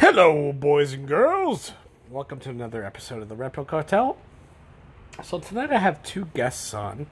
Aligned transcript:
Hello, 0.00 0.50
boys 0.50 0.94
and 0.94 1.06
girls. 1.06 1.72
Welcome 2.08 2.40
to 2.40 2.48
another 2.48 2.82
episode 2.82 3.20
of 3.20 3.28
the 3.28 3.34
Red 3.34 3.52
Cartel. 3.52 4.16
So 5.22 5.38
tonight 5.38 5.70
I 5.70 5.78
have 5.78 6.02
two 6.02 6.24
guests 6.32 6.72
on. 6.72 7.06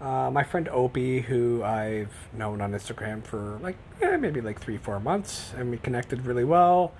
Uh, 0.00 0.30
my 0.30 0.44
friend 0.44 0.68
Opie, 0.68 1.22
who 1.22 1.64
I've 1.64 2.14
known 2.32 2.60
on 2.60 2.70
Instagram 2.70 3.24
for 3.24 3.58
like 3.60 3.76
maybe 4.00 4.40
like 4.40 4.60
three, 4.60 4.78
four 4.78 5.00
months, 5.00 5.52
and 5.56 5.72
we 5.72 5.78
connected 5.78 6.24
really 6.24 6.44
well. 6.44 6.92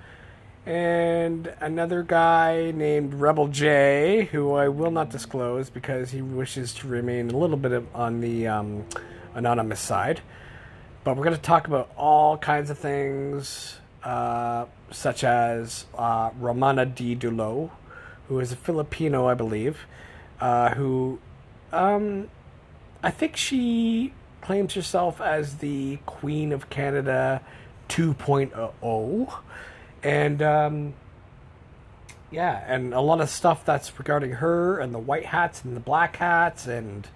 And 0.65 1.53
another 1.61 2.03
guy 2.03 2.71
named 2.71 3.13
Rebel 3.13 3.47
J, 3.47 4.27
who 4.33 4.51
I 4.51 4.67
will 4.67 4.91
not 4.91 5.11
disclose 5.11 5.69
because 5.69 6.11
he 6.11 6.21
wishes 6.21 6.73
to 6.75 6.89
remain 6.89 7.31
a 7.31 7.37
little 7.37 7.57
bit 7.57 7.85
on 7.95 8.19
the 8.19 8.47
um, 8.47 8.85
anonymous 9.33 9.79
side. 9.79 10.19
But 11.05 11.15
we're 11.15 11.23
going 11.23 11.37
to 11.37 11.41
talk 11.41 11.67
about 11.67 11.89
all 11.95 12.37
kinds 12.37 12.69
of 12.69 12.77
things, 12.77 13.77
uh, 14.03 14.65
such 14.91 15.23
as 15.23 15.85
uh, 15.97 16.31
Romana 16.39 16.85
Didulo, 16.85 17.71
who 18.27 18.39
is 18.39 18.51
a 18.51 18.55
Filipino, 18.55 19.27
I 19.27 19.33
believe, 19.33 19.85
uh, 20.39 20.69
who 20.75 21.19
um, 21.71 22.29
I 23.03 23.11
think 23.11 23.37
she 23.37 24.13
claims 24.41 24.73
herself 24.73 25.21
as 25.21 25.57
the 25.57 25.97
Queen 26.05 26.51
of 26.51 26.69
Canada 26.69 27.41
2.0. 27.89 29.39
And 30.03 30.41
um, 30.41 30.93
yeah, 32.31 32.63
and 32.67 32.93
a 32.93 33.01
lot 33.01 33.21
of 33.21 33.29
stuff 33.29 33.65
that's 33.65 33.97
regarding 33.99 34.33
her 34.33 34.79
and 34.79 34.93
the 34.93 34.99
white 34.99 35.25
hats 35.25 35.63
and 35.63 35.75
the 35.75 35.81
black 35.81 36.15
hats 36.17 36.67
and 36.67 37.07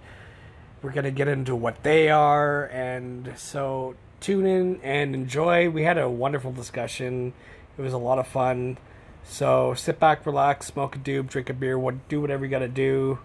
we're 0.82 0.92
going 0.92 1.06
to 1.06 1.12
get 1.12 1.28
into 1.28 1.56
what 1.56 1.82
they 1.84 2.10
are. 2.10 2.66
And 2.66 3.34
so 3.38 3.96
tune 4.20 4.46
in 4.46 4.80
and 4.84 5.16
enjoy. 5.16 5.70
We 5.70 5.84
had 5.84 5.98
a 5.98 6.10
wonderful 6.10 6.52
discussion, 6.52 7.34
it 7.78 7.82
was 7.82 7.94
a 7.94 7.98
lot 7.98 8.20
of 8.20 8.28
fun. 8.28 8.78
So 9.24 9.74
sit 9.74 10.00
back, 10.00 10.26
relax, 10.26 10.68
smoke 10.68 10.96
a 10.96 11.00
doob, 11.00 11.28
drink 11.28 11.50
a 11.50 11.54
beer, 11.54 11.78
what, 11.78 12.08
do 12.08 12.22
whatever 12.22 12.46
you 12.46 12.52
got 12.52 12.60
to 12.60 12.68
do. 12.68 13.20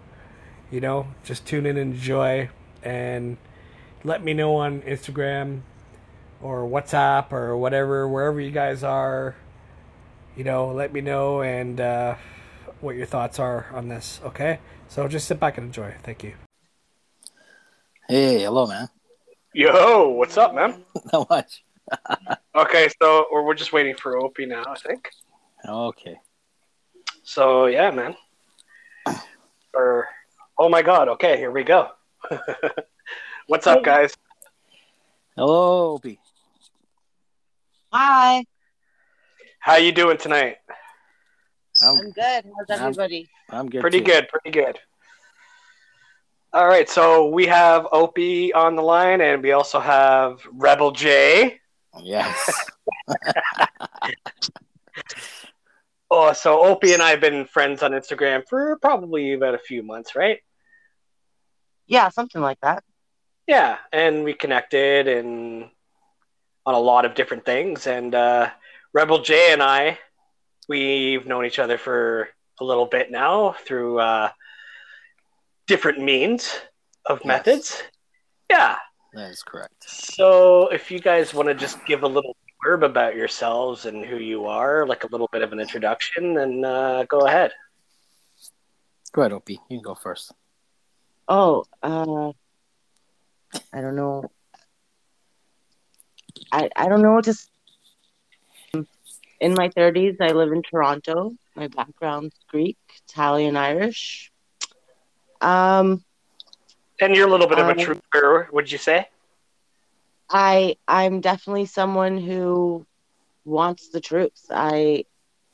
You 0.71 0.81
know, 0.81 1.07
just 1.23 1.45
tune 1.45 1.65
in 1.65 1.77
and 1.77 1.93
enjoy. 1.93 2.49
And 2.83 3.37
let 4.03 4.23
me 4.23 4.33
know 4.33 4.55
on 4.55 4.81
Instagram 4.81 5.61
or 6.41 6.67
WhatsApp 6.67 7.31
or 7.31 7.55
whatever, 7.57 8.07
wherever 8.07 8.39
you 8.39 8.51
guys 8.51 8.83
are. 8.83 9.35
You 10.35 10.43
know, 10.43 10.71
let 10.71 10.93
me 10.93 11.01
know 11.01 11.41
and 11.41 11.79
uh, 11.79 12.15
what 12.79 12.95
your 12.95 13.05
thoughts 13.05 13.37
are 13.37 13.67
on 13.73 13.89
this. 13.89 14.19
Okay, 14.23 14.59
so 14.87 15.07
just 15.07 15.27
sit 15.27 15.39
back 15.39 15.57
and 15.57 15.67
enjoy. 15.67 15.93
Thank 16.03 16.23
you. 16.23 16.33
Hey, 18.07 18.41
hello, 18.41 18.65
man. 18.65 18.89
Yo, 19.53 20.09
what's 20.09 20.37
up, 20.37 20.55
man? 20.55 20.83
Not 21.13 21.29
much. 21.29 21.63
Okay, 22.53 22.89
so 23.01 23.27
we're 23.31 23.43
we're 23.43 23.53
just 23.53 23.71
waiting 23.71 23.95
for 23.95 24.17
Opie 24.17 24.45
now, 24.45 24.63
I 24.67 24.75
think. 24.75 25.09
Okay. 25.67 26.17
So 27.23 27.67
yeah, 27.67 27.91
man. 27.91 28.15
Or 29.73 30.07
oh 30.57 30.67
my 30.67 30.81
god, 30.81 31.07
okay, 31.09 31.37
here 31.37 31.51
we 31.51 31.63
go. 31.63 31.89
what's 33.47 33.67
up, 33.67 33.83
guys? 33.83 34.13
Hello, 35.37 35.91
Opie. 35.93 36.19
Hi, 37.93 38.43
How 39.59 39.75
you 39.77 39.91
doing 39.91 40.17
tonight? 40.17 40.57
I'm, 41.81 41.97
I'm 41.97 42.11
good. 42.11 42.45
How's 42.57 42.69
I'm- 42.69 42.87
everybody? 42.87 43.29
I'm 43.49 43.69
good. 43.69 43.81
Pretty 43.81 43.99
too. 43.99 44.05
good, 44.05 44.27
pretty 44.27 44.51
good. 44.51 44.77
All 46.53 46.67
right, 46.67 46.89
so 46.89 47.29
we 47.29 47.45
have 47.47 47.87
Opie 47.93 48.53
on 48.53 48.75
the 48.75 48.81
line, 48.81 49.21
and 49.21 49.41
we 49.41 49.53
also 49.53 49.79
have 49.79 50.41
Rebel 50.51 50.91
J. 50.91 51.60
Yes. 51.99 52.69
Oh, 56.13 56.33
so 56.33 56.61
Opie 56.65 56.91
and 56.91 57.01
I 57.01 57.11
have 57.11 57.21
been 57.21 57.45
friends 57.45 57.81
on 57.81 57.91
Instagram 57.91 58.43
for 58.49 58.77
probably 58.81 59.31
about 59.31 59.55
a 59.55 59.59
few 59.59 59.81
months, 59.81 60.13
right? 60.13 60.39
Yeah, 61.87 62.09
something 62.09 62.41
like 62.41 62.59
that. 62.61 62.83
Yeah, 63.47 63.77
and 63.93 64.25
we 64.25 64.33
connected 64.33 65.07
and 65.07 65.69
on 66.65 66.73
a 66.73 66.79
lot 66.79 67.05
of 67.05 67.15
different 67.15 67.45
things. 67.45 67.87
And 67.87 68.13
uh, 68.13 68.49
Rebel 68.93 69.19
J 69.21 69.53
and 69.53 69.63
I, 69.63 69.99
we've 70.67 71.25
known 71.25 71.45
each 71.45 71.59
other 71.59 71.77
for 71.77 72.27
a 72.59 72.65
little 72.65 72.87
bit 72.87 73.09
now 73.09 73.53
through 73.65 73.99
uh, 73.99 74.31
different 75.65 75.99
means 76.01 76.59
of 77.05 77.19
Yes. 77.19 77.25
methods. 77.25 77.83
Yeah. 78.49 78.75
That 79.13 79.29
is 79.31 79.43
correct. 79.43 79.89
So 79.89 80.67
if 80.69 80.89
you 80.91 80.99
guys 80.99 81.33
want 81.33 81.47
to 81.49 81.53
just 81.55 81.83
give 81.85 82.03
a 82.03 82.07
little 82.07 82.35
blurb 82.63 82.83
about 82.85 83.15
yourselves 83.15 83.85
and 83.85 84.05
who 84.05 84.17
you 84.17 84.45
are, 84.45 84.85
like 84.85 85.03
a 85.03 85.07
little 85.07 85.29
bit 85.31 85.41
of 85.41 85.51
an 85.51 85.59
introduction, 85.59 86.33
then 86.33 86.63
uh, 86.63 87.03
go 87.09 87.19
ahead. 87.21 87.51
Go 89.13 89.21
ahead, 89.21 89.33
Opie. 89.33 89.59
You 89.69 89.77
can 89.77 89.81
go 89.83 89.95
first. 89.95 90.31
Oh, 91.27 91.65
uh, 91.83 92.31
I 93.73 93.81
don't 93.81 93.95
know. 93.95 94.31
I 96.51 96.69
I 96.75 96.87
don't 96.87 97.01
know 97.01 97.13
what 97.13 97.25
to. 97.25 97.31
s- 97.31 97.49
In 99.39 99.53
my 99.55 99.69
thirties, 99.69 100.15
I 100.21 100.31
live 100.31 100.51
in 100.51 100.61
Toronto. 100.61 101.33
My 101.55 101.67
background's 101.67 102.35
Greek, 102.47 102.77
Italian, 103.09 103.57
Irish. 103.57 104.31
Um, 105.41 106.03
And 107.01 107.15
you're 107.15 107.27
a 107.27 107.31
little 107.31 107.47
bit 107.47 107.57
of 107.57 107.67
a 107.67 107.71
Um, 107.71 107.77
trooper, 107.77 108.47
would 108.53 108.71
you 108.71 108.77
say? 108.77 109.09
I 110.29 110.77
I'm 110.87 111.19
definitely 111.19 111.65
someone 111.65 112.17
who 112.17 112.85
wants 113.43 113.89
the 113.89 113.99
truth. 113.99 114.45
I 114.49 115.05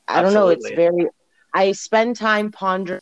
I 0.06 0.22
don't 0.22 0.34
know. 0.34 0.48
It's 0.48 0.68
very. 0.70 1.08
I 1.54 1.72
spend 1.72 2.16
time 2.16 2.52
pondering, 2.52 3.00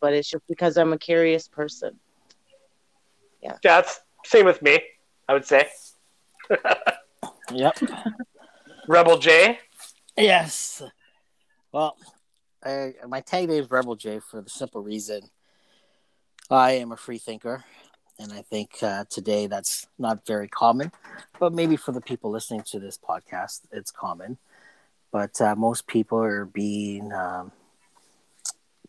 but 0.00 0.14
it's 0.14 0.28
just 0.28 0.44
because 0.48 0.76
I'm 0.78 0.92
a 0.92 0.98
curious 0.98 1.46
person. 1.46 2.00
Yeah, 3.42 3.58
that's 3.62 4.00
same 4.24 4.46
with 4.46 4.62
me, 4.62 4.80
I 5.28 5.34
would 5.34 5.44
say. 5.44 5.68
Yep. 7.52 7.78
Rebel 8.88 9.18
J. 9.18 9.60
Yes. 10.16 10.82
Well, 11.70 11.96
I, 12.64 12.94
my 13.06 13.20
tag 13.20 13.48
name 13.48 13.62
is 13.62 13.70
Rebel 13.70 13.94
J 13.94 14.18
for 14.18 14.40
the 14.40 14.50
simple 14.50 14.82
reason 14.82 15.20
I 16.50 16.72
am 16.72 16.92
a 16.92 16.96
free 16.96 17.18
thinker. 17.18 17.64
And 18.18 18.32
I 18.32 18.40
think 18.42 18.82
uh, 18.82 19.04
today 19.10 19.46
that's 19.46 19.88
not 19.98 20.24
very 20.26 20.48
common, 20.48 20.90
but 21.38 21.52
maybe 21.52 21.76
for 21.76 21.92
the 21.92 22.00
people 22.00 22.30
listening 22.30 22.62
to 22.68 22.78
this 22.78 22.96
podcast, 22.98 23.62
it's 23.72 23.90
common. 23.90 24.38
But 25.12 25.38
uh, 25.40 25.54
most 25.54 25.86
people 25.86 26.18
are 26.18 26.46
being 26.46 27.12
um, 27.12 27.52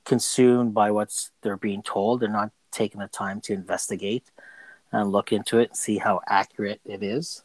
consumed 0.05 0.73
by 0.73 0.91
what's 0.91 1.31
they're 1.41 1.57
being 1.57 1.83
told. 1.83 2.21
They're 2.21 2.29
not 2.29 2.51
taking 2.71 3.01
the 3.01 3.07
time 3.07 3.41
to 3.41 3.53
investigate 3.53 4.31
and 4.93 5.11
look 5.11 5.33
into 5.33 5.59
it 5.59 5.69
and 5.69 5.77
see 5.77 5.97
how 5.97 6.21
accurate 6.27 6.79
it 6.85 7.03
is. 7.03 7.43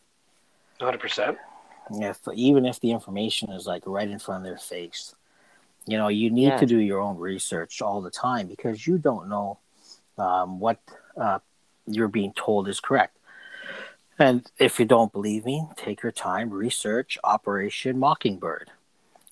100%. 0.80 1.36
if 2.00 2.20
even 2.34 2.64
if 2.64 2.78
the 2.80 2.92
information 2.92 3.50
is 3.50 3.66
like 3.66 3.82
right 3.86 4.08
in 4.08 4.18
front 4.18 4.44
of 4.44 4.48
their 4.48 4.58
face 4.58 5.14
you 5.86 5.96
know 5.98 6.08
you 6.08 6.28
need 6.30 6.46
Yeah. 6.48 6.56
to 6.58 6.66
do 6.66 6.78
your 6.78 7.00
own 7.00 7.18
research 7.18 7.80
all 7.82 8.00
the 8.00 8.10
time 8.10 8.46
because 8.48 8.86
you 8.86 8.98
don't 8.98 9.28
know 9.28 9.58
um, 10.18 10.60
what 10.60 10.78
uh, 11.16 11.38
you're 11.86 12.08
being 12.08 12.32
told 12.34 12.68
is 12.68 12.80
correct 12.80 13.16
and 14.18 14.50
if 14.58 14.78
you 14.78 14.84
don't 14.84 15.12
believe 15.12 15.44
me 15.44 15.66
take 15.76 16.02
your 16.02 16.12
time 16.12 16.50
research 16.50 17.18
operation 17.24 17.98
mockingbird 17.98 18.70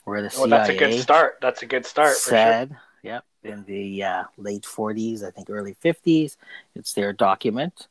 where 0.05 0.23
the 0.23 0.31
CIA 0.31 0.45
oh, 0.45 0.49
that's 0.49 0.71
a 0.71 0.77
good 0.77 1.01
start. 1.01 1.39
That's 1.41 1.63
a 1.63 1.67
good 1.67 1.87
start 1.87 2.17
for 2.17 2.31
sure. 2.31 2.39
said 2.39 2.77
yep 3.03 3.25
in 3.43 3.65
the 3.65 4.03
uh, 4.03 4.25
late 4.37 4.63
40s 4.63 5.25
i 5.25 5.31
think 5.31 5.49
early 5.49 5.75
50s 5.83 6.37
it's 6.75 6.93
their 6.93 7.13
document 7.13 7.89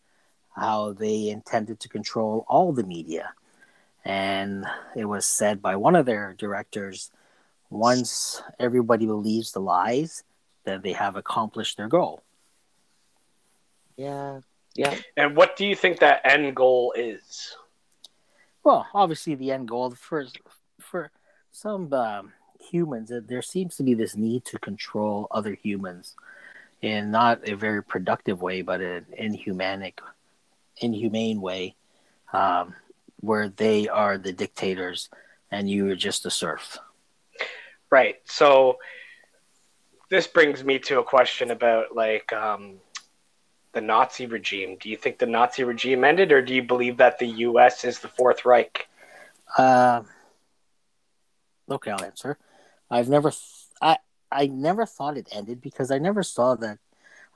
how 0.56 0.94
they 0.94 1.29
intended 1.29 1.79
to 1.79 1.89
control 1.89 2.45
all 2.47 2.71
the 2.71 2.83
media 2.83 3.33
and 4.06 4.66
it 4.95 5.06
was 5.06 5.25
said 5.25 5.61
by 5.61 5.75
one 5.75 5.95
of 5.95 6.06
their 6.06 6.35
directors 6.38 7.12
once 7.69 8.41
everybody 8.59 9.06
believes 9.06 9.51
the 9.51 9.59
lies 9.59 10.24
then 10.65 10.81
they 10.81 10.94
have 10.94 11.15
accomplished 11.15 11.77
their 11.77 11.88
goal 11.88 12.21
Yeah, 14.00 14.40
yeah. 14.75 14.96
And 15.18 15.36
what 15.36 15.56
do 15.57 15.66
you 15.66 15.75
think 15.75 16.00
that 16.00 16.22
end 16.24 16.56
goal 16.56 16.94
is? 16.96 17.56
well 18.63 18.86
obviously 18.94 19.36
the 19.36 19.51
end 19.51 19.68
goal 19.68 19.90
for 19.92 20.25
for 20.80 21.12
some 21.51 21.92
um, 21.94 22.34
humans 22.60 23.10
uh, 23.12 23.22
there 23.25 23.42
seems 23.42 23.75
to 23.78 23.84
be 23.84 23.94
this 23.94 24.18
need 24.18 24.44
to 24.44 24.60
control 24.60 25.28
other 25.31 25.54
humans 25.54 26.16
in 26.81 27.10
not 27.10 27.48
a 27.48 27.56
very 27.56 27.81
productive 27.81 28.42
way 28.42 28.62
but 28.62 28.81
an 28.81 29.06
inhumanic 29.18 30.01
inhumane 30.81 31.40
way 31.40 31.74
um, 32.34 32.75
where 33.22 33.48
they 33.48 33.88
are 33.88 34.18
the 34.18 34.34
dictators 34.34 35.10
and 35.51 35.69
you 35.69 35.90
are 35.90 35.96
just 35.96 36.25
a 36.25 36.30
serf 36.30 36.78
Right. 37.92 38.18
So 38.25 38.78
this 40.10 40.28
brings 40.28 40.63
me 40.63 40.80
to 40.80 41.00
a 41.00 41.04
question 41.04 41.51
about 41.51 41.96
like 41.96 42.31
um, 42.34 42.75
the 43.74 43.81
Nazi 43.81 44.25
regime. 44.25 44.77
Do 44.80 44.89
you 44.89 44.98
think 44.98 45.19
the 45.19 45.25
Nazi 45.25 45.63
regime 45.63 46.04
ended, 46.04 46.31
or 46.31 46.42
do 46.42 46.54
you 46.54 46.63
believe 46.63 46.98
that 46.98 47.19
the 47.19 47.27
U.S. 47.27 47.83
is 47.83 48.00
the 48.00 48.07
Fourth 48.07 48.45
Reich? 48.45 48.88
Uh, 49.57 50.04
okay, 51.69 51.92
I'll 51.92 52.04
answer. 52.04 52.38
I've 52.89 53.10
never, 53.10 53.30
th- 53.30 53.42
I, 53.81 53.98
I 54.31 54.48
never 54.48 54.86
thought 54.86 55.18
it 55.18 55.30
ended 55.31 55.62
because 55.62 55.92
I 55.92 56.00
never 56.00 56.24
saw 56.24 56.56
that. 56.56 56.80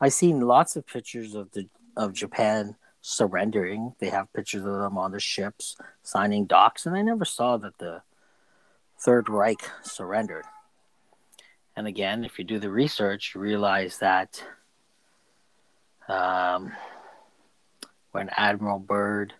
I've 0.01 0.13
seen 0.13 0.41
lots 0.41 0.75
of 0.75 0.85
pictures 0.87 1.35
of 1.35 1.51
the 1.51 1.67
of 1.95 2.13
Japan 2.13 2.75
surrendering. 3.01 3.93
They 3.99 4.09
have 4.09 4.33
pictures 4.33 4.65
of 4.65 4.73
them 4.73 4.97
on 4.97 5.11
the 5.11 5.19
ships 5.19 5.77
signing 6.01 6.45
docks, 6.45 6.85
and 6.85 6.95
I 6.95 7.01
never 7.01 7.25
saw 7.25 7.57
that 7.57 7.77
the 7.77 8.01
Third 8.99 9.29
Reich 9.29 9.61
surrendered. 9.83 10.45
And 11.75 11.87
again, 11.87 12.23
if 12.23 12.37
you 12.37 12.45
do 12.45 12.59
the 12.59 12.69
research, 12.69 13.33
you 13.33 13.41
realize 13.41 13.97
that 13.99 14.43
um, 16.07 16.73
when 18.11 18.29
Admiral 18.35 18.79
Byrd 18.79 19.33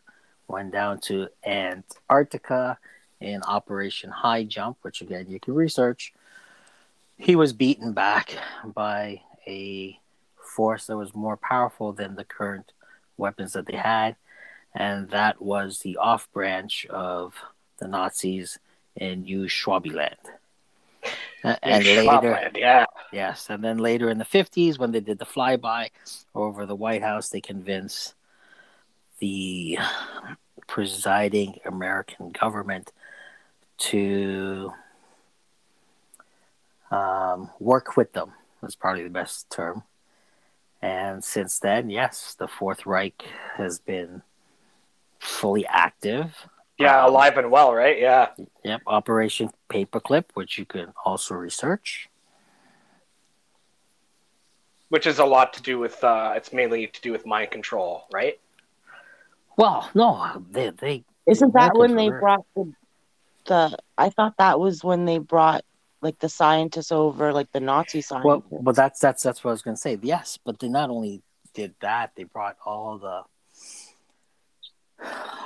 went 0.48 0.71
down 0.71 1.00
to 1.01 1.30
Antarctica 1.45 2.77
in 3.19 3.42
Operation 3.44 4.10
High 4.10 4.44
Jump, 4.44 4.77
which 4.81 5.01
again 5.01 5.27
you 5.30 5.39
can 5.39 5.56
research, 5.56 6.13
he 7.18 7.36
was 7.36 7.54
beaten 7.54 7.94
back 7.94 8.36
by 8.65 9.21
a 9.48 10.00
force 10.56 10.88
that 10.88 10.98
was 10.98 11.15
more 11.15 11.38
powerful 11.38 11.94
than 11.94 12.15
the 12.15 12.24
current 12.24 12.74
weapons 13.18 13.54
that 13.54 13.65
they 13.65 13.77
had, 13.77 14.15
and 14.74 15.10
that 15.10 15.42
was 15.42 15.80
the 15.80 15.98
off 15.98 16.31
branch 16.31 16.86
of 16.88 17.36
the 17.80 17.88
Nazis 17.88 18.60
in 18.95 19.25
Neuschwabenland. 19.25 20.18
And 21.61 21.83
later, 21.83 22.51
yeah, 22.55 22.85
yes, 23.11 23.50
and 23.50 23.61
then 23.61 23.77
later 23.77 24.09
in 24.09 24.17
the 24.17 24.23
fifties, 24.23 24.79
when 24.79 24.94
they 24.94 25.01
did 25.01 25.19
the 25.19 25.25
flyby 25.25 25.89
over 26.33 26.65
the 26.65 26.75
White 26.75 27.01
House, 27.01 27.27
they 27.27 27.41
convinced 27.41 28.13
the 29.19 29.77
presiding 30.67 31.59
American 31.65 32.31
government 32.31 32.94
to 33.77 34.71
um, 36.91 37.50
work 37.59 37.97
with 37.97 38.13
them. 38.13 38.31
That's 38.61 38.75
probably 38.75 39.03
the 39.03 39.09
best 39.09 39.50
term. 39.50 39.83
And 40.81 41.23
since 41.23 41.59
then, 41.59 41.89
yes, 41.89 42.35
the 42.38 42.47
Fourth 42.47 42.85
Reich 42.85 43.23
has 43.55 43.79
been 43.79 44.21
fully 45.19 45.65
active. 45.65 46.47
Yeah, 46.83 47.03
Um, 47.03 47.09
alive 47.09 47.38
and 47.38 47.50
well, 47.51 47.74
right? 47.74 47.97
Yeah, 48.00 48.30
Yep, 48.63 48.81
Operation 48.88 49.50
Paperclip, 49.69 50.25
which 50.33 50.57
you 50.57 50.65
can 50.65 50.94
also 51.06 51.35
research. 51.35 52.09
which 54.89 55.07
is 55.07 55.18
a 55.19 55.25
lot 55.25 55.53
to 55.53 55.62
do 55.62 55.80
with. 55.80 56.03
Uh, 56.03 56.33
it's 56.35 56.53
mainly 56.53 56.85
to 56.88 57.01
do 57.01 57.12
with 57.12 57.25
mind 57.25 57.50
control, 57.51 58.03
right? 58.13 58.39
Well, 59.57 59.89
no, 59.95 60.44
they 60.51 60.69
they 60.69 61.03
Isn't 61.25 61.53
that 61.53 61.75
when 61.75 61.95
they 61.95 62.09
very- 62.09 62.19
brought 62.19 62.45
the, 62.56 62.74
the? 63.45 63.77
I 63.97 64.09
thought 64.09 64.36
that 64.38 64.59
was 64.59 64.83
when 64.83 65.06
they 65.06 65.18
brought 65.18 65.63
like 66.01 66.19
the 66.19 66.29
scientists 66.29 66.91
over, 66.91 67.33
like 67.33 67.51
the 67.53 67.59
Nazi 67.59 68.01
scientists. 68.01 68.25
well, 68.51 68.62
but 68.62 68.75
that's 68.75 69.00
that's 69.00 69.24
that's 69.24 69.44
what 69.44 69.51
I 69.51 69.53
was 69.53 69.62
going 69.63 69.75
to 69.75 69.81
say. 69.81 69.97
Yes, 70.01 70.38
but 70.45 70.59
they 70.59 70.69
not 70.69 70.89
only 70.91 71.21
did 71.56 71.74
that, 71.81 72.12
they 72.15 72.24
brought 72.25 72.57
all 72.65 72.97
the 73.00 73.24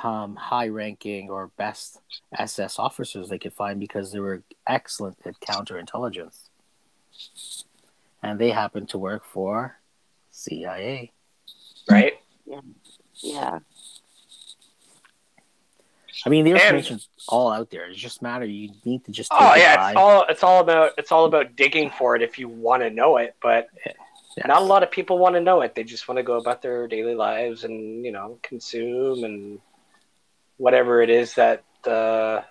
um, 0.02 0.36
high-ranking 0.36 1.30
or 1.30 1.48
best 1.56 2.00
SS 2.36 2.78
officers 2.78 3.28
they 3.28 3.38
could 3.38 3.52
find 3.52 3.80
because 3.80 4.12
they 4.12 4.20
were 4.20 4.42
excellent 4.66 5.16
at 5.24 5.38
counterintelligence, 5.40 6.48
and 8.22 8.38
they 8.38 8.50
happened 8.50 8.88
to 8.90 8.98
work 8.98 9.24
for 9.24 9.78
CIA. 10.30 11.12
Right. 11.90 12.14
yeah, 12.46 12.60
Yeah. 13.22 13.58
I 16.26 16.30
mean, 16.30 16.44
the 16.44 16.50
And- 16.52 16.60
information's 16.60 17.08
all 17.28 17.50
out 17.52 17.70
there. 17.70 17.84
It's 17.88 17.98
just 17.98 18.20
a 18.20 18.24
matter 18.24 18.44
you 18.44 18.72
need 18.84 19.04
to 19.04 19.12
just 19.12 19.30
take 19.30 19.40
Oh 19.40 19.54
yeah, 19.54 19.88
it's 19.90 19.96
all 19.96 20.24
it's 20.28 20.42
all 20.42 20.60
about 20.60 20.92
it's 20.98 21.12
all 21.12 21.24
about 21.26 21.54
digging 21.54 21.90
for 21.90 22.16
it 22.16 22.22
if 22.22 22.38
you 22.38 22.48
want 22.48 22.82
to 22.82 22.90
know 22.90 23.18
it, 23.18 23.36
but 23.40 23.68
Yes. 24.36 24.46
not 24.46 24.62
a 24.62 24.64
lot 24.64 24.82
of 24.82 24.90
people 24.90 25.18
want 25.18 25.34
to 25.34 25.40
know 25.40 25.62
it. 25.62 25.74
They 25.74 25.84
just 25.84 26.06
want 26.06 26.18
to 26.18 26.22
go 26.22 26.36
about 26.36 26.62
their 26.62 26.86
daily 26.86 27.14
lives 27.14 27.64
and 27.64 28.04
you 28.04 28.12
know 28.12 28.38
consume 28.42 29.24
and 29.24 29.60
whatever 30.58 31.02
it 31.02 31.10
is 31.10 31.34
that 31.34 31.64
uh, 31.86 32.42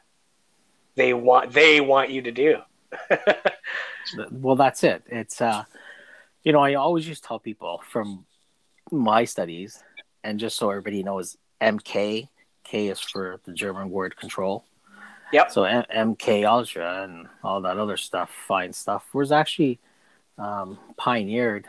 they 0.95 1.13
want 1.13 1.53
they 1.53 1.79
want 1.81 2.09
you 2.09 2.21
to 2.23 2.31
do. 2.31 2.57
well 4.31 4.55
that's 4.55 4.81
it 4.85 5.03
it's 5.07 5.41
uh 5.41 5.65
you 6.43 6.53
know 6.53 6.59
i 6.61 6.75
always 6.75 7.05
just 7.05 7.21
tell 7.23 7.37
people 7.37 7.81
from 7.89 8.25
my 8.91 9.25
studies 9.25 9.83
and 10.23 10.39
just 10.39 10.55
so 10.57 10.69
everybody 10.69 11.03
knows 11.03 11.35
mk 11.61 12.29
k 12.63 12.87
is 12.87 12.99
for 13.01 13.41
the 13.43 13.51
german 13.51 13.89
word 13.89 14.15
control 14.15 14.63
Yep. 15.33 15.51
so 15.51 15.65
M- 15.65 15.83
mk 16.15 16.45
ultra 16.47 17.03
and 17.03 17.27
all 17.43 17.59
that 17.61 17.77
other 17.77 17.97
stuff 17.97 18.31
fine 18.47 18.71
stuff 18.71 19.13
was 19.13 19.33
actually 19.33 19.79
um, 20.37 20.77
pioneered 20.97 21.65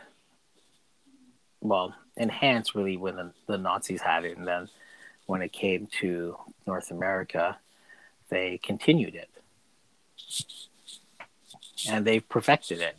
well 1.61 1.93
enhanced 2.17 2.75
really 2.75 2.97
when 2.97 3.15
the, 3.15 3.31
the 3.47 3.57
nazis 3.57 4.01
had 4.01 4.25
it 4.25 4.37
and 4.37 4.47
then 4.47 4.69
when 5.25 5.41
it 5.41 5.51
came 5.51 5.87
to 5.87 6.35
north 6.67 6.91
america 6.91 7.57
they 8.29 8.57
continued 8.59 9.15
it 9.15 9.29
and 11.89 12.05
they've 12.05 12.27
perfected 12.29 12.79
it 12.79 12.95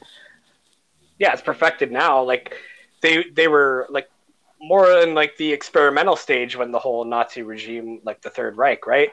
yeah, 1.21 1.35
it's 1.35 1.43
perfected 1.43 1.93
now. 1.93 2.23
Like 2.23 2.55
they 3.03 3.25
they 3.35 3.47
were 3.47 3.87
like 3.91 4.11
more 4.61 4.91
in 5.03 5.15
like 5.15 5.37
the 5.37 5.53
experimental 5.53 6.17
stage 6.17 6.57
when 6.57 6.73
the 6.73 6.79
whole 6.79 7.05
Nazi 7.05 7.43
regime, 7.43 8.01
like 8.05 8.23
the 8.23 8.31
Third 8.31 8.57
Reich, 8.57 8.87
right? 8.87 9.11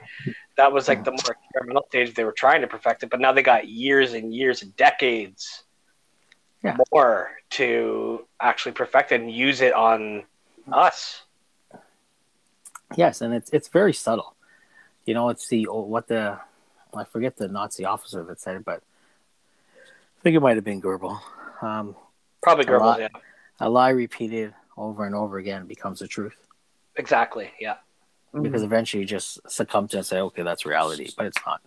That 0.55 0.71
was 0.71 0.87
like 0.87 1.03
the 1.03 1.11
more 1.11 1.35
experimental 1.43 1.85
stage. 1.89 2.15
They 2.15 2.23
were 2.23 2.31
trying 2.31 2.61
to 2.61 2.67
perfect 2.67 3.03
it, 3.03 3.09
but 3.09 3.19
now 3.19 3.33
they 3.33 3.43
got 3.43 3.67
years 3.67 4.13
and 4.13 4.33
years 4.33 4.63
and 4.63 4.75
decades 4.77 5.63
Yeah. 6.63 6.77
more 6.91 7.31
to 7.51 8.25
actually 8.41 8.71
perfect 8.73 9.11
and 9.11 9.31
use 9.31 9.61
it 9.61 9.73
on 9.73 10.23
us. 10.71 11.23
Yes, 12.95 13.21
and 13.21 13.33
it's 13.33 13.49
it's 13.51 13.67
very 13.67 13.93
subtle. 13.93 14.35
You 15.05 15.13
know, 15.13 15.29
it's 15.29 15.47
the 15.47 15.67
oh, 15.67 15.81
what 15.81 16.07
the 16.07 16.39
I 16.95 17.03
forget 17.03 17.37
the 17.37 17.47
Nazi 17.47 17.85
officer 17.85 18.23
that 18.23 18.39
said 18.39 18.55
it, 18.55 18.65
but 18.65 18.81
I 19.75 20.21
think 20.23 20.35
it 20.35 20.39
might 20.39 20.55
have 20.55 20.63
been 20.63 20.81
Goebbels. 20.81 21.19
Um, 21.61 21.95
Probably 22.41 22.65
A 22.65 22.77
lot. 22.77 22.99
Goebbels, 22.99 23.09
yeah, 23.13 23.19
a 23.59 23.69
lie 23.69 23.89
repeated 23.89 24.53
over 24.75 25.05
and 25.05 25.15
over 25.15 25.37
again 25.37 25.65
becomes 25.65 25.99
the 25.99 26.07
truth 26.07 26.35
exactly, 26.97 27.51
yeah. 27.59 27.75
because 28.41 28.63
eventually 28.63 29.01
you 29.01 29.07
just 29.07 29.39
succumb 29.49 29.87
to 29.87 29.97
it 29.97 29.99
and 29.99 30.05
say, 30.05 30.19
okay, 30.19 30.43
that's 30.43 30.65
reality, 30.65 31.09
but 31.15 31.25
it's 31.25 31.37
not. 31.45 31.61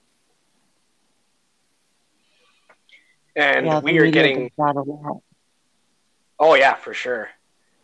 And 3.40 3.66
yeah, 3.66 3.80
we 3.80 3.98
are 3.98 4.10
getting 4.10 4.48
does 4.48 4.50
that 4.58 4.76
a 4.76 4.82
lot. 4.82 5.22
Oh 6.38 6.54
yeah, 6.54 6.74
for 6.74 6.92
sure. 6.94 7.28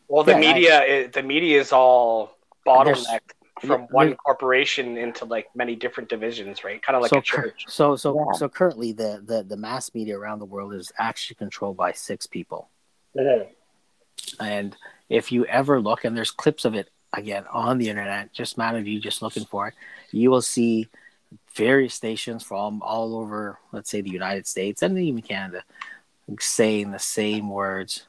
Well, 0.09 0.23
the 0.25 0.33
Yeah, 0.33 0.37
I- 0.39 0.41
media, 0.41 0.85
is, 0.85 1.11
the 1.13 1.23
media 1.23 1.61
is 1.61 1.73
all 1.73 2.37
There's- 2.65 3.07
bottlenecked 3.07 3.33
from 3.65 3.83
one 3.91 4.15
corporation 4.17 4.99
into 4.99 5.25
like 5.25 5.47
many 5.55 5.75
different 5.77 6.11
divisions, 6.11 6.63
right? 6.63 6.81
Kind 6.83 6.95
of 6.97 7.01
like 7.03 7.09
so, 7.09 7.19
a 7.19 7.23
church. 7.23 7.65
so 7.69 7.97
so 7.97 8.15
Yeah. 8.15 8.39
so 8.39 8.49
currently 8.51 8.93
the, 8.93 9.23
the 9.25 9.43
the 9.43 9.57
mass 9.57 9.95
media 9.95 10.19
around 10.19 10.41
the 10.41 10.45
world 10.45 10.75
is 10.75 10.93
actually 10.99 11.37
controlled 11.37 11.77
by 11.77 11.93
six 11.93 12.27
people. 12.27 12.69
Mm-hmm. 13.17 13.49
And 14.41 14.77
if 15.09 15.33
you 15.33 15.47
ever 15.47 15.81
look, 15.81 16.05
and 16.05 16.15
there's 16.17 16.31
clips 16.31 16.65
of 16.67 16.75
it 16.75 16.91
again 17.15 17.45
on 17.51 17.79
the 17.79 17.89
internet, 17.89 18.33
just 18.35 18.59
matter 18.59 18.77
of 18.77 18.87
you 18.87 19.01
just 19.01 19.23
looking 19.23 19.47
for 19.47 19.69
it, 19.69 19.75
you 20.13 20.31
will 20.31 20.43
see 20.43 20.89
various 21.55 21.95
stations 21.95 22.43
from 22.43 22.83
all 22.83 23.17
over, 23.17 23.59
let's 23.73 23.91
say 23.91 24.01
the 24.01 24.11
United 24.11 24.47
States 24.47 24.83
and 24.83 24.99
even 24.99 25.23
Canada, 25.23 25.65
saying 26.41 26.91
the 26.91 26.99
same 26.99 27.51
words, 27.51 28.07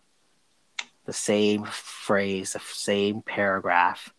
the 1.05 1.13
same 1.13 1.63
phrase, 1.65 2.53
the 2.53 2.59
same 2.59 3.21
paragraph. 3.21 4.13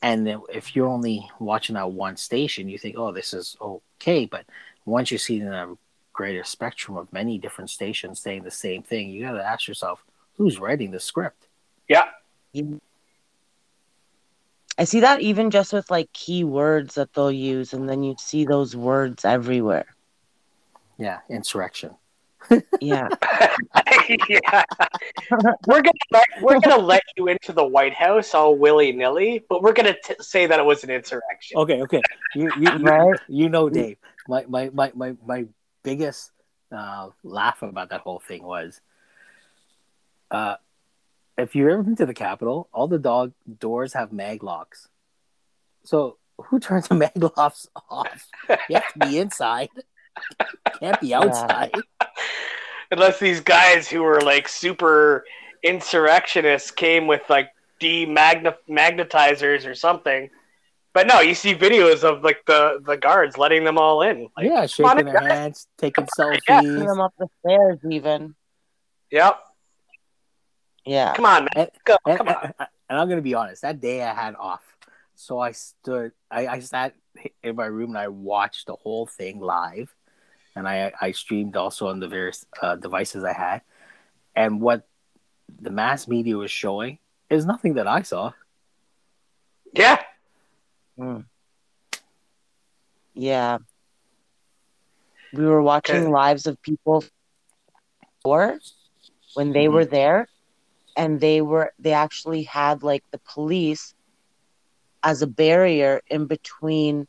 And 0.00 0.26
then 0.26 0.40
if 0.48 0.76
you're 0.76 0.86
only 0.86 1.28
watching 1.38 1.74
that 1.74 1.90
one 1.90 2.16
station, 2.16 2.68
you 2.68 2.78
think, 2.78 2.96
oh, 2.96 3.12
this 3.12 3.34
is 3.34 3.56
okay. 3.60 4.26
But 4.26 4.46
once 4.84 5.10
you 5.10 5.18
see 5.18 5.40
the 5.40 5.76
greater 6.12 6.44
spectrum 6.44 6.96
of 6.96 7.12
many 7.12 7.38
different 7.38 7.70
stations 7.70 8.20
saying 8.20 8.44
the 8.44 8.50
same 8.50 8.82
thing, 8.82 9.10
you 9.10 9.22
got 9.22 9.32
to 9.32 9.44
ask 9.44 9.68
yourself, 9.68 10.04
who's 10.36 10.58
writing 10.58 10.92
the 10.92 11.00
script? 11.00 11.48
Yeah, 11.88 12.04
I 14.78 14.84
see 14.84 15.00
that 15.00 15.20
even 15.20 15.50
just 15.50 15.72
with 15.72 15.90
like 15.90 16.12
keywords 16.12 16.94
that 16.94 17.12
they'll 17.12 17.32
use, 17.32 17.72
and 17.72 17.88
then 17.88 18.02
you 18.04 18.14
see 18.18 18.44
those 18.44 18.76
words 18.76 19.24
everywhere. 19.24 19.86
Yeah, 20.98 21.18
insurrection. 21.28 21.96
Yeah, 22.80 23.08
yeah. 24.28 24.62
We're 25.66 25.82
gonna 25.82 25.92
let, 26.12 26.26
we're 26.40 26.60
gonna 26.60 26.78
let 26.78 27.02
you 27.16 27.28
into 27.28 27.52
the 27.52 27.64
White 27.64 27.92
House 27.92 28.32
all 28.34 28.56
willy 28.56 28.92
nilly, 28.92 29.44
but 29.48 29.62
we're 29.62 29.72
gonna 29.72 29.96
t- 30.02 30.14
say 30.20 30.46
that 30.46 30.58
it 30.60 30.64
was 30.64 30.84
an 30.84 30.90
insurrection. 30.90 31.58
Okay, 31.58 31.82
okay. 31.82 32.02
You 32.36 32.50
you, 32.58 32.72
you, 32.72 32.84
Right. 32.84 33.20
you 33.28 33.48
know, 33.48 33.68
Dave. 33.68 33.98
My 34.28 34.44
my 34.48 34.70
my 34.72 34.92
my, 34.94 35.16
my 35.26 35.46
biggest 35.82 36.30
uh, 36.70 37.10
laugh 37.24 37.62
about 37.62 37.90
that 37.90 38.02
whole 38.02 38.20
thing 38.20 38.44
was, 38.44 38.80
uh, 40.30 40.56
if 41.38 41.54
you've 41.54 41.68
ever 41.68 41.82
been 41.82 41.96
to 41.96 42.06
the 42.06 42.14
Capitol, 42.14 42.68
all 42.72 42.88
the 42.88 42.98
dog 42.98 43.32
doors 43.58 43.92
have 43.94 44.12
mag 44.12 44.42
locks. 44.42 44.88
So 45.84 46.18
who 46.36 46.58
turns 46.60 46.88
the 46.88 46.94
mag 47.02 47.12
locks 47.16 47.66
off? 47.88 48.26
You 48.68 48.74
have 48.76 48.92
to 48.94 48.98
be 49.06 49.18
inside. 49.18 49.68
Can't 50.80 51.00
be 51.00 51.14
outside. 51.14 51.72
Unless 52.90 53.20
these 53.20 53.40
guys 53.40 53.88
who 53.88 54.02
were 54.02 54.20
like 54.20 54.48
super 54.48 55.24
insurrectionists 55.62 56.70
came 56.70 57.06
with 57.06 57.22
like 57.28 57.50
demagnetizers 57.80 59.66
or 59.66 59.74
something. 59.74 60.30
But 60.94 61.06
no, 61.06 61.20
you 61.20 61.34
see 61.34 61.54
videos 61.54 62.02
of 62.02 62.24
like 62.24 62.38
the 62.46 62.80
the 62.84 62.96
guards 62.96 63.38
letting 63.38 63.62
them 63.62 63.78
all 63.78 64.02
in. 64.02 64.28
Like, 64.36 64.46
yeah, 64.46 64.66
come 64.66 64.86
on 64.86 64.96
shaking 64.96 64.98
in, 64.98 65.04
their 65.06 65.14
guys. 65.20 65.30
hands, 65.30 65.66
taking 65.76 66.06
Picking 66.06 66.24
selfies. 66.24 66.86
them 66.88 67.00
up 67.00 67.14
the 67.18 67.28
stairs, 67.44 67.78
even. 67.88 68.34
Yep. 69.10 69.38
Yeah. 70.88 71.12
Come 71.12 71.26
on, 71.26 71.42
man. 71.44 71.48
And, 71.54 71.70
Go. 71.84 71.96
and, 72.06 72.16
Come 72.18 72.28
on. 72.28 72.36
and- 72.58 72.68
and 72.88 72.98
I'm 72.98 73.08
gonna 73.10 73.20
be 73.20 73.34
honest. 73.34 73.60
That 73.60 73.80
day 73.80 74.02
I 74.02 74.14
had 74.14 74.34
off, 74.36 74.64
so 75.14 75.38
I 75.38 75.52
stood. 75.52 76.12
I, 76.30 76.46
I 76.46 76.58
sat 76.60 76.94
in 77.42 77.54
my 77.56 77.66
room 77.66 77.90
and 77.90 77.98
I 77.98 78.08
watched 78.08 78.66
the 78.66 78.76
whole 78.76 79.04
thing 79.04 79.40
live, 79.40 79.94
and 80.56 80.66
I 80.66 80.90
I 80.98 81.12
streamed 81.12 81.54
also 81.54 81.88
on 81.88 82.00
the 82.00 82.08
various 82.08 82.46
uh, 82.62 82.76
devices 82.76 83.24
I 83.24 83.34
had. 83.34 83.60
And 84.34 84.62
what 84.62 84.88
the 85.60 85.68
mass 85.70 86.08
media 86.08 86.38
was 86.38 86.50
showing 86.50 86.98
is 87.28 87.44
nothing 87.44 87.74
that 87.74 87.86
I 87.86 88.00
saw. 88.00 88.32
Yeah. 89.74 90.00
Mm. 90.98 91.26
Yeah. 93.12 93.58
We 95.34 95.44
were 95.44 95.60
watching 95.60 96.04
Okay. 96.04 96.08
lives 96.08 96.46
of 96.46 96.56
people 96.62 97.04
before 98.00 98.58
when 99.34 99.52
they 99.52 99.66
Mhm. 99.66 99.72
were 99.72 99.84
there 99.84 100.26
and 100.98 101.20
they 101.20 101.40
were 101.40 101.72
they 101.78 101.92
actually 101.92 102.42
had 102.42 102.82
like 102.82 103.04
the 103.12 103.20
police 103.20 103.94
as 105.02 105.22
a 105.22 105.26
barrier 105.26 106.02
in 106.08 106.26
between 106.26 107.06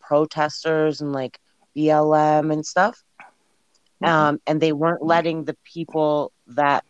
protesters 0.00 1.00
and 1.00 1.12
like 1.12 1.38
BLM 1.76 2.52
and 2.52 2.66
stuff. 2.66 3.02
Mhm. 4.02 4.08
Um, 4.08 4.40
and 4.46 4.60
they 4.60 4.72
weren't 4.72 5.02
letting 5.02 5.44
the 5.44 5.56
people 5.64 6.32
that 6.48 6.84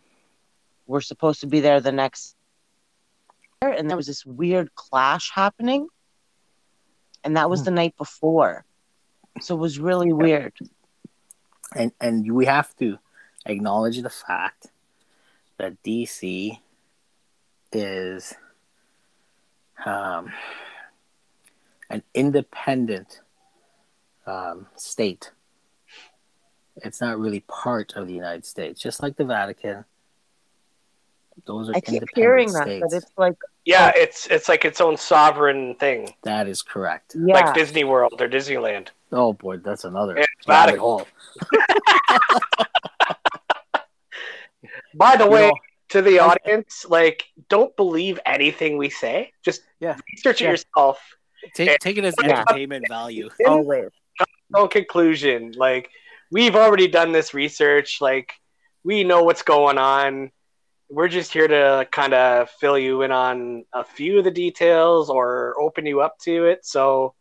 were 0.87 1.01
supposed 1.01 1.39
to 1.41 1.47
be 1.47 1.59
there 1.61 1.79
the 1.79 1.91
next 1.91 2.35
and 3.61 3.89
there 3.89 3.95
was 3.95 4.07
this 4.07 4.25
weird 4.25 4.75
clash 4.75 5.31
happening 5.31 5.87
and 7.23 7.37
that 7.37 7.49
was 7.49 7.61
Hmm. 7.61 7.65
the 7.65 7.71
night 7.71 7.95
before 7.97 8.65
so 9.39 9.55
it 9.55 9.59
was 9.59 9.79
really 9.79 10.11
weird 10.11 10.53
and 11.73 11.93
and 12.01 12.29
we 12.33 12.45
have 12.45 12.75
to 12.75 12.99
acknowledge 13.45 14.01
the 14.01 14.09
fact 14.09 14.72
that 15.63 15.81
DC 15.81 16.59
is 17.71 18.33
um, 19.85 20.31
an 21.89 22.03
independent 22.13 23.21
um, 24.27 24.67
state. 24.75 25.31
It's 26.75 26.99
not 26.99 27.17
really 27.17 27.39
part 27.41 27.93
of 27.95 28.07
the 28.07 28.13
United 28.13 28.45
States, 28.45 28.81
just 28.81 29.01
like 29.01 29.15
the 29.15 29.23
Vatican. 29.25 29.85
Those 31.45 31.69
are 31.69 31.75
i 31.75 31.79
keep 31.79 31.93
independent 31.95 32.13
hearing 32.15 32.51
that 32.53 32.63
states. 32.63 32.81
but 32.89 32.93
it's 32.97 33.11
like 33.17 33.35
Yeah, 33.65 33.91
it's 33.95 34.27
it's 34.27 34.49
like 34.49 34.65
its 34.65 34.81
own 34.81 34.97
sovereign 34.97 35.75
thing, 35.75 36.13
That 36.23 36.47
is 36.47 36.61
correct. 36.61 37.15
yeah 37.17 37.45
like 37.45 37.55
Disney 37.55 37.85
World 37.85 38.21
or 38.21 38.27
Disneyland. 38.27 38.89
Oh 39.11 39.31
boy, 39.33 39.57
that's 39.57 39.85
another 39.85 40.17
Yeah, 40.17 40.25
rabbit 40.45 40.77
Vatican. 40.77 40.79
hole. 40.79 41.07
By 44.95 45.15
the 45.15 45.25
You 45.25 45.29
way, 45.31 45.47
know, 45.49 45.53
to 45.89 46.01
the 46.01 46.19
audience, 46.19 46.85
like, 46.87 47.25
don't 47.49 47.75
believe 47.75 48.19
anything 48.25 48.77
we 48.77 48.89
say. 48.89 49.31
Just 49.43 49.61
Yeah. 49.79 49.97
research 50.11 50.41
it 50.41 50.45
yourself. 50.45 50.99
take 51.55 51.77
take 51.79 51.97
it 51.97 52.05
as 52.05 52.15
Yeah. 52.23 52.39
entertainment 52.39 52.87
value. 52.87 53.29
always 53.45 53.89
No 54.49 54.67
conclusion. 54.67 55.51
Like, 55.57 55.89
we've 56.31 56.55
already 56.55 56.87
done 56.87 57.11
this 57.11 57.33
research. 57.33 57.99
Like, 58.01 58.31
we 58.83 59.03
know 59.03 59.23
what's 59.23 59.41
going 59.41 59.77
on. 59.77 60.31
We're 60.89 61.07
just 61.07 61.33
here 61.33 61.47
to 61.47 61.87
kind 61.91 62.13
of 62.13 62.49
fill 62.51 62.77
you 62.77 63.01
in 63.01 63.11
on 63.11 63.65
a 63.73 63.83
few 63.83 64.19
of 64.19 64.23
the 64.23 64.31
details 64.31 65.09
or 65.09 65.55
open 65.59 65.85
you 65.85 66.01
up 66.01 66.17
to 66.19 66.45
it. 66.45 66.65
So 66.65 67.15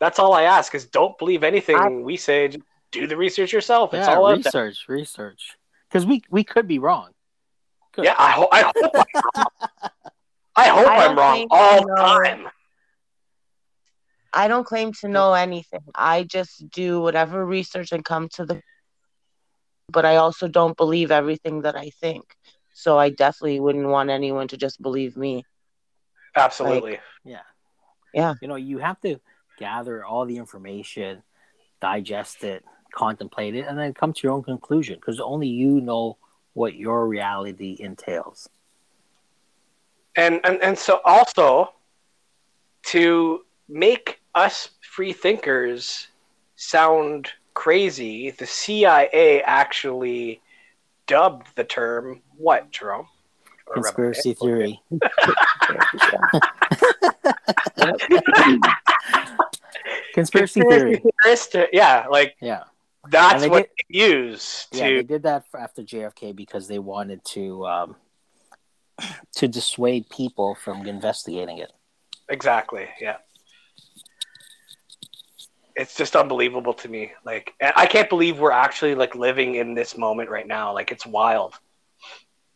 that's 0.00 0.18
all 0.18 0.32
I 0.32 0.42
ask 0.42 0.74
is 0.74 0.86
don't 0.86 1.16
believe 1.18 1.44
anything 1.44 1.76
I- 1.76 1.88
we 1.88 2.16
say. 2.16 2.48
Just 2.48 2.64
do 2.90 3.06
the 3.06 3.16
research 3.16 3.52
yourself. 3.52 3.94
It's 3.94 4.08
yeah, 4.08 4.16
all 4.16 4.26
out 4.26 4.42
there. 4.42 4.64
research, 4.66 4.88
research. 4.88 5.56
Because 5.90 6.06
we 6.06 6.22
we 6.30 6.44
could 6.44 6.68
be 6.68 6.78
wrong. 6.78 7.10
Good. 7.92 8.04
Yeah, 8.04 8.14
I, 8.18 8.30
ho- 8.30 8.48
I 8.52 8.62
hope 8.62 8.76
I'm 8.84 8.94
wrong. 9.24 9.46
I 10.56 10.68
hope 10.68 10.86
I 10.86 11.06
I'm 11.06 11.18
wrong 11.18 11.46
all 11.50 11.80
the 11.80 11.86
know. 11.86 11.94
time. 11.96 12.48
i 14.32 14.46
don't 14.46 14.64
claim 14.64 14.92
to 14.92 15.08
know 15.08 15.32
anything 15.32 15.80
i 15.94 16.22
just 16.22 16.68
do 16.70 17.00
whatever 17.00 17.44
research 17.44 17.90
and 17.90 18.04
come 18.04 18.28
to 18.28 18.44
the 18.44 18.62
but 19.88 20.04
i 20.04 20.16
also 20.16 20.46
don't 20.46 20.76
believe 20.76 21.10
everything 21.10 21.62
that 21.62 21.76
i 21.76 21.90
think 22.00 22.24
so 22.72 22.96
i 22.96 23.10
definitely 23.10 23.58
wouldn't 23.58 23.88
want 23.88 24.08
anyone 24.08 24.46
to 24.46 24.56
just 24.56 24.80
believe 24.80 25.16
me 25.16 25.44
Absolutely. 26.36 26.98
Yeah. 27.24 27.40
Yeah. 28.14 28.34
You 28.40 28.48
know, 28.48 28.56
you 28.56 28.78
have 28.78 29.00
to 29.00 29.20
gather 29.58 30.04
all 30.04 30.26
the 30.26 30.36
information, 30.38 31.22
digest 31.80 32.44
it, 32.44 32.64
contemplate 32.92 33.54
it, 33.54 33.66
and 33.66 33.78
then 33.78 33.94
come 33.94 34.12
to 34.12 34.20
your 34.22 34.32
own 34.32 34.42
conclusion 34.42 34.96
because 34.96 35.20
only 35.20 35.48
you 35.48 35.80
know 35.80 36.16
what 36.54 36.74
your 36.74 37.06
reality 37.06 37.76
entails. 37.80 38.48
and 40.16 40.40
and 40.44 40.60
and 40.62 40.76
so 40.78 41.00
also 41.04 41.72
to 42.82 43.44
make 43.68 44.20
us 44.34 44.70
free 44.82 45.12
thinkers 45.12 46.08
sound 46.56 47.28
crazy 47.54 48.30
the 48.30 48.46
cia 48.46 49.42
actually 49.42 50.40
dubbed 51.06 51.46
the 51.56 51.64
term 51.64 52.20
what 52.36 52.70
jerome 52.72 53.06
Or 53.66 53.74
Conspiracy 53.74 54.30
Rebecca? 54.30 54.44
theory. 54.44 54.80
Conspiracy 60.14 60.62
theory. 60.62 61.02
theorist, 61.24 61.56
yeah 61.72 62.06
like 62.10 62.36
Yeah. 62.40 62.64
That's 63.08 63.46
what 63.46 63.68
they 63.76 63.98
use 63.98 64.66
to 64.72 64.78
Yeah, 64.78 64.88
they 64.88 65.02
did 65.02 65.22
that 65.22 65.50
for 65.50 65.58
after 65.60 65.82
JFK 65.82 66.34
because 66.34 66.68
they 66.68 66.78
wanted 66.78 67.24
to 67.26 67.66
um, 67.66 67.96
to 69.36 69.48
dissuade 69.48 70.08
people 70.10 70.54
from 70.54 70.86
investigating 70.86 71.58
it. 71.58 71.72
Exactly. 72.28 72.88
Yeah. 73.00 73.16
It's 75.76 75.96
just 75.96 76.14
unbelievable 76.14 76.74
to 76.74 76.88
me. 76.88 77.12
Like, 77.24 77.54
and 77.60 77.72
I 77.74 77.86
can't 77.86 78.08
believe 78.08 78.38
we're 78.38 78.50
actually 78.50 78.94
like 78.94 79.14
living 79.14 79.54
in 79.54 79.74
this 79.74 79.96
moment 79.96 80.28
right 80.28 80.46
now. 80.46 80.74
Like, 80.74 80.92
it's 80.92 81.06
wild. 81.06 81.54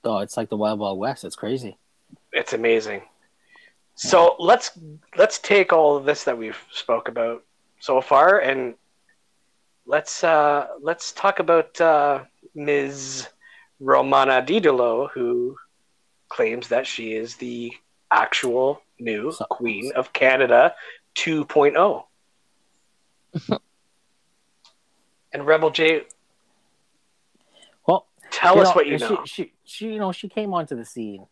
Oh, 0.04 0.18
it's 0.18 0.36
like 0.36 0.50
the 0.50 0.56
Wild 0.56 0.78
Wild 0.78 0.98
West. 0.98 1.24
It's 1.24 1.36
crazy. 1.36 1.78
It's 2.32 2.52
amazing. 2.52 3.02
So 3.94 4.36
let's 4.38 4.78
let's 5.16 5.38
take 5.38 5.72
all 5.72 5.96
of 5.96 6.04
this 6.04 6.24
that 6.24 6.36
we've 6.36 6.58
spoke 6.72 7.08
about 7.08 7.44
so 7.78 8.00
far, 8.00 8.40
and 8.40 8.74
let's 9.86 10.24
uh, 10.24 10.68
let's 10.80 11.12
talk 11.12 11.38
about 11.38 11.80
uh, 11.80 12.24
Ms. 12.54 13.28
Romana 13.80 14.42
Didulo, 14.42 15.10
who 15.10 15.56
claims 16.28 16.68
that 16.68 16.86
she 16.86 17.14
is 17.14 17.36
the 17.36 17.72
actual 18.10 18.82
new 18.98 19.32
So- 19.32 19.44
Queen 19.46 19.92
of 19.94 20.12
Canada 20.12 20.74
oh. 20.74 20.80
2.0. 21.14 22.04
and 25.32 25.46
Rebel 25.46 25.70
J, 25.70 26.02
Well, 27.86 28.06
tell 28.30 28.60
us 28.60 28.74
what 28.74 28.86
you 28.86 28.98
know. 28.98 29.22
She, 29.24 29.52
she, 29.64 29.92
you 29.92 29.98
know, 29.98 30.12
she 30.12 30.28
came 30.28 30.54
onto 30.54 30.76
the 30.76 30.84
scene, 30.84 31.26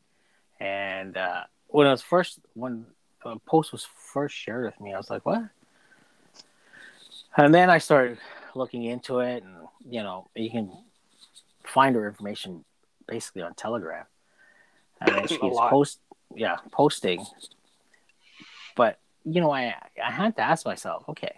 and 0.60 1.16
uh, 1.16 1.42
when 1.68 1.86
it 1.86 1.90
was 1.90 2.02
first, 2.02 2.40
when 2.54 2.86
a 3.24 3.38
post 3.38 3.70
was 3.72 3.86
first 4.12 4.34
shared 4.34 4.64
with 4.64 4.80
me, 4.80 4.92
I 4.92 4.96
was 4.96 5.10
like, 5.10 5.24
"What?" 5.24 5.44
And 7.36 7.54
then 7.54 7.70
I 7.70 7.78
started 7.78 8.18
looking 8.54 8.84
into 8.84 9.20
it, 9.20 9.42
and 9.42 9.54
you 9.88 10.02
know, 10.02 10.28
you 10.34 10.50
can 10.50 10.70
find 11.64 11.94
her 11.96 12.06
information 12.06 12.64
basically 13.06 13.42
on 13.42 13.54
Telegram, 13.54 14.04
and 15.00 15.28
she's 15.28 15.38
post, 15.38 16.00
yeah, 16.34 16.56
posting. 16.70 17.24
But 18.76 18.98
you 19.24 19.40
know, 19.40 19.50
I 19.50 19.74
I 20.02 20.10
had 20.10 20.36
to 20.36 20.42
ask 20.42 20.66
myself, 20.66 21.04
okay, 21.08 21.34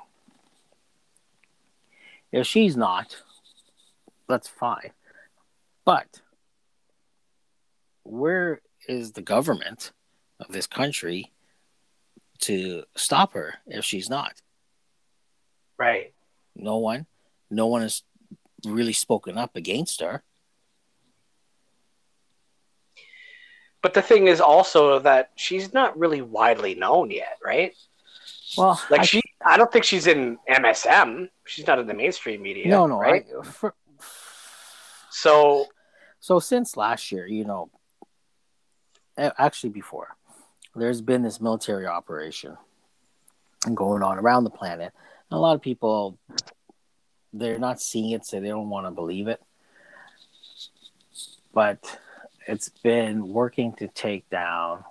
if 2.33 2.47
she's 2.47 2.77
not, 2.77 3.17
that's 4.29 4.49
fine. 4.49 4.91
But 5.85 6.21
where 8.05 8.61
is 8.89 9.13
the 9.13 9.23
government 9.23 9.93
of 10.41 10.49
this 10.53 10.67
country 10.67 11.33
to 12.41 12.85
stop 12.97 13.35
her 13.35 13.55
if 13.67 13.85
she's 13.85 14.09
not? 14.09 14.41
Right. 15.79 16.14
No 16.57 16.79
one. 16.79 17.07
No 17.51 17.67
one 17.67 17.83
has 17.83 18.03
really 18.65 18.93
spoken 18.93 19.37
up 19.37 19.57
against 19.57 20.01
her. 20.01 20.23
But 23.83 23.93
the 23.93 24.03
thing 24.03 24.29
is 24.29 24.41
also 24.41 24.99
that 25.01 25.33
she's 25.37 25.75
not 25.75 25.99
really 25.99 26.23
widely 26.23 26.75
known 26.75 27.11
yet, 27.11 27.39
right? 27.45 27.75
Well, 28.57 28.81
Like 28.91 29.03
I, 29.03 29.05
she, 29.05 29.21
I 29.45 29.59
don't 29.59 29.71
think 29.71 29.85
she's 29.85 30.07
in 30.07 30.39
MSM. 30.49 31.29
she's 31.45 31.67
not 31.67 31.79
in 31.79 31.87
the 31.87 31.93
mainstream 31.95 32.41
media. 32.41 32.69
no, 32.69 32.87
no, 32.87 32.99
right? 32.99 33.27
I, 33.39 33.45
for, 33.45 33.75
So 35.11 35.67
So 36.19 36.39
since 36.39 36.79
last 36.79 37.13
year, 37.13 37.27
you 37.27 37.45
know, 37.45 37.71
actually 39.19 39.71
before, 39.71 40.17
there's 40.75 41.03
been 41.03 41.23
this 41.23 41.41
military 41.41 41.87
operation 41.87 42.57
going 43.75 44.03
on 44.03 44.19
around 44.19 44.45
the 44.45 44.51
planet. 44.51 44.93
A 45.35 45.39
lot 45.39 45.57
of 45.57 45.63
people, 45.63 46.17
they're 47.33 47.59
not 47.59 47.81
seeing 47.81 48.11
it, 48.11 48.25
so 48.25 48.41
they 48.41 48.49
don't 48.49 48.71
want 48.71 48.87
to 48.87 48.93
believe 48.93 49.27
it. 49.27 49.43
But 51.53 51.99
it's 52.47 52.69
been 52.69 53.29
working 53.29 53.73
to 53.75 53.89
take 53.89 54.31
down 54.31 54.85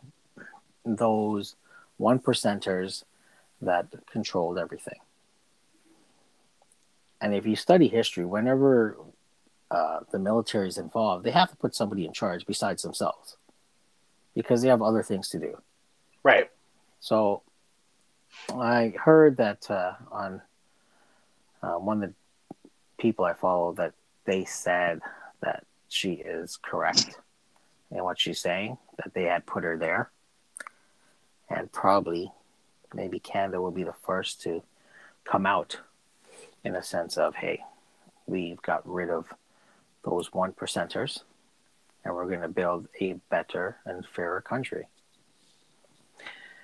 those 0.86 1.56
one 1.96 2.20
percenters 2.20 3.04
that 3.62 3.88
controlled 4.12 4.58
everything. 4.58 5.00
And 7.22 7.34
if 7.34 7.46
you 7.46 7.56
study 7.56 7.88
history, 7.88 8.26
whenever 8.26 8.98
uh, 9.72 10.02
the 10.12 10.20
military 10.20 10.68
is 10.68 10.78
involved, 10.78 11.24
they 11.24 11.32
have 11.32 11.50
to 11.52 11.56
put 11.56 11.74
somebody 11.74 12.06
in 12.06 12.12
charge 12.12 12.46
besides 12.46 12.84
themselves 12.84 13.38
because 14.36 14.62
they 14.62 14.68
have 14.68 14.82
other 14.82 15.04
things 15.04 15.30
to 15.30 15.40
do. 15.40 15.58
right. 16.24 16.50
So 17.00 17.44
I 18.50 18.94
heard 18.98 19.38
that 19.38 19.70
uh, 19.70 19.94
on 20.12 20.42
uh, 21.62 21.74
one 21.74 22.04
of 22.04 22.10
the 22.10 22.70
people 22.98 23.26
I 23.26 23.34
follow 23.34 23.74
that 23.74 23.94
they 24.26 24.46
said 24.46 25.02
that 25.42 25.66
she 25.88 26.14
is 26.14 26.58
correct 26.58 27.20
in 27.92 28.04
what 28.04 28.20
she's 28.20 28.40
saying, 28.40 28.78
that 28.98 29.14
they 29.14 29.24
had 29.24 29.46
put 29.46 29.64
her 29.64 29.78
there. 29.78 30.10
And 31.50 31.72
probably 31.72 32.32
maybe 32.94 33.20
Canada 33.20 33.62
will 33.62 33.72
be 33.72 33.84
the 33.84 33.94
first 34.06 34.42
to 34.44 34.64
come 35.24 35.46
out 35.46 35.80
in 36.64 36.76
a 36.76 36.84
sense 36.84 37.18
of, 37.18 37.36
hey, 37.36 37.64
we've 38.26 38.62
got 38.62 38.88
rid 38.88 39.10
of 39.10 39.34
those 40.04 40.34
one 40.34 40.54
percenters 40.54 41.22
and 42.04 42.14
we're 42.14 42.28
going 42.28 42.42
to 42.42 42.48
build 42.48 42.88
a 43.00 43.14
better 43.30 43.78
and 43.86 44.06
fairer 44.06 44.42
country. 44.42 44.88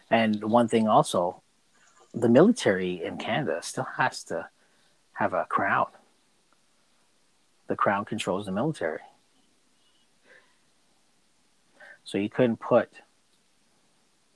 And 0.10 0.44
one 0.44 0.68
thing 0.68 0.88
also, 0.88 1.42
the 2.14 2.30
military 2.30 3.04
in 3.04 3.18
Canada 3.18 3.60
still 3.62 3.88
has 3.98 4.24
to 4.26 4.50
have 5.14 5.34
a 5.34 5.46
crown. 5.46 5.88
The 7.68 7.76
crown 7.76 8.06
controls 8.06 8.46
the 8.46 8.52
military. 8.52 9.00
So 12.04 12.18
you 12.18 12.30
couldn't 12.30 12.58
put, 12.60 12.90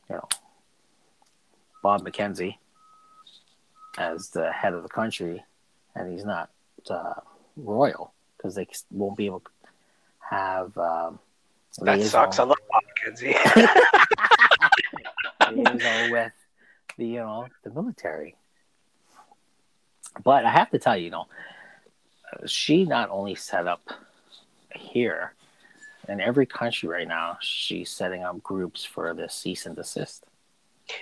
you 0.10 0.16
know, 0.16 0.28
Bob 1.82 2.06
McKenzie 2.06 2.58
as 3.98 4.30
the 4.30 4.52
head 4.52 4.74
of 4.74 4.84
the 4.84 4.90
country, 4.90 5.44
and 5.96 6.12
he's 6.12 6.26
not 6.26 6.50
uh, 6.90 7.14
royal 7.58 8.14
because 8.38 8.54
they 8.56 8.68
won't 8.92 9.18
be 9.18 9.26
able 9.26 9.40
to 9.40 9.52
have. 10.30 10.78
Um, 10.78 11.20
That 11.80 11.98
liaison- 11.98 12.10
sucks. 12.10 12.38
I 12.40 12.44
love 12.44 12.58
Bob 12.70 12.84
McKenzie. 13.08 13.34
liaison 15.52 16.12
with 16.12 16.32
the 16.98 17.06
you 17.06 17.20
know 17.20 17.48
the 17.64 17.72
military. 17.72 18.36
But 20.24 20.46
I 20.46 20.52
have 20.52 20.70
to 20.72 20.80
tell 20.80 20.96
you, 20.96 21.06
you 21.06 21.12
know, 21.12 21.26
she 22.46 22.86
not 22.86 23.10
only 23.10 23.36
set 23.36 23.68
up 23.68 23.90
here 24.76 25.34
in 26.08 26.20
every 26.20 26.46
country 26.46 26.90
right 26.90 27.08
now, 27.08 27.38
she's 27.42 27.90
setting 27.90 28.24
up 28.24 28.44
groups 28.44 28.84
for 28.84 29.14
the 29.14 29.30
cease 29.30 29.66
and 29.66 29.76
desist. 29.76 30.26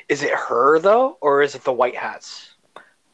is 0.07 0.23
it 0.23 0.33
her 0.33 0.79
though, 0.79 1.17
or 1.21 1.41
is 1.41 1.55
it 1.55 1.63
the 1.63 1.73
White 1.73 1.95
Hats? 1.95 2.51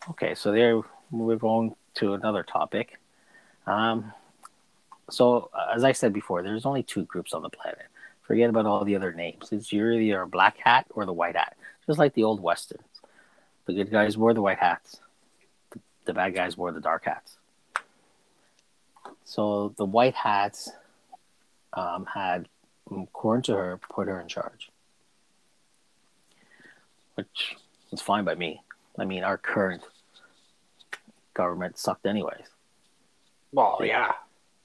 Okay, 0.10 0.36
so 0.36 0.52
there 0.52 0.82
we're 1.12 1.36
going 1.38 1.76
to 1.96 2.14
another 2.14 2.44
topic. 2.44 3.00
Um, 3.66 4.14
so 5.10 5.50
uh, 5.54 5.74
as 5.76 5.84
I 5.84 5.92
said 5.92 6.14
before, 6.14 6.44
there's 6.44 6.66
only 6.66 6.84
two 6.84 7.04
groups 7.04 7.34
on 7.34 7.42
the 7.42 7.50
planet. 7.50 7.88
Forget 8.24 8.50
about 8.50 8.66
all 8.66 8.84
the 8.84 8.96
other 8.96 9.14
names. 9.14 9.50
It's 9.52 9.72
you're 9.72 9.94
either 9.94 10.22
a 10.22 10.28
black 10.28 10.58
hat 10.58 10.86
or 10.90 11.06
the 11.06 11.14
white 11.14 11.38
hat, 11.38 11.56
just 11.88 11.98
like 12.00 12.14
the 12.14 12.24
old 12.24 12.42
westerns. 12.42 12.84
The 13.66 13.74
good 13.74 13.92
guys 13.92 14.18
wore 14.18 14.34
the 14.34 14.42
white 14.42 14.60
hats. 14.60 15.00
The, 15.72 15.80
the 16.06 16.14
bad 16.14 16.36
guys 16.36 16.58
wore 16.58 16.72
the 16.72 16.82
dark 16.82 17.06
hats. 17.06 17.38
So 19.24 19.74
the 19.78 19.86
white 19.86 20.16
hats 20.16 20.70
um, 21.74 22.06
had, 22.06 22.48
according 22.90 23.44
to 23.44 23.56
her, 23.56 23.80
put 23.90 24.08
her 24.08 24.22
in 24.22 24.28
charge, 24.28 24.70
which 27.16 27.56
was 27.92 28.02
fine 28.02 28.24
by 28.24 28.36
me. 28.36 28.62
I 29.00 29.06
mean, 29.06 29.24
our 29.24 29.38
current 29.38 29.84
government 31.34 31.78
sucked 31.78 32.06
anyways. 32.06 32.48
Well, 33.52 33.80
yeah. 33.84 34.14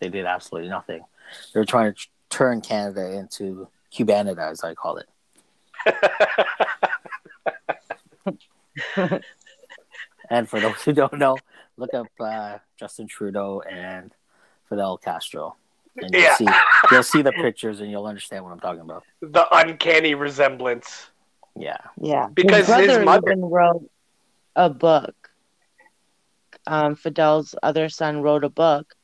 They 0.00 0.08
did 0.08 0.26
absolutely 0.26 0.68
nothing. 0.68 1.02
They 1.52 1.60
were 1.60 1.66
trying 1.66 1.94
to 1.94 2.06
turn 2.28 2.60
Canada 2.60 3.12
into 3.12 3.68
Cubanida, 3.92 4.50
as 4.50 4.64
I 4.64 4.74
call 4.74 4.96
it. 4.98 5.06
And 10.30 10.48
for 10.48 10.60
those 10.60 10.80
who 10.82 10.92
don't 10.92 11.18
know, 11.18 11.36
look 11.76 11.92
up 11.92 12.06
uh, 12.18 12.58
Justin 12.78 13.06
Trudeau 13.06 13.60
and 13.60 14.14
Fidel 14.68 14.96
Castro, 14.96 15.56
and 16.00 16.10
you'll 16.14 16.22
Yeah. 16.22 16.34
see 16.36 16.48
you'll 16.90 17.02
see 17.02 17.20
the 17.22 17.32
pictures 17.32 17.80
and 17.80 17.90
you'll 17.90 18.06
understand 18.06 18.44
what 18.44 18.52
I'm 18.52 18.60
talking 18.60 18.80
about. 18.80 19.04
the 19.20 19.46
uncanny 19.54 20.14
resemblance. 20.14 21.10
Yeah, 21.54 21.76
Yeah, 22.00 22.28
Because 22.32 22.66
his 22.66 22.66
brother 22.66 23.04
mother- 23.04 23.30
even 23.32 23.44
wrote 23.44 23.90
a 24.56 24.70
book. 24.70 25.14
Um, 26.66 26.94
Fidel's 26.94 27.54
other 27.62 27.88
son 27.90 28.22
wrote 28.22 28.44
a 28.44 28.48
book, 28.48 28.94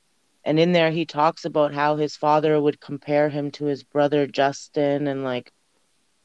and 0.44 0.58
in 0.58 0.72
there 0.72 0.90
he 0.90 1.04
talks 1.04 1.44
about 1.44 1.74
how 1.74 1.96
his 1.96 2.16
father 2.16 2.58
would 2.58 2.80
compare 2.80 3.28
him 3.28 3.50
to 3.52 3.66
his 3.66 3.82
brother 3.82 4.26
Justin, 4.26 5.08
and 5.08 5.24
like 5.24 5.52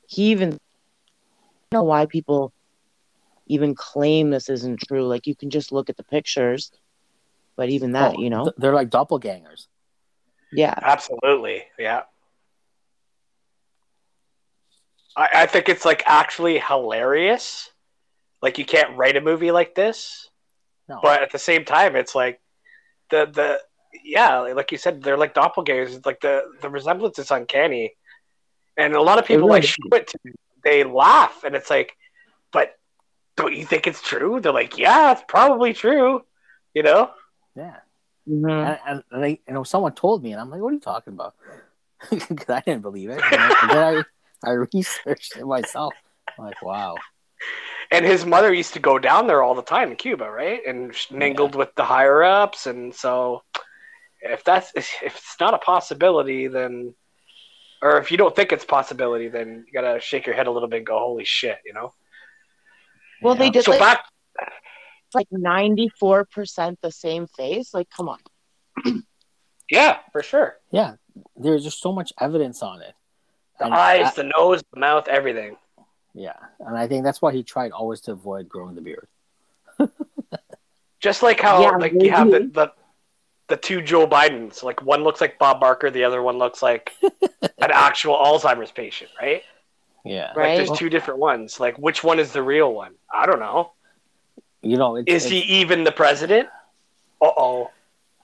he 0.08 0.32
even 0.32 0.54
I 0.54 1.76
know 1.76 1.84
why 1.84 2.06
people 2.06 2.54
even 3.47 3.75
claim 3.75 4.29
this 4.29 4.49
isn't 4.49 4.79
true. 4.88 5.06
Like 5.08 5.27
you 5.27 5.36
can 5.36 5.49
just 5.49 5.71
look 5.71 5.89
at 5.89 5.97
the 5.97 6.03
pictures, 6.03 6.71
but 7.56 7.69
even 7.69 7.91
that, 7.93 8.15
Oh, 8.17 8.21
you 8.21 8.29
know, 8.29 8.51
they're 8.58 8.73
like 8.73 8.89
doppelgangers. 8.89 9.67
yeah, 10.51 10.73
Absolutely. 10.82 11.63
Yeah. 11.77 12.03
I, 15.15 15.29
I 15.34 15.45
think 15.45 15.69
it's 15.69 15.86
like 15.86 16.03
actually 16.06 16.60
hilarious. 16.60 17.69
Like 18.41 18.58
you 18.58 18.65
can't 18.65 18.97
write 18.97 19.15
a 19.15 19.21
movie 19.21 19.51
like 19.51 19.75
this, 19.75 20.29
No, 20.89 20.99
but 21.01 21.21
at 21.21 21.32
the 21.32 21.39
same 21.39 21.63
time, 21.65 21.95
it's 21.95 22.15
like 22.15 22.41
the 23.10 23.25
the 23.32 23.60
yeah, 24.03 24.39
like 24.39 24.71
you 24.71 24.77
said, 24.77 25.01
they're 25.03 25.17
like 25.17 25.34
doppelgangers. 25.34 25.95
It's 25.95 26.06
like 26.06 26.19
the 26.21 26.41
the 26.62 26.69
resemblance 26.69 27.19
is 27.19 27.32
uncanny, 27.32 27.93
and 28.75 28.95
a 28.95 29.01
lot 29.01 29.19
of 29.19 29.25
people 29.25 29.47
really 29.47 29.62
like 29.62 29.63
show 29.63 29.75
it 29.93 30.08
to 30.08 30.17
they 30.63 30.84
laugh, 30.84 31.43
and 31.45 31.56
it's 31.56 31.69
like, 31.69 31.95
but 32.51 32.73
don't 33.35 33.55
you 33.55 33.65
think 33.65 33.87
it's 33.87 34.01
true? 34.01 34.39
They're 34.39 34.53
like, 34.53 34.77
yeah, 34.77 35.11
it's 35.13 35.23
probably 35.27 35.73
true. 35.73 36.21
You 36.73 36.83
know? 36.83 37.11
yeah. 37.55 37.77
Mhm. 38.27 38.49
And, 38.49 38.79
and, 38.87 39.03
and 39.11 39.23
they, 39.23 39.41
you 39.47 39.53
know, 39.53 39.63
someone 39.63 39.93
told 39.93 40.23
me, 40.23 40.31
and 40.31 40.39
I'm 40.39 40.49
like, 40.49 40.61
"What 40.61 40.69
are 40.69 40.73
you 40.73 40.79
talking 40.79 41.13
about?" 41.13 41.35
Because 42.09 42.49
I 42.49 42.61
didn't 42.61 42.81
believe 42.81 43.09
it. 43.09 43.21
And 43.31 43.69
then, 43.69 44.05
I, 44.43 44.49
I 44.49 44.51
researched 44.73 45.37
it 45.37 45.45
myself. 45.45 45.93
I'm 46.37 46.45
like, 46.45 46.61
wow. 46.61 46.95
And 47.91 48.05
his 48.05 48.25
mother 48.25 48.53
used 48.53 48.73
to 48.73 48.79
go 48.79 48.97
down 48.97 49.27
there 49.27 49.43
all 49.43 49.55
the 49.55 49.61
time 49.61 49.91
in 49.91 49.97
Cuba, 49.97 50.29
right? 50.29 50.61
And 50.65 50.95
she 50.95 51.13
mingled 51.13 51.55
with 51.55 51.75
the 51.75 51.83
higher 51.83 52.23
ups, 52.23 52.65
and 52.65 52.95
so 52.95 53.43
if 54.21 54.43
that's 54.43 54.71
if 54.75 54.87
it's 55.01 55.35
not 55.39 55.53
a 55.53 55.59
possibility, 55.59 56.47
then 56.47 56.93
or 57.81 57.97
if 57.97 58.09
you 58.09 58.17
don't 58.17 58.35
think 58.35 58.53
it's 58.53 58.63
a 58.63 58.67
possibility, 58.67 59.27
then 59.27 59.65
you 59.67 59.73
gotta 59.73 59.99
shake 59.99 60.25
your 60.25 60.35
head 60.35 60.47
a 60.47 60.51
little 60.51 60.69
bit 60.69 60.77
and 60.77 60.87
go, 60.87 60.97
"Holy 60.97 61.25
shit!" 61.25 61.59
You 61.65 61.73
know. 61.73 61.93
Well, 63.23 63.36
they 63.36 63.45
Yeah. 63.45 63.51
did 63.51 63.65
So 63.65 63.71
like, 63.71 63.79
back, 63.79 64.05
like 65.13 65.27
ninety 65.31 65.89
four 65.99 66.25
percent 66.25 66.79
the 66.81 66.91
same 66.91 67.27
face. 67.27 67.73
Like, 67.73 67.89
come 67.89 68.09
on. 68.09 68.19
yeah, 69.69 69.99
for 70.12 70.21
sure. 70.23 70.57
Yeah, 70.71 70.95
there's 71.36 71.63
just 71.63 71.81
so 71.81 71.91
much 71.91 72.12
evidence 72.19 72.62
on 72.62 72.81
it. 72.81 72.93
The 73.59 73.65
And 73.65 73.73
eyes, 73.73 74.05
I- 74.07 74.23
the 74.23 74.31
nose, 74.38 74.62
the 74.73 74.79
mouth, 74.79 75.07
everything. 75.07 75.57
yeah, 76.13 76.33
and 76.59 76.77
I 76.77 76.88
think 76.88 77.03
that's 77.03 77.21
why 77.21 77.31
he 77.33 77.43
tried 77.43 77.71
always 77.71 78.01
to 78.01 78.12
avoid 78.12 78.49
growing 78.49 78.75
the 78.75 78.81
beard. 78.81 79.07
Just 80.99 81.21
like 81.21 81.39
how 81.41 81.62
Yeah, 81.62 81.71
like 81.77 81.91
you 81.93 82.12
have 82.12 82.31
the, 82.31 82.39
the 82.53 82.71
the 83.49 83.57
two 83.57 83.81
Joe 83.81 84.07
Bidens. 84.07 84.63
Like 84.63 84.81
one 84.81 85.03
looks 85.03 85.19
like 85.19 85.38
Bob 85.38 85.59
Barker, 85.59 85.91
the 85.91 86.05
other 86.05 86.21
one 86.21 86.38
looks 86.38 86.62
like 86.62 86.93
an 87.01 87.71
actual 87.71 88.15
Alzheimer's 88.15 88.71
patient, 88.71 89.12
right? 89.21 89.43
Yeah, 90.03 90.27
Like 90.27 90.35
Right. 90.35 90.57
there's 90.57 90.77
two 90.77 90.89
different 90.89 91.19
ones. 91.19 91.59
Like 91.59 91.77
which 91.77 92.03
one 92.03 92.19
is 92.19 92.31
the 92.33 92.41
real 92.43 92.73
one? 92.73 92.95
I 93.13 93.25
don't 93.25 93.39
know. 93.39 93.71
you 94.61 94.77
know, 94.77 94.95
it's, 94.97 95.11
Is 95.11 95.25
he 95.25 95.39
even 95.61 95.83
the 95.83 95.91
president? 95.91 96.49
Uh 97.21 97.31
oh. 97.37 97.71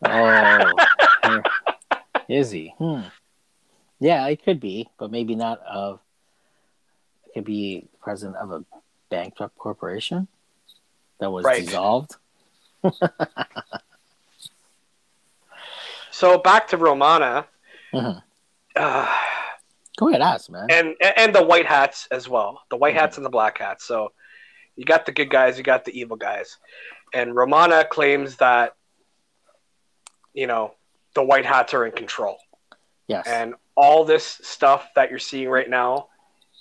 Oh, 0.06 0.76
is 2.30 2.52
he? 2.52 2.74
Hmm. 2.78 3.02
Yeah, 4.00 4.28
it 4.28 4.44
could 4.44 4.60
be, 4.60 4.90
but 4.98 5.12
maybe 5.12 5.36
not 5.36 5.60
of. 5.62 6.00
It 7.28 7.34
could 7.34 7.46
be 7.46 7.88
president 8.02 8.38
of 8.38 8.52
a 8.52 8.64
bankrupt 9.10 9.58
corporation 9.58 10.28
that 11.20 11.30
was 11.32 11.46
Right. 11.46 11.66
dissolved. 11.66 12.16
So 16.12 16.38
back 16.38 16.68
to 16.70 16.78
Romana. 16.78 17.46
Mhm. 17.94 18.22
Uh, 18.76 19.14
Go 20.00 20.08
ahead, 20.08 20.22
ask, 20.22 20.50
man. 20.50 20.68
and 20.72 20.96
and 21.18 21.36
the 21.36 21.44
white 21.44 21.66
hats 21.66 22.08
as 22.10 22.30
well 22.30 22.62
the 22.70 22.78
white 22.78 22.96
Mhm. 22.96 23.00
hats 23.00 23.18
and 23.18 23.26
the 23.26 23.30
black 23.30 23.58
hats 23.58 23.84
so 23.86 24.14
you 24.78 24.86
got 24.86 25.06
the 25.06 25.12
good 25.12 25.30
guys 25.30 25.58
you 25.58 25.64
got 25.64 25.84
the 25.84 25.92
evil 26.00 26.16
guys 26.16 26.58
and 27.14 27.36
romana 27.36 27.84
claims 27.84 28.38
that 28.38 28.76
you 30.34 30.48
know 30.48 30.74
the 31.16 31.24
white 31.24 31.46
hats 31.46 31.74
are 31.74 31.86
in 31.86 31.92
control 31.92 32.38
yes. 33.08 33.28
and 33.28 33.56
all 33.76 34.06
this 34.06 34.26
stuff 34.26 34.88
that 34.96 35.10
you're 35.10 35.20
seeing 35.20 35.50
right 35.50 35.70
now 35.70 36.08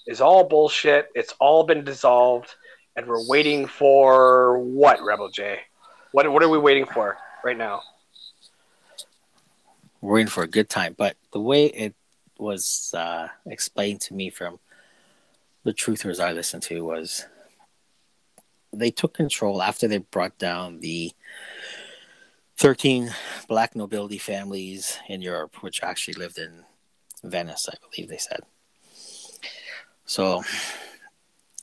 is 0.08 0.20
all 0.20 0.42
bullshit 0.42 1.06
it's 1.14 1.32
all 1.38 1.62
been 1.62 1.84
dissolved 1.84 2.56
and 2.96 3.06
we're 3.06 3.24
waiting 3.28 3.66
for 3.68 4.58
what 4.58 5.00
rebel 5.02 5.28
j 5.28 5.60
what, 6.10 6.28
what 6.32 6.42
are 6.42 6.48
we 6.48 6.58
waiting 6.58 6.86
for 6.86 7.16
right 7.44 7.56
now 7.56 7.82
we're 10.00 10.20
in 10.20 10.28
for 10.28 10.42
a 10.44 10.48
good 10.48 10.68
time. 10.68 10.94
But 10.96 11.16
the 11.32 11.40
way 11.40 11.66
it 11.66 11.94
was 12.38 12.94
uh, 12.96 13.28
explained 13.46 14.00
to 14.02 14.14
me 14.14 14.30
from 14.30 14.58
the 15.64 15.72
truthers 15.72 16.20
I 16.20 16.32
listened 16.32 16.62
to 16.64 16.84
was 16.84 17.26
they 18.72 18.90
took 18.90 19.14
control 19.14 19.62
after 19.62 19.88
they 19.88 19.98
brought 19.98 20.38
down 20.38 20.80
the 20.80 21.12
13 22.58 23.10
black 23.48 23.76
nobility 23.76 24.18
families 24.18 24.98
in 25.08 25.22
Europe, 25.22 25.62
which 25.62 25.82
actually 25.82 26.14
lived 26.14 26.38
in 26.38 26.64
Venice, 27.22 27.68
I 27.70 27.74
believe 27.80 28.08
they 28.08 28.18
said. 28.18 28.40
So, 30.04 30.42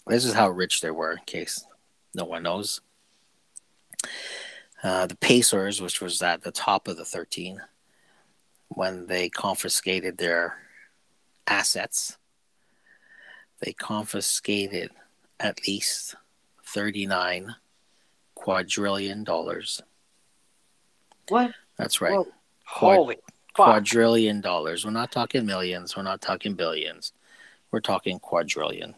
this 0.08 0.26
is 0.26 0.34
how 0.34 0.50
rich 0.50 0.82
they 0.82 0.92
were, 0.92 1.14
in 1.14 1.26
case 1.26 1.66
no 2.14 2.26
one 2.26 2.44
knows. 2.44 2.82
Uh, 4.84 5.08
the 5.08 5.18
Pacers, 5.18 5.82
which 5.82 6.00
was 6.00 6.22
at 6.22 6.44
the 6.44 6.52
top 6.52 6.88
of 6.88 6.98
the 6.98 7.06
13, 7.06 7.62
when 8.70 9.08
they 9.08 9.30
confiscated 9.30 10.18
their 10.18 10.58
assets, 11.48 12.18
they 13.60 13.74
confiscated 13.74 14.92
at 15.40 15.68
least 15.68 16.16
39 16.64 17.56
quadrillion 18.36 19.24
dollars. 19.24 19.82
What? 21.30 21.52
That's 21.78 22.02
right. 22.02 22.14
Whoa. 22.14 22.28
Quad- 22.68 22.96
holy 22.98 23.16
fuck 23.56 23.66
quadrillion 23.66 24.42
dollars. 24.42 24.86
We're 24.86 24.92
not 24.92 25.12
talking 25.12 25.46
millions. 25.46 25.96
We're 25.96 26.04
not 26.04 26.22
talking 26.22 26.54
billions. 26.56 27.14
We're 27.72 27.80
talking 27.80 28.20
quadrillion. 28.20 28.96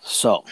So 0.00 0.44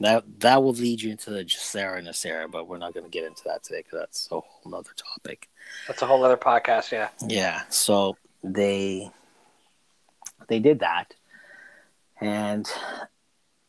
that 0.00 0.24
that 0.40 0.62
will 0.62 0.72
lead 0.72 1.00
you 1.00 1.10
into 1.10 1.30
the 1.30 1.46
Sarah 1.48 1.98
and 1.98 2.06
the 2.06 2.12
Sarah, 2.12 2.48
but 2.48 2.68
we're 2.68 2.78
not 2.78 2.92
going 2.92 3.04
to 3.04 3.10
get 3.10 3.24
into 3.24 3.42
that 3.46 3.62
today 3.62 3.82
because 3.82 4.00
that's 4.00 4.28
a 4.30 4.40
whole 4.40 4.46
nother 4.66 4.90
topic. 4.96 5.48
that's 5.86 6.02
a 6.02 6.06
whole 6.06 6.22
other 6.24 6.36
podcast 6.36 6.90
yeah 6.92 7.08
Yeah. 7.26 7.62
So 7.70 8.16
they 8.42 9.10
they 10.48 10.58
did 10.58 10.80
that, 10.80 11.14
and 12.20 12.66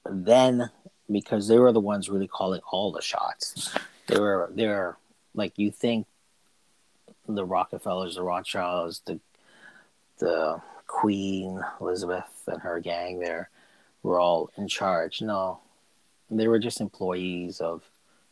then 0.09 0.69
because 1.11 1.47
they 1.47 1.59
were 1.59 1.71
the 1.71 1.79
ones 1.79 2.09
really 2.09 2.27
calling 2.27 2.61
all 2.71 2.91
the 2.91 3.01
shots, 3.01 3.75
they 4.07 4.19
were 4.19 4.49
they're 4.53 4.97
like 5.33 5.57
you 5.57 5.71
think 5.71 6.07
the 7.27 7.45
Rockefellers, 7.45 8.15
the 8.15 8.23
Rothschilds, 8.23 9.01
the 9.05 9.19
the 10.19 10.61
Queen 10.87 11.61
Elizabeth 11.81 12.43
and 12.47 12.61
her 12.61 12.79
gang 12.79 13.19
there 13.19 13.49
were 14.03 14.19
all 14.19 14.49
in 14.57 14.67
charge. 14.67 15.21
No, 15.21 15.59
they 16.29 16.47
were 16.47 16.59
just 16.59 16.79
employees 16.81 17.59
of 17.59 17.83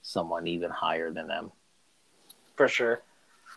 someone 0.01 0.47
even 0.47 0.69
higher 0.69 1.11
than 1.11 1.27
them. 1.27 1.51
for 2.55 2.67
sure 2.67 3.01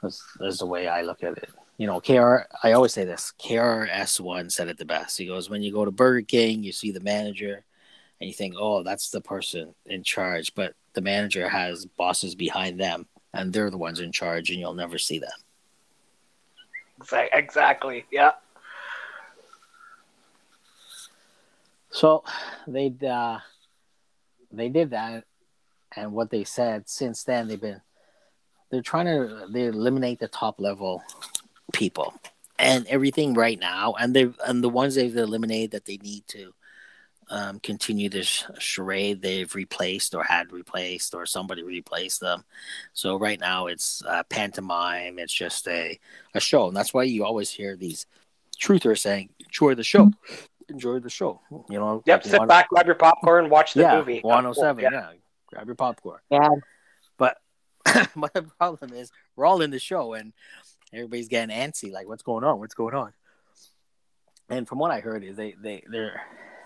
That's, 0.02 0.22
that's 0.38 0.58
the 0.58 0.66
way 0.66 0.88
I 0.88 1.02
look 1.02 1.22
at 1.22 1.36
it. 1.38 1.50
You 1.78 1.86
know, 1.86 2.00
KR, 2.00 2.46
I 2.62 2.72
always 2.72 2.94
say 2.94 3.04
this 3.04 3.32
KRS-One 3.38 4.48
said 4.48 4.68
it 4.68 4.78
the 4.78 4.84
best. 4.84 5.18
He 5.18 5.26
goes, 5.26 5.50
When 5.50 5.62
you 5.62 5.72
go 5.72 5.84
to 5.84 5.90
Burger 5.90 6.22
King, 6.22 6.62
you 6.62 6.72
see 6.72 6.90
the 6.90 7.00
manager 7.00 7.64
and 8.20 8.28
you 8.28 8.34
think, 8.34 8.54
oh, 8.58 8.82
that's 8.82 9.10
the 9.10 9.20
person 9.20 9.74
in 9.84 10.02
charge. 10.02 10.54
But 10.54 10.74
the 10.94 11.02
manager 11.02 11.48
has 11.48 11.84
bosses 11.84 12.34
behind 12.34 12.80
them 12.80 13.06
and 13.34 13.52
they're 13.52 13.70
the 13.70 13.76
ones 13.76 14.00
in 14.00 14.10
charge 14.10 14.50
and 14.50 14.58
you'll 14.58 14.72
never 14.72 14.96
see 14.96 15.18
them. 15.18 15.30
Exactly 17.32 18.06
yeah 18.10 18.32
So 21.96 22.24
they 22.66 22.92
uh, 23.08 23.38
they 24.52 24.68
did 24.68 24.90
that, 24.90 25.24
and 25.96 26.12
what 26.12 26.28
they 26.28 26.44
said 26.44 26.90
since 26.90 27.24
then 27.24 27.48
they've 27.48 27.58
been 27.58 27.80
they're 28.70 28.82
trying 28.82 29.06
to 29.06 29.46
they 29.48 29.64
eliminate 29.64 30.18
the 30.18 30.28
top 30.28 30.60
level 30.60 31.02
people 31.72 32.14
and 32.58 32.86
everything 32.86 33.34
right 33.34 33.58
now, 33.58 33.94
and 34.00 34.14
they 34.14 34.28
and 34.46 34.62
the 34.62 34.68
ones 34.68 34.94
they've 34.94 35.16
eliminated 35.16 35.72
that 35.72 35.84
they 35.84 35.98
need 35.98 36.26
to 36.28 36.54
um, 37.28 37.58
continue 37.60 38.08
this 38.08 38.44
charade 38.58 39.20
they've 39.20 39.52
replaced 39.54 40.14
or 40.14 40.22
had 40.22 40.52
replaced 40.52 41.14
or 41.14 41.26
somebody 41.26 41.62
replaced 41.62 42.20
them. 42.20 42.44
So 42.92 43.16
right 43.16 43.40
now 43.40 43.66
it's 43.66 44.02
uh, 44.06 44.22
pantomime. 44.24 45.18
It's 45.18 45.32
just 45.32 45.66
a 45.68 45.98
a 46.34 46.40
show, 46.40 46.68
and 46.68 46.76
that's 46.76 46.94
why 46.94 47.04
you 47.04 47.24
always 47.24 47.50
hear 47.50 47.76
these 47.76 48.06
truthers 48.60 48.98
saying, 48.98 49.30
"Enjoy 49.40 49.74
the 49.74 49.84
show." 49.84 50.10
Enjoy 50.68 50.98
the 50.98 51.08
show, 51.08 51.40
you 51.70 51.78
know. 51.78 52.02
yep 52.06 52.24
like 52.24 52.30
sit 52.32 52.48
back 52.48 52.68
grab 52.70 52.86
your 52.86 52.96
popcorn 52.96 53.48
watch 53.48 53.74
the 53.74 53.82
yeah, 53.82 53.98
movie 53.98 54.18
107. 54.22 54.82
Yeah. 54.82 54.90
Yeah. 54.90 55.12
grab 55.46 55.66
your 55.66 55.76
popcorn. 55.76 56.18
Yeah. 56.28 56.48
But 57.16 57.36
my 58.16 58.28
problem 58.58 58.92
is 58.92 59.12
we're 59.36 59.46
all 59.46 59.62
in 59.62 59.70
the 59.70 59.78
show 59.78 60.14
and 60.14 60.32
everybody's 60.92 61.28
getting 61.28 61.54
antsy. 61.54 61.92
Like, 61.92 62.08
what's 62.08 62.22
going 62.22 62.44
on? 62.44 62.58
What's 62.58 62.74
going 62.74 62.94
on? 62.94 63.12
And 64.48 64.68
from 64.68 64.78
what 64.78 64.90
I 64.90 65.00
heard 65.00 65.24
is 65.24 65.36
they 65.36 65.54
they 65.60 65.82
they're 65.88 66.20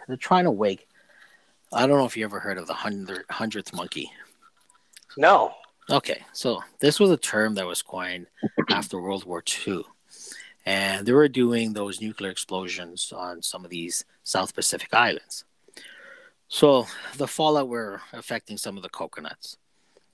they're 0.06 0.16
trying 0.16 0.44
to 0.44 0.50
wake. 0.50 0.86
I 1.72 1.86
don't 1.86 1.98
know 1.98 2.04
if 2.04 2.16
you 2.16 2.24
ever 2.24 2.40
heard 2.40 2.58
of 2.58 2.66
the 2.66 2.74
hundred 2.74 3.24
hundredth 3.30 3.72
monkey. 3.72 4.10
no 5.16 5.54
Okay, 5.90 6.22
so 6.32 6.62
this 6.78 7.00
was 7.00 7.10
a 7.10 7.16
term 7.16 7.54
that 7.54 7.66
was 7.66 7.82
coined 7.82 8.28
after 8.70 9.00
World 9.00 9.24
War 9.24 9.42
II. 9.66 9.82
And 10.64 11.04
they 11.04 11.12
were 11.12 11.26
doing 11.26 11.72
those 11.72 12.00
nuclear 12.00 12.30
explosions 12.30 13.12
on 13.12 13.42
some 13.42 13.64
of 13.64 13.72
these 13.72 14.04
South 14.22 14.54
Pacific 14.54 14.94
islands. 14.94 15.44
So 16.46 16.86
the 17.16 17.26
fallout 17.26 17.68
were 17.68 18.02
affecting 18.12 18.56
some 18.56 18.76
of 18.76 18.84
the 18.84 18.88
coconuts. 18.88 19.56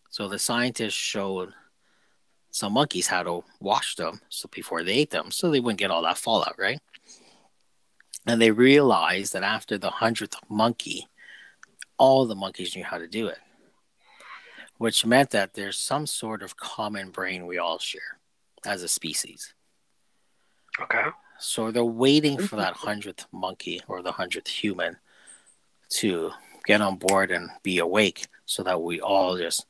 So 0.08 0.28
the 0.28 0.38
scientists 0.38 0.94
showed 0.94 1.52
some 2.56 2.72
monkeys 2.72 3.06
how 3.06 3.22
to 3.22 3.44
wash 3.60 3.96
them 3.96 4.20
so 4.28 4.48
before 4.50 4.82
they 4.82 4.92
ate 4.92 5.10
them 5.10 5.30
so 5.30 5.50
they 5.50 5.60
wouldn't 5.60 5.78
get 5.78 5.90
all 5.90 6.02
that 6.02 6.18
fallout, 6.18 6.58
right? 6.58 6.80
And 8.26 8.40
they 8.40 8.50
realized 8.50 9.32
that 9.34 9.42
after 9.42 9.78
the 9.78 9.90
hundredth 9.90 10.36
monkey, 10.48 11.06
all 11.98 12.26
the 12.26 12.34
monkeys 12.34 12.74
knew 12.74 12.84
how 12.84 12.98
to 12.98 13.06
do 13.06 13.26
it 13.28 13.38
which 14.78 15.06
meant 15.06 15.30
that 15.30 15.54
there's 15.54 15.78
some 15.78 16.06
sort 16.06 16.42
of 16.42 16.56
common 16.56 17.10
brain 17.10 17.46
we 17.46 17.58
all 17.58 17.78
share 17.78 18.18
as 18.64 18.82
a 18.82 18.88
species. 18.88 19.54
okay 20.80 21.04
So 21.38 21.70
they're 21.70 21.84
waiting 21.84 22.38
for 22.38 22.56
that 22.56 22.74
hundredth 22.74 23.26
monkey 23.32 23.80
or 23.88 24.02
the 24.02 24.12
hundredth 24.12 24.48
human 24.48 24.96
to 26.00 26.32
get 26.66 26.80
on 26.80 26.96
board 26.96 27.30
and 27.30 27.48
be 27.62 27.78
awake 27.78 28.26
so 28.44 28.62
that 28.64 28.82
we 28.82 29.00
all 29.00 29.36
just, 29.36 29.66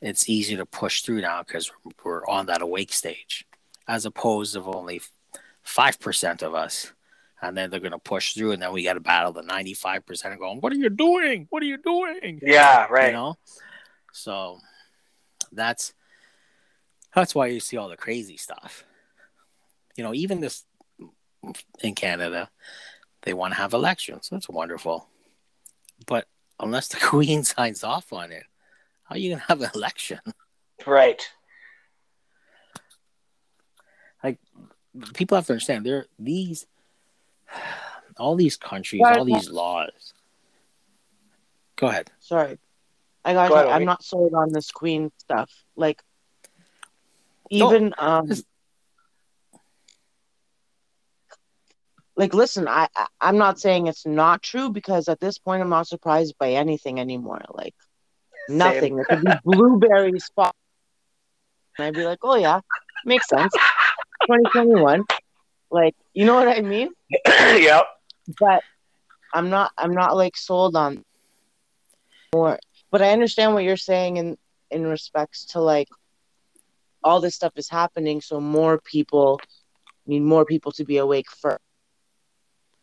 it's 0.00 0.28
easy 0.28 0.56
to 0.56 0.66
push 0.66 1.02
through 1.02 1.20
now 1.22 1.42
because 1.42 1.70
we're 2.04 2.26
on 2.26 2.46
that 2.46 2.62
awake 2.62 2.92
stage, 2.92 3.46
as 3.88 4.04
opposed 4.06 4.56
of 4.56 4.68
only 4.68 5.00
5% 5.66 6.42
of 6.42 6.54
us. 6.54 6.92
And 7.42 7.56
then 7.56 7.68
they're 7.70 7.80
going 7.80 7.92
to 7.92 7.98
push 7.98 8.32
through, 8.32 8.52
and 8.52 8.62
then 8.62 8.72
we 8.72 8.84
got 8.84 8.94
to 8.94 9.00
battle 9.00 9.32
the 9.32 9.42
95% 9.42 10.24
and 10.24 10.38
going, 10.38 10.60
What 10.60 10.72
are 10.72 10.76
you 10.76 10.88
doing? 10.88 11.46
What 11.50 11.62
are 11.62 11.66
you 11.66 11.78
doing? 11.78 12.40
yeah 12.42 12.86
right 12.90 13.08
you 13.08 13.12
know 13.12 13.36
so 14.12 14.58
that's 15.52 15.92
that's 17.14 17.34
why 17.34 17.48
you 17.48 17.60
see 17.60 17.76
all 17.76 17.88
the 17.88 17.96
crazy 17.96 18.36
stuff 18.36 18.84
you 19.96 20.04
know 20.04 20.14
even 20.14 20.40
this 20.40 20.64
in 21.82 21.94
canada 21.94 22.48
they 23.22 23.34
want 23.34 23.52
to 23.52 23.58
have 23.58 23.72
elections 23.72 24.28
that's 24.30 24.48
wonderful 24.48 25.08
but 26.06 26.26
unless 26.60 26.88
the 26.88 26.96
queen 27.02 27.42
signs 27.42 27.82
off 27.84 28.12
on 28.12 28.30
it 28.32 28.44
how 29.04 29.14
are 29.14 29.18
you 29.18 29.30
gonna 29.30 29.44
have 29.48 29.60
an 29.60 29.70
election 29.74 30.18
right 30.86 31.28
Like 34.22 34.38
people 35.14 35.36
have 35.36 35.46
to 35.46 35.52
understand 35.52 35.84
there 35.84 36.06
these 36.18 36.66
all 38.18 38.36
these 38.36 38.56
countries 38.56 39.02
Right. 39.02 39.18
all 39.18 39.24
these 39.24 39.50
laws 39.50 40.14
go 41.76 41.88
ahead 41.88 42.10
Sorry. 42.20 42.58
I 43.24 43.32
got 43.32 43.48
Go 43.48 43.54
ahead, 43.54 43.66
I'm 43.68 43.76
Opie. 43.76 43.84
not 43.86 44.02
sold 44.04 44.34
on 44.34 44.52
this 44.52 44.70
queen 44.70 45.10
stuff. 45.18 45.50
Like 45.76 46.02
No, 47.50 47.68
even 47.68 47.94
um 47.98 48.26
this- 48.26 48.44
like 52.16 52.32
listen, 52.34 52.68
I, 52.68 52.88
I 52.94 53.06
I'm 53.20 53.38
not 53.38 53.58
saying 53.58 53.86
it's 53.86 54.06
not 54.06 54.42
true 54.42 54.70
because 54.70 55.08
at 55.08 55.20
this 55.20 55.38
point 55.38 55.62
I'm 55.62 55.70
not 55.70 55.88
surprised 55.88 56.34
by 56.38 56.52
anything 56.52 57.00
anymore. 57.00 57.42
Like 57.52 57.74
Nothing. 58.48 58.98
It 58.98 59.06
could 59.08 59.24
be 59.24 59.30
blueberries. 59.44 60.30
fall- 60.34 60.54
And 61.78 61.86
I'd 61.86 61.94
be 61.94 62.04
like, 62.04 62.18
oh 62.22 62.36
yeah, 62.36 62.60
makes 63.04 63.28
sense. 63.28 63.52
2021. 64.26 65.04
Like, 65.70 65.94
you 66.12 66.24
know 66.24 66.34
what 66.34 66.48
I 66.48 66.60
mean? 66.60 66.90
yep. 67.26 67.86
But 68.38 68.62
I'm 69.32 69.50
not. 69.50 69.72
I'm 69.76 69.92
not 69.92 70.16
like 70.16 70.36
sold 70.36 70.76
on 70.76 71.04
more. 72.34 72.58
But 72.90 73.02
I 73.02 73.10
understand 73.10 73.54
what 73.54 73.64
you're 73.64 73.76
saying 73.76 74.16
in 74.18 74.38
in 74.70 74.86
respects 74.86 75.46
to 75.46 75.60
like 75.60 75.88
all 77.02 77.20
this 77.20 77.34
stuff 77.34 77.52
is 77.56 77.68
happening, 77.68 78.20
so 78.20 78.40
more 78.40 78.80
people 78.80 79.40
need 80.06 80.22
more 80.22 80.44
people 80.44 80.72
to 80.72 80.84
be 80.84 80.96
awake 80.98 81.26
first. 81.30 81.60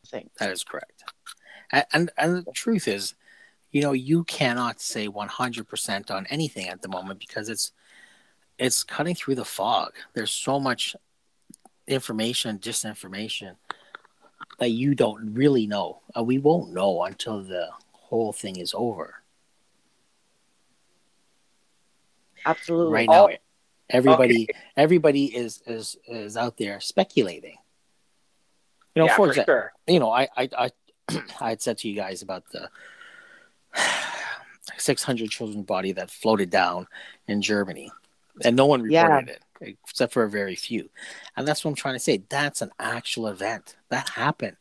I 0.06 0.08
think. 0.10 0.32
That 0.40 0.52
is 0.52 0.64
correct. 0.64 1.04
And, 1.72 1.86
and 1.94 2.12
and 2.18 2.46
the 2.46 2.52
truth 2.52 2.88
is, 2.88 3.16
you 3.72 3.82
know, 3.82 3.94
you 3.94 4.24
cannot 4.26 4.82
say 4.82 5.08
100% 5.08 6.12
on 6.12 6.26
anything 6.28 6.68
at 6.68 6.82
the 6.82 6.90
moment 6.90 7.20
because 7.20 7.50
it's 7.50 7.72
it's 8.58 8.84
cutting 8.84 9.16
through 9.16 9.36
the 9.36 9.46
fog. 9.46 9.94
There's 10.14 10.32
so 10.32 10.60
much 10.60 10.96
information, 11.88 12.60
disinformation 12.60 13.56
that 14.60 14.70
you 14.70 14.94
don't 14.94 15.34
really 15.34 15.66
know. 15.66 16.02
Uh, 16.16 16.24
we 16.24 16.38
won't 16.38 16.72
know 16.72 17.04
until 17.04 17.42
the 17.42 17.70
whole 17.92 18.34
thing 18.34 18.58
is 18.58 18.74
over. 18.76 19.16
Absolutely. 22.46 22.94
Right 22.94 23.10
now, 23.10 23.30
Oh, 23.30 23.98
everybody 23.98 24.48
everybody 24.78 25.26
is 25.26 25.62
is 25.66 25.98
is 26.08 26.38
out 26.38 26.58
there 26.58 26.80
speculating. 26.80 27.58
You 28.96 29.02
know, 29.02 29.06
yeah, 29.08 29.16
for 29.16 29.26
for 29.26 29.30
example, 29.30 29.54
sure. 29.54 29.74
you 29.88 30.00
know, 30.00 30.12
I 30.12 30.28
I 30.36 30.50
I, 30.58 30.72
I 31.40 31.50
had 31.50 31.62
said 31.62 31.78
to 31.80 31.90
you 31.90 31.96
guys 31.96 32.22
about 32.22 32.44
the 32.52 32.70
600 34.78 35.30
children's 35.30 35.66
body 35.66 35.92
that 35.94 36.12
floated 36.12 36.50
down 36.50 36.88
in 37.28 37.42
Germany, 37.42 37.92
and 38.44 38.56
no 38.56 38.66
one 38.66 38.90
Yeah. 38.90 39.04
reported 39.04 39.30
it 39.30 39.44
except 39.62 40.12
for 40.14 40.24
a 40.24 40.30
very 40.30 40.56
few, 40.56 40.90
and 41.38 41.48
that's 41.48 41.64
what 41.64 41.70
I'm 41.70 41.76
trying 41.76 41.96
to 41.96 42.00
say. 42.00 42.24
That's 42.30 42.62
an 42.62 42.72
actual 42.80 43.28
event 43.28 43.76
that 43.90 44.10
happened, 44.10 44.58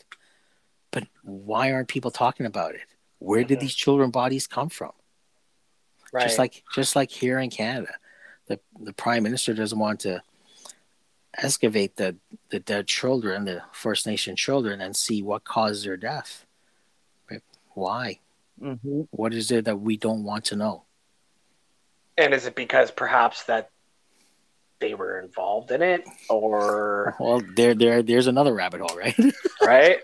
but 0.90 1.06
why 1.22 1.72
aren't 1.72 1.88
people 1.88 2.10
talking 2.10 2.46
about 2.46 2.74
it? 2.74 2.86
Where 3.18 3.44
did 3.44 3.58
Mhm. 3.58 3.62
these 3.62 3.74
children 3.74 4.10
bodies 4.10 4.46
come 4.46 4.68
from? 4.68 4.92
Right. 6.12 6.24
Just 6.24 6.38
like 6.38 6.64
just 6.74 6.96
like 6.96 7.10
here 7.10 7.38
in 7.38 7.50
Canada, 7.50 7.94
the 8.46 8.60
the 8.80 8.92
prime 8.92 9.22
minister 9.22 9.54
doesn't 9.54 9.78
want 9.78 10.00
to 10.00 10.22
excavate 11.34 11.96
the 11.96 12.16
the 12.50 12.60
dead 12.60 12.86
children, 12.88 13.44
the 13.44 13.62
First 13.72 14.06
Nation 14.06 14.36
children, 14.36 14.80
and 14.80 14.96
see 14.96 15.22
what 15.22 15.44
caused 15.44 15.84
their 15.86 15.96
death. 15.96 16.44
Why? 17.74 18.18
Hmm 18.60 19.02
What 19.10 19.32
is 19.34 19.50
it 19.50 19.64
that 19.64 19.80
we 19.80 19.96
don't 19.96 20.22
want 20.24 20.44
to 20.46 20.56
know? 20.56 20.84
and 22.18 22.34
is 22.34 22.44
it 22.44 22.54
because 22.54 22.90
perhaps 22.90 23.44
that 23.44 23.70
they 24.78 24.92
were 24.94 25.20
involved 25.20 25.70
in 25.70 25.80
it, 25.82 26.04
or 26.28 27.14
Well, 27.20 27.40
there 27.56 27.74
there 27.74 28.02
there's 28.02 28.26
another 28.26 28.52
rabbit 28.54 28.80
hole, 28.80 28.96
right? 28.96 29.14
right? 29.62 29.98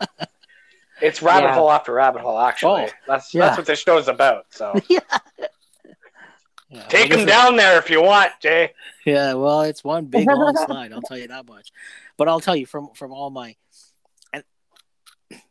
It's 1.03 1.21
rabbit 1.21 1.49
Yeah. 1.49 1.55
hole 1.55 1.71
after 1.71 1.92
rabbit 1.92 2.23
hole. 2.23 2.38
Actually, 2.38 2.85
Oh, 2.85 2.88
that's 3.07 3.35
yeah. 3.35 3.47
that's 3.47 3.59
what 3.59 3.66
this 3.66 3.81
show's 3.81 4.09
about. 4.09 4.47
So 4.51 4.75
yeah. 4.88 5.01
take 6.71 6.71
well, 6.71 7.03
him 7.03 7.09
this 7.11 7.21
is- 7.21 7.27
down 7.27 7.57
there 7.57 7.79
if 7.79 7.90
you 7.90 8.03
want, 8.03 8.33
Jay. 8.40 8.73
Yeah, 9.05 9.35
well, 9.35 9.62
it's 9.62 9.85
one 9.85 10.07
big 10.07 10.27
long 10.27 10.57
slide. 10.66 10.92
I'll 10.92 11.03
tell 11.03 11.19
you 11.19 11.29
that 11.29 11.47
much. 11.47 11.71
But 12.16 12.29
I'll 12.29 12.40
tell 12.40 12.57
you 12.57 12.66
from 12.66 12.90
from 12.95 13.12
all 13.12 13.31
my 13.31 13.57
and 14.33 14.42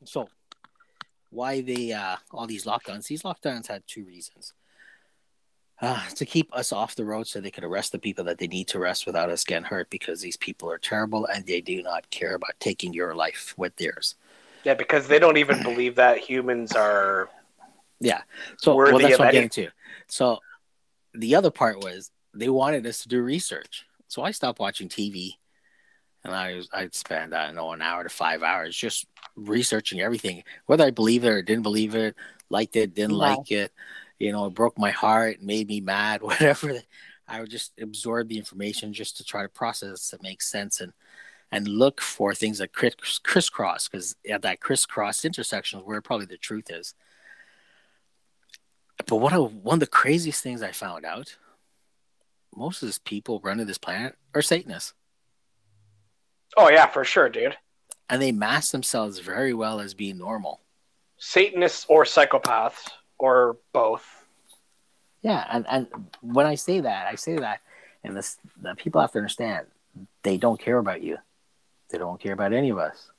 so 0.04 0.28
why 1.36 1.62
they 1.62 1.92
uh 1.92 2.16
all 2.32 2.48
these 2.48 2.66
lockdowns. 2.66 3.08
These 3.08 3.24
lockdowns 3.24 3.68
had 3.68 3.84
two 3.86 4.06
reasons. 4.06 4.54
Uh, 5.82 6.08
to 6.16 6.26
keep 6.26 6.50
us 6.56 6.72
off 6.72 6.96
the 6.96 7.04
road 7.04 7.28
so 7.28 7.42
they 7.42 7.52
could 7.52 7.66
arrest 7.66 7.92
the 7.92 8.00
people 8.00 8.24
that 8.24 8.38
they 8.38 8.48
need 8.48 8.66
to 8.66 8.78
arrest 8.78 9.06
without 9.06 9.30
us 9.30 9.44
getting 9.44 9.66
hurt 9.66 9.90
because 9.90 10.22
these 10.22 10.38
people 10.38 10.72
are 10.72 10.78
terrible 10.78 11.26
and 11.26 11.46
they 11.46 11.60
do 11.60 11.84
not 11.84 12.10
care 12.12 12.36
about 12.36 12.58
taking 12.62 12.94
your 12.94 13.14
life 13.14 13.54
with 13.58 13.76
theirs. 13.76 14.16
Yeah, 14.64 14.76
because 14.76 15.10
they 15.10 15.20
don't 15.20 15.36
even 15.36 15.62
believe 15.64 15.96
that 15.96 16.20
humans 16.20 16.72
are. 16.72 17.30
Yeah. 18.00 18.22
So 18.58 18.74
well, 18.74 18.98
that's 18.98 19.20
what 19.20 19.28
I'm 19.28 19.34
getting 19.34 19.50
to. 19.50 19.70
So 20.08 20.40
the 21.14 21.36
other 21.36 21.52
part 21.52 21.84
was 21.84 22.10
they 22.34 22.50
wanted 22.50 22.88
us 22.88 23.02
to 23.02 23.10
do 23.10 23.22
research. 23.22 23.86
So 24.08 24.24
I 24.24 24.32
stopped 24.32 24.60
watching 24.60 24.88
TV, 24.88 25.34
and 26.26 26.34
I 26.34 26.56
was, 26.56 26.68
I'd 26.74 26.96
spend 26.96 27.34
I 27.36 27.46
don't 27.46 27.56
know 27.56 27.72
an 27.72 27.82
hour 27.82 28.04
to 28.04 28.10
five 28.10 28.42
hours 28.44 28.76
just 28.76 29.06
researching 29.36 30.02
everything, 30.02 30.44
whether 30.66 30.84
I 30.84 30.90
believe 30.92 31.24
it 31.24 31.30
or 31.30 31.42
didn't 31.42 31.64
believe 31.64 31.94
it, 31.96 32.16
liked 32.50 32.76
it, 32.76 32.96
didn't 32.96 33.12
Yeah. 33.12 33.36
like 33.36 33.52
it. 33.52 33.72
You 34.18 34.32
know, 34.32 34.46
it 34.48 34.54
broke 34.56 34.78
my 34.80 34.92
heart, 34.92 35.42
made 35.42 35.68
me 35.68 35.82
mad, 35.82 36.22
whatever. 36.24 36.80
I 37.28 37.40
would 37.42 37.50
just 37.52 37.74
absorb 37.80 38.28
the 38.28 38.38
information 38.38 38.92
just 38.92 39.18
to 39.18 39.24
try 39.24 39.44
to 39.44 39.50
process 39.50 40.10
to 40.10 40.20
make 40.22 40.42
sense 40.42 40.82
and 40.82 40.92
and 41.52 41.68
look 41.68 42.02
for 42.02 42.34
things 42.34 42.58
that 42.58 42.74
criss 42.74 42.96
crisscross 43.24 43.88
because 43.88 44.16
at 44.30 44.42
that 44.42 44.60
crisscross 44.60 45.24
intersection 45.24 45.80
is 45.80 45.86
where 45.86 46.02
probably 46.02 46.26
the 46.26 46.38
truth 46.38 46.72
is. 46.72 46.96
But 49.06 49.18
one 49.18 49.34
of 49.34 49.54
one 49.56 49.76
of 49.76 49.80
the 49.80 49.88
craziest 49.88 50.42
things 50.42 50.64
I 50.64 50.72
found 50.72 51.06
out, 51.06 51.38
most 52.56 52.82
of 52.82 52.88
these 52.88 52.98
people 52.98 53.40
running 53.44 53.68
this 53.68 53.78
planet 53.78 54.16
are 54.34 54.42
Satanists, 54.42 54.94
Oh 56.58 56.70
yeah, 56.70 56.88
for 56.88 57.04
sure, 57.04 57.30
dude. 57.30 57.58
and 58.10 58.22
they 58.22 58.32
mask 58.32 58.72
themselves 58.72 59.20
very 59.20 59.54
well 59.54 59.80
as 59.80 59.94
being 59.94 60.18
normal. 60.18 60.62
Satanists 61.18 61.86
or 61.90 62.04
psychopaths 62.04 62.90
or 63.18 63.58
both. 63.74 64.26
Yeah, 65.22 65.46
and 65.52 65.66
and 65.70 65.88
when 66.22 66.46
I 66.46 66.56
say 66.56 66.82
that, 66.82 67.08
I 67.08 67.16
say 67.16 67.38
that, 67.38 67.62
and 68.04 68.16
this 68.16 68.38
the 68.62 68.76
people 68.76 69.02
have 69.02 69.12
to 69.14 69.18
understand 69.20 69.68
they 70.24 70.38
don't 70.38 70.60
care 70.60 70.78
about 70.78 71.02
you. 71.02 71.18
They 71.90 71.98
don't 71.98 72.20
care 72.20 72.34
about 72.34 72.54
any 72.54 72.70
of 72.70 72.78
us. 72.78 73.10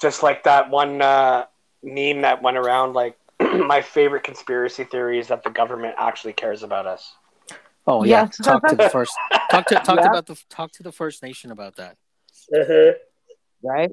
Just 0.00 0.22
like 0.22 0.44
that 0.44 0.70
one 0.70 1.02
uh, 1.02 1.46
meme 1.82 2.22
that 2.22 2.42
went 2.42 2.56
around. 2.56 2.94
Like 2.94 3.18
my 3.40 3.80
favorite 3.82 4.22
conspiracy 4.24 4.84
theory 4.84 5.18
is 5.18 5.28
that 5.28 5.42
the 5.44 5.50
government 5.50 5.94
actually 5.98 6.32
cares 6.32 6.62
about 6.62 6.86
us. 6.86 7.14
Oh 7.90 8.04
yeah, 8.04 8.24
Yes. 8.24 8.36
talk 8.36 8.66
to 8.68 8.76
the 8.76 8.90
first. 8.92 9.12
Talk 9.50 9.66
to 9.68 9.76
talk 9.76 9.96
Yeah. 9.98 10.08
about 10.10 10.26
the 10.26 10.36
talk 10.50 10.70
to 10.72 10.82
the 10.82 10.92
First 10.92 11.22
Nation 11.22 11.50
about 11.50 11.76
that. 11.76 11.96
Mm-hmm. 12.54 12.98
Right? 13.66 13.90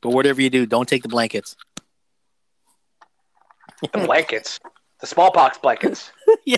But 0.00 0.10
whatever 0.10 0.40
you 0.40 0.50
do, 0.50 0.66
don't 0.66 0.88
take 0.88 1.02
the 1.02 1.08
blankets. 1.08 1.56
The 3.92 3.98
blankets, 4.06 4.60
the 5.00 5.06
smallpox 5.06 5.58
blankets. 5.58 6.12
Yeah. 6.46 6.56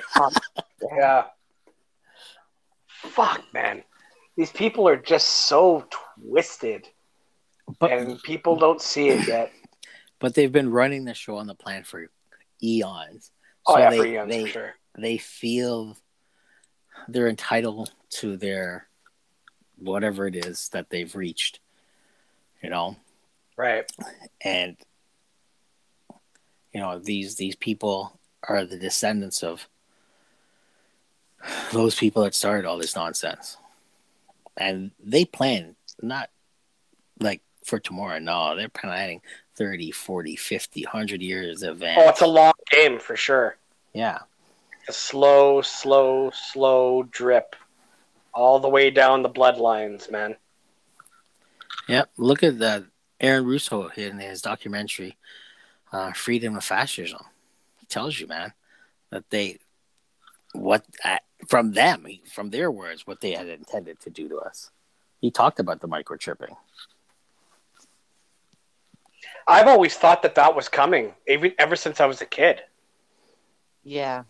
Yeah. 0.96 1.24
Fuck, 2.88 3.42
man. 3.54 3.84
These 4.36 4.50
people 4.50 4.88
are 4.88 4.96
just 4.96 5.28
so 5.28 5.86
twisted, 6.20 6.88
But 7.78 7.92
and 7.92 8.20
people 8.22 8.56
don't 8.56 8.80
see 8.82 9.08
it 9.08 9.26
yet. 9.28 9.52
but 10.18 10.34
they've 10.34 10.50
been 10.52 10.70
running 10.70 11.04
the 11.04 11.14
show 11.14 11.36
on 11.36 11.46
the 11.46 11.54
planet 11.54 11.86
for 11.86 12.06
eons. 12.62 13.30
Oh 13.66 13.74
So 13.74 13.78
yeah, 13.80 13.90
they, 13.90 14.24
they, 14.26 14.42
for 14.44 14.48
sure. 14.48 14.74
they 14.96 15.18
feel 15.18 15.96
they're 17.08 17.28
entitled 17.28 17.92
to 18.10 18.36
their 18.36 18.88
whatever 19.78 20.26
it 20.26 20.34
is 20.36 20.68
that 20.70 20.90
they've 20.90 21.14
reached, 21.14 21.60
you 22.62 22.70
know, 22.70 22.96
Right. 23.56 23.90
and 24.42 24.76
you 26.72 26.80
know 26.80 26.98
these 26.98 27.36
these 27.36 27.56
people 27.56 28.18
are 28.42 28.64
the 28.64 28.78
descendants 28.78 29.42
of 29.42 29.68
those 31.72 31.94
people 31.94 32.22
that 32.22 32.34
started 32.34 32.66
all 32.66 32.78
this 32.78 32.96
nonsense, 32.96 33.56
and 34.56 34.90
they 35.02 35.24
plan 35.24 35.76
not 36.02 36.30
like 37.20 37.42
for 37.66 37.78
tomorrow. 37.80 38.18
No, 38.18 38.56
they're 38.56 38.68
planning 38.68 39.20
30, 39.56 39.90
40, 39.90 40.36
50, 40.36 40.84
100 40.84 41.20
years 41.20 41.62
of 41.62 41.82
Oh, 41.82 42.08
it's 42.08 42.20
a 42.22 42.26
long 42.26 42.52
game 42.70 42.98
for 42.98 43.16
sure. 43.16 43.56
yeah. 43.92 44.20
A 44.88 44.92
slow, 44.92 45.62
slow, 45.62 46.30
slow 46.32 47.02
drip, 47.10 47.56
all 48.32 48.60
the 48.60 48.68
way 48.68 48.88
down 48.90 49.22
the 49.22 49.28
bloodlines, 49.28 50.08
man. 50.12 50.36
Yep. 51.88 52.10
Look 52.16 52.44
at 52.44 52.60
that. 52.60 52.84
Aaron 53.20 53.46
Russo 53.46 53.88
in 53.96 54.20
his 54.20 54.42
documentary, 54.42 55.16
uh, 55.90 56.12
Freedom 56.12 56.56
of 56.56 56.62
Fascism. 56.62 57.18
He 57.80 57.86
tells 57.86 58.20
you, 58.20 58.28
man, 58.28 58.52
that 59.10 59.28
they, 59.30 59.58
what, 60.52 60.84
uh, 61.02 61.16
from 61.48 61.72
them, 61.72 62.06
from 62.32 62.50
their 62.50 62.70
words, 62.70 63.06
what 63.08 63.20
they 63.20 63.32
had 63.32 63.48
intended 63.48 63.98
to 64.00 64.10
do 64.10 64.28
to 64.28 64.36
us. 64.38 64.70
He 65.20 65.30
talked 65.32 65.58
about 65.58 65.80
the 65.80 65.88
microchipping. 65.88 66.54
I've 69.46 69.68
always 69.68 69.94
thought 69.94 70.22
that 70.22 70.34
that 70.34 70.56
was 70.56 70.68
coming, 70.68 71.14
even 71.28 71.52
ever 71.58 71.76
since 71.76 72.00
I 72.00 72.06
was 72.06 72.20
a 72.20 72.26
kid. 72.26 72.62
Yeah. 73.84 74.24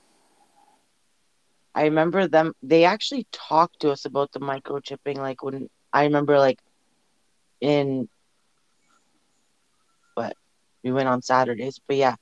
I 1.75 1.85
remember 1.85 2.27
them 2.27 2.55
they 2.63 2.85
actually 2.85 3.27
talked 3.33 3.81
to 3.81 3.91
us 3.91 4.05
about 4.05 4.33
the 4.33 4.41
microchipping 4.41 5.17
like 5.17 5.43
when 5.43 5.69
I 5.93 6.05
remember 6.05 6.39
like 6.39 6.59
in 7.61 8.09
what 10.15 10.35
we 10.83 10.93
went 10.93 11.09
on 11.09 11.23
Saturdays. 11.23 11.81
But 11.87 11.97
yeah, 11.97 12.17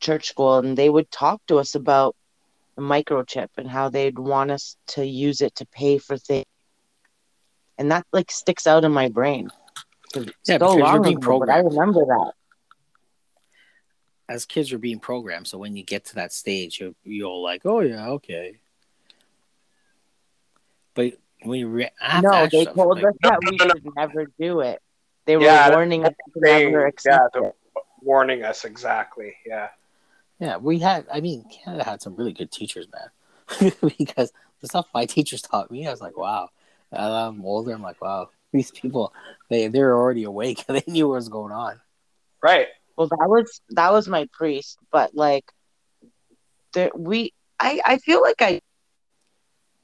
church 0.00 0.28
school, 0.28 0.58
and 0.58 0.76
they 0.76 0.88
would 0.88 1.10
talk 1.10 1.40
to 1.46 1.58
us 1.58 1.74
about 1.74 2.16
the 2.76 2.82
microchip 2.82 3.48
and 3.56 3.68
how 3.68 3.88
they'd 3.88 4.18
want 4.18 4.50
us 4.50 4.76
to 4.88 5.04
use 5.04 5.40
it 5.40 5.56
to 5.56 5.66
pay 5.66 5.98
for 5.98 6.16
things, 6.16 6.46
and 7.78 7.90
that 7.90 8.06
like 8.12 8.30
sticks 8.30 8.66
out 8.66 8.84
in 8.84 8.92
my 8.92 9.08
brain. 9.08 9.50
'Cause 10.12 10.26
it's 10.28 10.48
Yeah, 10.48 10.54
so 10.58 10.58
because 10.58 10.76
you're 10.76 10.84
long 10.86 11.02
being 11.02 11.16
ago, 11.18 11.38
but 11.38 11.50
I 11.50 11.58
remember 11.58 12.04
that. 12.06 12.32
As 14.28 14.44
kids, 14.44 14.70
you're 14.70 14.78
being 14.78 15.00
programmed. 15.00 15.46
So 15.48 15.56
when 15.58 15.74
you 15.76 15.82
get 15.84 16.04
to 16.06 16.14
that 16.16 16.32
stage, 16.32 16.80
you're, 16.80 16.94
you're 17.04 17.34
like, 17.34 17.62
oh 17.64 17.80
yeah, 17.80 18.08
okay. 18.10 18.58
But 20.94 21.14
when 21.42 21.60
you 21.60 21.68
re- 21.68 21.90
No, 22.20 22.30
that 22.32 22.50
they 22.50 22.62
stuff, 22.64 22.74
told 22.74 22.96
like, 22.96 23.04
us 23.06 23.14
that 23.22 23.40
we 23.48 23.56
no, 23.56 23.64
no. 23.66 23.74
should 23.74 23.86
never 23.96 24.26
do 24.38 24.60
it. 24.60 24.82
They 25.24 25.36
were 25.36 25.44
Yeah, 25.44 25.70
warning 25.70 26.04
us 26.04 26.12
to 26.34 26.40
Saying- 26.44 26.72
never 26.72 26.82
yeah, 26.82 26.88
accept 26.88 27.32
the- 27.34 27.44
it. 27.44 27.56
warning 28.02 28.42
us 28.44 28.64
exactly. 28.64 29.36
Yeah. 29.46 29.68
Yeah, 30.40 30.56
we 30.58 30.78
had. 30.78 31.06
I 31.12 31.20
mean, 31.20 31.44
Canada 31.50 31.84
had 31.84 32.00
some 32.02 32.14
really 32.16 32.32
good 32.32 32.50
teachers, 32.52 32.86
man. 32.92 33.72
because 33.98 34.32
the 34.60 34.68
stuff 34.68 34.88
my 34.94 35.04
teachers 35.06 35.42
taught 35.42 35.70
me, 35.70 35.86
I 35.86 35.90
was 35.90 36.00
like, 36.00 36.16
wow. 36.16 36.50
As 36.92 37.00
I'm 37.10 37.44
older, 37.44 37.72
I'm 37.72 37.82
like, 37.82 38.00
wow, 38.00 38.30
these 38.52 38.70
people, 38.70 39.12
they 39.50 39.68
they're 39.68 39.96
already 39.96 40.24
awake. 40.24 40.64
they 40.68 40.82
knew 40.86 41.08
what 41.08 41.16
was 41.16 41.28
going 41.28 41.52
on. 41.52 41.80
Right. 42.42 42.68
Well, 42.96 43.08
that 43.08 43.28
was 43.28 43.60
that 43.70 43.92
was 43.92 44.08
my 44.08 44.28
priest, 44.32 44.78
but 44.90 45.14
like, 45.14 45.44
there 46.72 46.90
we 46.94 47.32
I 47.60 47.80
I 47.84 47.98
feel 47.98 48.22
like 48.22 48.40
I 48.40 48.60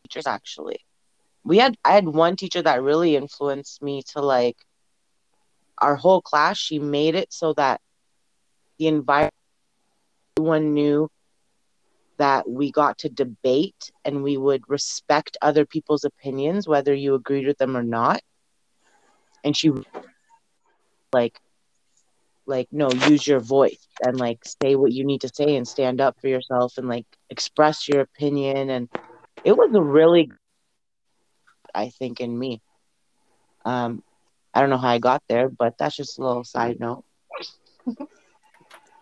teachers 0.05 0.27
actually. 0.27 0.79
We 1.45 1.59
had 1.59 1.77
I 1.85 1.93
had 1.93 2.09
one 2.09 2.37
teacher 2.37 2.63
that 2.63 2.83
really 2.83 3.17
influenced 3.17 3.83
me 3.83 4.03
to 4.13 4.21
like 4.21 4.57
our 5.79 5.97
whole 5.97 6.23
class. 6.23 6.59
She 6.59 6.79
made 6.79 7.15
it 7.15 7.33
so 7.33 7.53
that 7.55 7.81
the 8.79 8.89
environment 8.89 9.35
everyone 10.37 10.75
knew 10.75 11.09
that 12.17 12.49
we 12.49 12.71
got 12.71 12.99
to 12.99 13.09
debate 13.09 13.91
and 14.05 14.23
we 14.23 14.37
would 14.37 14.63
respect 14.69 15.37
other 15.43 15.65
people's 15.65 16.05
opinions, 16.05 16.67
whether 16.67 16.95
you 16.95 17.15
agreed 17.15 17.47
with 17.47 17.59
them 17.59 17.77
or 17.77 17.83
not. 17.83 18.21
And 19.45 19.57
she 19.57 19.71
like 21.13 21.41
like 22.47 22.69
no 22.73 22.91
use 22.91 23.27
your 23.27 23.41
voice 23.41 23.87
and 24.05 24.19
like 24.19 24.39
say 24.63 24.75
what 24.77 24.93
you 24.93 25.05
need 25.05 25.21
to 25.23 25.31
say 25.35 25.57
and 25.57 25.67
stand 25.67 26.01
up 26.01 26.21
for 26.21 26.29
yourself 26.29 26.79
and 26.79 26.89
like 26.89 27.07
express 27.31 27.89
your 27.89 28.01
opinion. 28.01 28.71
And 28.71 28.89
it 29.45 29.57
was 29.57 29.71
really 29.73 30.31
i 31.75 31.89
think 31.91 32.21
in 32.21 32.39
me. 32.39 32.61
Um 33.65 34.03
i 34.55 34.61
don't 34.61 34.71
know 34.71 34.79
how 34.79 34.89
i 34.91 34.99
got 34.99 35.23
there 35.29 35.49
but 35.49 35.77
that's 35.79 35.97
just 35.97 36.19
a 36.19 36.23
little 36.27 36.45
side 36.45 36.81
note. 36.81 37.05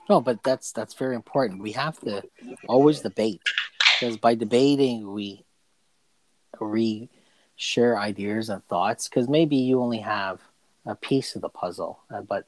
No, 0.08 0.20
but 0.20 0.42
that's 0.42 0.72
that's 0.72 0.94
very 0.94 1.14
important. 1.14 1.62
We 1.62 1.72
have 1.72 1.98
to 2.00 2.22
always 2.68 3.00
debate 3.00 3.40
because 3.94 4.16
by 4.16 4.34
debating 4.34 5.12
we 5.12 5.44
re 6.60 7.08
share 7.56 7.98
ideas 7.98 8.48
and 8.48 8.64
thoughts. 8.66 9.08
Because 9.08 9.28
maybe 9.28 9.56
you 9.56 9.80
only 9.80 9.98
have 9.98 10.40
a 10.86 10.94
piece 10.94 11.36
of 11.36 11.42
the 11.42 11.48
puzzle, 11.48 12.00
uh, 12.12 12.20
but 12.22 12.46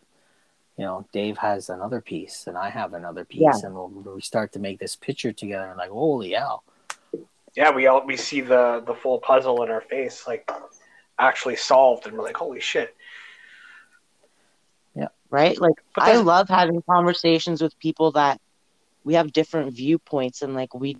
you 0.76 0.84
know 0.84 1.06
Dave 1.12 1.38
has 1.38 1.68
another 1.70 2.00
piece 2.00 2.46
and 2.48 2.56
I 2.58 2.68
have 2.70 2.94
another 2.94 3.24
piece, 3.24 3.40
Yeah. 3.42 3.52
and 3.66 3.74
we'll, 3.74 3.88
we 3.88 4.20
start 4.20 4.52
to 4.52 4.58
make 4.58 4.78
this 4.80 4.96
picture 4.96 5.32
together. 5.32 5.66
And 5.68 5.78
like, 5.78 5.90
holy 5.90 6.32
hell! 6.32 6.64
Yeah, 7.54 7.70
we 7.70 7.86
all 7.86 8.04
we 8.04 8.16
see 8.16 8.40
the 8.40 8.82
the 8.84 8.94
full 8.94 9.18
puzzle 9.20 9.62
in 9.62 9.70
our 9.70 9.82
face, 9.82 10.26
like 10.26 10.50
actually 11.18 11.54
solved, 11.56 12.06
and 12.06 12.16
we're 12.16 12.24
like, 12.24 12.36
holy 12.36 12.58
shit. 12.60 12.94
Yeah, 14.96 15.08
right 15.30 15.60
like 15.60 15.74
But 15.94 16.04
i 16.04 16.16
love 16.16 16.48
having 16.48 16.82
conversations 16.82 17.60
with 17.62 17.76
people 17.78 18.12
that 18.12 18.40
we 19.02 19.14
have 19.14 19.32
different 19.32 19.72
viewpoints 19.74 20.42
and 20.42 20.54
like 20.54 20.72
we 20.74 20.96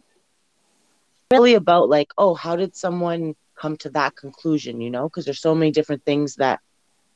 really 1.31 1.55
about 1.55 1.89
like 1.89 2.09
oh 2.19 2.35
how 2.35 2.57
did 2.57 2.75
someone 2.77 3.35
come 3.57 3.77
to 3.77 3.91
that 3.91 4.15
conclusion 4.17 4.81
you 4.81 4.91
know 4.91 5.09
because 5.09 5.25
there's 5.25 5.41
so 5.41 5.55
many 5.55 5.71
different 5.71 6.05
things 6.05 6.37
that 6.37 6.61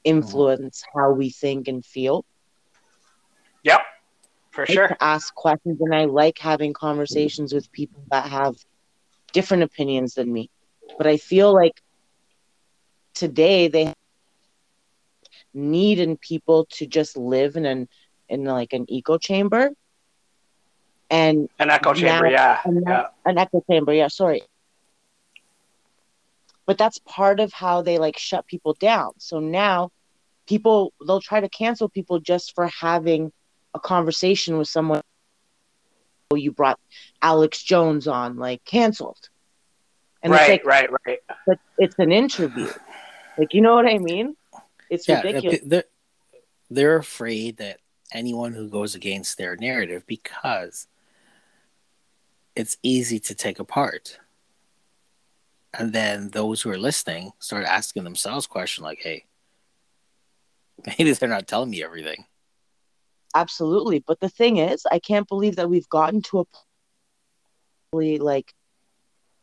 influence 0.04 0.82
how 0.94 1.10
we 1.12 1.30
think 1.30 1.68
and 1.68 1.84
feel 1.84 2.24
Yep. 3.64 3.80
For 4.52 4.62
like 4.62 4.70
sure. 4.70 4.96
ask 5.00 5.34
questions 5.34 5.80
and 5.80 5.94
I 5.94 6.04
like 6.04 6.38
having 6.38 6.72
conversations 6.72 7.52
with 7.52 7.70
people 7.72 8.00
that 8.10 8.26
have 8.28 8.54
different 9.32 9.62
opinions 9.64 10.14
than 10.14 10.32
me. 10.32 10.48
But 10.96 11.06
I 11.06 11.16
feel 11.16 11.52
like 11.52 11.80
today 13.14 13.68
they 13.68 13.92
need 15.52 15.98
in 15.98 16.16
people 16.16 16.66
to 16.72 16.86
just 16.86 17.16
live 17.16 17.56
in 17.56 17.66
an 17.66 17.88
in 18.28 18.44
like 18.44 18.72
an 18.72 18.86
echo 18.90 19.18
chamber 19.18 19.70
and 21.10 21.48
An 21.58 21.70
echo 21.70 21.94
chamber, 21.94 22.26
Now- 22.26 22.30
yeah. 22.30 22.60
and 22.64 22.84
yeah. 22.86 23.06
an 23.24 23.38
echo 23.38 23.62
chamber, 23.70 23.92
yeah, 23.92 24.08
sorry. 24.08 24.42
But 26.68 26.76
that's 26.76 26.98
part 26.98 27.40
of 27.40 27.50
how 27.54 27.80
they 27.80 27.96
like 27.96 28.18
shut 28.18 28.46
people 28.46 28.74
down. 28.74 29.12
So 29.16 29.40
now 29.40 29.90
people 30.46 30.92
they'll 31.06 31.18
try 31.22 31.40
to 31.40 31.48
cancel 31.48 31.88
people 31.88 32.20
just 32.20 32.54
for 32.54 32.66
having 32.66 33.32
a 33.72 33.80
conversation 33.80 34.58
with 34.58 34.68
someone 34.68 35.00
oh 36.30 36.36
you 36.36 36.52
brought 36.52 36.78
Alex 37.22 37.62
Jones 37.62 38.06
on 38.06 38.36
like 38.36 38.62
canceled. 38.66 39.30
And 40.22 40.30
right, 40.30 40.42
it's 40.42 40.50
like 40.50 40.66
right, 40.66 40.90
right. 41.06 41.18
but 41.46 41.58
it's 41.78 41.98
an 41.98 42.12
interview. 42.12 42.68
Like 43.38 43.54
you 43.54 43.62
know 43.62 43.74
what 43.74 43.86
I 43.86 43.96
mean? 43.96 44.36
It's 44.90 45.08
Yeah, 45.08 45.22
ridiculous. 45.22 45.60
they're 45.64 45.84
they're 46.68 46.96
afraid 46.96 47.56
that 47.56 47.80
anyone 48.12 48.52
who 48.52 48.68
goes 48.68 48.94
against 48.94 49.38
their 49.38 49.56
narrative 49.56 50.06
because 50.06 50.86
it's 52.54 52.76
easy 52.82 53.18
to 53.20 53.34
take 53.34 53.58
apart. 53.58 54.18
And 55.74 55.92
then 55.92 56.30
those 56.30 56.62
who 56.62 56.70
are 56.70 56.78
listening 56.78 57.32
start 57.38 57.64
asking 57.64 58.04
themselves 58.04 58.46
questions 58.46 58.84
like, 58.84 59.00
hey, 59.02 59.24
maybe 60.86 61.12
they're 61.12 61.28
not 61.28 61.46
telling 61.46 61.70
me 61.70 61.82
everything. 61.82 62.24
Absolutely. 63.34 63.98
But 63.98 64.20
the 64.20 64.28
thing 64.28 64.56
is, 64.56 64.84
I 64.90 64.98
can't 64.98 65.28
believe 65.28 65.56
that 65.56 65.68
we've 65.68 65.88
gotten 65.88 66.22
to 66.22 66.40
a 66.40 66.44
point 66.44 68.20
like 68.20 68.52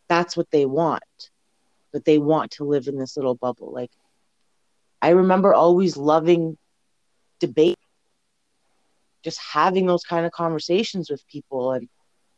that's 0.07 0.35
what 0.37 0.51
they 0.51 0.65
want. 0.65 1.03
That 1.93 2.05
they 2.05 2.17
want 2.17 2.51
to 2.51 2.65
live 2.65 2.87
in 2.87 2.97
this 2.97 3.15
little 3.15 3.35
bubble. 3.35 3.71
Like 3.71 3.91
I 5.01 5.09
remember 5.09 5.53
always 5.53 5.97
loving 5.97 6.57
debate, 7.39 7.77
just 9.23 9.39
having 9.39 9.85
those 9.85 10.03
kind 10.03 10.25
of 10.25 10.31
conversations 10.31 11.09
with 11.09 11.25
people 11.27 11.71
and 11.71 11.87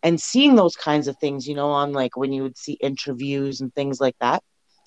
and 0.08 0.22
seeing 0.22 0.56
those 0.56 0.78
kinds 0.78 1.10
of 1.10 1.18
things, 1.18 1.46
you 1.50 1.54
know, 1.54 1.68
on 1.68 1.92
like 1.92 2.16
when 2.16 2.32
you 2.32 2.42
would 2.42 2.58
see 2.58 2.74
interviews 2.80 3.60
and 3.60 3.76
things 3.76 4.00
like 4.00 4.16
that. 4.22 4.42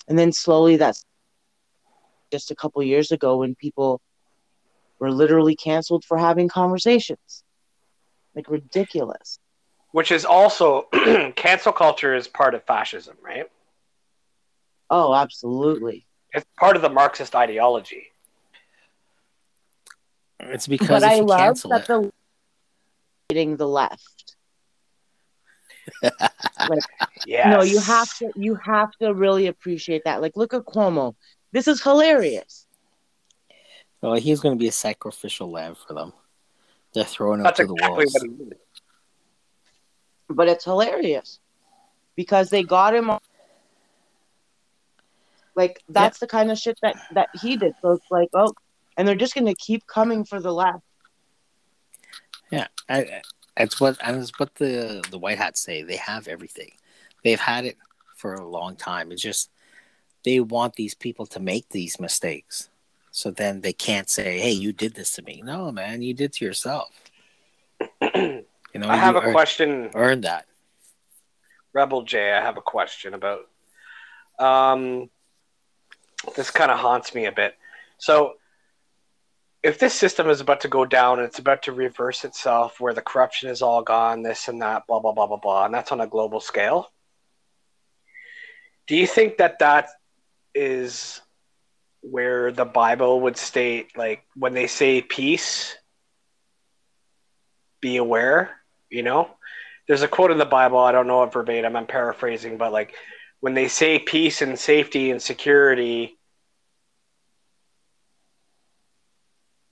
And 0.07 0.17
then 0.17 0.31
slowly 0.31 0.77
that's 0.77 1.05
just 2.31 2.49
a 2.49 2.55
couple 2.55 2.81
years 2.81 3.11
ago 3.11 3.37
when 3.37 3.53
people 3.53 4.01
were 4.97 5.11
literally 5.11 5.55
canceled 5.55 6.03
for 6.05 6.17
having 6.17 6.49
conversations. 6.49 7.43
Like 8.33 8.49
ridiculous. 8.49 9.37
Which 9.91 10.11
is 10.11 10.25
also 10.25 10.87
cancel 11.35 11.71
culture 11.71 12.15
is 12.15 12.27
part 12.27 12.55
of 12.55 12.63
fascism, 12.63 13.15
right? 13.23 13.45
Oh, 14.89 15.13
absolutely. 15.13 16.07
It's 16.33 16.47
part 16.57 16.75
of 16.75 16.81
the 16.81 16.89
Marxist 16.89 17.35
ideology. 17.35 18.07
It's 20.39 20.65
because 20.65 20.87
but 20.87 21.03
if 21.03 21.11
I 21.11 21.15
you 21.17 21.25
love 21.25 21.39
cancel 21.41 21.69
that 21.69 21.81
it, 21.81 21.87
the 21.87 22.11
hitting 23.29 23.57
the 23.57 23.67
left. 23.67 24.30
Yes. 27.25 27.47
No, 27.47 27.61
you 27.61 27.79
have 27.79 28.17
to 28.17 28.31
you 28.35 28.55
have 28.55 28.91
to 29.01 29.13
really 29.13 29.47
appreciate 29.47 30.03
that. 30.05 30.21
Like 30.21 30.35
look 30.35 30.53
at 30.53 30.63
Cuomo. 30.63 31.15
This 31.51 31.67
is 31.67 31.81
hilarious. 31.81 32.65
well, 34.01 34.15
he's 34.15 34.39
going 34.39 34.55
to 34.55 34.59
be 34.59 34.67
a 34.67 34.71
sacrificial 34.71 35.51
lamb 35.51 35.75
for 35.75 35.93
them. 35.93 36.13
They're 36.93 37.03
throwing 37.03 37.39
him 37.39 37.43
That's 37.45 37.59
to 37.59 37.67
the 37.67 37.73
exactly 37.73 37.97
wolves. 37.97 38.13
what 38.13 38.23
he 38.23 38.43
is. 38.45 38.57
But 40.29 40.47
it's 40.49 40.65
hilarious. 40.65 41.39
Because 42.15 42.49
they 42.49 42.63
got 42.63 42.95
him 42.95 43.09
on 43.09 43.19
like 45.55 45.83
that's 45.89 46.19
the 46.19 46.27
kind 46.27 46.49
of 46.51 46.57
shit 46.57 46.77
that 46.81 46.95
that 47.13 47.29
he 47.41 47.57
did. 47.57 47.73
So 47.81 47.91
it's 47.91 48.09
like, 48.09 48.29
oh, 48.33 48.53
and 48.97 49.07
they're 49.07 49.15
just 49.15 49.35
gonna 49.35 49.55
keep 49.55 49.85
coming 49.87 50.23
for 50.25 50.39
the 50.39 50.53
left. 50.53 50.79
Yeah, 52.51 52.67
I, 52.89 52.99
I- 53.01 53.21
it's 53.61 53.79
what 53.79 53.97
and 54.01 54.17
it's 54.17 54.37
what 54.39 54.55
the 54.55 55.03
the 55.09 55.17
white 55.17 55.37
hats 55.37 55.61
say. 55.61 55.83
They 55.83 55.97
have 55.97 56.27
everything. 56.27 56.71
They've 57.23 57.39
had 57.39 57.65
it 57.65 57.77
for 58.15 58.35
a 58.35 58.47
long 58.47 58.75
time. 58.75 59.11
It's 59.11 59.21
just 59.21 59.49
they 60.23 60.39
want 60.39 60.75
these 60.75 60.93
people 60.93 61.25
to 61.27 61.39
make 61.39 61.69
these 61.69 61.99
mistakes, 61.99 62.69
so 63.11 63.31
then 63.31 63.61
they 63.61 63.73
can't 63.73 64.09
say, 64.09 64.39
"Hey, 64.39 64.51
you 64.51 64.73
did 64.73 64.93
this 64.95 65.13
to 65.13 65.21
me." 65.21 65.41
No, 65.43 65.71
man, 65.71 66.01
you 66.01 66.13
did 66.13 66.33
to 66.33 66.45
yourself. 66.45 66.89
You 68.73 68.79
know, 68.79 68.87
I 68.87 68.95
have 68.95 69.15
a 69.15 69.21
earn- 69.21 69.33
question, 69.33 69.91
Earn 69.93 70.21
that. 70.21 70.45
Rebel 71.73 72.03
J. 72.03 72.31
I 72.33 72.41
have 72.41 72.57
a 72.57 72.61
question 72.61 73.13
about. 73.13 73.49
Um, 74.39 75.09
this 76.35 76.51
kind 76.51 76.71
of 76.71 76.79
haunts 76.79 77.13
me 77.13 77.25
a 77.25 77.31
bit. 77.31 77.55
So, 77.97 78.35
if 79.63 79.77
this 79.77 79.93
system 79.93 80.29
is 80.29 80.41
about 80.41 80.61
to 80.61 80.67
go 80.67 80.85
down 80.85 81.19
and 81.19 81.27
it's 81.27 81.39
about 81.39 81.63
to 81.63 81.71
reverse 81.71 82.25
itself, 82.25 82.79
where 82.79 82.93
the 82.93 83.01
corruption 83.01 83.49
is 83.49 83.61
all 83.61 83.83
gone, 83.83 84.23
this 84.23 84.47
and 84.47 84.61
that, 84.61 84.87
blah 84.87 84.99
blah 84.99 85.11
blah 85.11 85.27
blah 85.27 85.37
blah, 85.37 85.65
and 85.65 85.73
that's 85.73 85.91
on 85.91 86.01
a 86.01 86.07
global 86.07 86.39
scale. 86.39 86.91
Do 88.87 88.95
you 88.95 89.05
think 89.05 89.37
that 89.37 89.59
that 89.59 89.89
is 90.55 91.21
where 92.01 92.51
the 92.51 92.65
Bible 92.65 93.21
would 93.21 93.37
state, 93.37 93.95
like 93.95 94.23
when 94.35 94.53
they 94.53 94.67
say 94.67 95.01
peace, 95.01 95.75
be 97.81 97.97
aware? 97.97 98.57
You 98.89 99.03
know, 99.03 99.29
there's 99.87 100.01
a 100.01 100.07
quote 100.07 100.31
in 100.31 100.39
the 100.39 100.45
Bible. 100.45 100.79
I 100.79 100.91
don't 100.91 101.07
know 101.07 101.23
it 101.23 101.33
verbatim. 101.33 101.75
I'm 101.75 101.85
paraphrasing, 101.85 102.57
but 102.57 102.73
like 102.73 102.95
when 103.39 103.53
they 103.53 103.67
say 103.67 103.99
peace 103.99 104.41
and 104.41 104.57
safety 104.57 105.11
and 105.11 105.21
security, 105.21 106.17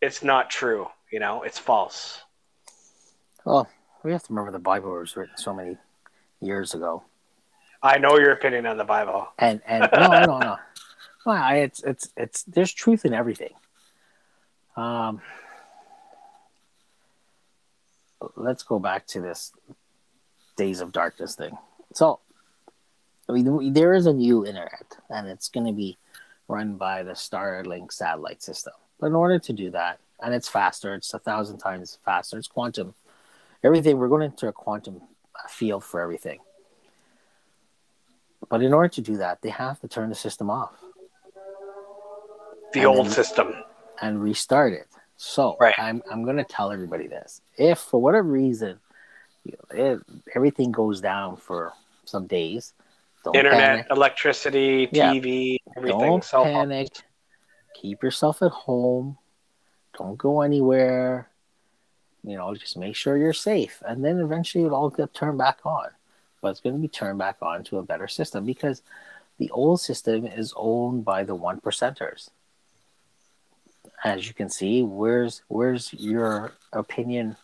it's 0.02 0.24
not 0.24 0.50
true. 0.50 0.88
You 1.12 1.20
know, 1.20 1.43
it's 1.43 1.60
false. 1.60 2.22
Well, 3.45 3.68
we 4.04 4.12
have 4.12 4.24
to 4.24 4.34
remember 4.34 4.52
the 4.52 4.60
Bible 4.60 4.91
was 4.91 5.16
written 5.16 5.38
so 5.38 5.54
many 5.54 5.78
years 6.41 6.74
ago, 6.74 7.04
I 7.82 7.97
know 7.97 8.18
your 8.18 8.32
opinion 8.32 8.66
on 8.66 8.78
the 8.78 8.84
Bible. 8.84 9.28
and 9.38 9.62
and 9.66 9.89
no, 9.93 10.08
no, 10.08 10.26
no, 10.26 10.39
no. 10.39 10.58
Well, 11.26 11.41
I, 11.41 11.58
it's 11.58 11.84
it's 11.84 12.10
it's 12.18 12.43
there's 12.43 12.74
truth 12.74 13.06
in 13.06 13.14
everything. 13.14 13.54
Um, 14.76 15.22
let's 18.36 18.64
go 18.64 18.80
back 18.80 19.08
to 19.08 19.22
this 19.22 19.54
days 20.58 20.82
of 20.82 20.91
darkness 20.91 21.36
thing. 21.36 21.58
So, 21.93 22.20
I 23.28 23.34
mean, 23.34 23.74
there 23.74 23.93
is 23.93 24.06
a 24.06 24.14
new 24.14 24.45
internet, 24.45 24.97
and 25.10 25.28
it's 25.28 25.50
going 25.50 25.66
to 25.66 25.74
be 25.74 25.97
run 26.47 26.76
by 26.76 27.04
the 27.04 27.12
Starlink 27.12 27.91
satellite 27.91 28.41
system. 28.43 28.74
But 29.00 29.08
in 29.08 29.16
order 29.16 29.39
to 29.39 29.54
do 29.54 29.72
that, 29.72 30.00
and 30.22 30.34
it's 30.34 30.50
faster, 30.50 30.93
it's 30.95 31.14
a 31.14 31.20
thousand 31.20 31.60
times 31.60 31.97
faster. 32.04 32.38
It's 32.38 32.47
quantum. 32.47 32.93
Everything 33.64 33.97
we're 33.97 34.08
going 34.10 34.24
into 34.24 34.47
a 34.47 34.52
quantum 34.54 35.02
field 35.47 35.84
for 35.84 36.02
everything. 36.02 36.39
But 38.50 38.62
in 38.62 38.74
order 38.74 38.89
to 38.89 39.02
do 39.02 39.18
that, 39.18 39.41
they 39.41 39.50
have 39.50 39.80
to 39.82 39.88
turn 39.88 40.10
the 40.10 40.16
system 40.16 40.50
off 40.50 40.74
The 42.74 42.86
old 42.86 43.06
then- 43.08 43.14
system. 43.14 43.64
and 44.02 44.22
restart 44.22 44.74
it. 44.74 44.88
So 45.18 45.58
Right. 45.60 45.76
I'm 45.78 46.02
I'm 46.10 46.24
going 46.24 46.38
to 46.38 46.45
tell 46.45 46.72
everybody 46.72 47.08
this: 47.08 47.41
if 47.58 47.80
for 47.80 48.02
whatever 48.02 48.30
reason, 48.30 48.80
you 49.43 49.54
know, 49.74 49.86
it, 49.95 50.02
everything 50.34 50.72
goes 50.72 51.02
down 51.02 51.36
for 51.36 51.74
some 52.06 52.26
days, 52.26 52.74
don't 53.26 53.36
Internet, 53.36 53.60
panic. 53.60 53.88
electricity, 53.91 54.88
Yeah. 54.93 55.12
TV, 55.14 55.58
everything. 55.76 56.00
Don't 56.00 56.24
phone. 56.24 56.72
Keep 57.74 58.03
yourself 58.03 58.41
at 58.41 58.51
home. 58.51 59.17
Don't 59.97 60.17
go 60.17 60.41
anywhere. 60.41 61.30
You 62.24 62.36
know, 62.36 62.53
just 62.53 62.78
make 62.78 62.95
sure 62.95 63.17
you're 63.17 63.34
safe, 63.34 63.82
and 63.88 64.03
then 64.03 64.20
eventually 64.20 64.65
it'll 64.65 64.78
all 64.78 64.89
get 64.89 65.13
turned 65.13 65.38
back 65.38 65.59
on. 65.63 65.88
But 66.41 66.49
it's 66.49 66.59
going 66.59 66.76
to 66.76 66.82
be 66.82 66.88
turned 66.88 67.17
back 67.20 67.38
on 67.41 67.63
to 67.65 67.78
a 67.78 67.84
better 67.84 68.07
system 68.07 68.45
because 68.45 68.82
the 69.38 69.49
old 69.51 69.80
system 69.82 70.26
is 70.26 70.53
owned 70.57 71.05
by 71.05 71.24
the 71.24 71.36
one 71.36 71.61
percenters. 71.61 72.30
As 74.03 74.28
you 74.28 74.34
can 74.34 74.49
see, 74.49 74.82
where's 74.84 75.41
where's 75.47 75.93
your 75.93 76.53
opinion 76.74 77.36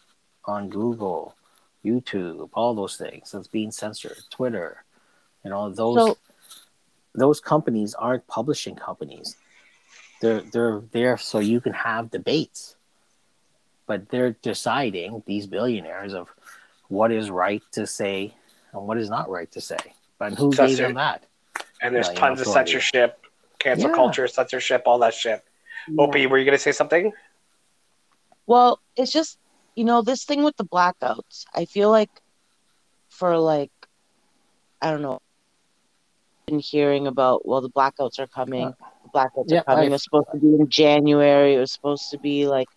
on 0.46 0.70
Google, 0.70 1.36
YouTube, 1.84 2.50
all 2.54 2.74
those 2.74 2.98
things 2.98 3.32
that's 3.32 3.48
being 3.48 3.72
censored, 3.72 4.18
Twitter, 4.30 4.84
you 5.44 5.50
know 5.50 5.70
those 5.70 5.96
So- 5.98 6.18
those 7.14 7.40
companies 7.40 7.94
aren't 7.94 8.28
publishing 8.28 8.76
companies. 8.76 9.38
They're 10.22 10.42
they're 10.42 10.82
there 10.92 11.18
so 11.18 11.40
you 11.40 11.60
can 11.62 11.74
have 11.74 12.12
debates, 12.12 12.76
but 13.86 14.10
they're 14.10 14.32
deciding 14.32 15.24
these 15.26 15.46
billionaires 15.46 16.14
of 16.14 16.30
what 16.88 17.12
is 17.12 17.30
right 17.30 17.64
to 17.74 17.86
say 17.86 18.34
and 18.72 18.88
what 18.88 18.98
is 18.98 19.10
not 19.10 19.30
right 19.30 19.52
to 19.52 19.62
say. 19.62 19.94
But 20.18 20.34
who 20.34 20.54
That's 20.54 20.70
gave 20.70 20.78
them 20.78 20.94
that? 20.96 21.26
And 21.82 21.94
there's 21.96 22.08
Yeah, 22.08 22.14
you 22.14 22.20
tons 22.20 22.40
know, 22.40 22.44
of 22.44 22.48
censorship, 22.54 23.20
cancel 23.60 23.90
Yeah. 23.90 23.96
culture, 23.96 24.28
censorship, 24.28 24.84
all 24.86 25.00
that 25.00 25.14
shit. 25.14 25.44
Opie, 25.98 26.26
were 26.26 26.38
you 26.38 26.46
going 26.46 26.58
to 26.58 26.64
say 26.64 26.72
something? 26.72 27.12
Well, 28.48 28.80
it's 28.96 29.12
just, 29.12 29.38
you 29.76 29.84
know, 29.84 30.02
this 30.02 30.24
thing 30.24 30.44
with 30.44 30.56
the 30.58 30.66
blackouts. 30.66 31.46
I 31.54 31.66
feel 31.66 31.92
like 31.92 32.10
for 33.10 33.38
like, 33.38 33.72
I 34.82 34.92
don't 34.92 35.02
know, 35.02 35.22
been 36.48 36.60
hearing 36.60 37.08
about, 37.08 37.48
well, 37.48 37.62
the 37.62 37.70
blackouts 37.70 38.20
are 38.20 38.28
coming. 38.28 38.74
The 39.16 39.20
blackouts 39.22 39.46
Yeah, 39.48 39.64
coming. 39.64 39.80
I've- 39.80 39.88
It 39.88 39.92
was 39.92 40.04
supposed 40.04 40.28
to 40.32 40.38
be 40.38 40.48
in 40.48 40.70
January. 40.70 41.56
It 41.56 41.60
was 41.60 41.72
supposed 41.72 42.10
to 42.12 42.18
be 42.18 42.48
like, 42.48 42.68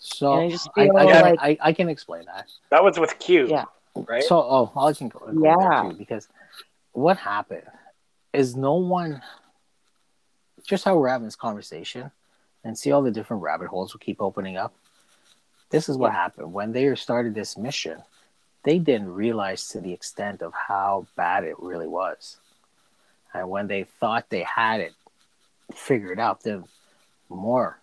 So 0.00 0.32
I 0.34 0.48
just 0.48 0.68
I, 0.76 0.84
feel 0.86 0.96
I, 0.96 1.02
like- 1.04 1.38
I, 1.40 1.58
I 1.60 1.72
can 1.72 1.88
explain 1.88 2.24
that. 2.26 2.46
That 2.70 2.84
was 2.84 2.98
with 3.00 3.18
Q, 3.18 3.48
Yeah. 3.48 3.64
right? 3.96 4.22
So, 4.22 4.38
oh, 4.38 4.72
I 4.76 4.92
can 4.92 5.08
go, 5.08 5.18
go 5.18 5.42
Yeah. 5.44 5.82
there 5.82 5.90
too 5.90 5.96
because 5.98 6.28
what 6.92 7.16
happened 7.16 7.66
is 8.32 8.54
no 8.56 8.74
one, 8.74 9.20
just 10.64 10.84
how 10.84 10.96
we're 10.96 11.08
having 11.08 11.24
this 11.26 11.34
conversation, 11.36 12.10
and 12.64 12.78
see 12.78 12.92
all 12.92 13.02
the 13.02 13.10
different 13.10 13.42
rabbit 13.42 13.68
holes 13.68 13.92
we 13.94 13.98
keep 13.98 14.20
opening 14.20 14.56
up. 14.56 14.74
This 15.70 15.88
is 15.88 15.96
what 15.96 16.12
happened 16.12 16.52
when 16.52 16.72
they 16.72 16.94
started 16.94 17.34
this 17.34 17.56
mission. 17.58 18.02
They 18.64 18.78
didn't 18.78 19.10
realize 19.12 19.66
to 19.68 19.80
the 19.80 19.92
extent 19.92 20.42
of 20.42 20.52
how 20.54 21.06
bad 21.16 21.44
it 21.44 21.58
really 21.58 21.86
was, 21.88 22.38
and 23.34 23.48
when 23.50 23.66
they 23.66 23.82
thought 23.84 24.26
they 24.30 24.42
had 24.44 24.80
it 24.80 24.92
figured 25.74 26.18
out, 26.18 26.42
then 26.42 26.64
more, 27.28 27.80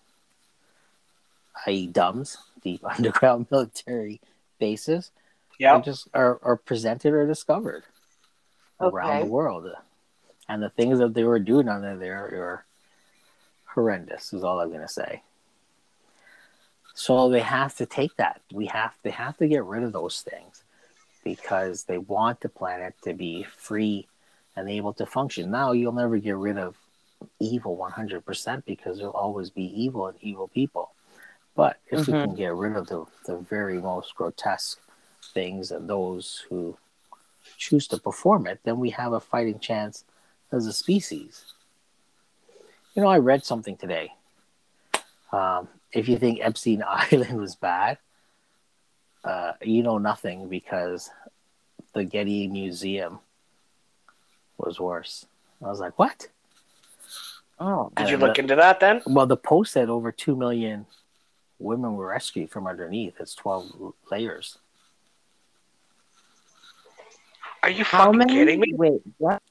i.e., 1.67 1.87
DUMBs, 1.87 2.37
deep 2.61 2.81
underground 2.97 3.47
military 3.51 4.21
bases, 4.59 5.11
yeah. 5.59 5.79
just 5.81 6.07
are, 6.13 6.39
are 6.43 6.57
presented 6.57 7.13
or 7.13 7.25
discovered 7.25 7.83
around 8.79 9.21
the 9.21 9.31
world. 9.31 9.69
And 10.47 10.61
the 10.61 10.69
things 10.69 10.99
that 10.99 11.13
they 11.13 11.23
were 11.23 11.39
doing 11.39 11.69
under 11.69 11.97
there 11.97 12.23
are 12.23 12.65
horrendous, 13.65 14.31
is 14.33 14.43
all 14.43 14.59
I'm 14.59 14.71
gonna 14.71 14.87
say. 14.87 15.21
So 16.93 17.29
they 17.29 17.41
have 17.41 17.75
to 17.77 17.85
take 17.85 18.15
that. 18.17 18.41
We 18.53 18.67
have 18.67 18.93
they 19.03 19.09
have 19.09 19.37
to 19.37 19.47
get 19.47 19.65
rid 19.65 19.83
of 19.83 19.91
those 19.91 20.21
things 20.21 20.63
because 21.23 21.83
they 21.83 21.97
want 21.97 22.39
the 22.39 22.49
planet 22.49 22.93
to 23.03 23.13
be 23.13 23.43
free 23.43 24.07
and 24.55 24.69
able 24.69 24.93
to 24.93 25.05
function. 25.05 25.51
Now 25.51 25.73
you'll 25.73 25.91
never 25.91 26.17
get 26.17 26.37
rid 26.37 26.57
of 26.57 26.77
evil 27.39 27.77
100% 27.77 28.65
because 28.65 28.97
there'll 28.97 29.13
always 29.13 29.49
be 29.49 29.63
evil 29.63 30.07
and 30.07 30.17
evil 30.21 30.47
people. 30.47 30.91
But 31.55 31.77
if 31.87 32.07
we 32.07 32.13
Mhm. 32.13 32.21
can 32.21 32.35
get 32.35 32.53
rid 32.53 32.75
of 32.75 32.87
the, 32.87 33.05
the 33.25 33.37
very 33.37 33.79
most 33.81 34.15
grotesque 34.15 34.79
things 35.33 35.71
and 35.71 35.89
those 35.89 36.45
who 36.49 36.77
choose 37.57 37.87
to 37.89 37.97
perform 37.97 38.47
it, 38.47 38.59
then 38.63 38.79
we 38.79 38.89
have 38.91 39.13
a 39.13 39.19
fighting 39.19 39.59
chance 39.59 40.03
as 40.51 40.65
a 40.65 40.73
species. 40.73 41.53
You 42.93 43.01
know, 43.01 43.07
I 43.09 43.17
read 43.19 43.43
something 43.43 43.77
today. 43.77 44.13
Um, 45.31 45.67
if 45.91 46.07
you 46.07 46.17
think 46.17 46.39
Epstein 46.41 46.83
Island 46.87 47.39
was 47.39 47.55
bad, 47.55 47.97
uh, 49.23 49.53
you 49.61 49.81
know 49.83 49.97
nothing 49.97 50.47
because 50.49 51.09
the 51.93 52.03
Getty 52.03 52.47
Museum 52.47 53.19
was 54.57 54.79
worse. 54.79 55.25
I 55.63 55.67
was 55.67 55.79
like, 55.79 55.97
what? 55.97 56.27
Oh, 57.59 57.91
Did 57.95 58.09
you 58.09 58.17
look 58.17 58.35
the- 58.35 58.41
into 58.41 58.55
that 58.55 58.79
then? 58.79 59.01
Well, 59.05 59.25
the 59.25 59.37
post 59.37 59.73
said 59.73 59.89
over 59.89 60.11
2 60.11 60.35
million 60.35 60.85
women 61.59 61.95
were 61.95 62.07
rescued 62.07 62.51
from 62.51 62.67
underneath. 62.67 63.13
It's 63.19 63.35
12 63.35 63.93
layers. 64.11 64.57
Are 67.63 67.69
you 67.69 67.83
how 67.83 68.05
fucking 68.05 68.17
many? 68.19 68.33
kidding 68.33 68.59
me? 68.59 68.73
Wait, 68.75 69.01
what? 69.17 69.41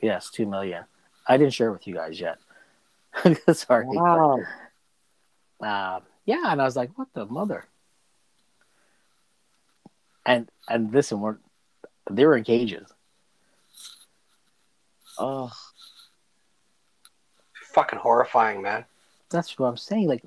Yes, 0.00 0.30
2 0.30 0.46
million. 0.46 0.84
I 1.26 1.36
didn't 1.36 1.52
share 1.52 1.68
it 1.68 1.72
with 1.72 1.86
you 1.86 1.94
guys 1.94 2.18
yet. 2.20 2.38
Sorry. 3.56 3.86
Wow. 3.86 4.40
uh, 5.62 6.00
yeah, 6.26 6.50
and 6.52 6.60
I 6.60 6.64
was 6.64 6.74
like, 6.76 6.90
"What 6.96 7.08
the 7.14 7.26
mother?" 7.26 7.64
And 10.26 10.48
and 10.68 10.92
listen, 10.92 11.20
we're 11.20 11.36
they 12.10 12.26
were 12.26 12.36
in 12.36 12.44
cages. 12.44 12.88
Oh, 15.18 15.50
Fucking 17.74 17.98
horrifying, 17.98 18.62
man. 18.62 18.84
That's 19.30 19.58
what 19.58 19.66
I'm 19.68 19.76
saying. 19.76 20.08
Like, 20.08 20.22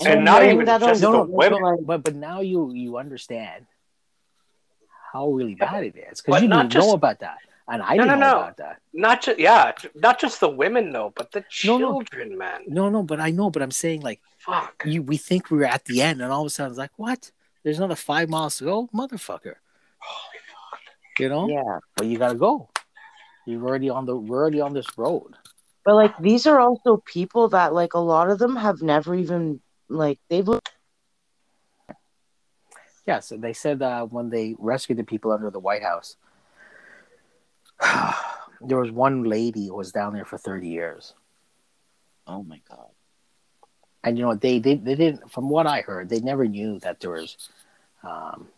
So 0.00 0.08
and 0.10 0.24
not 0.24 0.42
even 0.44 0.64
that 0.66 0.80
just 0.80 1.02
no, 1.02 1.12
the 1.12 1.18
no, 1.18 1.24
women. 1.24 1.60
no, 1.62 1.78
but 1.82 2.04
but 2.04 2.14
now 2.14 2.40
you 2.40 2.72
you 2.72 2.96
understand 2.96 3.66
how 5.12 5.28
really 5.30 5.54
bad 5.54 5.84
it 5.84 5.96
is 5.96 6.20
because 6.20 6.42
you 6.42 6.48
not 6.48 6.62
didn't 6.62 6.72
just- 6.72 6.86
know 6.86 6.94
about 6.94 7.18
that, 7.20 7.38
and 7.68 7.82
I 7.82 7.96
No, 7.96 8.04
didn't 8.04 8.20
no, 8.20 8.26
know 8.26 8.32
no. 8.36 8.42
about 8.44 8.56
that. 8.58 8.80
Not 8.92 9.22
just 9.22 9.38
yeah, 9.38 9.72
not 9.94 10.20
just 10.20 10.40
the 10.40 10.48
women 10.48 10.92
though, 10.92 11.12
but 11.16 11.32
the 11.32 11.40
No, 11.64 11.78
no. 11.78 11.78
children, 12.02 12.36
man. 12.38 12.60
No, 12.68 12.88
no, 12.88 13.02
but 13.02 13.18
I 13.20 13.30
know. 13.30 13.50
But 13.50 13.62
I'm 13.62 13.70
saying 13.70 14.02
like 14.02 14.20
Fuck. 14.38 14.82
you, 14.86 15.02
we 15.02 15.16
think 15.16 15.50
we're 15.50 15.64
at 15.64 15.84
the 15.86 16.02
end, 16.02 16.20
and 16.22 16.30
all 16.32 16.42
of 16.42 16.46
a 16.46 16.50
sudden 16.50 16.72
it's 16.72 16.78
like, 16.78 16.92
what? 16.96 17.30
There's 17.62 17.78
another 17.78 17.96
five 17.96 18.28
miles 18.28 18.58
to 18.58 18.64
go, 18.64 18.88
motherfucker. 18.94 19.56
Holy 19.98 20.40
fuck. 20.52 20.80
You 21.18 21.28
know, 21.30 21.48
yeah. 21.48 21.78
but 21.96 22.06
you 22.06 22.16
gotta 22.18 22.36
go. 22.36 22.68
You're 23.46 23.62
already 23.66 23.88
on 23.90 24.06
the 24.06 24.14
we're 24.16 24.38
already 24.42 24.60
on 24.60 24.72
this 24.74 24.86
road. 24.98 25.34
But 25.86 25.96
like 25.96 26.18
these 26.18 26.46
are 26.46 26.60
also 26.60 26.98
people 27.06 27.48
that 27.50 27.74
like 27.74 27.94
a 27.94 28.00
lot 28.00 28.30
of 28.30 28.40
them 28.40 28.56
have 28.56 28.82
never 28.82 29.14
even 29.14 29.62
like 29.88 30.20
they've 30.30 30.48
looked 30.48 30.70
Yes, 33.06 33.32
they 33.36 33.52
said 33.54 33.82
uh, 33.82 34.06
when 34.06 34.30
they 34.30 34.56
rescued 34.58 34.98
the 34.98 35.04
people 35.04 35.32
under 35.32 35.50
the 35.50 35.60
White 35.60 35.82
House, 35.82 36.16
there 38.60 38.78
was 38.80 38.90
one 38.90 39.24
lady 39.24 39.68
who 39.68 39.76
was 39.76 39.92
down 39.92 40.14
there 40.14 40.24
for 40.24 40.38
30 40.38 40.68
years. 40.68 41.14
oh 42.26 42.42
my 42.44 42.60
god 42.68 42.90
And 44.04 44.18
you 44.18 44.24
know 44.24 44.34
they, 44.34 44.58
they 44.58 44.76
they 44.76 44.94
didn't 44.94 45.30
from 45.30 45.48
what 45.50 45.66
I 45.66 45.82
heard 45.82 46.08
they 46.08 46.20
never 46.20 46.46
knew 46.46 46.78
that 46.80 47.00
there 47.00 47.12
was 47.12 47.36
um, 48.02 48.48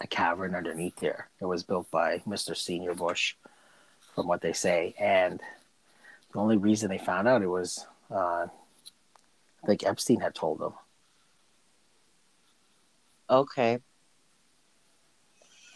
a 0.00 0.06
cavern 0.06 0.54
underneath 0.54 0.96
there. 0.96 1.28
It 1.40 1.46
was 1.46 1.62
built 1.62 1.90
by 1.90 2.18
Mr. 2.26 2.56
Senior 2.56 2.94
Bush, 2.94 3.36
from 4.14 4.26
what 4.28 4.42
they 4.42 4.52
say, 4.52 4.94
and 4.98 5.40
the 6.34 6.40
only 6.40 6.56
reason 6.58 6.90
they 6.90 6.98
found 6.98 7.26
out 7.26 7.40
it 7.42 7.46
was 7.46 7.86
uh, 8.10 8.46
I 8.46 9.66
think 9.66 9.86
Epstein 9.86 10.20
had 10.20 10.34
told 10.34 10.58
them, 10.58 10.74
okay 13.30 13.78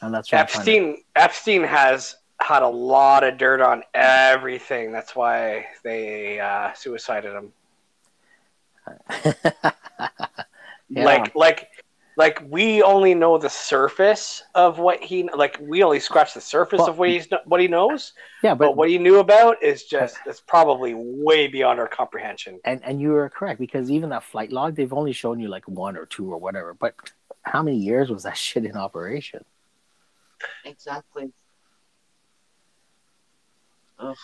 and 0.03 0.15
that's 0.15 0.31
what 0.31 0.39
I'm 0.41 0.47
to- 0.47 0.53
Epstein 0.53 0.97
Epstein 1.17 1.63
has 1.65 2.17
had 2.41 2.63
a 2.63 2.69
lot 2.69 3.25
of 3.25 3.37
dirt 3.37 3.61
on 3.61 3.83
everything. 3.95 4.93
That's 4.93 5.17
why 5.17 5.67
they 5.83 6.39
uh, 6.39 6.73
suicided 6.75 7.33
him. 7.33 7.53
Yeah. 10.91 11.05
Like 11.05 11.35
like 11.35 11.69
like 12.19 12.43
we 12.49 12.83
only 12.83 13.15
know 13.15 13.39
the 13.39 13.49
surface 13.49 14.43
of 14.57 14.81
what 14.81 15.01
he 15.01 15.29
like. 15.35 15.57
We 15.61 15.85
only 15.85 16.01
scratch 16.01 16.35
the 16.35 16.41
surface 16.41 16.79
Well, 16.81 16.89
of 16.91 16.99
what 16.99 17.09
he's 17.11 17.29
what 17.45 17.61
he 17.61 17.69
knows, 17.69 18.13
yeah, 18.43 18.55
but, 18.55 18.67
but 18.67 18.77
what 18.77 18.89
he 18.91 18.99
knew 18.99 19.21
about 19.21 19.63
is 19.63 19.85
just 19.85 20.19
it's 20.27 20.41
probably 20.41 20.95
way 20.97 21.47
beyond 21.47 21.79
our 21.79 21.87
comprehension. 21.87 22.59
and 22.65 22.83
and 22.85 23.01
you 23.01 23.15
are 23.15 23.29
correct 23.31 23.61
because 23.61 23.89
even 23.89 24.11
that 24.11 24.25
flight 24.25 24.51
log 24.51 24.75
they've 24.75 24.93
only 24.93 25.13
shown 25.13 25.39
you 25.39 25.47
like 25.49 25.67
one 25.69 25.97
or 25.97 26.07
two 26.07 26.31
or 26.31 26.39
whatever 26.39 26.75
but 26.75 26.93
how 27.43 27.63
many 27.63 27.77
years 27.77 28.11
was 28.11 28.25
that 28.25 28.37
shit 28.47 28.65
in 28.65 28.77
operation 28.77 29.45
exactly 30.65 31.31
Ugh. 34.01 34.17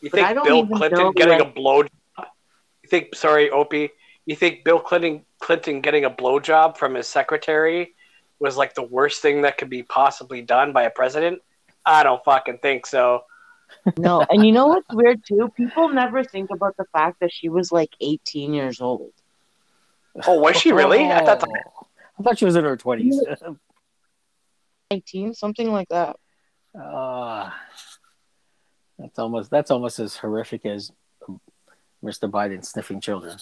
You 0.00 0.10
But 0.10 0.20
I 0.20 0.34
think 0.34 0.44
don't 0.44 0.68
Bill 0.68 0.78
Clinton 0.78 1.12
getting 1.12 1.38
what- 1.38 1.46
a 1.48 1.50
blow? 1.50 1.82
You 1.82 2.88
think 2.88 3.14
sorry, 3.14 3.50
Opie? 3.50 3.90
You 4.28 4.36
think 4.36 4.62
Bill 4.62 4.78
Clinton 4.78 5.24
Clinton 5.40 5.80
getting 5.80 6.04
a 6.04 6.10
blowjob 6.10 6.76
from 6.76 6.94
his 6.94 7.06
secretary 7.08 7.94
was 8.38 8.58
like 8.58 8.74
the 8.74 8.82
worst 8.82 9.22
thing 9.22 9.40
that 9.42 9.56
could 9.56 9.70
be 9.70 9.82
possibly 9.82 10.42
done 10.42 10.74
by 10.74 10.82
a 10.82 10.90
president? 10.90 11.40
I 11.86 12.02
don't 12.02 12.22
fucking 12.24 12.58
think 12.58 12.84
so. 12.84 13.22
no 13.98 14.20
and 14.28 14.44
you 14.44 14.52
know 14.52 14.66
what's 14.66 14.92
weird 14.92 15.22
too 15.26 15.50
people 15.56 15.88
never 15.90 16.22
think 16.24 16.50
about 16.50 16.74
the 16.78 16.84
fact 16.92 17.20
that 17.20 17.30
she 17.32 17.48
was 17.50 17.70
like 17.70 17.90
18 18.00 18.52
years 18.54 18.80
old 18.80 19.12
Oh, 20.26 20.38
was 20.40 20.56
she 20.56 20.72
really? 20.72 21.04
I 21.04 21.22
thought 21.24 21.40
that, 21.40 21.48
Oh. 21.50 21.86
I 22.18 22.22
thought 22.22 22.38
she 22.38 22.46
was 22.46 22.56
in 22.56 22.64
her 22.64 22.76
20s 22.78 23.56
19 24.90 25.34
something 25.34 25.70
like 25.70 25.88
that 25.88 26.16
Ah, 26.78 27.58
that's 28.98 29.18
almost 29.18 29.50
that's 29.50 29.70
almost 29.70 29.98
as 29.98 30.16
horrific 30.16 30.64
as 30.66 30.90
Mr. 32.04 32.30
Biden 32.30 32.64
sniffing 32.64 33.00
children. 33.00 33.36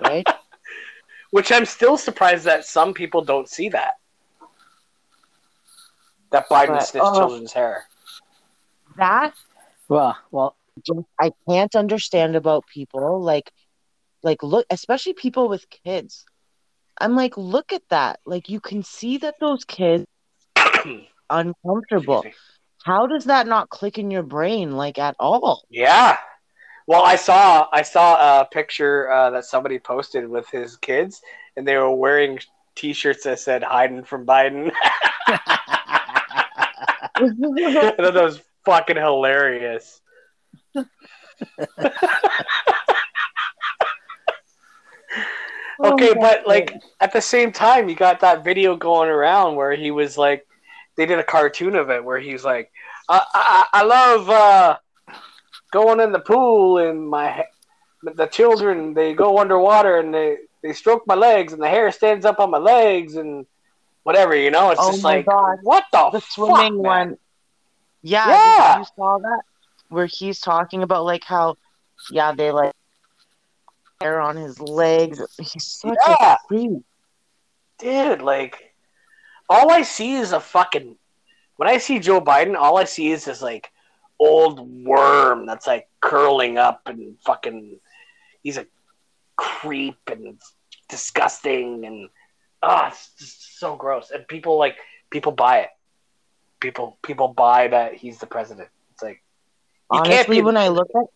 Right 0.00 0.26
which 1.30 1.52
I'm 1.52 1.64
still 1.64 1.96
surprised 1.96 2.44
that 2.44 2.64
some 2.64 2.94
people 2.94 3.22
don't 3.22 3.48
see 3.48 3.68
that. 3.70 3.94
That 6.30 6.48
Biden 6.48 6.68
But, 6.68 6.80
sniffs 6.80 7.06
oh. 7.08 7.18
children's 7.18 7.52
hair. 7.52 7.84
that 8.96 9.34
Well, 9.88 10.16
well, 10.30 10.56
I 11.20 11.32
can't 11.48 11.74
understand 11.74 12.36
about 12.36 12.66
people 12.66 13.20
like 13.22 13.52
like 14.22 14.42
look 14.42 14.66
especially 14.70 15.14
people 15.14 15.48
with 15.48 15.66
kids. 15.84 16.24
I'm 17.00 17.14
like 17.14 17.36
look 17.36 17.72
at 17.72 17.82
that. 17.90 18.20
Like 18.26 18.48
you 18.48 18.60
can 18.60 18.82
see 18.82 19.18
that 19.18 19.36
those 19.40 19.64
kids 19.64 20.06
are 20.56 20.84
uncomfortable. 21.30 22.24
How 22.84 23.06
does 23.06 23.24
that 23.24 23.46
not 23.46 23.70
click 23.70 23.98
in 23.98 24.10
your 24.10 24.22
brain 24.22 24.76
like 24.76 24.98
at 24.98 25.16
all? 25.18 25.64
Yeah. 25.70 26.16
Well, 26.88 27.04
I 27.04 27.16
saw 27.16 27.68
I 27.70 27.82
saw 27.82 28.40
a 28.40 28.46
picture 28.46 29.12
uh, 29.12 29.28
that 29.32 29.44
somebody 29.44 29.78
posted 29.78 30.26
with 30.26 30.48
his 30.48 30.78
kids, 30.78 31.20
and 31.54 31.68
they 31.68 31.76
were 31.76 31.94
wearing 31.94 32.38
T-shirts 32.76 33.24
that 33.24 33.40
said 33.40 33.62
"Hiding 33.62 34.04
from 34.04 34.24
Biden." 34.24 34.72
I 35.26 35.38
thought 37.94 37.96
that 37.98 38.14
was 38.14 38.40
fucking 38.64 38.96
hilarious. 38.96 40.00
Okay, 45.84 46.10
Oh 46.10 46.14
but 46.20 46.44
like 46.46 46.72
God. 46.72 46.80
at 47.00 47.12
the 47.12 47.20
same 47.20 47.52
time, 47.52 47.88
you 47.88 47.94
got 47.94 48.18
that 48.20 48.42
video 48.44 48.74
going 48.76 49.08
around 49.10 49.54
where 49.54 49.72
he 49.76 49.90
was 49.92 50.18
like, 50.18 50.44
they 50.96 51.06
did 51.06 51.18
a 51.20 51.24
cartoon 51.24 51.76
of 51.76 51.88
it 51.90 52.04
where 52.04 52.18
he's 52.18 52.44
like, 52.44 52.72
I 53.08 53.22
I, 53.34 53.66
I 53.72 53.82
love 53.84 54.28
uh, 54.30 54.76
going 55.70 56.00
in 56.00 56.12
the 56.12 56.20
pool 56.20 56.78
and 56.78 57.08
my 57.08 57.44
the 58.02 58.26
children 58.26 58.94
they 58.94 59.12
go 59.12 59.38
underwater 59.38 59.98
and 59.98 60.14
they 60.14 60.38
they 60.62 60.72
stroke 60.72 61.06
my 61.06 61.14
legs 61.14 61.52
and 61.52 61.62
the 61.62 61.68
hair 61.68 61.90
stands 61.92 62.24
up 62.24 62.38
on 62.40 62.50
my 62.50 62.58
legs 62.58 63.16
and 63.16 63.46
whatever 64.02 64.34
you 64.34 64.50
know. 64.50 64.70
It's 64.70 64.80
Oh 64.82 64.90
just 64.92 65.04
like 65.04 65.26
God. 65.26 65.58
what 65.62 65.84
the, 65.92 66.10
the 66.10 66.20
fuck, 66.20 66.30
swimming 66.30 66.78
one. 66.78 67.16
Yeah, 68.02 68.28
Yeah. 68.28 68.78
you 68.78 68.84
saw 68.96 69.18
that? 69.18 69.42
Where 69.88 70.06
he's 70.06 70.40
talking 70.40 70.82
about 70.82 71.04
like 71.04 71.24
how 71.24 71.56
yeah, 72.10 72.32
they 72.32 72.50
like 72.50 72.72
hair 74.00 74.20
on 74.20 74.36
his 74.36 74.60
legs. 74.60 75.20
He's 75.38 75.64
such 75.64 75.98
Yeah. 76.06 76.34
a 76.34 76.38
freak. 76.48 76.82
dude, 77.78 78.22
like, 78.22 78.74
all 79.48 79.70
I 79.70 79.82
see 79.82 80.14
is 80.14 80.32
a 80.32 80.40
fucking. 80.40 80.96
When 81.56 81.68
I 81.68 81.78
see 81.78 81.98
Joe 81.98 82.20
Biden, 82.20 82.56
all 82.56 82.78
I 82.78 82.84
see 82.84 83.10
is 83.10 83.24
this 83.24 83.42
like 83.42 83.70
old 84.18 84.84
worm 84.84 85.46
that's 85.46 85.66
like 85.66 85.88
curling 86.00 86.58
up 86.58 86.82
and 86.86 87.16
fucking. 87.24 87.78
He's 88.42 88.56
a 88.56 88.66
creep 89.36 89.98
and 90.10 90.40
disgusting 90.88 91.84
and 91.84 92.08
ah, 92.62 92.88
it's 92.88 93.10
just 93.18 93.58
so 93.58 93.76
gross. 93.76 94.10
And 94.10 94.26
people 94.26 94.58
like 94.58 94.76
people 95.10 95.32
buy 95.32 95.60
it. 95.60 95.70
People 96.60 96.98
people 97.02 97.28
buy 97.28 97.68
that 97.68 97.94
he's 97.94 98.18
the 98.18 98.26
president. 98.26 98.68
It's 98.92 99.02
like 99.02 99.22
you 99.92 100.00
can't 100.00 100.28
Honestly, 100.28 100.42
when 100.42 100.56
I 100.56 100.68
look 100.68 100.88
at 100.94 101.06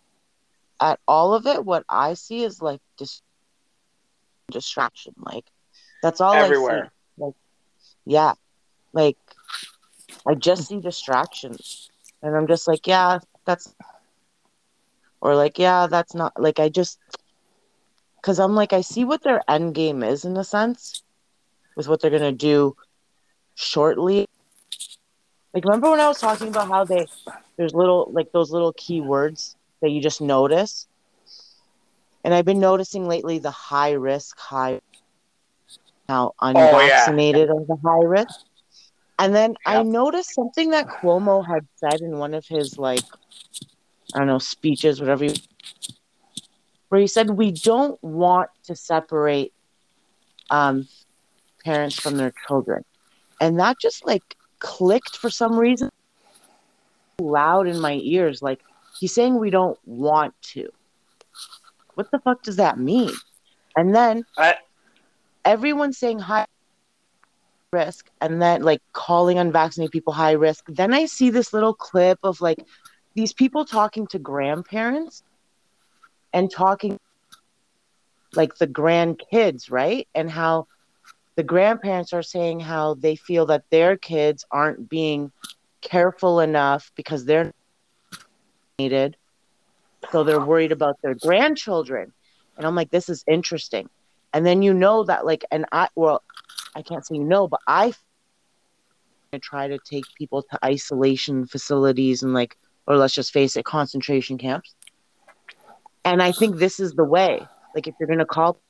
at 0.81 1.01
all 1.07 1.35
of 1.35 1.47
it, 1.47 1.65
what 1.65 1.85
I 1.89 2.15
see 2.15 2.43
is 2.43 2.61
like 2.61 2.81
dis- 2.97 3.23
distraction. 4.51 5.15
Like 5.17 5.45
that's 6.03 6.21
all 6.21 6.35
Everywhere. 6.35 6.85
I 6.85 6.87
see. 6.87 6.91
Like 7.19 7.35
yeah, 8.05 8.35
like 8.93 9.17
I 10.27 10.35
just 10.35 10.69
see 10.69 10.81
distractions, 10.81 11.91
and 12.23 12.37
I'm 12.37 12.47
just 12.47 12.69
like, 12.69 12.87
yeah, 12.87 13.19
that's, 13.45 13.75
or 15.21 15.35
like, 15.35 15.59
yeah, 15.59 15.87
that's 15.87 16.15
not. 16.15 16.41
Like 16.41 16.61
I 16.61 16.69
just, 16.69 16.99
because 18.17 18.39
I'm 18.39 18.55
like, 18.55 18.73
I 18.73 18.81
see 18.81 19.05
what 19.05 19.23
their 19.23 19.43
end 19.49 19.75
game 19.75 20.03
is 20.03 20.25
in 20.25 20.37
a 20.37 20.45
sense, 20.45 21.03
with 21.77 21.89
what 21.89 22.01
they're 22.01 22.11
gonna 22.11 22.33
do 22.33 22.77
shortly. 23.55 24.29
Like 25.55 25.65
remember 25.65 25.91
when 25.91 26.01
I 26.01 26.09
was 26.09 26.19
talking 26.19 26.49
about 26.49 26.69
how 26.69 26.85
they 26.85 27.07
there's 27.57 27.75
little 27.75 28.11
like 28.13 28.33
those 28.33 28.51
little 28.51 28.73
keywords 28.73 29.55
that 29.81 29.91
you 29.91 30.01
just 30.01 30.21
notice. 30.21 30.87
And 32.25 32.33
I've 32.33 32.45
been 32.45 32.61
noticing 32.61 33.09
lately 33.09 33.39
the 33.41 33.51
high 33.51 33.93
risk, 33.93 34.39
high 34.39 34.81
now 36.09 36.33
Oh, 36.41 36.47
yeah. 36.47 36.59
unvaccinated 36.61 37.51
are 37.51 37.65
the 37.67 37.77
high 37.85 38.05
risk. 38.05 38.41
And 39.19 39.35
then 39.35 39.55
I 39.67 39.83
noticed 39.83 40.35
something 40.35 40.71
that 40.71 40.89
Cuomo 40.89 41.47
had 41.47 41.67
said 41.77 42.01
in 42.01 42.19
one 42.19 42.35
of 42.35 42.47
his 42.47 42.79
like 42.79 43.05
I 44.15 44.19
don't 44.19 44.27
know 44.27 44.39
speeches, 44.39 45.01
whatever, 45.01 45.25
you, 45.25 45.35
where 46.89 47.01
he 47.01 47.07
said 47.07 47.31
we 47.31 47.53
don't 47.53 48.03
want 48.03 48.51
to 48.65 48.77
separate 48.77 49.53
um, 50.51 50.87
parents 51.65 51.99
from 51.99 52.17
their 52.17 52.33
children, 52.47 52.85
and 53.41 53.59
that 53.61 53.79
just 53.81 54.05
like 54.05 54.37
clicked 54.59 55.17
for 55.17 55.31
some 55.31 55.59
reason 55.59 55.91
loud 57.21 57.67
in 57.69 57.81
my 57.81 57.95
ears. 58.03 58.43
Like 58.43 58.61
he's 58.99 59.15
saying 59.15 59.39
we 59.39 59.51
don't 59.51 59.79
want 59.87 60.35
to. 60.53 60.69
What 61.95 62.11
the 62.11 62.19
fuck 62.19 62.43
does 62.43 62.57
that 62.57 62.79
mean? 62.79 63.13
And 63.77 63.95
then 63.95 64.25
I- 64.37 64.59
everyone's 65.45 65.99
saying 65.99 66.19
high 66.19 66.47
risk, 67.73 68.11
and 68.21 68.41
then 68.43 68.63
like 68.63 68.83
calling 68.93 69.39
unvaccinated 69.39 69.93
people 69.93 70.13
high 70.13 70.33
risk. 70.33 70.65
Then 70.69 70.95
I 70.95 71.07
see 71.07 71.31
this 71.31 71.53
little 71.53 71.75
clip 71.75 72.19
of 72.23 72.41
like 72.41 72.65
these 73.15 73.33
people 73.33 73.65
talking 73.65 74.07
to 74.09 74.19
grandparents 74.19 75.23
and 76.33 76.51
talking 76.51 76.99
like 78.35 78.57
the 78.57 78.67
grandkids, 78.67 79.71
right? 79.71 80.09
And 80.15 80.31
how 80.31 80.69
the 81.37 81.43
grandparents 81.43 82.13
are 82.13 82.23
saying 82.23 82.61
how 82.61 82.95
they 82.95 83.17
feel 83.17 83.47
that 83.47 83.65
their 83.71 83.97
kids 83.97 84.45
aren't 84.51 84.89
being 84.89 85.33
careful 85.81 86.41
enough 86.41 86.93
because 86.97 87.25
they're 87.25 87.53
needed 88.79 89.17
So 90.11 90.25
they're 90.25 90.41
worried 90.45 90.73
about 90.73 91.01
their 91.03 91.15
grandchildren. 91.15 92.13
And 92.57 92.67
I'm 92.67 92.75
like, 92.75 92.91
this 92.91 93.09
is 93.09 93.25
interesting. 93.27 93.89
And 94.35 94.45
then 94.47 94.63
you 94.63 94.75
know 94.75 95.05
that, 95.05 95.27
like, 95.27 95.45
and 95.51 95.67
I, 95.73 95.89
well, 95.95 96.23
I 96.75 96.83
can't 96.83 97.07
say 97.07 97.17
you 97.17 97.25
know, 97.25 97.49
but 97.49 97.61
I 97.67 97.93
try 99.41 99.69
to 99.69 99.79
take 99.79 100.05
people 100.17 100.43
to 100.43 100.59
isolation 100.65 101.47
facilities 101.47 102.23
and, 102.23 102.35
like, 102.35 102.57
or 102.87 102.97
let's 102.97 103.15
just 103.15 103.33
face 103.33 103.57
it, 103.57 103.65
concentration 103.65 104.39
camps. 104.39 104.75
And 106.05 106.23
I 106.23 106.33
think 106.33 106.57
this 106.57 106.81
is 106.81 106.93
the 106.93 107.05
way. 107.05 107.47
Like, 107.75 107.87
if 107.87 107.95
you're 107.99 108.07
going 108.07 108.19
to 108.19 108.27
call, 108.27 108.61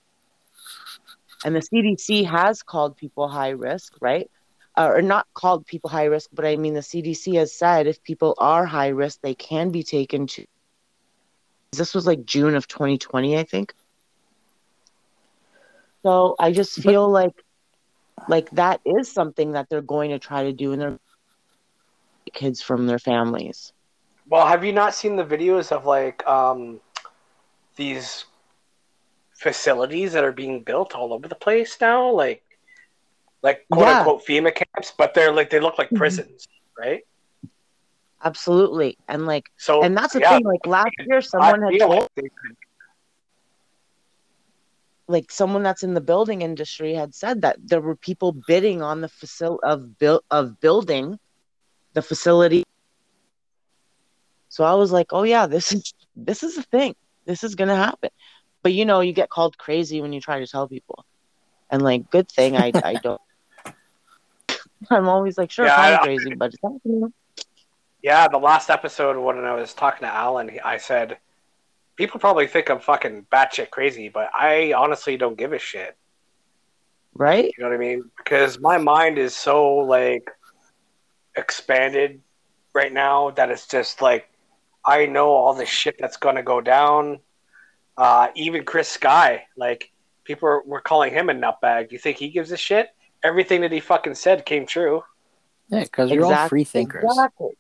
and 1.45 1.57
the 1.57 1.61
CDC 1.61 2.27
has 2.27 2.63
called 2.63 2.97
people 2.97 3.29
high 3.29 3.51
risk, 3.51 3.95
right? 4.01 4.31
Uh, 4.77 4.89
or 4.89 5.03
not 5.03 5.27
called 5.35 5.67
people 5.67 5.91
high 5.91 6.05
risk, 6.05 6.31
but 6.33 6.47
I 6.47 6.57
mean, 6.57 6.75
the 6.75 6.81
CDC 6.81 7.35
has 7.35 7.53
said 7.53 7.87
if 7.87 8.03
people 8.03 8.35
are 8.39 8.65
high 8.65 8.89
risk, 8.89 9.21
they 9.21 9.35
can 9.35 9.71
be 9.71 9.83
taken 9.83 10.27
to. 10.29 10.47
This 11.73 11.95
was 11.95 12.07
like 12.07 12.25
June 12.25 12.55
of 12.55 12.69
2020, 12.69 13.37
I 13.37 13.45
think. 13.45 13.75
So 16.03 16.37
I 16.39 16.53
just 16.53 16.81
feel 16.83 17.09
like, 17.09 17.33
like 18.29 18.51
that 18.51 18.81
is 18.85 19.11
something 19.11 19.53
that 19.53 19.69
they're 19.69 19.83
going 19.83 20.11
to 20.11 20.19
try 20.19 20.45
to 20.45 20.53
do 20.53 20.73
in 20.73 20.79
their 20.79 20.99
kids 22.33 22.63
from 22.63 22.87
their 22.87 22.99
families. 22.99 23.73
Well, 24.29 24.47
have 24.47 24.65
you 24.65 24.73
not 24.73 24.95
seen 24.95 25.17
the 25.17 25.25
videos 25.25 25.73
of 25.73 25.85
like 25.85 26.27
um, 26.27 26.81
these 27.77 28.25
facilities 29.35 30.13
that 30.13 30.25
are 30.25 30.33
being 30.33 30.63
built 30.63 30.95
all 30.95 31.13
over 31.13 31.29
the 31.29 31.35
place 31.35 31.77
now? 31.81 32.11
Like, 32.11 32.43
like 33.43 33.67
quote 33.71 33.87
yeah. 33.87 33.99
unquote 33.99 34.25
FEMA 34.25 34.55
camps, 34.55 34.93
but 34.97 35.15
they're 35.15 35.33
like 35.33 35.51
they 35.51 35.61
look 35.61 35.79
like 35.79 35.89
mm-hmm. 35.89 35.97
prisons, 35.97 36.47
mm-hmm. 36.47 36.89
right? 36.89 37.03
Absolutely, 38.25 38.97
and 39.09 39.27
like 39.27 39.51
so, 39.57 39.83
and 39.83 39.97
that's 39.97 40.13
the 40.13 40.21
yeah, 40.21 40.37
thing. 40.37 40.45
Like 40.45 40.65
last 40.67 40.95
year, 41.01 41.21
someone 41.21 41.61
had 41.61 41.81
told, 41.81 42.09
like 45.09 45.31
someone 45.31 45.63
that's 45.63 45.83
in 45.83 45.95
the 45.95 46.01
building 46.01 46.43
industry 46.43 46.95
had 46.95 47.15
said 47.15 47.43
that 47.43 47.57
there 47.65 47.81
were 47.81 47.97
people 47.97 48.33
bidding 48.33 48.83
on 48.83 49.01
the 49.01 49.09
facility 49.09 49.61
of 49.65 49.99
build 49.99 50.23
of 50.31 50.61
building 50.61 51.19
the 51.93 52.03
facility. 52.03 52.65
So 54.49 54.65
I 54.65 54.75
was 54.75 54.93
like, 54.93 55.09
oh 55.13 55.23
yeah, 55.23 55.47
this 55.47 55.73
is 55.73 55.93
this 56.17 56.43
is 56.43 56.57
a 56.57 56.63
thing. 56.63 56.95
This 57.25 57.45
is 57.45 57.55
gonna 57.55 57.77
happen. 57.77 58.11
But 58.63 58.73
you 58.73 58.85
know, 58.85 59.01
you 59.01 59.13
get 59.13 59.31
called 59.31 59.59
crazy 59.59 60.01
when 60.01 60.13
you 60.13 60.21
try 60.21 60.39
to 60.39 60.47
tell 60.47 60.69
people. 60.69 61.05
And 61.71 61.83
like, 61.83 62.11
good 62.11 62.31
thing 62.31 62.57
I 62.57 62.73
I 62.75 62.95
don't. 62.95 63.21
I'm 64.91 65.09
always 65.09 65.39
like, 65.39 65.51
sure, 65.51 65.67
yeah, 65.67 65.77
I'm 65.77 66.05
crazy, 66.05 66.35
but 66.35 66.53
it's 66.53 66.63
happening. 66.63 67.13
Yeah, 68.03 68.27
the 68.29 68.39
last 68.39 68.69
episode 68.69 69.17
when 69.17 69.39
I 69.39 69.55
was 69.55 69.75
talking 69.75 70.01
to 70.01 70.13
Alan, 70.13 70.59
I 70.65 70.77
said, 70.77 71.19
people 72.03 72.19
probably 72.19 72.49
think 72.49 72.69
I'm 72.69 72.81
fucking 72.81 73.27
batshit 73.31 73.71
crazy, 73.71 74.09
but 74.09 74.29
I 74.35 74.73
honestly 74.73 75.17
don't 75.17 75.39
give 75.39 75.53
a 75.53 75.59
shit. 75.61 75.97
Right? 77.15 77.45
You 77.45 77.63
know 77.63 77.69
what 77.71 77.77
I 77.77 77.79
mean? 77.79 78.11
Because 78.19 78.59
my 78.59 78.77
mind 78.77 79.19
is 79.19 79.37
so 79.37 79.77
like 79.77 80.29
expanded 81.37 82.21
right 82.75 82.93
now 82.93 83.31
that 83.31 83.53
it's 83.53 83.69
just 83.69 84.03
like 84.03 84.29
I 84.85 85.07
know 85.07 85.29
all 85.29 85.55
the 85.55 85.65
shit 85.65 85.95
that's 85.97 86.17
gonna 86.17 86.43
go 86.43 86.61
down. 86.61 87.21
Uh, 87.97 88.29
even 88.35 88.65
Chris 88.65 88.89
Sky, 88.89 89.45
like 89.57 89.93
people 90.25 90.63
were 90.67 90.81
calling 90.81 91.13
him 91.13 91.31
a 91.31 91.35
nutbag. 91.35 91.91
Do 91.91 91.95
you 91.95 92.01
think 92.01 92.19
he 92.19 92.31
gives 92.31 92.51
a 92.51 92.57
shit? 92.57 92.89
Everything 93.23 93.61
that 93.61 93.71
he 93.71 93.79
fucking 93.79 94.17
said 94.17 94.45
came 94.45 94.67
true. 94.67 95.05
Yeah, 95.69 95.85
because 95.85 96.11
you're 96.11 96.25
all 96.25 96.49
free 96.49 96.65
thinkers. 96.65 97.05
Exactly. 97.05 97.51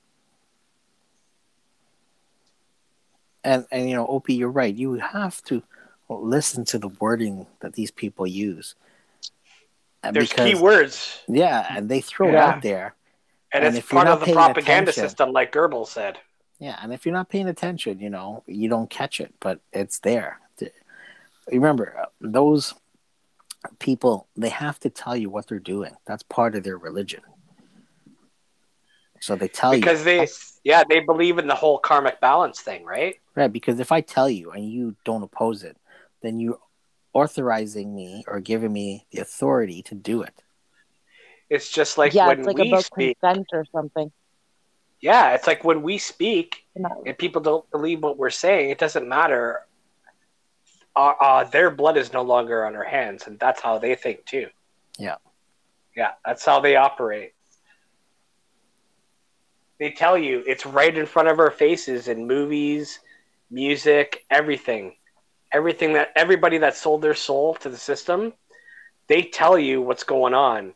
And 3.44 3.66
and 3.70 3.88
you 3.88 3.96
know, 3.96 4.06
Opie, 4.06 4.34
you're 4.34 4.50
right. 4.50 4.74
You 4.74 4.94
have 4.94 5.42
to 5.44 5.62
listen 6.08 6.64
to 6.66 6.78
the 6.78 6.88
wording 6.88 7.46
that 7.60 7.74
these 7.74 7.90
people 7.90 8.26
use. 8.26 8.74
And 10.02 10.14
There's 10.14 10.30
because, 10.30 10.52
key 10.52 10.60
words. 10.60 11.20
Yeah, 11.28 11.66
and 11.70 11.88
they 11.88 12.00
throw 12.00 12.28
yeah. 12.28 12.32
it 12.32 12.56
out 12.56 12.62
there. 12.62 12.94
And, 13.52 13.64
and 13.64 13.76
it's 13.76 13.86
part 13.86 14.08
of 14.08 14.20
the 14.20 14.32
propaganda 14.32 14.92
system, 14.92 15.30
like 15.30 15.52
Goebbels 15.52 15.88
said. 15.88 16.18
Yeah, 16.58 16.78
and 16.82 16.92
if 16.92 17.04
you're 17.04 17.12
not 17.12 17.28
paying 17.28 17.48
attention, 17.48 18.00
you 18.00 18.10
know, 18.10 18.42
you 18.46 18.68
don't 18.68 18.88
catch 18.88 19.20
it, 19.20 19.34
but 19.40 19.60
it's 19.72 19.98
there. 19.98 20.40
Remember, 21.48 21.96
uh, 22.00 22.06
those 22.20 22.72
people, 23.78 24.28
they 24.36 24.48
have 24.48 24.78
to 24.80 24.90
tell 24.90 25.16
you 25.16 25.28
what 25.28 25.48
they're 25.48 25.58
doing. 25.58 25.94
That's 26.06 26.22
part 26.22 26.54
of 26.54 26.62
their 26.62 26.78
religion. 26.78 27.20
So 29.20 29.34
they 29.34 29.48
tell 29.48 29.72
because 29.72 30.06
you. 30.06 30.20
Because 30.20 30.62
they, 30.62 30.70
yeah, 30.70 30.84
they 30.88 31.00
believe 31.00 31.38
in 31.38 31.46
the 31.46 31.54
whole 31.54 31.78
karmic 31.78 32.20
balance 32.20 32.60
thing, 32.60 32.84
right? 32.84 33.16
Right, 33.34 33.52
because 33.52 33.80
if 33.80 33.92
I 33.92 34.00
tell 34.02 34.28
you 34.28 34.50
and 34.50 34.70
you 34.70 34.96
don't 35.04 35.22
oppose 35.22 35.62
it, 35.62 35.76
then 36.22 36.38
you're 36.38 36.58
authorizing 37.14 37.94
me 37.94 38.24
or 38.26 38.40
giving 38.40 38.72
me 38.72 39.06
the 39.10 39.20
authority 39.20 39.82
to 39.84 39.94
do 39.94 40.22
it. 40.22 40.42
It's 41.48 41.70
just 41.70 41.98
like 41.98 42.14
yeah, 42.14 42.28
when 42.28 42.38
it's 42.38 42.46
like 42.46 42.58
we 42.58 42.68
about 42.68 42.84
speak, 42.84 43.18
consent 43.20 43.46
or 43.52 43.64
something. 43.72 44.10
Yeah, 45.00 45.34
it's 45.34 45.46
like 45.46 45.64
when 45.64 45.82
we 45.82 45.98
speak 45.98 46.64
and 46.74 47.18
people 47.18 47.42
don't 47.42 47.68
believe 47.70 48.02
what 48.02 48.16
we're 48.16 48.30
saying. 48.30 48.70
It 48.70 48.78
doesn't 48.78 49.06
matter. 49.08 49.60
Uh, 50.94 51.14
uh, 51.20 51.44
their 51.44 51.70
blood 51.70 51.96
is 51.96 52.12
no 52.12 52.22
longer 52.22 52.64
on 52.64 52.76
our 52.76 52.84
hands, 52.84 53.26
and 53.26 53.38
that's 53.38 53.60
how 53.60 53.78
they 53.78 53.94
think 53.94 54.24
too. 54.24 54.48
Yeah, 54.98 55.16
yeah, 55.96 56.12
that's 56.24 56.44
how 56.44 56.60
they 56.60 56.76
operate. 56.76 57.32
They 59.78 59.90
tell 59.90 60.16
you 60.16 60.42
it's 60.46 60.64
right 60.64 60.96
in 60.96 61.06
front 61.06 61.28
of 61.28 61.38
our 61.38 61.50
faces 61.50 62.08
in 62.08 62.26
movies 62.26 63.00
music, 63.52 64.24
everything. 64.30 64.94
Everything 65.52 65.92
that 65.92 66.10
everybody 66.16 66.58
that 66.58 66.74
sold 66.76 67.02
their 67.02 67.14
soul 67.14 67.54
to 67.56 67.68
the 67.68 67.76
system, 67.76 68.32
they 69.06 69.22
tell 69.22 69.58
you 69.58 69.82
what's 69.82 70.02
going 70.02 70.32
on, 70.32 70.72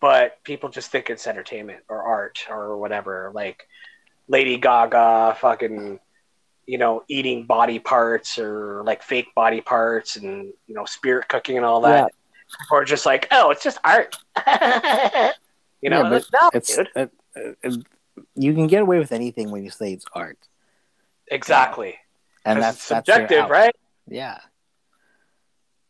but 0.00 0.42
people 0.44 0.70
just 0.70 0.90
think 0.90 1.10
it's 1.10 1.26
entertainment 1.26 1.80
or 1.88 2.02
art 2.02 2.46
or 2.48 2.78
whatever. 2.78 3.30
Like 3.34 3.68
Lady 4.26 4.56
Gaga 4.56 5.36
fucking 5.38 6.00
you 6.66 6.78
know, 6.78 7.04
eating 7.08 7.44
body 7.44 7.78
parts 7.78 8.38
or 8.38 8.82
like 8.84 9.02
fake 9.02 9.26
body 9.34 9.60
parts 9.60 10.16
and 10.16 10.50
you 10.66 10.74
know, 10.74 10.86
spirit 10.86 11.28
cooking 11.28 11.58
and 11.58 11.66
all 11.66 11.82
that. 11.82 12.10
Yeah. 12.10 12.56
Or 12.70 12.86
just 12.86 13.04
like, 13.04 13.28
oh, 13.32 13.50
it's 13.50 13.62
just 13.62 13.78
art. 13.84 14.16
you 15.82 15.90
know, 15.90 16.02
yeah, 16.04 16.08
no, 16.08 16.50
it's, 16.54 16.74
dude. 16.74 16.88
It, 16.96 17.10
it, 17.62 17.86
you 18.34 18.54
can 18.54 18.66
get 18.66 18.80
away 18.80 18.98
with 18.98 19.12
anything 19.12 19.50
when 19.50 19.62
you 19.62 19.70
say 19.70 19.92
it's 19.92 20.06
art. 20.14 20.38
Exactly 21.26 21.98
and 22.44 22.62
that's 22.62 22.82
subjective, 22.82 23.48
right? 23.48 23.74
Yeah. 24.08 24.38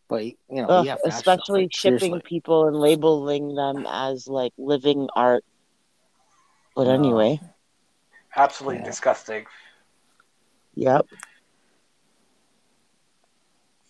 But 0.09 0.25
you 0.25 0.37
know, 0.51 0.67
Ugh, 0.69 0.99
especially 1.05 1.63
like, 1.63 1.75
shipping 1.75 1.99
seriously. 1.99 2.23
people 2.25 2.69
and 2.69 2.77
labeling 2.77 3.55
them 3.55 3.87
as 3.89 4.29
like 4.29 4.53
living 4.59 5.09
art. 5.17 5.45
But 6.77 6.89
anyway, 6.89 7.41
absolutely 8.37 8.81
yeah. 8.81 8.85
disgusting. 8.85 9.47
Yep. 10.75 11.07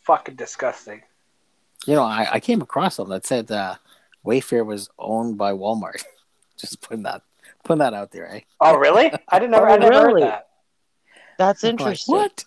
Fucking 0.03 0.37
disgusting. 0.37 1.03
You 1.87 1.95
know, 1.95 2.03
I, 2.03 2.29
I 2.33 2.41
came 2.41 2.61
across 2.63 2.97
something 2.97 3.13
that 3.13 3.27
said 3.27 3.51
uh, 3.51 3.77
Wayfair 4.25 4.65
was 4.65 4.89
owned 4.99 5.37
by 5.37 5.53
Walmart. 5.53 6.03
Just 6.57 6.81
putting 6.81 7.03
that 7.03 7.23
putting 7.65 7.81
that 7.81 7.95
out 7.95 8.13
there, 8.13 8.33
eh? 8.33 8.41
Oh, 8.61 8.77
really? 8.77 9.13
I 9.29 9.39
didn't 9.39 9.51
know. 9.53 9.65
I 9.65 9.77
never 9.77 10.07
really? 10.07 10.23
heard 10.23 10.31
that. 10.31 10.49
That's 11.39 11.65
interesting. 11.65 12.15
Like, 12.15 12.23
what? 12.23 12.45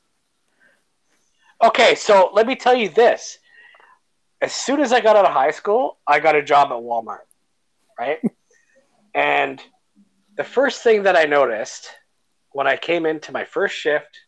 Okay, 1.63 1.95
so 1.95 2.29
let 2.33 2.45
me 2.45 2.55
tell 2.55 2.75
you 2.75 2.89
this. 2.89 3.39
As 4.41 4.53
soon 4.53 4.79
as 4.79 4.93
I 4.93 5.01
got 5.01 5.15
out 5.15 5.25
of 5.25 5.31
high 5.31 5.51
school, 5.51 5.97
I 6.05 6.19
got 6.19 6.35
a 6.35 6.43
job 6.43 6.67
at 6.67 6.77
Walmart, 6.77 7.25
right? 7.99 8.19
and 9.15 9.59
the 10.35 10.43
first 10.43 10.83
thing 10.83 11.03
that 11.03 11.15
I 11.17 11.25
noticed 11.25 11.89
when 12.51 12.67
I 12.67 12.77
came 12.77 13.05
into 13.07 13.31
my 13.31 13.45
first 13.45 13.75
shift, 13.75 14.19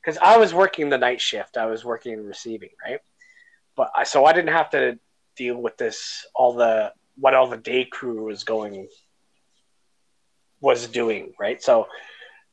because 0.00 0.18
I 0.18 0.38
was 0.38 0.54
working 0.54 0.88
the 0.88 0.96
night 0.96 1.20
shift, 1.20 1.58
I 1.58 1.66
was 1.66 1.84
working 1.84 2.24
receiving, 2.24 2.70
right? 2.82 3.00
But 3.76 3.90
I, 3.94 4.04
so 4.04 4.24
I 4.24 4.32
didn't 4.32 4.54
have 4.54 4.70
to 4.70 4.98
deal 5.36 5.56
with 5.56 5.76
this, 5.76 6.26
all 6.34 6.54
the 6.54 6.92
what 7.18 7.34
all 7.34 7.48
the 7.48 7.56
day 7.56 7.84
crew 7.84 8.24
was 8.24 8.44
going 8.44 8.88
was 10.60 10.86
doing, 10.86 11.32
right? 11.38 11.62
So 11.62 11.86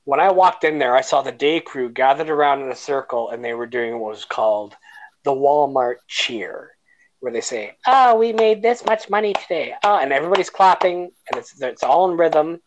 when 0.06 0.20
I 0.20 0.32
walked 0.32 0.64
in 0.64 0.80
there, 0.80 0.96
I 0.96 1.02
saw 1.02 1.22
the 1.22 1.32
day 1.32 1.60
crew 1.60 1.90
gathered 1.90 2.30
around 2.30 2.62
in 2.62 2.72
a 2.72 2.76
circle 2.76 3.30
and 3.30 3.44
they 3.44 3.54
were 3.54 3.68
doing 3.68 4.00
what 4.00 4.12
was 4.12 4.26
called 4.26 4.76
the 5.24 5.32
Walmart 5.32 5.98
cheer, 6.08 6.72
where 7.20 7.32
they 7.32 7.42
say, 7.42 7.78
"Oh, 7.88 8.16
we 8.16 8.34
made 8.34 8.62
this 8.62 8.86
much 8.86 9.10
money 9.10 9.34
today," 9.34 9.74
oh, 9.84 9.98
and 9.98 10.12
everybody's 10.12 10.50
clapping 10.50 11.12
and 11.32 11.40
it's 11.40 11.62
it's 11.62 11.84
all 11.84 12.12
in 12.12 12.18
rhythm, 12.18 12.62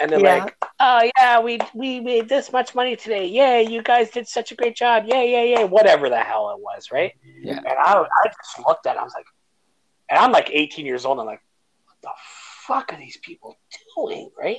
and 0.00 0.10
they're 0.10 0.18
yeah. 0.18 0.44
like, 0.44 0.56
"Oh 0.80 1.10
yeah, 1.16 1.38
we 1.38 1.60
we 1.74 2.00
made 2.00 2.28
this 2.28 2.50
much 2.50 2.74
money 2.74 2.96
today! 2.96 3.26
Yay, 3.26 3.68
you 3.70 3.82
guys 3.82 4.10
did 4.10 4.26
such 4.26 4.50
a 4.50 4.56
great 4.56 4.74
job! 4.74 5.04
Yay, 5.06 5.30
yay, 5.30 5.54
yay!" 5.54 5.64
Whatever 5.64 6.08
the 6.08 6.20
hell 6.20 6.50
it 6.50 6.60
was, 6.60 6.90
right? 6.90 7.12
Yeah. 7.22 7.58
And 7.58 7.66
I 7.68 8.00
I 8.00 8.26
just 8.26 8.66
looked 8.66 8.86
at, 8.86 8.96
it, 8.96 8.98
I 8.98 9.04
was 9.04 9.14
like, 9.14 9.26
and 10.10 10.18
I'm 10.18 10.32
like 10.32 10.50
18 10.50 10.84
years 10.84 11.04
old, 11.04 11.18
and 11.18 11.22
I'm 11.22 11.26
like, 11.26 11.42
what 11.86 11.96
the 12.02 12.10
fuck 12.66 12.92
are 12.92 12.98
these 12.98 13.18
people 13.18 13.56
doing, 13.96 14.30
right? 14.36 14.58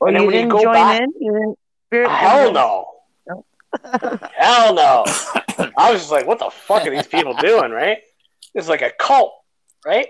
Or 0.00 0.10
you 0.10 0.30
didn't 0.30 0.50
join 0.50 0.64
back, 0.64 1.00
in? 1.00 1.12
You 1.20 1.56
didn't, 1.90 2.06
ah, 2.06 2.16
hell 2.16 2.52
no. 2.52 2.86
no. 3.26 3.44
Hell 4.36 4.74
no. 4.74 5.04
I 5.76 5.90
was 5.92 6.00
just 6.00 6.10
like, 6.10 6.26
what 6.26 6.38
the 6.38 6.50
fuck 6.50 6.86
are 6.86 6.90
these 6.90 7.06
people 7.06 7.34
doing, 7.34 7.70
right? 7.70 7.98
It's 8.54 8.68
like 8.68 8.82
a 8.82 8.90
cult, 8.98 9.34
right? 9.84 10.08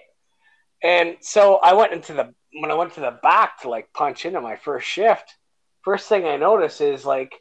And 0.83 1.17
so 1.21 1.57
I 1.57 1.75
went 1.75 1.93
into 1.93 2.13
the 2.13 2.35
when 2.61 2.71
I 2.71 2.75
went 2.75 2.95
to 2.95 3.01
the 3.01 3.19
back 3.23 3.61
to 3.63 3.69
like 3.69 3.93
punch 3.93 4.25
into 4.25 4.41
my 4.41 4.57
first 4.57 4.87
shift, 4.87 5.35
first 5.83 6.09
thing 6.09 6.25
I 6.25 6.37
notice 6.37 6.81
is 6.81 7.05
like 7.05 7.35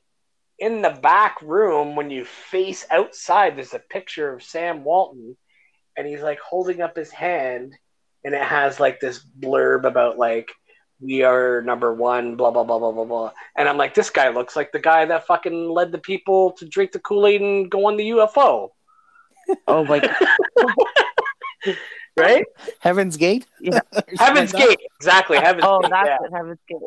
in 0.60 0.82
the 0.82 0.98
back 1.02 1.42
room 1.42 1.96
when 1.96 2.10
you 2.10 2.26
face 2.26 2.86
outside, 2.90 3.56
there's 3.56 3.74
a 3.74 3.80
picture 3.80 4.34
of 4.34 4.44
Sam 4.44 4.84
Walton, 4.84 5.36
and 5.98 6.08
he's 6.08 6.22
like 6.22 6.40
holding 6.40 6.82
up 6.82 6.96
his 6.96 7.12
hand, 7.12 7.74
and 8.24 8.34
it 8.34 8.44
has 8.44 8.80
like 8.80 9.00
this 9.00 9.26
blurb 9.40 9.86
about 9.86 10.18
like 10.18 10.50
we 11.00 11.24
are 11.24 11.62
number 11.62 11.94
one, 11.94 12.36
blah 12.36 12.52
blah 12.52 12.64
blah 12.64 12.80
blah 12.80 12.92
blah 12.92 13.06
blah. 13.06 13.32
And 13.58 13.68
I'm 13.68 13.78
like, 13.78 13.94
this 13.94 14.10
guy 14.10 14.30
looks 14.30 14.56
like 14.56 14.72
the 14.72 14.80
guy 14.80 15.06
that 15.06 15.28
fucking 15.28 15.70
led 15.70 15.92
the 15.92 15.98
people 15.98 16.52
to 16.54 16.66
drink 16.68 16.92
the 16.94 17.00
Kool 17.00 17.28
Aid 17.28 17.42
and 17.42 17.70
go 17.70 17.86
on 17.88 17.98
the 17.98 18.10
UFO, 18.12 18.70
Oh 19.68 19.84
my 19.86 20.00
god. 20.00 20.16
right? 22.18 22.46
Heaven's 22.80 23.18
Gate. 23.18 23.46
Yeah. 23.60 23.80
Heaven's 24.20 24.54
like? 24.54 24.70
Gate, 24.70 24.80
exactly. 25.00 25.38
Heaven's 25.38 25.66
Oh, 25.68 25.82
Gate. 25.82 25.92
that's 25.92 26.08
yeah. 26.08 26.38
Heaven's 26.38 26.60
Gate. 26.68 26.78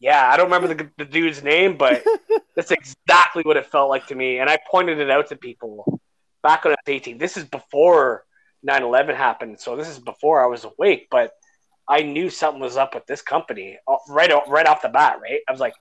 yeah, 0.00 0.28
I 0.28 0.36
don't 0.36 0.50
remember 0.50 0.74
the, 0.74 0.90
the 0.98 1.04
dude's 1.04 1.42
name, 1.42 1.76
but 1.76 2.04
that's 2.56 2.70
exactly 2.72 3.42
what 3.44 3.56
it 3.56 3.66
felt 3.66 3.88
like 3.88 4.06
to 4.08 4.14
me. 4.14 4.38
And 4.38 4.50
I 4.50 4.58
pointed 4.70 4.98
it 4.98 5.10
out 5.10 5.28
to 5.28 5.36
people 5.36 6.00
back 6.42 6.64
when 6.64 6.72
I 6.72 6.76
was 6.86 6.92
18. 6.94 7.18
This 7.18 7.36
is 7.36 7.44
before 7.44 8.24
9 8.62 8.82
11 8.82 9.14
happened, 9.14 9.60
so 9.60 9.76
this 9.76 9.88
is 9.88 9.98
before 9.98 10.42
I 10.42 10.46
was 10.46 10.64
awake, 10.64 11.08
but 11.10 11.32
I 11.88 12.02
knew 12.02 12.30
something 12.30 12.60
was 12.60 12.76
up 12.76 12.94
with 12.94 13.06
this 13.06 13.22
company 13.22 13.78
uh, 13.88 13.96
right, 14.08 14.30
right 14.48 14.66
off 14.66 14.82
the 14.82 14.88
bat, 14.88 15.18
right? 15.22 15.40
I 15.48 15.52
was 15.52 15.60
like, 15.60 15.74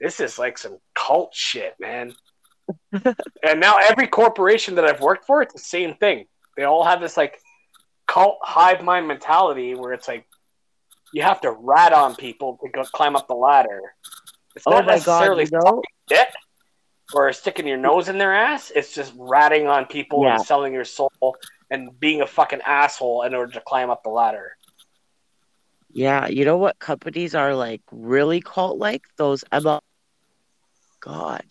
this 0.00 0.20
is 0.20 0.38
like 0.38 0.58
some 0.58 0.78
cult 0.94 1.34
shit, 1.34 1.74
man. 1.80 2.14
and 2.92 3.60
now 3.60 3.76
every 3.78 4.08
corporation 4.08 4.74
that 4.74 4.84
I've 4.84 5.00
worked 5.00 5.24
for, 5.24 5.42
it's 5.42 5.52
the 5.54 5.60
same 5.60 5.94
thing. 5.94 6.26
They 6.56 6.64
all 6.64 6.84
have 6.84 7.00
this 7.00 7.16
like 7.16 7.38
cult 8.08 8.38
hive 8.42 8.82
mind 8.82 9.06
mentality 9.06 9.74
where 9.74 9.92
it's 9.92 10.08
like 10.08 10.26
you 11.12 11.22
have 11.22 11.40
to 11.42 11.52
rat 11.52 11.92
on 11.92 12.16
people 12.16 12.58
to 12.62 12.68
go 12.70 12.82
climb 12.84 13.14
up 13.14 13.28
the 13.28 13.34
ladder. 13.34 13.80
It's 14.56 14.66
Oh 14.66 14.72
not 14.72 14.86
god, 14.86 14.92
necessarily 14.92 15.44
you 15.44 15.50
know? 15.52 15.82
shit 16.10 16.28
or 17.14 17.32
sticking 17.32 17.66
your 17.66 17.76
nose 17.76 18.08
in 18.08 18.18
their 18.18 18.34
ass. 18.34 18.72
It's 18.74 18.92
just 18.94 19.12
ratting 19.16 19.68
on 19.68 19.86
people 19.86 20.24
Yeah. 20.24 20.36
and 20.36 20.44
selling 20.44 20.72
your 20.72 20.84
soul 20.84 21.10
and 21.70 21.98
being 22.00 22.20
a 22.22 22.26
fucking 22.26 22.60
asshole 22.62 23.22
in 23.22 23.34
order 23.34 23.52
to 23.52 23.60
climb 23.60 23.90
up 23.90 24.02
the 24.02 24.10
ladder. 24.10 24.56
Yeah, 25.96 26.28
you 26.28 26.44
know 26.44 26.58
what 26.58 26.78
companies 26.78 27.34
are 27.34 27.54
like 27.54 27.80
really 27.90 28.42
cult 28.42 28.78
like? 28.78 29.04
Those 29.16 29.44
ML 29.50 29.80
God. 31.00 31.42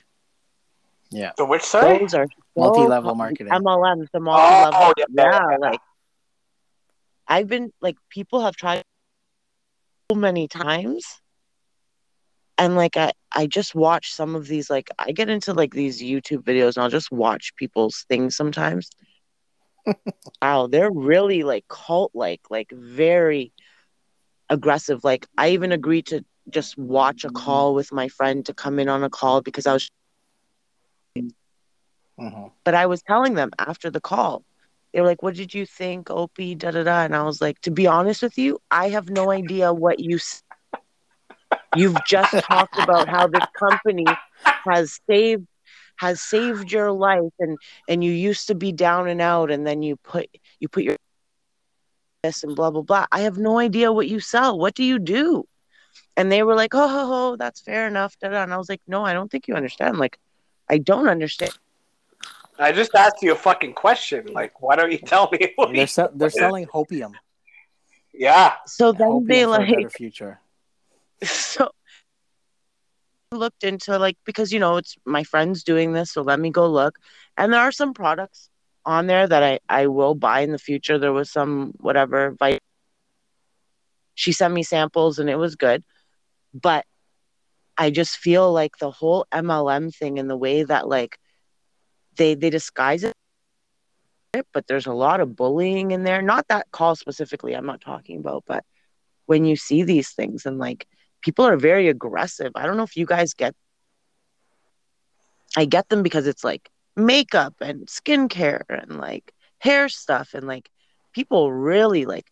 Yeah. 1.09 1.31
The 1.35 1.45
which 1.45 1.63
sorry? 1.63 1.97
Those 1.97 2.13
are 2.13 2.27
so 2.27 2.61
Multi-level 2.61 3.15
marketing. 3.15 3.51
MLMs, 3.51 4.07
the 4.13 4.19
multi-level. 4.19 4.79
Oh, 4.79 4.93
yeah, 4.97 5.05
yeah, 5.09 5.23
yeah, 5.31 5.47
yeah. 5.49 5.57
like 5.57 5.79
I've 7.27 7.47
been 7.47 7.73
like 7.81 7.97
people 8.11 8.41
have 8.41 8.55
tried 8.55 8.83
so 10.11 10.15
many 10.15 10.47
times. 10.47 11.03
And 12.59 12.75
like 12.75 12.97
I, 12.97 13.13
I 13.31 13.47
just 13.47 13.73
watch 13.73 14.13
some 14.13 14.35
of 14.35 14.45
these 14.45 14.69
like 14.69 14.91
I 14.99 15.11
get 15.11 15.27
into 15.27 15.53
like 15.53 15.73
these 15.73 16.03
YouTube 16.03 16.43
videos 16.43 16.75
and 16.75 16.83
I'll 16.83 16.91
just 16.91 17.11
watch 17.11 17.55
people's 17.55 18.05
things 18.09 18.35
sometimes. 18.35 18.91
wow, 20.43 20.67
they're 20.67 20.91
really 20.91 21.41
like 21.41 21.67
cult 21.67 22.11
like, 22.13 22.41
like 22.51 22.69
very 22.71 23.51
aggressive. 24.49 25.03
Like 25.03 25.27
I 25.37 25.49
even 25.49 25.71
agreed 25.71 26.07
to 26.07 26.23
just 26.49 26.77
watch 26.77 27.23
a 27.23 27.29
call 27.31 27.73
with 27.73 27.91
my 27.91 28.07
friend 28.07 28.45
to 28.45 28.53
come 28.53 28.79
in 28.79 28.89
on 28.89 29.03
a 29.03 29.09
call 29.09 29.41
because 29.41 29.65
I 29.67 29.73
was 29.73 29.89
Mhm. 32.17 32.51
but 32.63 32.73
I 32.75 32.85
was 32.85 33.01
telling 33.03 33.35
them 33.35 33.51
after 33.59 33.89
the 33.89 34.01
call, 34.01 34.43
they 34.93 35.01
were 35.01 35.07
like, 35.07 35.21
"What 35.23 35.35
did 35.35 35.53
you 35.53 35.65
think, 35.65 36.09
Opie?" 36.09 36.55
Da 36.55 36.71
da 36.71 36.83
da. 36.83 37.03
And 37.03 37.15
I 37.15 37.23
was 37.23 37.41
like, 37.41 37.59
"To 37.61 37.71
be 37.71 37.87
honest 37.87 38.21
with 38.21 38.37
you, 38.37 38.59
I 38.71 38.89
have 38.89 39.09
no 39.09 39.31
idea 39.31 39.73
what 39.73 39.99
you. 39.99 40.17
s- 40.17 40.41
You've 41.73 42.03
just 42.03 42.39
talked 42.41 42.77
about 42.77 43.09
how 43.09 43.27
this 43.27 43.45
company 43.57 44.17
has 44.67 44.99
saved 45.09 45.45
has 45.99 46.21
saved 46.21 46.71
your 46.71 46.91
life, 46.91 47.31
and 47.39 47.57
and 47.87 48.03
you 48.03 48.11
used 48.11 48.47
to 48.47 48.55
be 48.55 48.71
down 48.71 49.07
and 49.07 49.21
out, 49.21 49.51
and 49.51 49.65
then 49.65 49.81
you 49.81 49.97
put 49.97 50.27
you 50.59 50.67
put 50.69 50.83
your 50.83 50.95
this 52.26 52.43
and 52.43 52.55
blah 52.55 52.71
blah 52.71 52.88
blah. 52.89 53.05
I 53.17 53.21
have 53.28 53.38
no 53.49 53.53
idea 53.67 53.91
what 53.91 54.07
you 54.13 54.19
sell. 54.19 54.57
What 54.63 54.76
do 54.80 54.84
you 54.91 54.97
do?" 54.99 55.28
And 56.17 56.32
they 56.32 56.41
were 56.43 56.55
like, 56.63 56.73
"Oh, 56.82 56.89
ho, 56.95 57.03
ho, 57.11 57.36
that's 57.43 57.61
fair 57.61 57.84
enough." 57.88 58.17
Da 58.19 58.30
da. 58.30 58.43
And 58.43 58.53
I 58.53 58.57
was 58.63 58.69
like, 58.73 58.82
"No, 58.88 58.99
I 59.09 59.13
don't 59.13 59.30
think 59.32 59.47
you 59.47 59.55
understand. 59.61 59.97
Like, 60.05 60.17
I 60.69 60.78
don't 60.91 61.09
understand." 61.15 61.55
I 62.57 62.71
just 62.71 62.95
asked 62.95 63.21
you 63.21 63.34
a 63.34 63.36
fucking 63.36 63.73
question. 63.73 64.28
Like, 64.39 64.61
why 64.61 64.76
don't 64.78 64.91
you 64.91 64.97
tell 65.13 65.30
me? 65.32 65.39
What 65.55 65.73
They're 65.73 65.88
se- 65.88 66.13
they're 66.15 66.30
selling 66.30 66.65
hopium. 66.65 67.13
yeah. 68.13 68.53
So 68.65 68.91
then 68.91 69.09
Hopium 69.09 69.28
they 69.28 69.43
for 69.43 69.55
a 69.55 69.59
like 69.59 69.76
better 69.76 69.89
future. 69.89 70.39
so 71.23 71.71
looked 73.32 73.63
into 73.63 73.97
like 73.99 74.17
because 74.26 74.53
you 74.53 74.59
know 74.59 74.78
it's 74.78 74.95
my 75.05 75.23
friends 75.23 75.63
doing 75.63 75.91
this 75.91 76.11
so 76.13 76.21
let 76.21 76.39
me 76.39 76.49
go 76.49 76.65
look 76.69 76.99
and 77.36 77.51
there 77.51 77.59
are 77.59 77.71
some 77.71 77.93
products 77.93 78.49
on 78.86 79.07
there 79.07 79.27
that 79.27 79.43
i 79.43 79.59
i 79.69 79.88
will 79.88 80.15
buy 80.15 80.41
in 80.41 80.51
the 80.51 80.59
future. 80.59 80.97
There 80.99 81.13
was 81.13 81.31
some 81.31 81.73
whatever 81.79 82.36
vit- 82.39 82.61
she 84.13 84.31
sent 84.31 84.53
me 84.53 84.63
samples 84.63 85.19
and 85.19 85.29
it 85.29 85.36
was 85.38 85.55
good. 85.55 85.83
But 86.53 86.86
i 87.77 87.89
just 87.89 88.17
feel 88.17 88.53
like 88.53 88.77
the 88.77 88.89
whole 88.91 89.25
mlm 89.33 89.93
thing 89.93 90.17
and 90.19 90.29
the 90.29 90.38
way 90.38 90.63
that 90.63 90.88
like 90.88 91.17
they 92.17 92.33
they 92.36 92.49
disguise 92.49 93.03
it 93.03 93.13
but 94.53 94.67
there's 94.67 94.86
a 94.88 94.93
lot 94.93 95.19
of 95.21 95.36
bullying 95.36 95.91
in 95.91 96.03
there. 96.03 96.21
Not 96.21 96.47
that 96.49 96.71
call 96.71 96.95
specifically 96.95 97.53
i'm 97.55 97.65
not 97.65 97.81
talking 97.81 98.19
about 98.19 98.43
but 98.47 98.63
when 99.25 99.45
you 99.45 99.55
see 99.55 99.83
these 99.83 100.11
things 100.11 100.45
and 100.45 100.57
like 100.59 100.88
people 101.21 101.45
are 101.45 101.57
very 101.57 101.89
aggressive. 101.89 102.51
I 102.55 102.65
don't 102.65 102.77
know 102.77 102.83
if 102.83 102.95
you 102.95 103.05
guys 103.05 103.33
get 103.33 103.55
I 105.57 105.65
get 105.65 105.89
them 105.89 106.03
because 106.03 106.27
it's 106.27 106.43
like 106.43 106.69
makeup 106.95 107.55
and 107.61 107.87
skincare 107.87 108.63
and 108.69 108.97
like 108.97 109.33
hair 109.59 109.89
stuff 109.89 110.33
and 110.33 110.47
like 110.47 110.69
people 111.13 111.51
really 111.51 112.05
like 112.05 112.31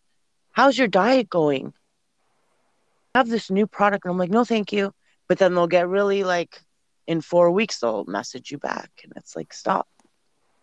how's 0.52 0.78
your 0.78 0.88
diet 0.88 1.28
going? 1.28 1.72
I 3.14 3.18
have 3.18 3.28
this 3.28 3.50
new 3.50 3.66
product 3.66 4.04
and 4.04 4.12
I'm 4.12 4.18
like 4.18 4.30
no 4.30 4.44
thank 4.44 4.72
you. 4.72 4.92
But 5.28 5.38
then 5.38 5.54
they'll 5.54 5.66
get 5.66 5.88
really 5.88 6.24
like 6.24 6.60
in 7.06 7.20
4 7.20 7.50
weeks 7.50 7.80
they'll 7.80 8.04
message 8.04 8.50
you 8.50 8.58
back 8.58 8.90
and 9.02 9.12
it's 9.16 9.36
like 9.36 9.52
stop. 9.52 9.88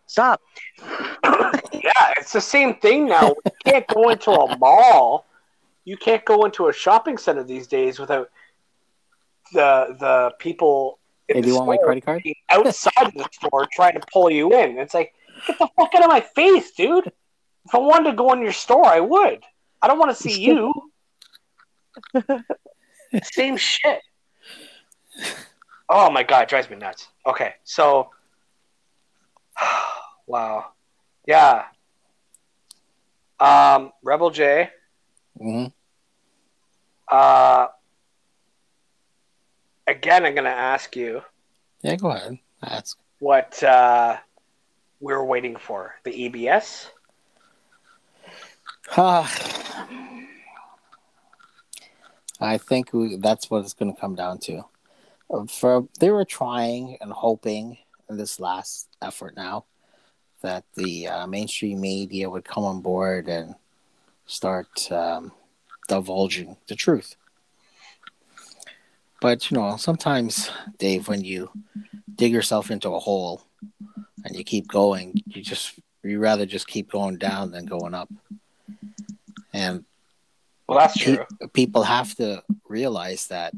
Stop. 0.06 0.42
yeah, 0.80 2.12
it's 2.18 2.32
the 2.32 2.40
same 2.40 2.74
thing 2.74 3.06
now. 3.06 3.28
You 3.44 3.52
can't 3.64 3.86
go 3.86 4.10
into 4.10 4.30
a 4.30 4.58
mall. 4.58 5.26
You 5.84 5.96
can't 5.96 6.24
go 6.24 6.44
into 6.44 6.68
a 6.68 6.72
shopping 6.72 7.16
center 7.16 7.42
these 7.42 7.66
days 7.66 7.98
without 7.98 8.30
the 9.52 9.96
the 9.98 10.32
people 10.38 10.98
in 11.28 11.36
Hey, 11.36 11.40
the 11.40 11.46
do 11.46 11.48
you 11.48 11.54
want 11.56 11.68
my 11.68 11.76
credit 11.78 12.04
card? 12.04 12.22
outside 12.50 13.06
of 13.06 13.14
the 13.14 13.28
store 13.32 13.66
trying 13.72 13.94
to 13.94 14.06
pull 14.12 14.30
you 14.30 14.52
in. 14.52 14.78
It's 14.78 14.94
like, 14.94 15.12
get 15.46 15.58
the 15.58 15.68
fuck 15.76 15.94
out 15.94 16.02
of 16.04 16.08
my 16.08 16.20
face, 16.20 16.72
dude. 16.72 17.06
If 17.64 17.74
I 17.74 17.78
wanted 17.78 18.10
to 18.10 18.16
go 18.16 18.32
in 18.32 18.42
your 18.42 18.52
store, 18.52 18.84
I 18.86 19.00
would. 19.00 19.42
I 19.80 19.86
don't 19.88 19.98
want 19.98 20.10
to 20.16 20.22
see 20.22 20.40
you. 20.40 20.72
Same 23.22 23.56
shit. 23.56 24.00
Oh 25.88 26.10
my 26.10 26.22
god, 26.22 26.44
it 26.44 26.48
drives 26.48 26.70
me 26.70 26.76
nuts. 26.76 27.08
Okay, 27.26 27.54
so 27.64 28.10
wow. 30.26 30.66
Yeah. 31.26 31.64
Um, 33.38 33.92
Rebel 34.02 34.30
J. 34.30 34.70
hmm 35.38 35.66
Uh, 37.10 37.66
again, 39.92 40.24
I'm 40.24 40.34
going 40.34 40.44
to 40.44 40.50
ask 40.50 40.96
you 40.96 41.22
Yeah, 41.82 41.96
go 41.96 42.10
ahead. 42.10 42.38
Ask. 42.62 42.96
what 43.18 43.62
uh, 43.62 44.16
we're 45.00 45.24
waiting 45.24 45.56
for. 45.56 45.94
The 46.04 46.10
EBS? 46.10 46.88
I 52.40 52.58
think 52.58 52.92
we, 52.92 53.16
that's 53.16 53.50
what 53.50 53.60
it's 53.60 53.74
going 53.74 53.94
to 53.94 54.00
come 54.00 54.14
down 54.14 54.38
to. 54.40 54.64
For 55.48 55.88
they 56.00 56.10
were 56.10 56.24
trying 56.24 56.98
and 57.00 57.12
hoping 57.12 57.78
in 58.08 58.16
this 58.16 58.38
last 58.40 58.88
effort 59.00 59.34
now 59.36 59.64
that 60.42 60.64
the 60.74 61.08
uh, 61.08 61.26
mainstream 61.26 61.80
media 61.80 62.28
would 62.28 62.44
come 62.44 62.64
on 62.64 62.80
board 62.80 63.28
and 63.28 63.54
start 64.26 64.90
um, 64.90 65.32
divulging 65.88 66.56
the 66.66 66.74
truth. 66.74 67.16
But 69.22 69.50
you 69.50 69.56
know, 69.56 69.76
sometimes, 69.76 70.50
Dave, 70.78 71.06
when 71.06 71.22
you 71.22 71.48
dig 72.16 72.32
yourself 72.32 72.70
into 72.72 72.90
a 72.90 72.98
hole 72.98 73.42
and 74.24 74.34
you 74.36 74.42
keep 74.42 74.66
going, 74.66 75.14
you 75.26 75.42
just 75.42 75.78
you 76.02 76.18
rather 76.18 76.44
just 76.44 76.66
keep 76.66 76.90
going 76.90 77.16
down 77.18 77.52
than 77.52 77.64
going 77.64 77.94
up. 77.94 78.10
And 79.52 79.84
Well, 80.66 80.78
that's 80.80 80.98
pe- 80.98 81.14
true. 81.16 81.26
people 81.52 81.84
have 81.84 82.14
to 82.16 82.42
realize 82.68 83.28
that 83.28 83.54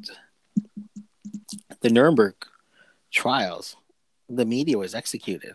the 1.81 1.89
Nuremberg 1.91 2.35
trials 3.11 3.77
the 4.29 4.45
media 4.47 4.77
was 4.79 4.95
executed. 4.95 5.55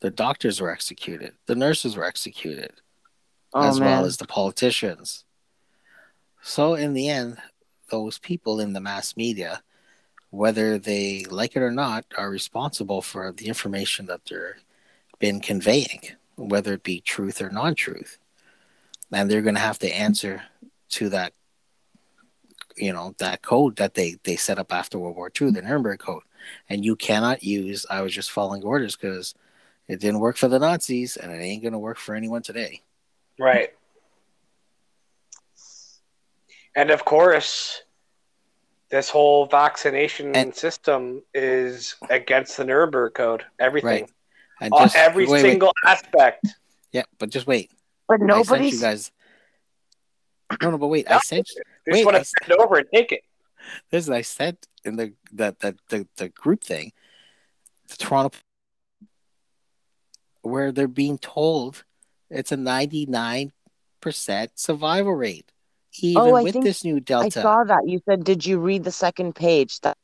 The 0.00 0.10
doctors 0.10 0.60
were 0.60 0.70
executed. 0.70 1.32
The 1.46 1.54
nurses 1.54 1.96
were 1.96 2.04
executed, 2.04 2.72
Oh, 3.52 3.66
as 3.68 3.78
man. 3.80 3.88
well 3.88 4.04
as 4.06 4.16
the 4.18 4.26
politicians. 4.26 5.24
So, 6.42 6.74
in 6.74 6.92
the 6.94 7.08
end, 7.08 7.38
those 7.88 8.18
people 8.18 8.60
in 8.60 8.72
the 8.72 8.80
mass 8.80 9.16
media, 9.16 9.62
whether 10.30 10.78
they 10.78 11.24
like 11.30 11.56
it 11.56 11.62
or 11.62 11.70
not, 11.70 12.04
are 12.16 12.30
responsible 12.30 13.02
for 13.02 13.32
the 13.32 13.46
information 13.48 14.06
that 14.06 14.20
they're 14.28 14.58
been 15.18 15.40
conveying, 15.40 16.00
whether 16.36 16.74
it 16.74 16.82
be 16.82 17.00
truth 17.00 17.40
or 17.40 17.50
non-truth, 17.50 18.18
and 19.12 19.30
they're 19.30 19.42
going 19.42 19.54
to 19.54 19.60
have 19.60 19.78
to 19.80 19.92
answer 19.92 20.42
to 20.90 21.08
that. 21.10 21.32
You 22.76 22.92
know 22.92 23.12
that 23.18 23.42
code 23.42 23.74
that 23.76 23.94
they 23.94 24.18
they 24.22 24.36
set 24.36 24.60
up 24.60 24.72
after 24.72 25.00
World 25.00 25.16
War 25.16 25.32
II, 25.40 25.50
the 25.50 25.62
Nuremberg 25.62 25.98
Code, 25.98 26.22
and 26.68 26.84
you 26.84 26.94
cannot 26.94 27.42
use. 27.42 27.84
I 27.90 28.02
was 28.02 28.14
just 28.14 28.30
following 28.30 28.62
orders 28.62 28.94
because 28.94 29.34
it 29.88 29.98
didn't 29.98 30.20
work 30.20 30.36
for 30.36 30.46
the 30.46 30.60
Nazis, 30.60 31.16
and 31.16 31.32
it 31.32 31.42
ain't 31.42 31.62
going 31.62 31.72
to 31.72 31.78
work 31.78 31.98
for 31.98 32.14
anyone 32.14 32.42
today. 32.42 32.82
Right. 33.36 33.70
And 36.78 36.92
of 36.92 37.04
course, 37.04 37.82
this 38.88 39.10
whole 39.10 39.46
vaccination 39.46 40.36
And- 40.36 40.54
system 40.54 41.22
is 41.34 41.96
against 42.08 42.56
the 42.56 42.64
Nuremberg 42.64 43.14
Code. 43.14 43.44
Everything. 43.58 44.02
Right. 44.04 44.10
And 44.60 44.72
On 44.72 44.84
just- 44.84 44.94
every 44.94 45.24
wait, 45.26 45.42
wait. 45.42 45.50
single 45.50 45.72
aspect. 45.84 46.46
Yeah, 46.92 47.02
but 47.18 47.30
just 47.30 47.48
wait. 47.48 47.72
But 48.06 48.20
nobody. 48.20 48.68
you 48.68 48.80
guys. 48.80 49.10
No, 50.62 50.70
no, 50.70 50.78
but 50.78 50.86
wait. 50.86 51.10
I 51.10 51.18
sent. 51.18 51.48
They 51.84 51.92
Wait, 51.92 51.98
just 51.98 52.06
want 52.06 52.16
to 52.16 52.24
send 52.24 52.60
over 52.60 52.78
and 52.78 52.86
take 52.94 53.10
it. 53.10 53.22
Listen, 53.92 54.14
I 54.14 54.22
sent 54.22 54.68
in 54.84 54.94
the 54.96 55.12
the 55.32 55.56
the 55.58 55.76
the, 55.88 56.06
the 56.16 56.28
group 56.28 56.62
thing, 56.62 56.92
the 57.88 57.96
Toronto, 57.96 58.38
where 60.42 60.70
they're 60.70 60.86
being 60.88 61.18
told 61.18 61.84
it's 62.30 62.52
a 62.52 62.56
ninety 62.56 63.04
nine 63.04 63.52
percent 64.00 64.52
survival 64.58 65.12
rate, 65.14 65.50
even 66.02 66.22
Oh, 66.22 66.34
I 66.36 66.42
with 66.42 66.52
think 66.52 66.64
this 66.64 66.84
new 66.84 67.02
I 67.10 67.28
saw 67.28 67.64
that. 67.64 67.82
You 67.86 68.00
said, 68.08 68.24
did 68.24 68.44
you 68.46 68.58
read 68.58 68.84
the 68.84 68.92
second 68.92 69.34
page? 69.34 69.80
That, 69.80 69.96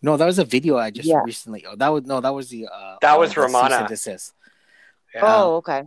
No, 0.00 0.16
that 0.16 0.26
was 0.26 0.38
a 0.38 0.44
video 0.44 0.76
I 0.76 0.90
just 0.90 1.08
Yeah. 1.08 1.22
recently. 1.24 1.64
Oh, 1.66 1.76
that 1.76 1.88
was 1.88 2.04
no, 2.04 2.20
that 2.20 2.34
was 2.34 2.48
the. 2.48 2.66
Uh, 2.66 2.96
That 3.00 3.14
uh, 3.14 3.18
was 3.20 3.34
the 3.34 3.40
Romana. 3.42 3.86
desist. 3.88 4.34
Yeah. 5.14 5.20
Oh, 5.24 5.56
okay. 5.56 5.84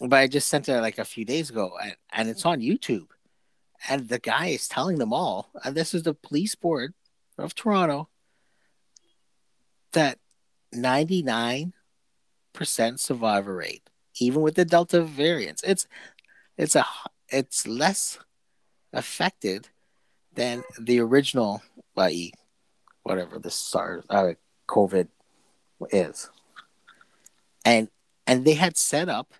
but 0.00 0.12
I 0.14 0.26
just 0.26 0.48
sent 0.48 0.68
it 0.68 0.80
like 0.80 0.98
a 0.98 1.04
few 1.04 1.24
days 1.24 1.50
ago, 1.50 1.72
and, 1.82 1.96
and 2.12 2.28
it's 2.28 2.44
on 2.44 2.60
YouTube. 2.60 3.08
And 3.88 4.08
the 4.08 4.18
guy 4.18 4.46
is 4.46 4.68
telling 4.68 4.98
them 4.98 5.12
all, 5.12 5.50
and 5.62 5.74
this 5.74 5.92
is 5.94 6.02
the 6.04 6.14
police 6.14 6.54
board 6.54 6.94
of 7.36 7.54
Toronto, 7.54 8.08
that 9.92 10.18
99% 10.74 11.72
survivor 12.98 13.54
rate, 13.56 13.88
even 14.20 14.40
with 14.42 14.54
the 14.54 14.64
Delta 14.64 15.02
variants. 15.02 15.62
It's 15.64 15.86
it's 16.56 16.76
a 16.76 16.86
it's 17.28 17.66
less 17.66 18.18
affected 18.92 19.68
than 20.34 20.62
the 20.78 21.00
original, 21.00 21.62
i.e., 21.96 22.32
whatever 23.02 23.38
the 23.38 23.50
SARS 23.50 24.04
uh, 24.08 24.32
COVID 24.68 25.08
is. 25.90 26.30
And 27.64 27.88
and 28.26 28.44
they 28.44 28.54
had 28.54 28.76
set 28.76 29.08
up 29.08 29.34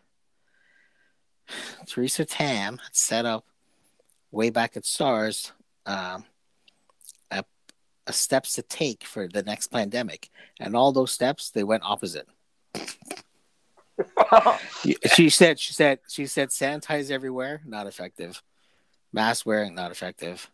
Theresa 1.87 2.25
Tam 2.25 2.79
had 2.79 2.97
set 2.97 3.27
up 3.27 3.45
way 4.31 4.51
back 4.51 4.77
at 4.77 4.87
SARS 4.87 5.53
um, 5.87 6.25
a, 7.31 7.45
a 8.07 8.13
steps 8.13 8.55
to 8.55 8.63
take 8.63 9.05
for 9.05 9.29
the 9.29 9.43
next 9.43 9.69
pandemic, 9.69 10.31
and 10.59 10.75
all 10.75 10.93
those 10.93 11.13
steps 11.13 11.51
they 11.51 11.65
went 11.65 11.83
opposite. 11.85 12.29
she 15.15 15.31
said 15.31 15.59
she 15.59 15.73
said 15.73 16.01
she 16.09 16.27
said 16.27 16.49
sanitize 16.49 17.11
everywhere, 17.11 17.63
not 17.65 17.87
effective. 17.87 18.43
Mask 19.13 19.47
wearing, 19.47 19.75
not 19.75 19.91
effective. 19.91 20.51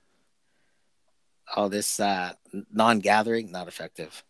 All 1.57 1.69
this 1.69 1.99
uh, 1.99 2.33
non-gathering, 2.73 3.51
not 3.51 3.69
effective. 3.69 4.23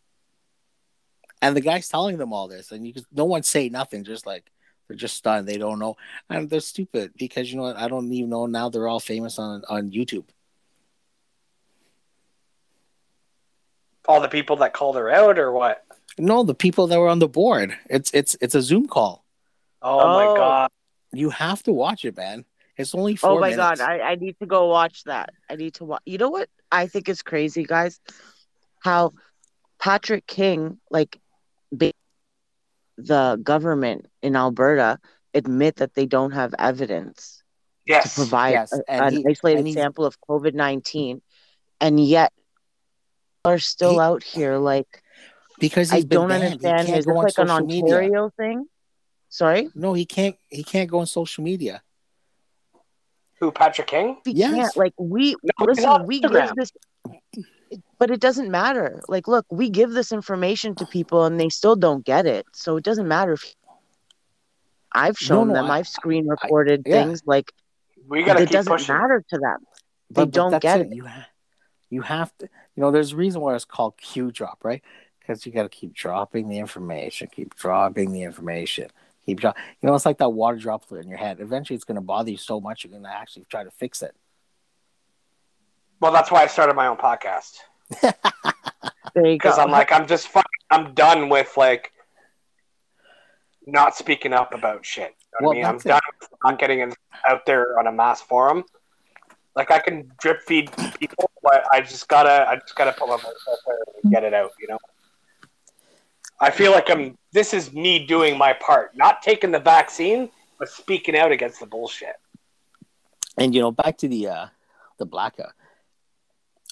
And 1.43 1.57
the 1.57 1.61
guy's 1.61 1.89
telling 1.89 2.17
them 2.17 2.33
all 2.33 2.49
this, 2.49 2.71
and 2.71 2.87
you 2.87 2.93
just, 2.93 3.07
no 3.13 3.25
one 3.25 3.43
say 3.43 3.69
nothing, 3.69 4.05
just 4.05 4.27
like 4.27 4.51
they're 4.87 4.97
just 4.97 5.17
stunned. 5.17 5.49
They 5.49 5.59
don't 5.59 5.79
know, 5.79 5.97
and 6.29 6.49
they're 6.49 6.61
stupid 6.61 7.13
because 7.17 7.51
you 7.51 7.57
know 7.57 7.65
what? 7.65 7.77
I 7.77 7.89
don't 7.89 8.13
even 8.13 8.31
know 8.31 8.47
now. 8.47 8.69
They're 8.69 8.89
all 8.89 9.01
famous 9.01 9.39
on 9.39 9.63
on 9.69 9.91
YouTube. 9.91 10.25
All 14.07 14.21
the 14.21 14.29
people 14.29 14.57
that 14.57 14.73
called 14.73 14.97
her 14.97 15.11
out 15.11 15.39
or 15.39 15.53
what? 15.53 15.85
No, 16.21 16.43
the 16.45 16.55
people 16.55 16.87
that 16.89 16.99
were 16.99 17.09
on 17.09 17.19
the 17.19 17.29
board. 17.29 17.75
It's 17.89 18.11
it's 18.13 18.37
it's 18.41 18.55
a 18.55 18.63
Zoom 18.63 18.87
call. 18.87 19.25
Oh, 19.83 19.99
Oh. 20.01 20.15
my 20.15 20.37
god. 20.37 20.71
You 21.13 21.31
have 21.31 21.63
to 21.65 21.73
watch 21.73 22.05
it, 22.05 22.17
man. 22.17 22.45
It's 22.77 22.95
only 22.95 23.15
oh, 23.15 23.17
four. 23.17 23.31
Oh 23.31 23.41
my 23.41 23.51
minutes. 23.51 23.81
god, 23.81 23.91
I, 23.91 24.01
I 24.13 24.15
need 24.15 24.37
to 24.41 24.47
go 24.47 24.67
watch 24.69 25.05
that. 25.05 25.31
I 25.51 25.57
need 25.57 25.75
to 25.75 25.85
watch. 25.85 26.03
You 26.07 26.19
know 26.19 26.31
what 26.31 26.49
I 26.71 26.87
think 26.87 27.09
is 27.09 27.23
crazy, 27.23 27.65
guys? 27.65 27.99
How 28.81 29.13
Patrick 29.79 30.27
King, 30.27 30.79
like 30.91 31.19
the 32.97 33.41
government 33.43 34.07
in 34.23 34.37
Alberta, 34.37 34.99
admit 35.35 35.77
that 35.77 35.95
they 35.95 36.07
don't 36.07 36.33
have 36.33 36.55
evidence 36.59 37.43
to 37.89 38.03
provide 38.15 38.51
Yes, 38.53 38.73
a- 38.73 38.91
an 38.91 39.13
he- 39.17 39.25
isolated 39.29 39.65
and 39.65 39.75
sample 39.75 40.05
of 40.05 40.21
COVID 40.21 40.55
nineteen, 40.55 41.23
and 41.81 41.99
yet 41.99 42.33
are 43.45 43.59
still 43.59 43.93
He- 43.95 43.99
out 44.01 44.23
here. 44.23 44.57
Like 44.59 45.03
because 45.61 45.93
I 45.93 45.97
he's 45.97 46.05
been 46.07 46.17
don't 46.21 46.29
banned. 46.29 46.43
He 46.43 46.49
understand. 46.51 46.87
can't 46.89 46.99
Is 46.99 47.05
this 47.05 47.13
on 47.17 47.23
like 47.23 47.39
an 47.39 47.49
social 47.49 47.67
media. 47.67 47.83
Ontario 47.95 48.31
thing? 48.37 48.67
Sorry, 49.29 49.69
No, 49.77 49.93
he 49.93 50.05
can't. 50.07 50.37
He 50.49 50.65
can't 50.65 50.91
go 50.91 50.99
on 50.99 51.07
social 51.07 51.45
media. 51.45 51.83
Who, 53.39 53.53
Patrick 53.53 53.87
King? 53.87 54.19
we 54.27 54.33
Yes. 54.33 54.55
can't. 54.55 54.77
Like 54.77 54.95
we 54.99 55.37
No, 55.59 55.67
listen. 55.67 56.07
We 56.07 56.21
Instagram. 56.21 56.47
give 56.49 56.57
this, 56.57 56.73
but 57.99 58.11
it 58.11 58.21
doesn't 58.21 58.51
matter. 58.51 59.01
Like, 59.09 59.29
look, 59.29 59.47
we 59.51 59.71
give 59.71 59.93
this 59.93 60.11
information 60.13 60.75
to 60.77 60.87
people, 60.87 61.25
and 61.25 61.39
they 61.39 61.49
still 61.49 61.77
don't 61.77 62.05
get 62.05 62.27
it. 62.27 62.45
So 62.53 62.77
it 62.77 62.85
doesn't 62.85 63.07
matter 63.09 63.33
if 63.35 63.55
I've 64.93 65.17
shown 65.17 65.49
no, 65.49 65.55
them. 65.55 65.71
I- 65.71 65.79
I've 65.79 65.89
screen 65.89 66.27
recorded 66.27 66.83
yeah. 66.85 67.05
things. 67.05 67.23
Like 67.25 67.53
We 68.09 68.25
gotta 68.25 68.43
it 68.43 68.51
doesn't 68.51 68.71
pushing. 68.73 68.95
matter 68.97 69.25
to 69.31 69.39
them. 69.39 69.59
They 70.11 70.15
But, 70.15 70.25
but 70.27 70.31
don't 70.33 70.51
that's 70.51 70.63
get 70.63 70.81
it. 70.81 70.89
it. 70.89 70.95
You 70.97 71.05
have, 71.05 71.27
you 71.89 72.03
have 72.03 72.37
to. 72.39 72.49
You 72.75 72.81
know, 72.83 72.91
there's 72.91 73.13
a 73.13 73.17
reason 73.17 73.41
why 73.41 73.55
it's 73.55 73.65
called 73.65 73.97
Q 73.97 74.33
drop, 74.33 74.65
right? 74.65 74.83
Because 75.31 75.47
you 75.47 75.53
got 75.53 75.63
to 75.63 75.69
keep 75.69 75.95
dropping 75.95 76.49
the 76.49 76.59
information, 76.59 77.29
keep 77.31 77.55
dropping 77.55 78.11
the 78.11 78.25
information, 78.25 78.89
keep 79.25 79.39
drop. 79.39 79.57
You 79.81 79.89
know, 79.89 79.95
it's 79.95 80.05
like 80.05 80.19
that 80.19 80.31
water 80.31 80.57
droplet 80.57 81.05
in 81.05 81.09
your 81.09 81.19
head. 81.19 81.39
Eventually, 81.39 81.77
it's 81.77 81.85
going 81.85 81.95
to 81.95 82.01
bother 82.01 82.33
you 82.33 82.37
so 82.37 82.61
much 82.61 82.83
you're 82.83 82.91
going 82.91 83.05
to 83.05 83.15
actually 83.15 83.47
try 83.49 83.63
to 83.63 83.71
fix 83.71 84.03
it. 84.03 84.13
Well, 86.01 86.11
that's 86.11 86.33
why 86.33 86.43
I 86.43 86.49
started 86.49 86.75
my 86.75 86.89
own 86.89 86.97
podcast. 86.97 87.59
There 89.15 89.27
you 89.27 89.39
go. 89.39 89.49
Because 89.49 89.59
I'm 89.59 89.71
like, 89.73 89.91
I'm 89.91 90.07
just 90.07 90.29
fucking, 90.29 90.45
I'm 90.71 90.95
done 90.95 91.29
with 91.29 91.57
like 91.57 91.91
not 93.67 93.97
speaking 93.97 94.33
up 94.33 94.55
about 94.55 94.87
shit. 94.87 95.15
You 95.41 95.47
know 95.47 95.49
Well, 95.49 95.51
I 95.51 95.55
mean? 95.55 95.65
I'm 95.65 95.77
it. 95.77 95.85
done 95.85 96.01
with 96.21 96.31
not 96.45 96.59
getting 96.61 96.79
in, 96.79 96.93
out 97.29 97.45
there 97.45 97.77
on 97.79 97.89
a 97.89 97.93
mass 97.93 98.21
forum. 98.21 98.65
Like 99.57 99.73
I 99.73 99.81
can 99.81 100.13
drip 100.21 100.43
feed 100.43 100.71
people, 101.01 101.29
but 101.43 101.65
I 101.73 101.81
just 101.81 102.07
gotta, 102.07 102.49
I 102.49 102.55
just 102.57 102.77
gotta 102.77 102.93
put 102.93 103.09
my 103.09 103.17
voice 103.17 103.47
out 103.51 103.59
there 103.67 103.79
and 104.03 104.13
get 104.13 104.23
it 104.23 104.33
out. 104.33 104.53
You 104.61 104.69
know. 104.69 104.79
I 106.41 106.51
feel 106.51 106.73
like 106.73 106.91
I'm. 106.91 107.19
This 107.33 107.53
is 107.55 107.73
me 107.73 108.07
doing 108.07 108.37
my 108.39 108.53
part, 108.55 108.97
not 108.97 109.23
taking 109.23 109.51
the 109.51 109.61
vaccine, 109.61 110.31
but 110.59 110.69
speaking 110.69 111.17
out 111.17 111.33
against 111.33 111.61
the 111.61 111.67
bullshit. 111.67 112.17
And 113.37 113.55
you 113.55 113.61
know, 113.61 113.71
back 113.71 113.99
to 113.99 114.09
the 114.09 114.29
uh 114.29 114.47
the 114.99 115.07
blackout 115.07 115.53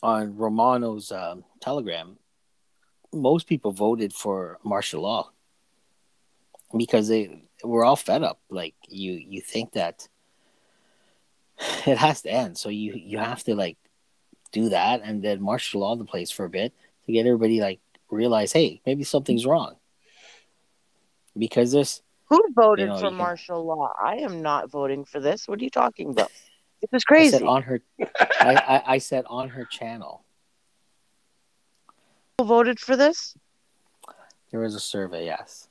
on 0.02 0.36
Romana's 0.36 1.10
um, 1.12 1.44
telegram, 1.60 2.18
most 3.12 3.46
people 3.46 3.72
voted 3.72 4.12
for 4.12 4.58
martial 4.62 5.02
law 5.02 5.30
because 6.76 7.08
they 7.08 7.42
were 7.64 7.84
all 7.84 7.96
fed 7.96 8.22
up. 8.22 8.40
Like 8.48 8.74
you, 8.88 9.12
you 9.12 9.40
think 9.40 9.72
that 9.72 10.08
it 11.86 11.98
has 11.98 12.22
to 12.22 12.30
end, 12.30 12.56
so 12.56 12.68
you 12.68 12.94
you 12.94 13.18
have 13.18 13.42
to 13.44 13.54
like 13.54 13.76
do 14.50 14.70
that 14.70 15.02
and 15.04 15.22
then 15.22 15.42
martial 15.42 15.82
law 15.82 15.94
the 15.94 16.04
place 16.04 16.30
for 16.30 16.46
a 16.46 16.50
bit 16.50 16.72
to 17.04 17.12
get 17.12 17.26
everybody 17.26 17.60
like 17.60 17.80
realize, 18.10 18.52
hey, 18.52 18.80
maybe 18.86 19.04
something's 19.04 19.46
wrong 19.46 19.76
because 21.36 21.72
this 21.72 22.02
Who 22.28 22.42
voted 22.54 22.84
You 22.84 22.88
know, 22.88 22.98
for 22.98 23.04
you 23.04 23.08
can- 23.10 23.16
martial 23.18 23.64
law? 23.66 23.92
I 24.02 24.16
am 24.16 24.42
not 24.42 24.70
voting 24.70 25.04
for 25.04 25.20
this. 25.20 25.46
What 25.48 25.60
are 25.60 25.64
you 25.64 25.70
talking 25.70 26.10
about? 26.10 26.30
This 26.80 26.90
is 26.92 27.02
I 27.08 27.12
crazy. 27.12 27.30
said 27.38 27.42
on 27.42 27.62
her, 27.64 27.80
I, 28.40 28.54
I 28.54 28.82
I 28.94 28.98
said 28.98 29.24
on 29.28 29.48
her 29.48 29.64
channel 29.64 30.24
Who 32.38 32.44
voted 32.46 32.78
for 32.78 32.96
this? 32.96 33.34
there 34.52 34.60
was 34.60 34.76
a 34.76 34.80
survey, 34.80 35.24
yes. 35.24 35.68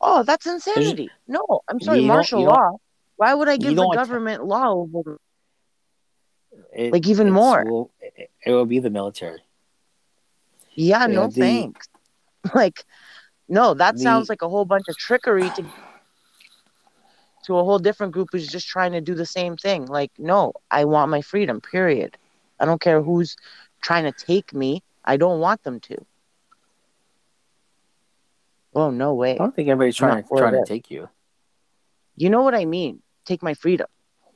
Oh, 0.00 0.22
that's 0.22 0.46
insanity. 0.46 1.10
No, 1.26 1.44
I'm 1.68 1.80
sorry, 1.80 2.00
martial 2.00 2.44
law. 2.44 2.76
Why 3.16 3.34
would 3.34 3.48
I 3.48 3.56
give 3.56 3.74
the 3.74 3.88
government 3.88 4.44
law 4.46 4.72
over? 4.72 5.18
It- 6.72 6.92
Like, 6.92 7.08
even 7.08 7.30
more. 7.32 7.64
Will, 7.64 7.90
it, 8.00 8.30
it 8.46 8.52
will 8.52 8.66
be 8.66 8.78
the 8.78 8.88
military. 8.90 9.42
Yeah, 10.74 11.00
Yeah, 11.00 11.06
no 11.06 11.26
the- 11.28 11.40
thanks. 11.40 11.88
Like, 12.54 12.84
no, 13.48 13.74
that 13.74 13.96
The- 13.96 14.00
sounds 14.02 14.28
like 14.28 14.42
a 14.42 14.48
whole 14.48 14.64
bunch 14.64 14.86
of 14.88 14.96
trickery 14.96 15.50
to 15.50 15.64
to 17.44 17.56
a 17.56 17.64
whole 17.64 17.78
different 17.78 18.12
group 18.12 18.28
who's 18.32 18.46
just 18.48 18.68
trying 18.68 18.92
to 18.92 19.00
do 19.00 19.14
the 19.14 19.24
same 19.26 19.56
thing. 19.56 19.86
Like, 19.86 20.10
no, 20.18 20.52
I 20.70 20.84
want 20.84 21.10
my 21.10 21.22
freedom. 21.22 21.60
Period. 21.60 22.16
I 22.60 22.66
don't 22.66 22.80
care 22.80 23.00
who's 23.02 23.34
trying 23.82 24.04
to 24.04 24.12
take 24.12 24.52
me. 24.52 24.82
I 25.06 25.16
don't 25.16 25.40
want 25.40 25.62
them 25.62 25.80
to. 25.80 25.96
Oh 28.74 28.90
no 28.90 29.14
way. 29.14 29.32
I 29.32 29.36
don't 29.38 29.54
think 29.54 29.68
anybody's 29.68 29.96
trying 29.96 30.22
to 30.22 30.28
trying 30.28 30.52
to 30.52 30.64
take 30.64 30.90
you. 30.90 31.08
You 32.16 32.30
know 32.30 32.42
what 32.42 32.54
I 32.54 32.64
mean? 32.66 33.02
Take 33.24 33.42
my 33.42 33.54
freedom. 33.54 33.86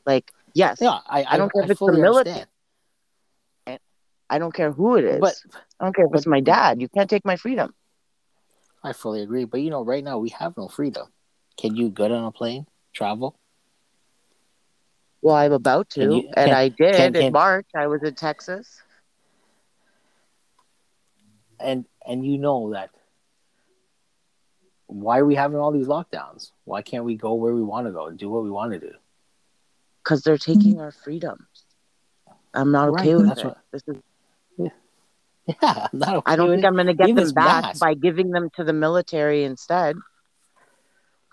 Like, 0.07 0.31
yes, 0.55 0.79
Yeah, 0.81 0.99
I, 1.07 1.25
I 1.25 1.37
don't 1.37 1.53
care 1.53 1.63
if 1.65 1.71
it's 1.71 1.79
the 1.81 1.87
fully 1.87 2.01
military. 2.01 2.47
I 4.31 4.39
don't 4.39 4.53
care 4.55 4.73
who 4.73 4.97
it 4.97 5.05
is. 5.05 5.21
But 5.21 5.35
I 5.79 5.85
don't 5.85 5.95
care 5.95 6.07
if 6.07 6.15
it's 6.15 6.27
my 6.27 6.41
dad. 6.41 6.81
You 6.81 6.89
can't 6.89 7.09
take 7.11 7.25
my 7.25 7.37
freedom. 7.37 7.75
I 8.83 8.93
fully 8.93 9.23
agree. 9.23 9.45
But 9.45 9.61
you 9.61 9.71
know, 9.71 9.85
right 9.85 10.03
now 10.05 10.19
we 10.19 10.31
have 10.31 10.57
no 10.57 10.69
freedom. 10.69 11.07
Can 11.57 11.77
you 11.77 11.89
get 11.91 12.11
on 12.11 12.25
a 12.25 12.33
plane, 12.33 12.67
travel? 12.93 13.39
Well, 15.23 15.37
I'm 15.37 15.53
about 15.53 15.91
to, 15.91 16.03
you- 16.03 16.31
and 16.37 16.49
can- 16.51 16.55
I 16.55 16.69
did 16.69 16.95
can- 16.97 17.17
in 17.17 17.23
can- 17.23 17.33
March. 17.33 17.67
I 17.75 17.87
was 17.87 18.03
in 18.03 18.15
Texas. 18.15 18.81
And 21.61 21.87
and 22.07 22.27
you 22.27 22.37
know 22.37 22.73
that 22.73 22.91
why 24.87 25.19
are 25.19 25.25
we 25.25 25.35
having 25.35 25.59
all 25.59 25.73
these 25.73 25.87
lockdowns? 25.87 26.51
Why 26.65 26.83
can't 26.83 27.05
we 27.05 27.15
go 27.17 27.35
where 27.35 27.55
we 27.55 27.63
want 27.63 27.87
to 27.87 27.93
go 27.93 28.07
and 28.07 28.19
do 28.19 28.29
what 28.29 28.43
we 28.43 28.51
want 28.51 28.73
to 28.73 28.79
do? 28.79 28.93
because 30.05 30.23
they're 30.23 30.37
taking 30.37 30.73
mm-hmm. 30.73 30.81
our 30.83 30.93
freedoms. 30.93 31.47
I'm 32.53 32.71
not 32.71 32.91
okay 32.91 33.15
with 33.15 33.27
that's 33.29 33.41
it. 33.41 33.47
what- 33.47 33.59
This 33.73 33.83
is, 33.89 33.97
Yeah, 35.63 35.89
I'm 35.93 35.99
not 35.99 36.23
I 36.25 36.37
don't 36.37 36.51
think. 36.51 36.65
I'm 36.65 36.75
going 36.75 36.87
to 36.87 36.95
get 36.95 37.15
them 37.15 37.31
back 37.33 37.63
mask. 37.65 37.81
by 37.81 37.95
giving 37.95 38.31
them 38.31 38.49
to 38.57 38.65
the 38.65 38.73
military 38.73 39.45
instead. 39.45 39.97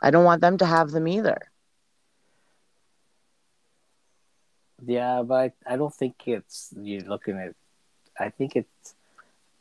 I 0.02 0.12
don't 0.12 0.26
want 0.26 0.42
them 0.42 0.58
to 0.58 0.66
have 0.66 0.92
them 0.92 1.08
either. 1.08 1.38
Yeah, 4.86 5.22
but 5.22 5.54
I 5.66 5.78
don't 5.78 5.94
think 5.94 6.16
it's 6.26 6.74
you're 6.76 7.02
looking 7.02 7.38
at. 7.38 7.56
I 8.20 8.30
think 8.30 8.56
it's 8.56 8.96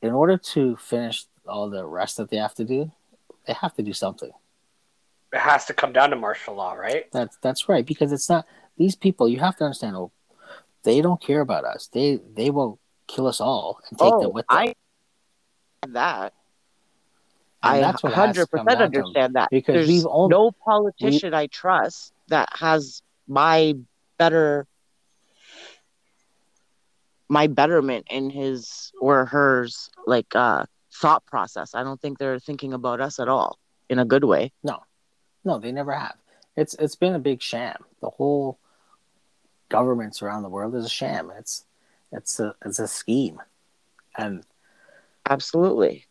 in 0.02 0.12
order 0.12 0.36
to 0.36 0.76
finish 0.76 1.26
all 1.46 1.68
the 1.70 1.84
rest 1.84 2.16
that 2.16 2.30
they 2.30 2.38
have 2.38 2.54
to 2.54 2.64
do, 2.64 2.90
they 3.46 3.52
have 3.52 3.74
to 3.74 3.82
do 3.82 3.92
something. 3.92 4.30
It 5.32 5.38
has 5.40 5.66
to 5.66 5.74
come 5.74 5.92
down 5.92 6.10
to 6.10 6.16
martial 6.16 6.54
law, 6.54 6.72
right? 6.72 7.04
That's 7.12 7.36
that's 7.36 7.68
right 7.68 7.86
because 7.86 8.12
it's 8.12 8.28
not 8.28 8.46
these 8.76 8.96
people. 8.96 9.28
You 9.28 9.38
have 9.40 9.56
to 9.56 9.64
understand. 9.64 9.94
Oh, 9.94 10.10
they 10.82 11.00
don't 11.02 11.20
care 11.20 11.40
about 11.40 11.64
us. 11.64 11.88
They 11.92 12.18
they 12.34 12.50
will 12.50 12.80
kill 13.14 13.26
us 13.26 13.40
all 13.40 13.80
and 13.88 13.98
take 13.98 14.08
them 14.10 14.20
Oh, 14.22 14.28
with 14.28 14.46
them. 14.48 14.58
I 14.58 14.74
that. 15.88 16.32
And 17.62 17.74
I 17.76 17.80
that's 17.80 18.02
what 18.02 18.12
it 18.12 18.16
has 18.16 18.36
to 18.36 18.42
100% 18.46 18.50
come 18.50 18.66
down 18.66 18.76
to. 18.78 18.84
understand 18.84 19.34
that. 19.34 19.48
Because 19.50 19.74
There's 19.74 19.88
we've 19.88 20.06
only- 20.08 20.30
no 20.30 20.50
politician 20.52 21.34
I 21.34 21.46
trust 21.48 22.12
that 22.28 22.48
has 22.58 23.02
my 23.28 23.74
better 24.18 24.66
my 27.28 27.46
betterment 27.46 28.06
in 28.10 28.30
his 28.30 28.92
or 29.00 29.24
hers 29.26 29.90
like 30.06 30.34
uh 30.34 30.64
thought 30.92 31.24
process. 31.26 31.74
I 31.74 31.82
don't 31.84 32.00
think 32.00 32.18
they're 32.18 32.38
thinking 32.40 32.72
about 32.72 33.00
us 33.00 33.20
at 33.20 33.28
all 33.28 33.58
in 33.88 33.98
a 33.98 34.04
good 34.04 34.24
way. 34.24 34.52
No. 34.64 34.80
No, 35.44 35.58
they 35.58 35.70
never 35.72 35.92
have. 35.92 36.16
It's 36.56 36.74
it's 36.74 36.96
been 36.96 37.14
a 37.14 37.18
big 37.20 37.40
sham. 37.42 37.76
The 38.00 38.10
whole 38.10 38.58
governments 39.68 40.22
around 40.22 40.42
the 40.42 40.48
world 40.48 40.74
is 40.74 40.84
a 40.84 40.88
sham. 40.90 41.30
It's 41.38 41.64
it's 42.12 42.40
a 42.40 42.54
it's 42.64 42.78
a 42.78 42.88
scheme, 42.88 43.40
and 44.16 44.44
Absolutely. 45.28 46.06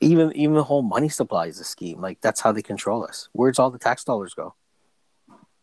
even 0.00 0.32
even 0.36 0.54
the 0.54 0.64
whole 0.64 0.82
money 0.82 1.08
supply 1.08 1.46
is 1.46 1.60
a 1.60 1.64
scheme. 1.64 2.00
Like 2.00 2.20
that's 2.20 2.40
how 2.40 2.52
they 2.52 2.62
control 2.62 3.04
us. 3.04 3.28
Where's 3.32 3.58
all 3.58 3.70
the 3.70 3.78
tax 3.78 4.04
dollars 4.04 4.34
go? 4.34 4.54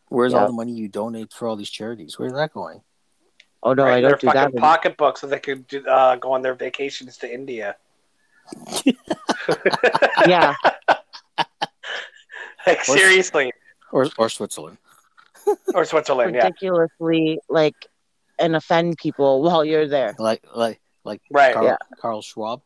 Where's 0.10 0.34
Yeah. 0.34 0.40
all 0.42 0.48
the 0.48 0.54
money 0.54 0.74
you 0.74 0.88
donate 0.90 1.34
for 1.34 1.48
all 1.48 1.56
these 1.56 1.70
charities? 1.70 2.18
Where's 2.20 2.34
that 2.34 2.54
going? 2.54 2.82
Oh 3.64 3.74
no, 3.74 3.84
right? 3.84 3.96
I 3.96 4.02
don't 4.02 4.20
do 4.20 4.28
that. 4.28 4.34
fucking 4.34 4.42
anymore. 4.56 4.62
pocketbook 4.62 5.18
so 5.18 5.28
they 5.28 5.40
could 5.40 5.68
do, 5.68 5.86
uh, 5.88 6.16
go 6.16 6.32
on 6.32 6.42
their 6.42 6.56
vacations 6.56 7.18
to 7.18 7.32
India. 7.32 7.76
yeah, 10.28 10.56
like 12.68 12.84
seriously, 12.84 13.52
Or 13.92 14.08
or 14.18 14.30
Switzerland? 14.30 14.78
or 15.74 15.86
Switzerland, 15.86 16.36
yeah, 16.36 16.46
ridiculously 16.46 17.40
like 17.50 17.76
and 18.42 18.56
offend 18.56 18.98
people 18.98 19.42
while 19.44 19.64
you're 19.64 19.88
there. 19.88 20.16
Like 20.20 20.44
like 20.56 20.82
like 21.04 21.22
right. 21.32 21.54
Carl, 21.54 21.66
Yeah. 21.66 21.78
Carl 22.00 22.22
Schwab 22.22 22.62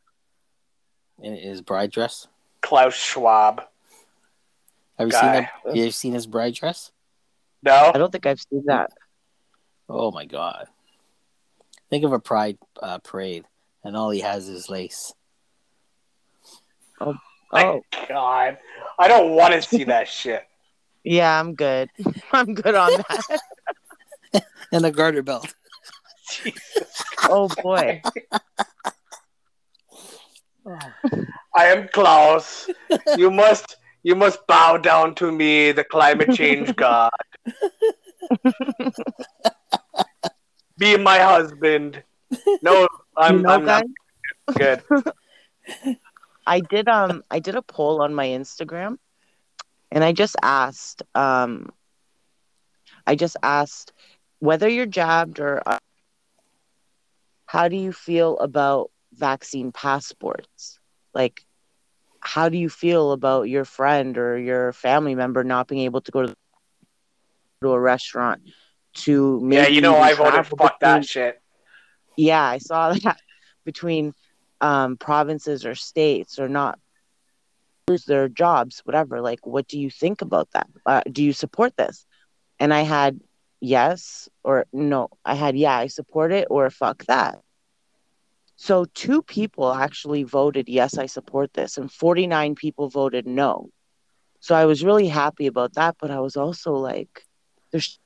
in 1.21 1.36
his 1.36 1.61
bride 1.61 1.91
dress. 1.91 2.28
Klaus 2.61 2.93
Schwab. 2.95 3.61
Have 4.97 5.07
you 5.07 5.11
Guy. 5.11 5.21
seen 5.21 5.32
that? 5.65 5.76
You 5.76 5.91
seen 5.91 6.13
his 6.13 6.26
bride 6.28 6.53
dress? 6.53 6.91
No, 7.63 7.91
I 7.93 7.97
don't 7.97 8.11
think 8.11 8.26
I've 8.26 8.39
seen 8.39 8.63
that. 8.67 8.91
Oh 9.89 10.11
my 10.11 10.26
god! 10.26 10.67
Think 11.89 12.03
of 12.05 12.13
a 12.13 12.19
pride 12.19 12.57
uh, 12.82 12.99
parade, 12.99 13.43
and 13.84 13.95
all 13.95 14.09
he 14.09 14.21
has 14.21 14.47
is 14.49 14.69
lace. 14.69 15.13
Oh, 16.99 17.15
my 17.51 17.82
God, 18.07 18.57
I 18.97 19.07
don't 19.07 19.32
want 19.36 19.53
to 19.53 19.61
see 19.61 19.84
that 19.86 20.07
shit. 20.19 20.43
yeah, 21.03 21.39
I'm 21.39 21.55
good. 21.55 21.89
I'm 22.32 22.53
good 22.53 22.73
on 22.76 22.91
that. 22.91 24.43
and 24.71 24.86
a 24.86 24.91
garter 24.91 25.21
belt. 25.23 25.53
Oh 27.29 27.49
boy. 27.61 28.01
I 31.55 31.65
am 31.65 31.88
Klaus. 31.89 32.69
You 33.17 33.29
must, 33.31 33.77
you 34.03 34.15
must 34.15 34.45
bow 34.47 34.77
down 34.77 35.15
to 35.15 35.31
me, 35.31 35.71
the 35.71 35.83
climate 35.83 36.33
change 36.33 36.75
god. 36.77 37.11
Be 40.77 40.97
my 40.97 41.19
husband. 41.19 42.03
No, 42.61 42.88
I'm, 43.15 43.38
you 43.38 43.41
know, 43.43 43.49
I'm 43.49 43.65
not 43.65 43.86
good. 44.57 44.81
I 46.47 46.59
did 46.59 46.88
um 46.88 47.23
I 47.31 47.39
did 47.39 47.55
a 47.55 47.61
poll 47.61 48.01
on 48.01 48.13
my 48.13 48.27
Instagram 48.27 48.97
and 49.91 50.03
I 50.03 50.11
just 50.11 50.36
asked 50.43 51.01
um 51.15 51.69
I 53.07 53.15
just 53.15 53.38
asked 53.41 53.93
whether 54.39 54.67
you're 54.67 54.86
jabbed 54.86 55.39
or 55.39 55.61
uh, 55.65 55.79
how 57.45 57.67
do 57.67 57.75
you 57.75 57.91
feel 57.91 58.37
about 58.39 58.91
vaccine 59.13 59.71
passports? 59.71 60.79
Like 61.13 61.45
how 62.19 62.49
do 62.49 62.57
you 62.57 62.69
feel 62.69 63.11
about 63.11 63.43
your 63.43 63.65
friend 63.65 64.17
or 64.17 64.37
your 64.37 64.73
family 64.73 65.15
member 65.15 65.43
not 65.43 65.67
being 65.67 65.81
able 65.81 66.01
to 66.01 66.11
go 66.11 66.25
to, 66.25 66.35
to 67.61 67.71
a 67.71 67.79
restaurant 67.79 68.41
to 68.93 69.39
maybe 69.41 69.61
Yeah, 69.61 69.67
you 69.67 69.81
know 69.81 69.97
I 69.97 70.13
voted 70.13 70.45
fuck 70.57 70.79
that 70.79 71.05
shit. 71.05 71.39
yeah, 72.17 72.43
I 72.43 72.57
saw 72.57 72.93
that 73.03 73.19
between 73.63 74.13
um, 74.61 74.97
provinces 74.97 75.65
or 75.65 75.75
states 75.75 76.39
or 76.39 76.47
not 76.49 76.79
lose 77.87 78.05
their 78.05 78.27
jobs, 78.27 78.81
whatever. 78.85 79.21
Like, 79.21 79.45
what 79.45 79.67
do 79.67 79.79
you 79.79 79.91
think 79.91 80.21
about 80.21 80.49
that? 80.53 80.67
Uh, 80.85 81.01
do 81.11 81.23
you 81.23 81.33
support 81.33 81.75
this? 81.77 82.05
And 82.59 82.73
I 82.73 82.81
had 82.81 83.19
yes 83.66 84.30
or 84.43 84.66
no. 84.74 85.09
I 85.26 85.36
had 85.36 85.57
yeah, 85.57 85.78
I 85.78 85.88
support 85.88 86.32
it 86.32 86.47
or 86.49 86.70
fuck 86.70 87.05
that. 87.05 87.39
So 88.57 88.86
two 88.93 89.22
people 89.22 89.74
actually 89.74 90.24
voted 90.24 90.70
yes, 90.70 90.97
I 90.97 91.07
support 91.07 91.53
this, 91.53 91.78
and 91.78 91.91
49 91.91 92.55
people 92.55 92.89
voted 92.89 93.26
no. 93.28 93.70
So 94.39 94.55
I 94.55 94.66
was 94.66 94.84
really 94.84 95.07
happy 95.07 95.47
about 95.47 95.74
that, 95.74 95.95
but 95.99 96.11
I 96.11 96.20
was 96.20 96.36
also 96.38 96.74
like, 96.74 97.26
there's 97.72 97.99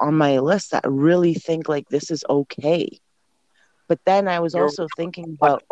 on 0.00 0.14
my 0.14 0.38
list 0.38 0.72
that 0.72 0.84
really 0.86 1.34
think 1.34 1.68
like 1.68 1.88
this 1.88 2.10
is 2.10 2.24
okay. 2.28 2.98
But 3.88 4.00
then 4.04 4.28
I 4.28 4.40
was 4.40 4.54
You're- 4.54 4.64
also 4.64 4.86
thinking 4.96 5.36
about 5.40 5.62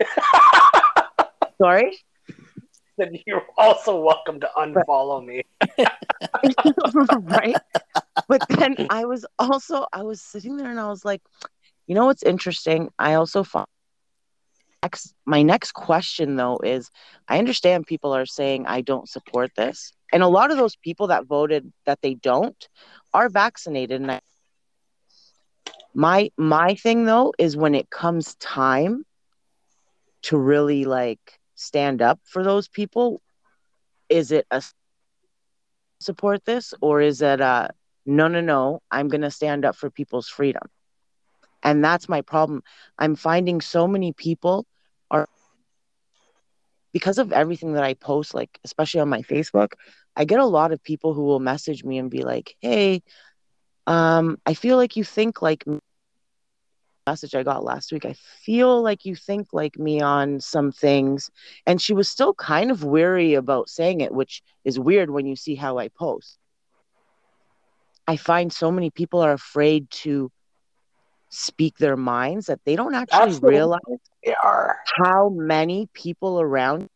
sorry, 1.62 1.98
Then 2.98 3.18
you're 3.26 3.44
also 3.58 4.00
welcome 4.00 4.40
to 4.40 4.48
unfollow 4.56 5.24
me. 5.24 5.42
right? 7.20 7.56
But 8.26 8.42
then 8.48 8.86
I 8.88 9.04
was 9.04 9.26
also 9.38 9.86
I 9.92 10.02
was 10.02 10.22
sitting 10.22 10.56
there 10.56 10.70
and 10.70 10.80
I 10.80 10.88
was 10.88 11.04
like, 11.04 11.22
you 11.86 11.94
know 11.94 12.06
what's 12.06 12.22
interesting? 12.22 12.90
I 12.98 13.14
also 13.14 13.42
found 13.42 13.66
my 15.24 15.42
next 15.42 15.72
question 15.72 16.36
though 16.36 16.58
is 16.62 16.90
I 17.28 17.38
understand 17.38 17.86
people 17.86 18.14
are 18.14 18.26
saying 18.26 18.66
I 18.66 18.80
don't 18.80 19.08
support 19.08 19.50
this. 19.56 19.92
And 20.12 20.22
a 20.22 20.28
lot 20.28 20.50
of 20.50 20.56
those 20.56 20.76
people 20.76 21.08
that 21.08 21.26
voted 21.26 21.72
that 21.84 22.00
they 22.02 22.14
don't 22.14 22.68
are 23.12 23.28
vaccinated 23.28 24.00
and 24.00 24.12
I, 24.12 24.20
my 25.94 26.30
my 26.36 26.74
thing 26.74 27.04
though 27.04 27.32
is 27.38 27.56
when 27.56 27.74
it 27.74 27.90
comes 27.90 28.34
time 28.36 29.04
to 30.22 30.36
really 30.36 30.84
like 30.84 31.35
stand 31.56 32.02
up 32.02 32.20
for 32.24 32.44
those 32.44 32.68
people? 32.68 33.22
Is 34.08 34.32
it 34.32 34.46
a 34.50 34.62
support 36.00 36.44
this 36.44 36.74
or 36.80 37.00
is 37.00 37.22
it 37.22 37.40
uh 37.40 37.68
no 38.06 38.28
no 38.28 38.40
no 38.40 38.80
i'm 38.90 39.08
going 39.08 39.22
to 39.22 39.30
stand 39.30 39.64
up 39.64 39.76
for 39.76 39.90
people's 39.90 40.28
freedom? 40.28 40.62
And 41.62 41.84
that's 41.84 42.08
my 42.08 42.22
problem. 42.22 42.62
I'm 42.98 43.16
finding 43.16 43.60
so 43.60 43.88
many 43.88 44.12
people 44.12 44.66
are 45.10 45.28
because 46.92 47.18
of 47.18 47.32
everything 47.32 47.72
that 47.74 47.84
I 47.84 47.94
post, 47.94 48.34
like 48.34 48.58
especially 48.64 49.00
on 49.00 49.08
my 49.08 49.22
Facebook, 49.22 49.72
I 50.16 50.24
get 50.24 50.38
a 50.40 50.46
lot 50.46 50.72
of 50.72 50.82
people 50.82 51.14
who 51.14 51.22
will 51.24 51.40
message 51.40 51.84
me 51.84 51.98
and 51.98 52.10
be 52.10 52.22
like, 52.22 52.56
"Hey, 52.60 53.02
um, 53.86 54.38
I 54.46 54.54
feel 54.54 54.76
like 54.76 54.96
you 54.96 55.04
think 55.04 55.42
like 55.42 55.66
me." 55.66 55.78
Message 57.06 57.36
I 57.36 57.44
got 57.44 57.62
last 57.62 57.92
week. 57.92 58.04
I 58.04 58.14
feel 58.14 58.82
like 58.82 59.04
you 59.04 59.14
think 59.14 59.52
like 59.52 59.78
me 59.78 60.00
on 60.00 60.40
some 60.40 60.72
things, 60.72 61.30
and 61.64 61.80
she 61.80 61.94
was 61.94 62.08
still 62.08 62.34
kind 62.34 62.70
of 62.72 62.82
weary 62.82 63.34
about 63.34 63.68
saying 63.68 64.00
it, 64.00 64.12
which 64.12 64.42
is 64.64 64.76
weird 64.78 65.10
when 65.10 65.24
you 65.24 65.36
see 65.36 65.54
how 65.54 65.78
I 65.78 65.86
post. 65.86 66.36
I 68.08 68.16
find 68.16 68.52
so 68.52 68.72
many 68.72 68.90
people 68.90 69.20
are 69.20 69.32
afraid 69.32 69.88
to 70.02 70.32
speak 71.28 71.78
their 71.78 71.96
minds 71.96 72.46
that 72.46 72.60
they 72.64 72.74
don't 72.74 72.94
actually 72.94 73.28
Absolutely. 73.28 73.54
realize 73.54 74.00
They 74.24 74.34
are. 74.42 74.76
how 74.96 75.28
many 75.28 75.88
people 75.94 76.40
around 76.40 76.88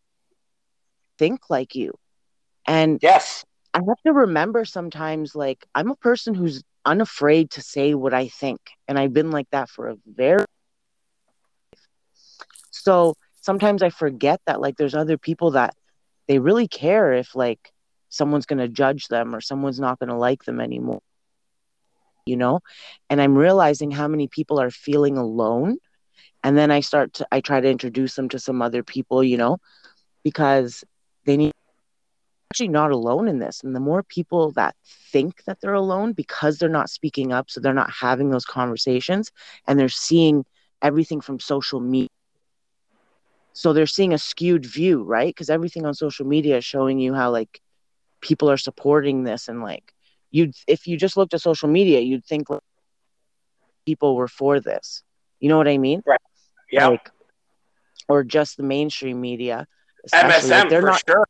think 1.19 1.49
like 1.51 1.77
you. 1.77 1.95
And 2.67 2.99
Yes. 3.01 3.45
I 3.75 3.79
have 3.79 4.03
to 4.07 4.13
remember 4.13 4.65
sometimes, 4.65 5.37
like, 5.37 5.65
I'm 5.75 5.91
a 5.91 5.97
person 5.97 6.35
who's 6.35 6.65
unafraid 6.85 7.51
to 7.53 7.63
say 7.63 7.95
what 7.95 8.15
I 8.15 8.29
think. 8.29 8.61
And 8.89 8.99
I've 8.99 9.13
been 9.13 9.31
like 9.31 9.49
that 9.51 9.69
for 9.69 9.89
a 9.89 9.97
very 10.07 10.45
so 12.71 13.15
sometimes 13.41 13.83
I 13.83 13.91
forget 13.91 14.41
that 14.47 14.61
like 14.61 14.77
there's 14.77 14.95
other 14.95 15.19
people 15.19 15.53
that 15.53 15.75
they 16.29 16.39
really 16.39 16.69
care 16.69 17.13
if 17.13 17.35
like 17.35 17.73
someone's 18.09 18.47
gonna 18.47 18.69
judge 18.69 19.09
them 19.09 19.35
or 19.35 19.41
someone's 19.41 19.81
not 19.81 19.99
gonna 19.99 20.19
like 20.19 20.45
them 20.45 20.61
anymore. 20.61 21.03
You 22.25 22.37
know? 22.37 22.61
And 23.09 23.21
I'm 23.21 23.37
realizing 23.37 23.91
how 23.91 24.09
many 24.09 24.29
people 24.29 24.61
are 24.61 24.71
feeling 24.71 25.19
alone. 25.19 25.79
And 26.43 26.57
then 26.57 26.71
I 26.71 26.81
start 26.81 27.15
to 27.15 27.27
I 27.31 27.41
try 27.41 27.61
to 27.61 27.69
introduce 27.69 28.15
them 28.15 28.29
to 28.31 28.39
some 28.39 28.63
other 28.63 28.83
people, 28.83 29.23
you 29.23 29.37
know, 29.37 29.59
because 30.23 30.85
they 31.27 31.37
need 31.37 31.53
actually 32.51 32.69
not 32.69 32.91
alone 32.91 33.29
in 33.29 33.39
this. 33.39 33.63
And 33.63 33.77
the 33.77 33.81
more 33.81 34.03
people 34.03 34.51
that 34.53 34.75
think 34.85 35.45
that 35.45 35.61
they're 35.61 35.73
alone 35.75 36.13
because 36.13 36.59
they're 36.59 36.69
not 36.69 36.91
speaking 36.91 37.33
up, 37.33 37.49
so 37.49 37.61
they're 37.61 37.73
not 37.73 37.91
having 37.91 38.31
those 38.31 38.45
conversations 38.45 39.31
and 39.69 39.79
they're 39.79 39.89
seeing 39.89 40.45
everything 40.83 41.21
from 41.21 41.39
social 41.39 41.79
media. 41.79 42.09
So 43.53 43.73
they're 43.73 43.87
seeing 43.87 44.13
a 44.13 44.19
skewed 44.19 44.67
view, 44.67 45.05
right? 45.05 45.29
Because 45.29 45.49
everything 45.49 45.87
on 45.87 45.95
social 45.95 46.27
media 46.27 46.57
is 46.57 46.65
showing 46.65 46.99
you 46.99 47.15
how 47.15 47.31
like 47.31 47.61
people 48.21 48.51
are 48.51 48.57
supporting 48.57 49.23
this 49.23 49.49
and 49.49 49.63
like 49.63 49.95
you'd 50.31 50.55
if 50.67 50.87
you 50.87 50.97
just 50.97 51.17
looked 51.17 51.35
at 51.35 51.41
social 51.41 51.69
media, 51.69 52.01
you'd 52.01 52.25
think 52.25 52.51
like, 52.51 52.61
people 53.87 54.17
were 54.17 54.29
for 54.29 54.61
this. 54.61 55.03
You 55.39 55.49
know 55.49 55.57
what 55.57 55.69
I 55.69 55.79
mean? 55.79 56.03
Right. 56.05 56.21
Yeah. 56.71 56.89
Like, 56.89 57.11
or 58.09 58.25
just 58.25 58.57
the 58.57 58.63
mainstream 58.65 59.21
media. 59.21 59.67
MSM 60.13 60.51
like, 60.51 60.69
they're 60.69 60.81
for 60.81 60.87
not 60.87 61.03
sure. 61.07 61.29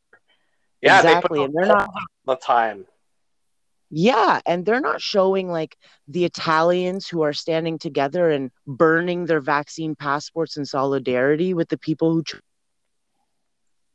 Yeah, 0.81 0.97
exactly, 0.97 1.39
they 1.39 1.45
and 1.45 1.53
they're 1.53 1.65
not 1.67 1.89
all 1.89 2.35
the 2.35 2.35
time. 2.35 2.85
Yeah, 3.93 4.39
and 4.45 4.65
they're 4.65 4.79
not 4.79 5.01
showing 5.01 5.49
like 5.49 5.77
the 6.07 6.23
Italians 6.23 7.07
who 7.07 7.23
are 7.23 7.33
standing 7.33 7.77
together 7.77 8.29
and 8.31 8.49
burning 8.65 9.25
their 9.25 9.41
vaccine 9.41 9.95
passports 9.95 10.55
in 10.55 10.65
solidarity 10.65 11.53
with 11.53 11.69
the 11.69 11.77
people 11.77 12.13
who. 12.13 12.23
Tr- 12.23 12.37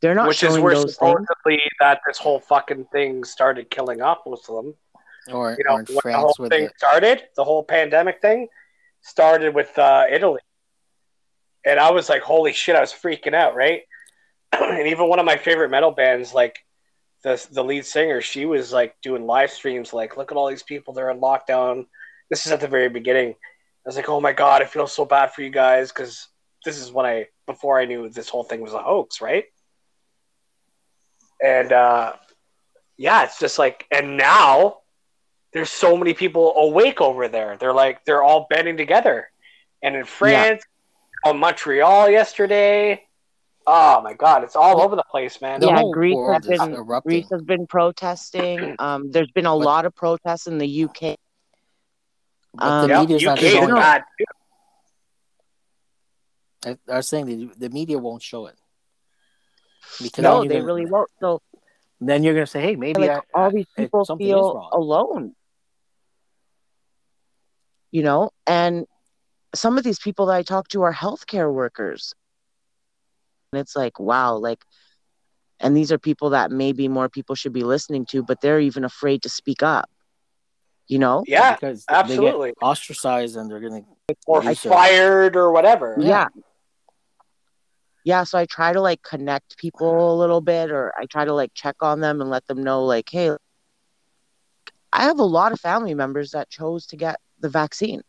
they're 0.02 0.14
not 0.14 0.28
Which 0.28 0.42
is 0.42 0.58
where 0.58 0.74
those 0.74 0.96
things. 0.96 1.16
supposedly 1.26 1.62
that 1.80 2.00
this 2.06 2.18
whole 2.18 2.38
fucking 2.40 2.84
thing 2.92 3.24
started 3.24 3.70
killing 3.70 4.02
off 4.02 4.18
most 4.26 4.48
of 4.50 4.56
them. 4.56 4.74
Or, 5.32 5.56
You 5.58 5.64
know, 5.64 5.76
or 5.76 5.80
in 5.80 5.86
when 5.86 6.12
the 6.12 6.18
whole 6.18 6.36
with 6.38 6.52
thing 6.52 6.64
the, 6.64 6.72
started, 6.76 7.22
the 7.34 7.44
whole 7.44 7.64
pandemic 7.64 8.20
thing 8.20 8.48
started 9.00 9.54
with 9.54 9.76
uh, 9.78 10.04
Italy. 10.10 10.40
And 11.64 11.80
I 11.80 11.90
was 11.90 12.08
like, 12.08 12.22
holy 12.22 12.52
shit, 12.52 12.76
I 12.76 12.80
was 12.80 12.92
freaking 12.92 13.34
out, 13.34 13.56
right? 13.56 13.82
and 14.52 14.86
even 14.86 15.08
one 15.08 15.18
of 15.18 15.24
my 15.24 15.36
favorite 15.36 15.70
metal 15.70 15.90
bands, 15.90 16.34
like 16.34 16.58
the, 17.26 17.44
the 17.50 17.64
lead 17.64 17.84
singer, 17.84 18.20
she 18.20 18.46
was 18.46 18.72
like 18.72 18.94
doing 19.02 19.26
live 19.26 19.50
streams, 19.50 19.92
like, 19.92 20.16
look 20.16 20.30
at 20.30 20.38
all 20.38 20.48
these 20.48 20.62
people, 20.62 20.94
they're 20.94 21.10
in 21.10 21.18
lockdown. 21.18 21.86
This 22.30 22.46
is 22.46 22.52
at 22.52 22.60
the 22.60 22.68
very 22.68 22.88
beginning. 22.88 23.30
I 23.30 23.84
was 23.84 23.96
like, 23.96 24.08
oh 24.08 24.20
my 24.20 24.32
God, 24.32 24.62
I 24.62 24.64
feel 24.64 24.86
so 24.86 25.04
bad 25.04 25.32
for 25.32 25.42
you 25.42 25.50
guys 25.50 25.90
because 25.90 26.28
this 26.64 26.78
is 26.78 26.92
when 26.92 27.04
I, 27.04 27.26
before 27.46 27.80
I 27.80 27.84
knew 27.84 28.08
this 28.08 28.28
whole 28.28 28.44
thing 28.44 28.60
was 28.60 28.74
a 28.74 28.78
hoax, 28.78 29.20
right? 29.20 29.46
And 31.44 31.72
uh, 31.72 32.12
yeah, 32.96 33.24
it's 33.24 33.40
just 33.40 33.58
like, 33.58 33.86
and 33.90 34.16
now 34.16 34.78
there's 35.52 35.70
so 35.70 35.96
many 35.96 36.14
people 36.14 36.54
awake 36.56 37.00
over 37.00 37.26
there. 37.26 37.56
They're 37.56 37.72
like, 37.72 38.04
they're 38.04 38.22
all 38.22 38.46
banding 38.48 38.76
together. 38.76 39.28
And 39.82 39.96
in 39.96 40.04
France, 40.04 40.62
on 41.24 41.38
Montreal 41.38 42.08
yesterday. 42.08 43.02
Oh 43.68 44.00
my 44.00 44.14
God, 44.14 44.44
it's 44.44 44.54
all 44.54 44.80
over 44.80 44.94
the 44.94 45.02
place, 45.10 45.40
man. 45.40 45.58
the 45.60 45.66
Yeah, 45.66 45.82
Greece 45.92 46.16
has 46.32 46.46
been- 46.46 46.72
erupting. 46.74 47.10
Greece 47.10 47.30
has 47.30 47.42
been 47.42 47.66
protesting. 47.66 48.76
Um, 48.78 49.10
there's 49.10 49.30
been 49.32 49.46
a 49.46 49.50
But- 49.50 49.64
lot 49.64 49.86
of 49.86 49.94
protests 49.94 50.46
in 50.46 50.58
the 50.58 50.84
UK. 50.84 51.16
But 52.54 52.64
Um, 52.64 52.82
the 52.82 52.88
Yep, 52.94 53.00
media's 53.00 53.22
not 53.24 53.38
UK 53.38 53.42
is 53.44 53.52
showing 53.52 53.68
it. 53.70 53.74
bad. 53.74 54.04
too. 54.18 54.24
I, 56.90 56.96
I 56.96 57.00
saying 57.00 57.26
the, 57.26 57.50
the 57.58 57.70
media 57.70 57.98
won't 57.98 58.22
show 58.22 58.46
it. 58.46 58.56
Because 60.02 60.22
No, 60.22 60.42
they 60.42 60.48
gonna- 60.54 60.64
really 60.64 60.86
won't. 60.86 61.10
So 61.20 61.42
Then 62.00 62.22
you're 62.22 62.34
gonna 62.34 62.46
say, 62.46 62.60
"Hey, 62.60 62.76
maybe 62.76 63.00
like 63.08 63.10
I, 63.10 63.20
all 63.34 63.50
these 63.50 63.66
people 63.76 64.04
something 64.04 64.26
is 64.26 64.32
feel 64.32 64.68
alone. 64.72 65.34
You 67.90 68.02
know, 68.02 68.30
and 68.46 68.86
some 69.54 69.78
of 69.78 69.84
these 69.84 69.98
people 69.98 70.26
that 70.26 70.34
I 70.36 70.42
talk 70.42 70.68
to 70.68 70.82
are 70.82 70.92
healthcare 70.92 71.50
workers. 71.52 72.14
And 73.52 73.60
it's 73.60 73.76
like, 73.76 73.98
wow, 73.98 74.36
like 74.36 74.64
and 75.60 75.76
these 75.76 75.90
are 75.90 75.98
people 75.98 76.30
that 76.30 76.50
maybe 76.50 76.86
more 76.86 77.08
people 77.08 77.34
should 77.34 77.52
be 77.52 77.64
listening 77.64 78.04
to, 78.06 78.22
but 78.22 78.40
they're 78.40 78.60
even 78.60 78.84
afraid 78.84 79.22
to 79.22 79.28
speak 79.28 79.62
up. 79.62 79.88
You 80.86 80.98
know? 80.98 81.24
Yeah, 81.26 81.54
because 81.54 81.84
absolutely. 81.88 82.50
they 82.50 82.54
get 82.60 82.66
ostracized 82.66 83.36
and 83.36 83.50
they're 83.50 83.60
gonna 83.60 83.82
or 84.26 84.42
fired 84.54 85.34
or 85.34 85.50
whatever. 85.50 85.96
yeah 85.98 86.28
yeah 88.04 88.22
so 88.22 88.38
i 88.38 88.46
try 88.46 88.72
to 88.72 88.80
like 88.80 89.02
connect 89.02 89.58
people 89.58 90.14
a 90.14 90.16
little 90.16 90.40
bit 90.40 90.70
or 90.70 90.92
i 90.96 91.04
try 91.06 91.24
to 91.24 91.34
like 91.34 91.52
check 91.54 91.74
on 91.80 91.98
them 92.00 92.20
and 92.20 92.30
let 92.30 92.46
them 92.46 92.62
know 92.62 92.84
like 92.84 93.08
hey 93.10 93.36
i 94.92 95.02
have 95.02 95.18
a 95.18 95.24
lot 95.24 95.50
of 95.50 95.60
family 95.60 95.92
members 95.92 96.30
that 96.30 96.48
chose 96.48 96.86
to 96.86 96.96
get 96.96 97.16
the 97.40 97.48
vaccine 97.48 98.00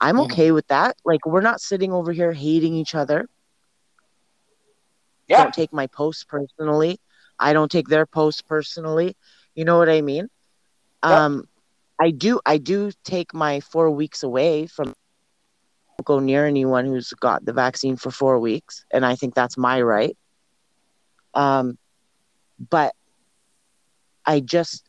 i'm 0.00 0.20
okay 0.20 0.52
with 0.52 0.66
that 0.68 0.96
like 1.04 1.26
we're 1.26 1.40
not 1.40 1.60
sitting 1.60 1.92
over 1.92 2.12
here 2.12 2.32
hating 2.32 2.74
each 2.74 2.94
other 2.94 3.28
Yeah, 5.28 5.44
don't 5.44 5.54
take 5.54 5.72
my 5.72 5.86
posts 5.86 6.24
personally. 6.24 6.98
I 7.38 7.52
don't 7.52 7.70
take 7.70 7.88
their 7.88 8.06
posts 8.06 8.42
personally. 8.42 9.16
You 9.54 9.64
know 9.64 9.78
what 9.78 9.88
i 9.88 10.00
mean? 10.00 10.28
Yep. 11.08 11.12
um 11.12 11.44
i 12.00 12.10
do 12.10 12.40
i 12.46 12.58
do 12.58 12.90
take 13.04 13.34
my 13.34 13.60
four 13.60 13.90
weeks 13.90 14.22
away 14.22 14.66
from 14.66 14.94
go 16.04 16.18
near 16.18 16.46
anyone 16.46 16.86
who's 16.86 17.12
got 17.20 17.44
the 17.44 17.52
vaccine 17.52 17.96
for 17.96 18.10
four 18.10 18.38
weeks 18.38 18.84
and 18.92 19.04
i 19.04 19.14
think 19.16 19.34
that's 19.34 19.56
my 19.56 19.80
right. 19.80 20.16
Um 21.34 21.78
but 22.70 22.94
i 24.26 24.40
just 24.40 24.88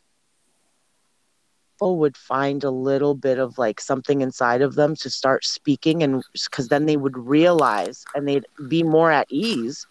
people 1.77 1.97
would 1.97 2.17
find 2.17 2.63
a 2.63 2.71
little 2.71 3.13
bit 3.15 3.37
of 3.39 3.57
like 3.57 3.79
something 3.79 4.21
inside 4.21 4.61
of 4.61 4.75
them 4.75 4.95
to 4.95 5.09
start 5.09 5.45
speaking 5.45 6.03
and 6.03 6.23
because 6.43 6.69
then 6.69 6.85
they 6.85 6.97
would 6.97 7.17
realize 7.17 8.03
and 8.15 8.27
they'd 8.27 8.45
be 8.67 8.83
more 8.83 9.11
at 9.11 9.27
ease 9.29 9.85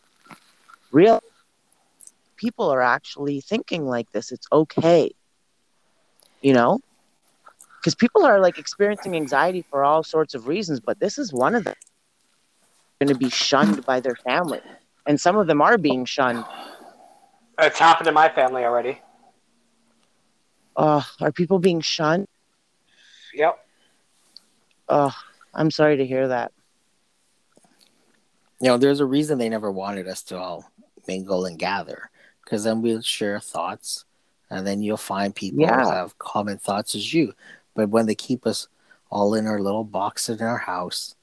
real 0.93 1.23
people 2.37 2.71
are 2.71 2.83
actually 2.83 3.41
thinking 3.41 3.87
like 3.87 4.11
this. 4.13 4.33
It's 4.33 4.47
okay. 4.53 5.11
You 6.43 6.53
know? 6.53 6.81
Because 7.81 7.95
people 7.95 8.25
are 8.25 8.41
like 8.41 8.59
experiencing 8.59 9.15
anxiety 9.15 9.65
for 9.71 9.85
all 9.85 10.03
sorts 10.03 10.35
of 10.35 10.47
reasons 10.47 10.81
but 10.81 10.99
this 11.01 11.19
is 11.19 11.33
one 11.33 11.55
of 11.55 11.65
them. 11.65 11.75
Going 13.01 13.13
to 13.13 13.19
be 13.19 13.31
shunned 13.31 13.85
by 13.85 14.01
their 14.01 14.17
family. 14.17 14.61
And 15.07 15.21
some 15.21 15.37
of 15.37 15.47
them 15.47 15.63
are 15.63 15.79
being 15.79 16.05
shunned. 16.05 16.45
It's 17.59 17.79
happened 17.79 18.09
in 18.09 18.15
my 18.15 18.29
family 18.29 18.65
already. 18.65 19.01
uh, 20.77 21.03
are 21.21 21.33
people 21.33 21.59
being 21.59 21.81
shunned? 21.81 22.27
Yep. 23.35 23.59
oh 24.89 25.15
i'm 25.55 25.71
sorry 25.71 25.99
to 25.99 26.07
hear 26.07 26.29
that. 26.29 26.53
You 28.61 28.69
know, 28.69 28.79
there's 28.79 29.01
a 29.01 29.05
reason 29.05 29.37
they 29.37 29.51
never 29.51 29.71
wanted 29.71 30.09
us 30.09 30.23
to 30.25 30.39
all 30.39 30.71
mingle 31.07 31.45
and 31.47 31.59
gather, 31.59 32.11
because 32.43 32.65
then 32.65 32.83
we'll 32.83 33.03
share 33.03 33.41
thoughts, 33.41 34.05
and 34.51 34.67
then 34.67 34.83
you'll 34.83 34.97
find 34.97 35.35
people 35.35 35.63
Yeah. 35.63 35.85
who 35.85 35.91
have 35.91 36.19
common 36.19 36.59
thoughts 36.59 36.95
as 36.95 37.13
you. 37.13 37.35
But 37.75 37.91
when 37.91 38.07
they 38.07 38.15
keep 38.15 38.47
us 38.47 38.69
all 39.11 39.35
in 39.35 39.47
our 39.47 39.61
little 39.61 39.85
box 39.85 40.29
in 40.29 40.41
our 40.41 40.59
house, 40.59 41.15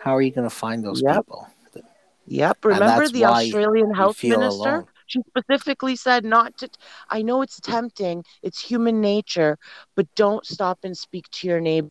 how 0.00 0.14
are 0.16 0.22
you 0.22 0.30
going 0.30 0.48
to 0.48 0.54
find 0.54 0.84
those 0.84 1.02
Yep. 1.02 1.16
people? 1.16 1.48
Yep. 2.26 2.64
Remember 2.64 3.08
the 3.08 3.24
Australian 3.26 3.94
health 3.94 4.22
minister? 4.22 4.68
alone. 4.68 4.88
She 5.06 5.20
specifically 5.28 5.96
said 5.96 6.24
not 6.24 6.56
to. 6.58 6.70
I 7.10 7.20
know 7.20 7.42
it's 7.42 7.60
tempting, 7.60 8.24
it's 8.42 8.60
human 8.60 9.02
nature, 9.02 9.58
but 9.94 10.06
don't 10.14 10.46
stop 10.46 10.78
and 10.84 10.96
speak 10.96 11.28
to 11.32 11.46
your 11.46 11.60
neighbor. 11.60 11.90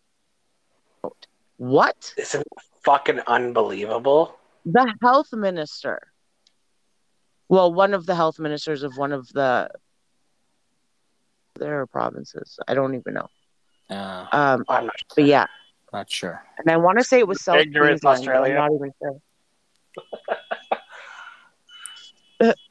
What? 1.57 2.13
Isn't 2.17 2.47
fucking 2.83 3.19
unbelievable? 3.27 4.35
The 4.65 4.91
health 5.01 5.31
minister. 5.33 6.01
Well, 7.53 7.71
one 7.71 7.93
of 7.93 8.07
the 8.07 8.15
health 8.15 8.39
ministers 8.39 8.81
of 8.81 8.97
one 8.97 9.11
of 9.11 9.27
the 9.31 9.69
their 11.53 11.85
provinces. 11.85 12.57
I 12.67 12.73
don't 12.73 12.95
even 12.95 13.13
know. 13.13 13.27
Uh, 13.91 14.25
Um, 14.31 14.65
I'm 14.67 14.85
not 14.87 14.95
but 15.15 15.25
yeah, 15.25 15.45
not 15.93 16.09
sure. 16.09 16.41
and 16.57 16.71
I 16.71 16.77
want 16.77 16.97
to 16.97 17.03
say 17.03 17.19
it 17.19 17.27
was 17.27 17.43
South 17.43 17.59
Ignorant 17.59 18.01
Queensland. 18.01 18.17
Australia. 18.21 18.55
I'm 18.55 18.71
not 18.71 18.71
even 18.73 18.91
sure. 22.41 22.55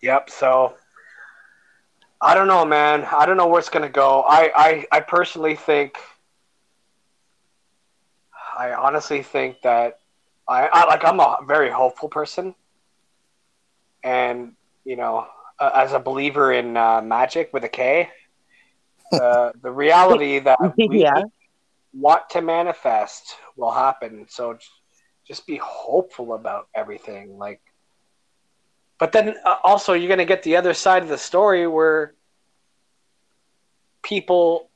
Yep. 0.00 0.30
So 0.30 0.74
I 2.18 2.34
don't 2.34 2.48
know, 2.48 2.64
man. 2.64 3.04
I 3.12 3.26
don't 3.26 3.36
know 3.36 3.46
where 3.46 3.58
it's 3.60 3.68
gonna 3.68 3.90
go. 3.90 4.22
I 4.22 4.50
I, 4.56 4.86
I 4.90 5.00
personally 5.00 5.54
think. 5.54 5.98
I 8.64 8.72
honestly 8.74 9.22
think 9.22 9.62
that 9.62 9.98
I, 10.48 10.68
I 10.72 10.86
like 10.86 11.04
I'm 11.04 11.20
a 11.20 11.38
very 11.46 11.70
hopeful 11.70 12.08
person, 12.08 12.54
and 14.04 14.52
you 14.84 14.96
know, 14.96 15.26
uh, 15.58 15.70
as 15.74 15.92
a 15.92 15.98
believer 15.98 16.52
in 16.52 16.76
uh, 16.76 17.02
magic 17.02 17.52
with 17.52 17.64
a 17.64 17.68
K, 17.68 18.08
uh, 19.18 19.50
the 19.62 19.70
reality 19.70 20.38
that 20.40 20.58
we 20.86 21.04
Yeah. 21.04 21.22
want 21.92 22.22
to 22.30 22.40
manifest 22.42 23.36
will 23.56 23.72
happen. 23.72 24.26
So 24.28 24.58
just 25.26 25.46
be 25.46 25.60
hopeful 25.62 26.34
about 26.34 26.68
everything. 26.74 27.38
Like, 27.38 27.60
but 28.98 29.12
then 29.12 29.34
uh, 29.44 29.56
also 29.64 29.92
you're 29.94 30.08
gonna 30.08 30.24
get 30.24 30.42
the 30.42 30.56
other 30.56 30.74
side 30.74 31.02
of 31.02 31.08
the 31.08 31.18
story 31.18 31.66
where 31.66 32.14
people 34.02 34.70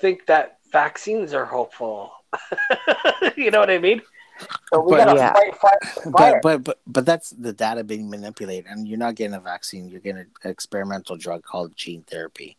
think 0.00 0.26
that 0.26 0.58
vaccines 0.72 1.34
are 1.34 1.46
hopeful. 1.46 2.12
you 3.36 3.50
know 3.50 3.60
what 3.60 3.70
I 3.70 3.78
mean? 3.78 4.02
So 4.72 4.80
we 4.80 4.92
But- 4.92 5.04
gotta 5.04 5.18
Yeah. 5.18 5.32
fight, 5.32 5.56
fight, 5.56 5.82
fire. 6.12 6.40
But 6.42 6.42
but 6.42 6.64
but 6.64 6.78
but 6.86 7.06
that's 7.06 7.30
the 7.30 7.52
data 7.52 7.84
being 7.84 8.08
manipulated, 8.10 8.66
and 8.70 8.88
you're 8.88 8.98
not 8.98 9.14
getting 9.14 9.34
a 9.34 9.40
vaccine. 9.40 9.88
You're 9.88 10.00
getting 10.00 10.22
an 10.42 10.50
experimental 10.50 11.16
drug 11.16 11.42
called 11.44 11.76
gene 11.76 12.02
therapy, 12.02 12.56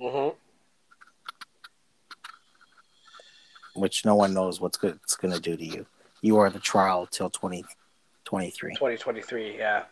hmm 0.00 0.30
which 3.74 4.04
no 4.04 4.14
one 4.14 4.34
knows 4.34 4.60
what's 4.60 4.76
good, 4.76 4.98
it's 5.02 5.16
going 5.16 5.32
to 5.32 5.40
do 5.40 5.56
to 5.56 5.64
you. 5.64 5.86
You 6.20 6.36
are 6.38 6.50
the 6.50 6.58
trial 6.58 7.06
till 7.06 7.30
2023. 7.30 8.74
2023, 8.74 9.56
yeah. 9.56 9.84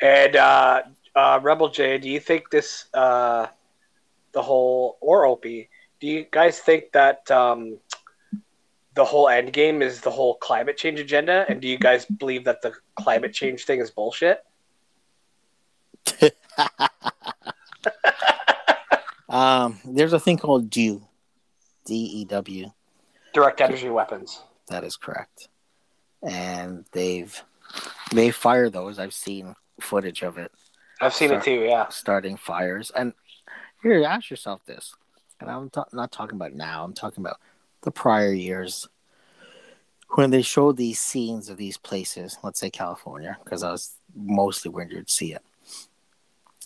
And 0.00 0.36
uh, 0.36 0.82
uh, 1.16 1.40
Rebel 1.42 1.70
J, 1.70 1.98
do 1.98 2.08
you 2.08 2.20
think 2.20 2.50
this, 2.50 2.84
uh, 2.94 3.46
the 4.36 4.42
whole, 4.42 4.98
or 5.00 5.24
Opie, 5.24 5.70
do 5.98 6.06
you 6.06 6.26
guys 6.30 6.60
think 6.60 6.92
that 6.92 7.28
um, 7.30 7.78
the 8.94 9.04
whole 9.04 9.30
end 9.30 9.50
game 9.54 9.80
is 9.80 10.02
the 10.02 10.10
whole 10.10 10.34
climate 10.34 10.76
change 10.76 11.00
agenda? 11.00 11.46
And 11.48 11.60
do 11.60 11.66
you 11.66 11.78
guys 11.78 12.04
believe 12.04 12.44
that 12.44 12.60
the 12.60 12.74
climate 12.96 13.32
change 13.32 13.64
thing 13.64 13.80
is 13.80 13.90
bullshit? 13.90 14.44
um, 19.30 19.80
there's 19.86 20.12
a 20.12 20.20
thing 20.20 20.36
called 20.36 20.68
DEW, 20.68 21.00
D 21.86 21.94
E 21.94 22.26
W. 22.26 22.70
Direct 23.32 23.62
energy 23.62 23.88
weapons. 23.88 24.42
That 24.68 24.84
is 24.84 24.98
correct, 24.98 25.48
and 26.22 26.84
they've 26.92 27.42
they 28.12 28.30
fire 28.30 28.68
those. 28.68 28.98
I've 28.98 29.14
seen 29.14 29.54
footage 29.80 30.22
of 30.22 30.36
it 30.38 30.52
I've 31.00 31.14
seen 31.14 31.32
it 31.32 31.42
too, 31.42 31.64
yeah. 31.64 31.88
starting 31.88 32.36
fires. 32.36 32.90
And 32.94 33.12
here, 33.86 34.04
ask 34.04 34.30
yourself 34.30 34.64
this, 34.66 34.94
and 35.40 35.50
I'm 35.50 35.70
ta- 35.70 35.86
not 35.92 36.12
talking 36.12 36.36
about 36.36 36.54
now. 36.54 36.84
I'm 36.84 36.92
talking 36.92 37.22
about 37.24 37.38
the 37.82 37.90
prior 37.90 38.32
years 38.32 38.88
when 40.14 40.30
they 40.30 40.42
showed 40.42 40.76
these 40.76 41.00
scenes 41.00 41.48
of 41.48 41.56
these 41.56 41.76
places. 41.76 42.38
Let's 42.42 42.60
say 42.60 42.70
California, 42.70 43.36
because 43.42 43.62
I 43.62 43.70
was 43.70 43.96
mostly 44.14 44.70
where 44.70 44.86
you'd 44.86 45.10
see 45.10 45.32
it. 45.32 45.42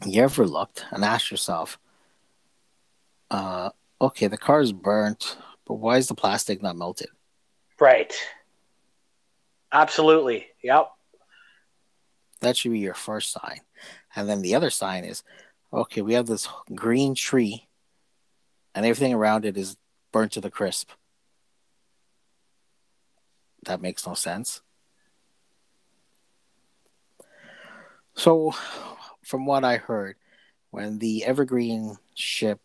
You 0.04 0.22
ever 0.22 0.46
looked 0.46 0.86
and 0.90 1.04
asked 1.04 1.30
yourself, 1.30 1.78
uh, 3.30 3.70
okay, 4.00 4.28
the 4.28 4.38
car 4.38 4.60
is 4.60 4.72
burnt, 4.72 5.36
but 5.66 5.74
why 5.74 5.98
is 5.98 6.08
the 6.08 6.14
plastic 6.14 6.62
not 6.62 6.76
melted? 6.76 7.08
Right. 7.78 8.12
Absolutely. 9.72 10.46
Yep. 10.62 10.90
That 12.40 12.56
should 12.56 12.72
be 12.72 12.78
your 12.78 12.94
first 12.94 13.30
sign. 13.32 13.60
And 14.16 14.28
then 14.28 14.42
the 14.42 14.54
other 14.54 14.70
sign 14.70 15.04
is 15.04 15.22
okay, 15.72 16.02
we 16.02 16.14
have 16.14 16.26
this 16.26 16.48
green 16.74 17.14
tree 17.14 17.68
and 18.74 18.84
everything 18.86 19.14
around 19.14 19.44
it 19.44 19.56
is 19.56 19.76
burnt 20.12 20.32
to 20.32 20.40
the 20.40 20.50
crisp. 20.50 20.90
That 23.64 23.80
makes 23.82 24.06
no 24.06 24.14
sense. 24.14 24.62
So, 28.14 28.52
from 29.22 29.46
what 29.46 29.64
I 29.64 29.76
heard, 29.76 30.16
when 30.70 30.98
the 30.98 31.24
Evergreen 31.24 31.96
ship 32.14 32.60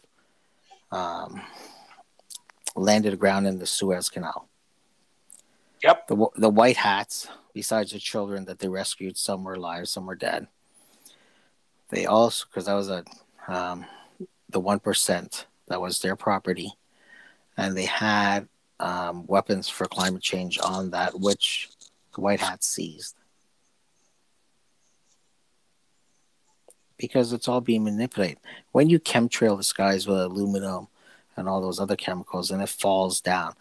um, 0.92 1.42
landed 2.76 3.14
aground 3.14 3.46
in 3.46 3.60
the 3.60 3.66
Suez 3.66 4.10
Canal, 4.10 4.50
Yep. 5.84 6.08
the 6.08 6.28
the 6.36 6.50
white 6.50 6.78
hats, 6.78 7.28
besides 7.54 7.92
the 7.92 8.00
children 8.00 8.46
that 8.46 8.60
they 8.60 8.68
rescued, 8.68 9.18
some 9.18 9.44
were 9.44 9.54
alive, 9.54 9.88
some 9.88 10.06
were 10.08 10.16
dead. 10.16 10.48
They 11.90 12.06
also, 12.06 12.46
because 12.50 12.66
that 12.66 12.74
was 12.74 12.90
a 12.90 13.04
um, 13.48 13.86
the 14.50 14.60
one 14.60 14.80
percent 14.80 15.46
that 15.68 15.82
was 15.82 16.00
their 16.00 16.16
property, 16.16 16.74
and 17.58 17.76
they 17.78 17.86
had 17.86 18.48
um, 18.80 19.26
weapons 19.28 19.70
for 19.70 19.86
climate 19.86 20.22
change 20.22 20.60
on 20.60 20.92
that, 20.92 21.20
which 21.20 21.70
the 22.14 22.22
white 22.22 22.40
hats 22.40 22.68
seized. 22.68 23.16
Because 26.98 27.34
it's 27.34 27.48
all 27.48 27.62
being 27.62 27.84
manipulated. 27.84 28.40
When 28.72 28.90
you 28.90 29.00
chemtrail 29.00 29.58
the 29.58 29.64
skies 29.64 30.08
with 30.08 30.18
aluminum 30.18 30.88
and 31.36 31.50
all 31.50 31.62
those 31.62 31.80
other 31.80 31.98
chemicals, 31.98 32.52
and 32.52 32.62
it 32.62 32.70
falls 32.70 33.20
down, 33.20 33.54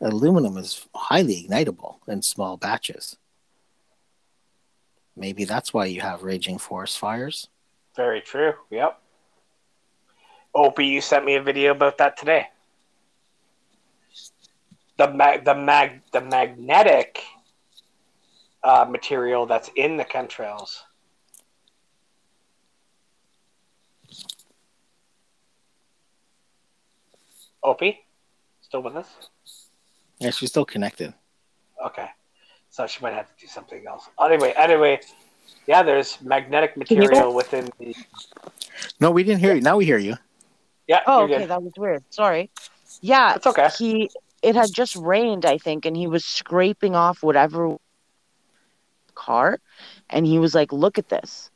aluminum 0.00 0.58
is 0.58 0.86
highly 0.94 1.46
ignitable 1.48 1.96
in 2.06 2.22
small 2.22 2.56
batches. 2.56 3.16
Maybe 5.16 5.44
that's 5.44 5.72
why 5.72 5.86
you 5.86 6.00
have 6.00 6.22
raging 6.22 6.58
forest 6.58 6.98
fires. 6.98 7.48
Very 7.94 8.20
true. 8.20 8.54
Yep. 8.70 8.98
Opie, 10.54 10.86
you 10.86 11.00
sent 11.00 11.24
me 11.24 11.34
a 11.36 11.42
video 11.42 11.72
about 11.72 11.98
that 11.98 12.16
today. 12.16 12.48
The 14.98 15.12
mag, 15.12 15.44
the 15.44 15.54
mag, 15.54 16.02
the 16.12 16.20
magnetic 16.20 17.22
uh, 18.62 18.86
material 18.88 19.46
that's 19.46 19.70
in 19.76 19.96
the 19.96 20.04
chemtrails. 20.04 20.82
Opie, 27.64 28.04
still 28.60 28.82
with 28.82 28.96
us? 28.96 29.08
Yeah, 30.18 30.30
she's 30.30 30.50
still 30.50 30.64
connected. 30.64 31.14
Okay, 31.84 32.08
so 32.70 32.86
she 32.86 33.00
might 33.02 33.14
have 33.14 33.26
to 33.26 33.40
do 33.40 33.46
something 33.46 33.84
else. 33.86 34.08
Anyway, 34.22 34.52
anyway, 34.56 35.00
yeah, 35.66 35.82
there's 35.82 36.20
magnetic 36.22 36.76
material 36.76 37.34
within 37.34 37.70
the. 37.78 37.94
No, 39.00 39.10
we 39.10 39.22
didn't 39.24 39.40
hear 39.40 39.54
you. 39.54 39.60
Now 39.60 39.76
we 39.76 39.84
hear 39.84 39.98
you. 39.98 40.16
Yeah, 40.86 41.00
Oh, 41.06 41.22
okay, 41.24 41.38
good. 41.38 41.50
that 41.50 41.62
was 41.62 41.72
weird. 41.76 42.04
Sorry. 42.10 42.50
Yeah, 43.00 43.34
It's 43.34 43.46
okay. 43.46 43.68
He 43.78 44.10
it 44.42 44.56
had 44.56 44.72
just 44.72 44.96
rained, 44.96 45.46
I 45.46 45.58
think, 45.58 45.86
and 45.86 45.96
he 45.96 46.06
was 46.06 46.24
scraping 46.24 46.94
off 46.96 47.22
whatever 47.22 47.76
car, 49.14 49.60
and 50.10 50.26
he 50.26 50.38
was 50.38 50.54
like, 50.54 50.72
"Look 50.72 50.98
at 50.98 51.08
this," 51.08 51.50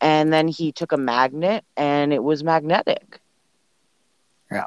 and 0.00 0.32
then 0.32 0.48
he 0.48 0.72
took 0.72 0.92
a 0.92 0.96
magnet, 0.96 1.64
and 1.76 2.12
it 2.12 2.22
was 2.22 2.42
magnetic. 2.42 3.20
Yeah. 4.50 4.66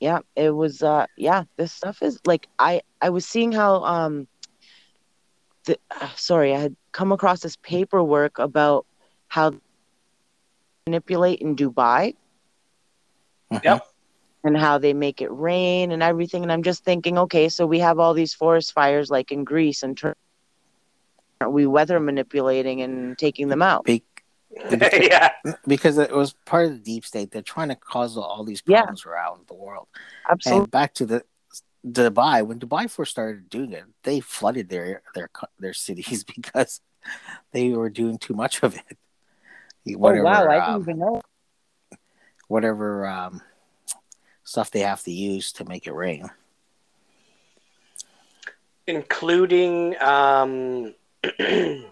Yeah, 0.00 0.20
it 0.34 0.50
was. 0.50 0.82
Uh, 0.82 1.06
yeah, 1.16 1.44
this 1.56 1.72
stuff 1.72 2.02
is 2.02 2.18
like 2.24 2.48
I 2.58 2.82
I 3.00 3.10
was 3.10 3.26
seeing 3.26 3.52
how 3.52 3.82
um. 3.84 4.26
The, 5.66 5.78
uh, 5.90 6.08
sorry, 6.16 6.54
I 6.54 6.58
had 6.58 6.76
come 6.92 7.12
across 7.12 7.40
this 7.40 7.56
paperwork 7.56 8.38
about 8.38 8.86
how 9.28 9.54
manipulate 10.86 11.40
in 11.40 11.54
Dubai 11.54 12.16
mm-hmm. 13.52 13.58
Yep. 13.62 13.86
and 14.44 14.56
how 14.56 14.78
they 14.78 14.94
make 14.94 15.20
it 15.20 15.30
rain 15.30 15.92
and 15.92 16.02
everything. 16.02 16.42
And 16.42 16.50
I'm 16.50 16.62
just 16.62 16.84
thinking, 16.84 17.18
okay, 17.18 17.48
so 17.48 17.66
we 17.66 17.78
have 17.80 17.98
all 17.98 18.14
these 18.14 18.34
forest 18.34 18.72
fires 18.72 19.10
like 19.10 19.30
in 19.30 19.44
Greece, 19.44 19.82
and 19.82 19.96
turn, 19.96 20.14
aren't 21.40 21.52
we 21.52 21.66
weather 21.66 22.00
manipulating 22.00 22.82
and 22.82 23.16
taking 23.18 23.48
them 23.48 23.62
out? 23.62 23.84
Be- 23.84 24.04
yeah, 24.92 25.30
because 25.66 25.96
it 25.96 26.10
was 26.10 26.34
part 26.44 26.66
of 26.66 26.72
the 26.72 26.78
deep 26.78 27.04
state. 27.04 27.30
They're 27.30 27.40
trying 27.40 27.68
to 27.68 27.76
cause 27.76 28.16
all 28.16 28.42
these 28.42 28.62
Yeah. 28.66 28.80
problems 28.80 29.06
around 29.06 29.46
the 29.46 29.54
world. 29.54 29.86
Absolutely. 30.28 30.62
And 30.62 30.70
back 30.70 30.94
to 30.94 31.06
the 31.06 31.22
Dubai, 31.86 32.46
when 32.46 32.58
Dubai 32.60 32.90
first 32.90 33.10
started 33.12 33.48
doing 33.48 33.72
it, 33.72 33.84
they 34.02 34.20
flooded 34.20 34.68
their 34.68 35.02
their 35.14 35.30
their 35.58 35.72
cities 35.72 36.24
because 36.34 36.80
they 37.52 37.70
were 37.70 37.90
doing 37.90 38.18
too 38.18 38.34
much 38.34 38.62
of 38.62 38.74
it. 38.76 38.98
oh 39.88 39.98
Whatever, 39.98 40.24
wow, 40.24 40.46
I 40.48 40.58
um, 40.58 40.72
didn't 40.72 40.82
even 40.82 40.98
know. 40.98 41.22
whatever 42.48 43.06
um, 43.06 43.40
stuff 44.44 44.70
they 44.70 44.80
have 44.80 45.02
to 45.04 45.12
use 45.12 45.52
to 45.52 45.64
make 45.64 45.86
it 45.86 45.92
rain. 45.94 46.28
including 48.86 49.94
um 50.02 50.94
oh 51.40 51.84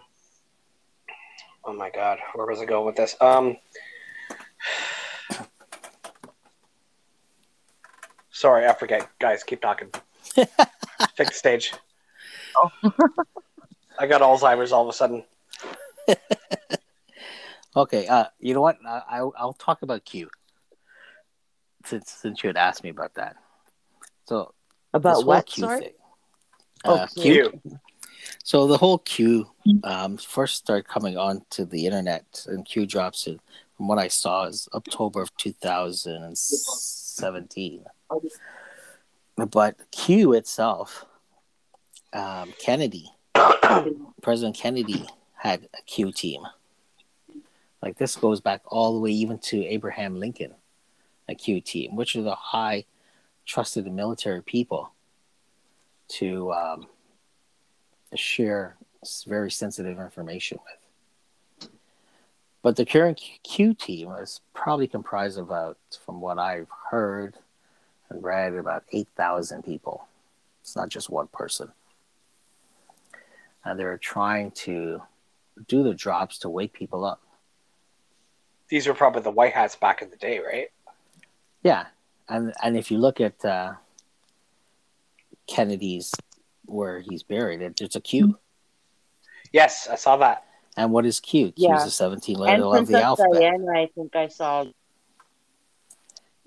my 1.73 1.89
god 1.89 2.19
where 2.33 2.45
was 2.45 2.59
i 2.59 2.65
going 2.65 2.85
with 2.85 2.95
this 2.97 3.15
um 3.21 3.55
sorry 8.39 8.65
i 8.65 8.73
forget 8.73 9.07
guys 9.19 9.43
keep 9.43 9.61
talking 9.61 9.89
take 10.35 10.47
the 11.27 11.33
stage 11.33 11.73
Oh. 12.57 12.71
i 13.99 14.07
got 14.07 14.21
alzheimer's 14.21 14.71
all 14.71 14.83
of 14.83 14.89
a 14.89 14.93
sudden 14.93 15.23
Okay, 17.75 18.07
uh, 18.07 18.25
you 18.39 18.55
know 18.55 18.61
what? 18.61 18.77
I, 18.85 19.01
I'll, 19.11 19.31
I'll 19.37 19.53
talk 19.53 19.83
about 19.83 20.03
Q 20.03 20.27
since 21.85 22.09
since 22.11 22.43
you 22.43 22.47
had 22.47 22.57
asked 22.57 22.83
me 22.83 22.89
about 22.89 23.13
that. 23.13 23.35
So 24.27 24.55
About 24.91 25.23
what? 25.23 25.45
Q 25.45 25.63
Sorry. 25.65 25.79
thing. 25.79 25.93
Oh, 26.85 26.95
Uh, 26.95 27.05
Q. 27.07 27.51
Q. 27.63 27.79
So 28.43 28.65
the 28.67 28.75
whole 28.77 28.97
Q 28.97 29.51
um, 29.83 30.17
first 30.17 30.55
started 30.55 30.87
coming 30.87 31.15
onto 31.15 31.63
the 31.63 31.85
internet, 31.85 32.43
and 32.47 32.65
Q 32.65 32.87
drops 32.87 33.27
it. 33.27 33.39
From 33.77 33.87
what 33.87 33.99
I 33.99 34.07
saw, 34.07 34.45
is 34.45 34.67
October 34.73 35.21
of 35.21 35.29
2017. 35.37 37.85
But 39.35 39.77
Q 39.91 40.33
itself, 40.33 41.05
um, 42.13 42.53
Kennedy, 42.59 43.11
President 44.21 44.55
Kennedy 44.55 45.05
had 45.35 45.69
a 45.77 45.81
Q 45.83 46.11
team. 46.11 46.41
Like 47.81 47.97
this 47.97 48.15
goes 48.15 48.41
back 48.41 48.61
all 48.65 48.93
the 48.93 48.99
way 48.99 49.11
even 49.11 49.37
to 49.39 49.65
Abraham 49.65 50.19
Lincoln, 50.19 50.53
a 51.29 51.35
Q 51.35 51.61
team, 51.61 51.95
which 51.95 52.15
are 52.15 52.21
the 52.21 52.35
high 52.35 52.85
trusted 53.45 53.91
military 53.91 54.43
people 54.43 54.91
to 56.09 56.51
um, 56.51 56.87
share 58.15 58.75
very 59.25 59.49
sensitive 59.49 59.99
information 59.99 60.59
with. 60.65 61.69
But 62.61 62.75
the 62.75 62.85
current 62.85 63.21
Q 63.43 63.73
team 63.73 64.11
is 64.11 64.41
probably 64.53 64.87
comprised 64.87 65.37
of 65.37 65.47
about, 65.47 65.77
from 66.05 66.19
what 66.19 66.37
I've 66.37 66.67
heard 66.91 67.37
and 68.09 68.23
read, 68.23 68.53
about 68.55 68.83
8,000 68.91 69.63
people. 69.63 70.07
It's 70.61 70.75
not 70.75 70.89
just 70.89 71.09
one 71.09 71.27
person. 71.27 71.71
And 73.65 73.79
they're 73.79 73.97
trying 73.97 74.51
to 74.51 75.01
do 75.67 75.83
the 75.83 75.93
drops 75.93 76.39
to 76.39 76.49
wake 76.49 76.73
people 76.73 77.03
up. 77.05 77.21
these 78.69 78.87
were 78.87 78.93
probably 78.93 79.21
the 79.21 79.31
white 79.31 79.53
hats 79.53 79.75
back 79.75 80.01
in 80.01 80.09
the 80.09 80.15
day 80.17 80.39
right 80.39 80.69
Yeah, 81.63 81.87
and 82.29 82.53
and 82.63 82.77
if 82.77 82.89
you 82.91 82.97
look 82.97 83.19
at 83.19 83.43
uh, 83.43 83.73
Kennedy's 85.47 86.13
where 86.65 87.01
he's 87.01 87.23
buried, 87.23 87.61
it, 87.61 87.81
it's 87.81 87.95
a 87.97 88.01
Q. 88.01 88.37
yes 89.51 89.87
i 89.91 89.95
saw 89.95 90.15
that 90.17 90.45
And 90.77 90.91
what 90.93 91.05
is 91.05 91.19
Q? 91.19 91.51
Q 91.51 91.65
Yeah. 91.67 91.75
is 91.77 91.83
the 91.83 91.91
17 91.91 92.37
letter 92.37 92.63
of 92.63 92.71
the 92.71 92.77
Princess 92.77 93.01
alphabet. 93.03 93.41
Diana, 93.41 93.71
I 93.75 93.89
think 93.95 94.15
I 94.15 94.27
saw. 94.29 94.65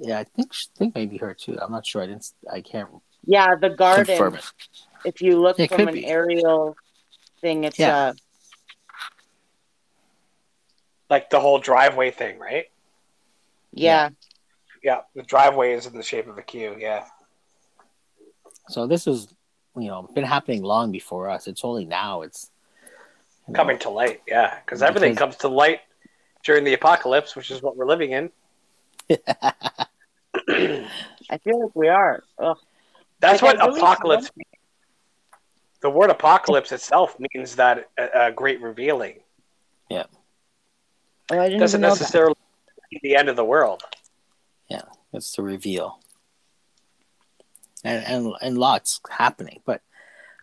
Yeah, 0.02 0.18
I 0.18 0.24
think 0.24 0.52
think 0.76 0.94
maybe 0.94 1.16
her 1.18 1.32
too. 1.32 1.56
I'm 1.60 1.70
not 1.70 1.86
sure. 1.86 2.02
I 2.02 2.06
didn't. 2.06 2.30
I 2.52 2.60
can't 2.60 2.88
Yeah, 3.24 3.54
the 3.54 3.70
garden. 3.70 4.04
confirm 4.06 4.34
it. 4.34 4.44
If 5.04 5.22
you 5.22 5.38
look 5.40 5.58
It 5.60 5.70
from 5.70 5.86
an 5.88 5.94
be. 5.94 6.06
aerial 6.06 6.76
thing, 7.40 7.64
it's 7.64 7.78
Yeah. 7.78 7.96
uh, 7.96 8.12
like 11.10 11.30
the 11.30 11.38
whole 11.40 11.58
driveway 11.58 12.10
thing 12.10 12.38
right 12.38 12.66
yeah. 13.70 14.08
yeah 14.82 15.00
the 15.14 15.22
driveway 15.22 15.72
is 15.74 15.84
in 15.86 15.94
the 15.94 16.02
shape 16.02 16.26
of 16.26 16.38
a 16.38 16.42
q 16.42 16.74
yeah 16.78 17.04
So 18.70 18.86
this 18.86 19.06
is, 19.06 19.28
you 19.76 19.88
know, 19.88 20.08
been 20.14 20.24
happening 20.24 20.62
long 20.62 20.90
before 20.90 21.28
us. 21.28 21.46
It's 21.48 21.64
only 21.64 21.84
now 21.84 22.22
it's 22.22 22.50
you 23.46 23.52
know, 23.52 23.56
coming 23.58 23.78
to 23.80 23.90
light 23.90 24.22
yeah 24.26 24.58
because 24.64 24.82
everything 24.82 25.14
comes 25.14 25.36
to 25.36 25.48
light 25.48 25.80
during 26.44 26.64
the 26.64 26.72
apocalypse 26.72 27.36
which 27.36 27.50
is 27.50 27.60
what 27.62 27.76
we're 27.76 27.86
living 27.86 28.12
in 28.12 28.30
I 30.48 31.38
feel 31.42 31.64
like 31.64 31.76
we 31.76 31.88
are. 31.88 32.22
Ugh. 32.38 32.56
That's 33.20 33.42
Like, 33.42 33.58
what 33.58 33.66
really 33.66 33.80
apocalypse. 33.80 34.30
The 35.80 35.90
word 35.90 36.10
apocalypse 36.10 36.72
itself 36.72 37.16
means 37.34 37.56
that 37.56 37.88
a, 37.98 38.26
a 38.26 38.32
great 38.32 38.60
revealing 38.60 39.20
Oh, 41.30 41.38
I 41.38 41.44
didn't 41.44 41.60
doesn't 41.60 41.78
even 41.78 41.88
know 41.88 41.94
that. 41.94 42.00
necessarily 42.00 42.34
mean 42.90 43.00
the 43.02 43.16
end 43.16 43.28
of 43.28 43.36
the 43.36 43.44
world. 43.44 43.82
Yeah, 44.68 44.82
it's 45.12 45.34
the 45.34 45.42
reveal. 45.42 45.98
And, 47.84 48.04
and 48.04 48.34
and 48.42 48.58
lots 48.58 49.00
happening. 49.08 49.60
But 49.64 49.82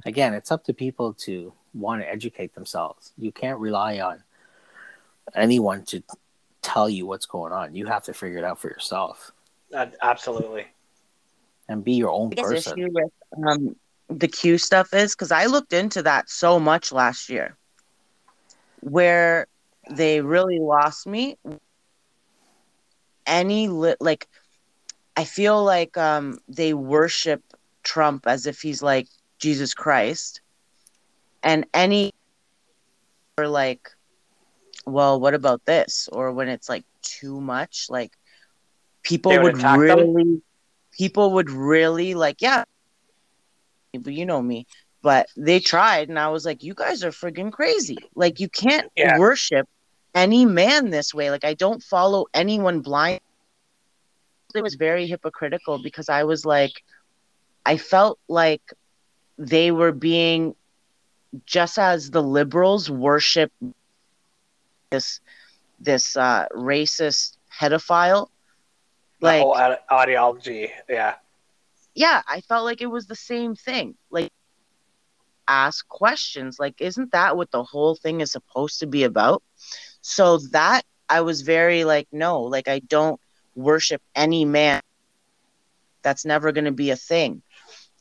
again, 0.06 0.34
it's 0.34 0.52
up 0.52 0.64
to 0.66 0.74
people 0.74 1.14
to 1.26 1.53
want 1.74 2.02
to 2.02 2.10
educate 2.10 2.56
themselves. 2.56 3.14
You 3.18 3.32
can't 3.32 3.60
rely 3.60 3.99
on 3.99 4.24
anyone 5.36 5.84
to 5.86 6.02
tell 6.61 6.90
you 6.90 7.06
what's 7.06 7.26
going 7.28 7.53
on. 7.53 7.76
You 7.76 7.86
have 7.86 8.03
to 8.06 8.14
figure 8.14 8.40
it 8.40 8.44
out 8.44 8.60
for 8.60 8.70
yourself 8.70 9.32
Uh, 9.74 9.88
absolutely. 10.02 10.68
and 11.68 11.84
be 11.84 11.94
your 11.94 12.10
own 12.10 12.30
biggest 12.30 12.50
person. 12.50 12.80
issue 12.80 12.90
with 12.91 13.12
um, 13.46 13.76
the 14.10 14.28
Q 14.28 14.58
stuff 14.58 14.94
is 14.94 15.16
because 15.16 15.32
I 15.32 15.46
looked 15.46 15.74
into 15.74 16.02
that 16.04 16.30
so 16.30 16.60
much 16.60 16.91
last 16.91 17.30
year, 17.30 17.56
where 18.82 19.48
they 19.91 20.22
really 20.22 20.60
lost 20.60 21.08
me. 21.08 21.38
Any 23.26 23.68
li- 23.68 23.96
like, 24.00 24.28
I 25.16 25.24
feel 25.24 25.64
like 25.64 25.96
um, 25.98 26.40
they 26.48 26.74
worship 26.74 27.44
Trump 27.84 28.26
as 28.26 28.48
if 28.48 28.62
he's 28.62 28.82
like 28.82 29.08
Jesus 29.38 29.74
Christ, 29.74 30.41
and 31.44 31.66
any 31.74 32.12
or 33.38 33.48
like, 33.48 33.91
well, 34.86 35.20
what 35.20 35.34
about 35.34 35.66
this? 35.66 36.10
Or 36.12 36.32
when 36.32 36.50
it's 36.50 36.68
like 36.68 36.84
too 37.02 37.40
much, 37.40 37.88
like 37.90 38.12
people 39.03 39.39
would 39.39 39.53
would 39.53 39.55
attack 39.55 39.85
them? 39.88 40.07
really 40.07 40.41
people 40.97 41.34
would 41.34 41.49
really 41.49 42.13
like, 42.15 42.41
yeah, 42.41 42.63
but 44.01 44.13
you 44.13 44.26
know 44.26 44.41
me. 44.41 44.65
But 45.01 45.27
they 45.38 45.59
tried, 45.59 46.09
and 46.09 46.19
I 46.19 46.30
was 46.30 46.45
like, 46.45 46.63
you 46.63 46.73
guys 46.73 47.03
are 47.03 47.11
friggin' 47.11 47.51
crazy. 47.51 48.09
Like, 48.15 48.39
you 48.39 48.49
can't 48.49 48.88
Yeah. 48.95 49.17
worship 49.17 49.67
any 50.13 50.45
man 50.45 50.89
this 50.89 51.13
way. 51.13 51.30
Like, 51.31 51.45
I 51.45 51.53
don't 51.53 51.81
follow 51.81 52.26
anyone 52.34 52.81
blind. 52.81 53.19
It 54.55 54.61
was 54.63 54.76
very 54.76 55.05
hypocritical 55.07 55.80
because 55.81 56.09
I 56.09 56.23
was 56.23 56.45
like, 56.45 56.84
I 57.65 57.77
felt 57.77 58.19
like 58.27 58.61
they 59.38 59.71
were 59.71 59.91
being 59.91 60.55
just 61.45 61.77
as 61.77 62.11
the 62.11 62.21
liberals 62.21 62.89
worship 62.89 63.51
this 64.91 65.19
this 65.80 66.15
uh 66.17 66.45
racist 66.55 67.38
pedophile 67.59 68.27
like 69.22 69.41
whole 69.41 69.54
ide- 69.54 69.80
ideology. 69.91 70.72
Yeah. 70.90 71.16
yeah, 71.96 72.22
I 72.28 72.41
felt 72.41 72.66
like 72.66 72.82
it 72.82 72.88
was 72.88 73.08
the 73.08 73.16
same 73.16 73.56
thing. 73.56 73.96
Like, 74.10 74.32
ask 75.48 75.88
questions. 75.88 76.60
Like, 76.60 76.82
isn't 76.82 77.12
that 77.12 77.36
what 77.38 77.52
the 77.52 77.64
whole 77.64 77.96
thing 77.96 78.22
is 78.22 78.32
supposed 78.32 78.80
to 78.80 78.88
be 78.88 79.04
about? 79.04 79.44
So 80.02 80.38
that 80.52 80.84
I 81.10 81.22
was 81.22 81.41
very 81.41 81.84
like, 81.84 82.08
no, 82.12 82.41
like, 82.41 82.68
I 82.68 82.80
don't 82.80 83.20
worship 83.56 84.02
any 84.16 84.46
man. 84.46 84.82
That's 86.02 86.26
never 86.26 86.52
going 86.52 86.66
to 86.66 86.72
be 86.72 86.91
a 86.91 86.96
thing. 86.96 87.41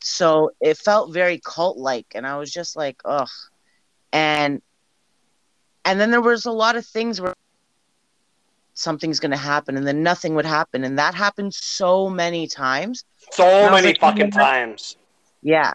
So 0.01 0.51
it 0.61 0.79
felt 0.79 1.13
very 1.13 1.41
cult 1.45 1.79
like. 1.79 2.07
And 2.15 2.27
I 2.27 2.37
was 2.39 2.53
just 2.53 2.77
like, 2.77 3.01
ugh. 3.05 3.29
And, 4.13 4.63
and 5.85 6.01
then 6.01 6.11
there 6.11 6.21
was 6.21 6.47
a 6.47 6.53
lot 6.53 6.77
of 6.77 6.87
things 6.87 7.21
where 7.21 7.35
something's 8.79 9.19
going 9.19 9.33
to 9.33 9.37
happen 9.37 9.77
and 9.77 9.87
then 9.87 10.03
nothing 10.03 10.35
would 10.37 10.47
happen. 10.47 10.85
And 10.85 10.99
that 10.99 11.15
happened 11.15 11.53
so 11.53 12.09
many 12.09 12.47
times. 12.47 13.05
So 13.33 13.71
many 13.71 13.89
like, 13.89 14.01
fucking 14.01 14.31
times. 14.31 14.97
Yeah. 15.43 15.73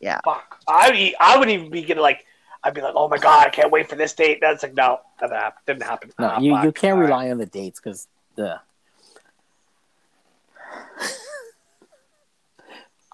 Yeah 0.00 0.20
fuck. 0.24 0.58
I 0.66 0.88
would, 0.88 0.96
e- 0.98 1.14
I 1.20 1.38
would 1.38 1.48
even 1.48 1.70
be 1.70 1.82
getting 1.82 2.02
like, 2.02 2.24
I'd 2.64 2.74
be 2.74 2.80
like, 2.82 2.94
oh 2.96 3.08
my 3.08 3.18
god, 3.18 3.46
I 3.46 3.50
can't 3.50 3.70
wait 3.70 3.88
for 3.88 3.96
this 3.96 4.12
date. 4.14 4.38
That's 4.40 4.62
like, 4.62 4.74
no, 4.74 4.98
that 5.20 5.30
hap- 5.30 5.64
didn't 5.64 5.84
happen. 5.84 6.12
No, 6.18 6.26
Ah, 6.28 6.40
you, 6.40 6.60
you 6.62 6.72
can't 6.72 6.94
All 6.94 7.00
right. 7.00 7.06
rely 7.06 7.30
on 7.30 7.38
the 7.38 7.46
dates 7.46 7.80
because 7.84 8.08
the 8.34 8.60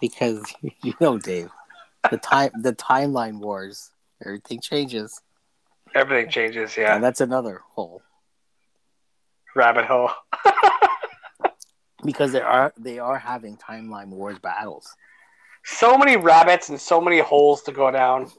because 0.00 0.42
you 0.82 0.94
know, 1.00 1.18
Dave, 1.18 1.50
the 2.10 2.16
time 2.18 2.50
the 2.60 2.72
timeline 2.74 3.38
wars, 3.38 3.90
everything 4.24 4.60
changes, 4.60 5.20
Everything 5.94 6.30
changes. 6.30 6.76
Yeah. 6.76 6.94
and 6.94 7.04
that's 7.04 7.20
another 7.20 7.62
hole 7.74 8.02
Rabbit 9.56 9.86
hole. 9.86 10.10
because 12.04 12.32
they 12.32 12.40
are 12.40 12.72
they 12.78 12.98
are 12.98 13.18
having 13.18 13.56
timeline 13.56 14.08
wars 14.08 14.38
battles. 14.38 14.94
So 15.64 15.98
many 15.98 16.16
rabbits 16.16 16.68
and 16.68 16.80
so 16.80 17.00
many 17.00 17.18
holes 17.18 17.62
to 17.62 17.72
go 17.72 17.90
down. 17.90 18.30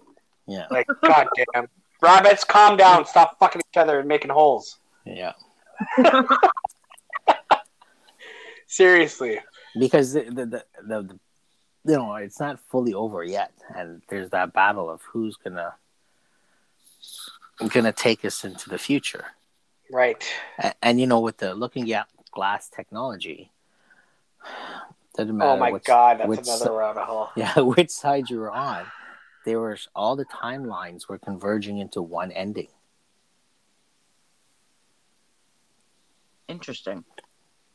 Yeah, 0.47 0.67
Like, 0.71 0.87
goddamn. 1.03 1.67
Rabbits, 2.01 2.45
calm 2.45 2.77
down. 2.77 3.05
Stop 3.05 3.37
fucking 3.39 3.61
each 3.69 3.77
other 3.77 3.99
and 3.99 4.07
making 4.07 4.29
holes. 4.31 4.77
yeah. 5.05 5.33
Seriously. 8.67 9.39
because 9.79 10.13
the 10.13 10.21
the, 10.23 10.45
the 10.45 10.65
the 10.87 11.01
the 11.03 11.19
you 11.91 11.97
know 11.97 12.15
it's 12.15 12.39
not 12.39 12.59
fully 12.69 12.93
over 12.93 13.23
yet, 13.23 13.51
and 13.75 14.01
there's 14.09 14.29
that 14.31 14.53
battle 14.53 14.89
of 14.89 15.01
who's 15.03 15.35
gonna 15.37 15.73
gonna 17.69 17.93
take 17.93 18.25
us 18.25 18.43
into 18.43 18.69
the 18.69 18.77
future. 18.77 19.25
Right. 19.91 20.23
And, 20.57 20.75
and 20.81 20.99
you 20.99 21.07
know, 21.07 21.19
with 21.19 21.37
the 21.37 21.53
looking 21.55 21.91
at 21.93 22.07
glass 22.31 22.69
technology, 22.69 23.51
doesn't 25.15 25.33
oh 25.35 25.37
matter. 25.37 25.51
Oh 25.51 25.57
my 25.57 25.71
which- 25.71 25.83
god, 25.83 26.19
that's 26.19 26.27
which 26.29 26.39
another 26.41 26.65
si- 26.65 26.71
rabbit 26.71 27.03
hole. 27.05 27.29
Yeah, 27.35 27.59
which 27.59 27.89
side 27.89 28.29
you 28.29 28.39
were 28.39 28.51
on, 28.51 28.85
there 29.45 29.59
was 29.59 29.87
all 29.95 30.15
the 30.15 30.25
timelines 30.25 31.07
were 31.07 31.17
converging 31.17 31.77
into 31.79 32.01
one 32.01 32.31
ending. 32.31 32.67
Interesting. 36.47 37.03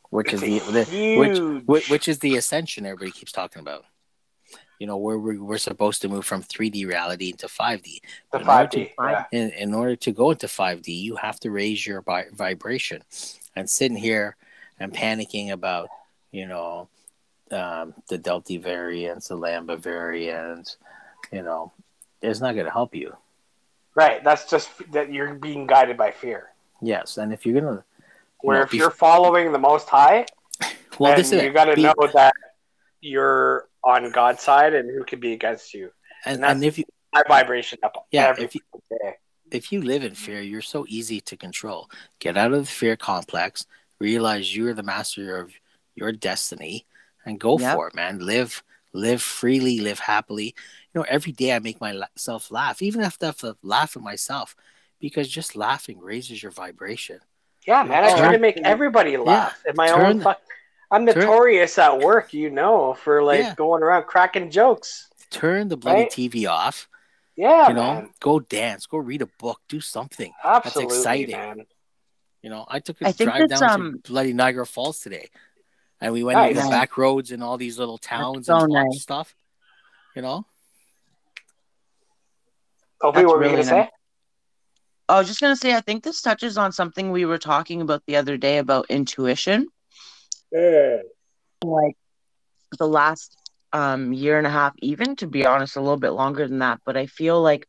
which 0.09 0.33
is 0.33 0.41
the, 0.41 0.59
the 0.59 1.15
which, 1.17 1.37
huge. 1.37 1.63
which 1.65 1.89
which 1.89 2.07
is 2.07 2.19
the 2.19 2.35
ascension 2.37 2.85
everybody 2.85 3.11
keeps 3.11 3.31
talking 3.31 3.59
about. 3.59 3.85
You 4.83 4.87
know, 4.87 4.97
where 4.97 5.17
we're, 5.17 5.41
we're 5.41 5.57
supposed 5.59 6.01
to 6.01 6.09
move 6.09 6.25
from 6.25 6.43
3D 6.43 6.85
reality 6.85 7.29
into 7.29 7.47
5D. 7.47 8.01
The 8.33 8.39
in 8.41 8.49
order 8.49 8.67
5D. 8.67 8.69
to- 8.71 8.89
Yeah. 8.99 9.23
In, 9.31 9.49
in 9.51 9.73
order 9.73 9.95
to 9.95 10.11
go 10.11 10.31
into 10.31 10.47
5D, 10.47 10.87
you 10.89 11.15
have 11.15 11.39
to 11.39 11.51
raise 11.51 11.87
your 11.87 12.01
vi- 12.01 12.25
vibration. 12.33 13.01
And 13.55 13.69
sitting 13.69 13.95
here 13.95 14.35
and 14.81 14.93
panicking 14.93 15.51
about, 15.51 15.87
you 16.33 16.47
know, 16.47 16.89
um, 17.51 17.93
the 18.09 18.17
Delta 18.17 18.59
variants, 18.59 19.29
the 19.29 19.37
Lambda 19.37 19.77
variants, 19.77 20.75
you 21.31 21.43
know, 21.43 21.71
it's 22.21 22.41
not 22.41 22.53
going 22.53 22.65
to 22.65 22.71
help 22.73 22.93
you. 22.93 23.15
Right. 23.95 24.21
That's 24.21 24.49
just 24.49 24.69
that 24.91 25.13
you're 25.13 25.33
being 25.35 25.65
guided 25.65 25.95
by 25.95 26.11
fear. 26.11 26.49
Yes, 26.81 27.15
and 27.17 27.31
if 27.31 27.45
you're 27.45 27.61
gonna, 27.61 27.85
Where 28.41 28.57
No, 28.57 28.63
if 28.63 28.71
bef- 28.71 28.79
you're 28.79 28.89
following 28.91 29.53
the 29.53 29.59
Most 29.59 29.87
High, 29.87 30.25
well, 30.99 31.11
then 31.11 31.19
this 31.19 31.31
is 31.31 31.41
you 31.41 31.53
got 31.53 31.65
to 31.71 31.75
Be- 31.75 31.83
know 31.83 31.93
that 32.13 32.33
you're 32.99 33.69
on 33.83 34.09
God's 34.11 34.41
side 34.41 34.73
and 34.73 34.89
who 34.89 35.03
can 35.03 35.19
be 35.19 35.33
against 35.33 35.73
you. 35.73 35.91
and, 36.25 36.35
and 36.37 36.45
and 36.45 36.63
if 36.63 36.77
you, 36.77 36.85
High 37.13 37.23
vibration 37.27 37.77
up 37.83 38.07
yeah, 38.11 38.27
every 38.29 38.45
if 38.45 38.55
you, 38.55 38.61
day. 38.89 39.15
if 39.51 39.71
you 39.71 39.81
live 39.83 40.03
in 40.03 40.15
fear, 40.15 40.41
you're 40.41 40.61
so 40.61 40.85
easy 40.89 41.21
to 41.21 41.37
control. 41.37 41.89
Get 42.19 42.37
out 42.37 42.53
of 42.53 42.59
the 42.65 42.71
fear 42.71 42.95
complex, 42.95 43.67
realize 43.99 44.55
you're 44.55 44.73
the 44.73 44.81
master 44.83 45.37
of 45.37 45.51
your 45.95 46.11
destiny, 46.11 46.87
and 47.25 47.39
go 47.39 47.59
Yep. 47.59 47.75
for 47.75 47.87
it, 47.89 47.93
man. 47.95 48.17
Live, 48.19 48.63
live 48.93 49.21
freely, 49.21 49.79
live 49.79 49.99
happily. 49.99 50.55
You 50.93 51.01
know, 51.01 51.05
every 51.07 51.31
day 51.33 51.53
I 51.53 51.59
make 51.59 51.79
myself 51.79 52.49
laugh, 52.49 52.81
even 52.81 53.01
if 53.01 53.17
I 53.21 53.25
have 53.27 53.37
to 53.37 53.55
laugh 53.61 53.95
at 53.95 54.01
myself, 54.01 54.55
because 54.99 55.27
just 55.29 55.55
laughing 55.55 55.99
raises 55.99 56.41
your 56.41 56.51
vibration. 56.51 57.19
Yeah, 57.67 57.83
man. 57.83 58.03
I 58.05 58.17
try 58.17 58.31
to 58.31 58.39
make 58.39 58.57
everybody 58.63 59.17
laugh 59.17 59.61
in 59.67 59.75
my 59.75 59.87
Turn- 59.89 60.05
own. 60.17 60.21
Fuck, 60.21 60.41
I'm 60.93 61.05
turn- 61.07 61.19
notorious 61.19 61.77
at 61.79 61.97
work, 61.99 62.33
you 62.33 62.49
know, 62.51 62.93
for 62.93 63.23
like 63.23 63.39
Yeah. 63.39 63.55
going 63.55 63.81
around 63.83 64.03
cracking 64.05 64.51
jokes. 64.51 65.09
Turn 65.31 65.67
the 65.67 65.75
bloody 65.77 66.01
Right? 66.01 66.11
TV 66.11 66.45
off. 66.47 66.87
Yeah, 67.35 67.69
you 67.69 67.73
know, 67.73 67.93
man. 67.95 68.13
go 68.19 68.39
dance, 68.39 68.85
go 68.85 68.99
read 68.99 69.23
a 69.23 69.29
book, 69.39 69.59
do 69.67 69.81
something. 69.81 70.31
Absolutely, 70.43 70.95
exciting. 70.95 71.35
man. 71.35 71.65
You 72.43 72.51
know, 72.51 72.65
I 72.69 72.79
took 72.79 73.01
a 73.01 73.07
I 73.07 73.11
drive 73.11 73.49
down 73.49 73.63
um, 73.63 74.01
to 74.03 74.11
bloody 74.11 74.33
Niagara 74.33 74.67
Falls 74.67 74.99
today, 74.99 75.29
and 75.99 76.13
we 76.13 76.23
went 76.23 76.37
Nice. 76.37 76.51
into 76.51 76.61
the 76.63 76.69
back 76.69 76.95
roads 76.95 77.31
and 77.31 77.41
all 77.43 77.57
these 77.57 77.79
little 77.79 77.97
towns 77.97 78.45
so 78.45 78.57
and 78.57 78.71
nice. 78.71 79.01
stuff. 79.01 79.33
You 80.15 80.21
know, 80.21 80.45
Opie, 83.01 83.15
That's 83.21 83.25
what 83.27 83.37
were 83.39 83.43
you 83.45 83.49
really 83.51 83.63
gonna 83.63 83.77
nice. 83.77 83.87
say? 83.87 83.91
I 85.09 85.17
was 85.17 85.27
just 85.27 85.41
gonna 85.41 85.55
say, 85.55 85.73
I 85.75 85.81
think 85.81 86.03
this 86.03 86.21
touches 86.21 86.57
on 86.57 86.71
something 86.71 87.11
we 87.11 87.25
were 87.25 87.39
talking 87.39 87.81
about 87.81 88.03
the 88.05 88.15
other 88.15 88.37
day 88.37 88.59
about 88.59 88.85
intuition. 88.89 89.67
Like 91.63 91.97
the 92.77 92.87
last 92.87 93.37
um, 93.71 94.13
year 94.13 94.37
and 94.37 94.47
a 94.47 94.49
half, 94.49 94.73
even 94.79 95.15
to 95.17 95.27
be 95.27 95.45
honest, 95.45 95.75
a 95.75 95.81
little 95.81 95.97
bit 95.97 96.11
longer 96.11 96.47
than 96.47 96.59
that. 96.59 96.81
But 96.85 96.95
I 96.95 97.07
feel 97.07 97.41
like 97.41 97.67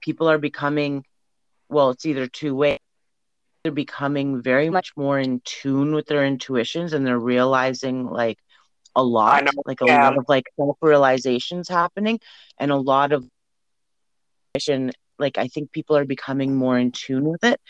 people 0.00 0.28
are 0.28 0.38
becoming, 0.38 1.04
well, 1.68 1.90
it's 1.90 2.06
either 2.06 2.26
two 2.26 2.54
ways. 2.54 2.78
They're 3.62 3.72
becoming 3.72 4.42
very 4.42 4.70
much 4.70 4.96
more 4.96 5.18
in 5.20 5.40
tune 5.44 5.94
with 5.94 6.06
their 6.06 6.24
intuitions, 6.24 6.92
and 6.92 7.06
they're 7.06 7.18
realizing 7.18 8.06
like 8.06 8.38
a 8.96 9.04
lot, 9.04 9.48
like 9.66 9.80
a 9.80 9.86
yeah. 9.86 10.04
lot 10.04 10.18
of 10.18 10.24
like 10.28 10.46
self 10.56 10.78
realizations 10.80 11.68
happening, 11.68 12.18
and 12.58 12.72
a 12.72 12.76
lot 12.76 13.12
of 13.12 13.24
like 15.18 15.38
I 15.38 15.46
think 15.46 15.70
people 15.70 15.96
are 15.96 16.04
becoming 16.04 16.56
more 16.56 16.78
in 16.78 16.90
tune 16.90 17.24
with 17.24 17.44
it. 17.44 17.60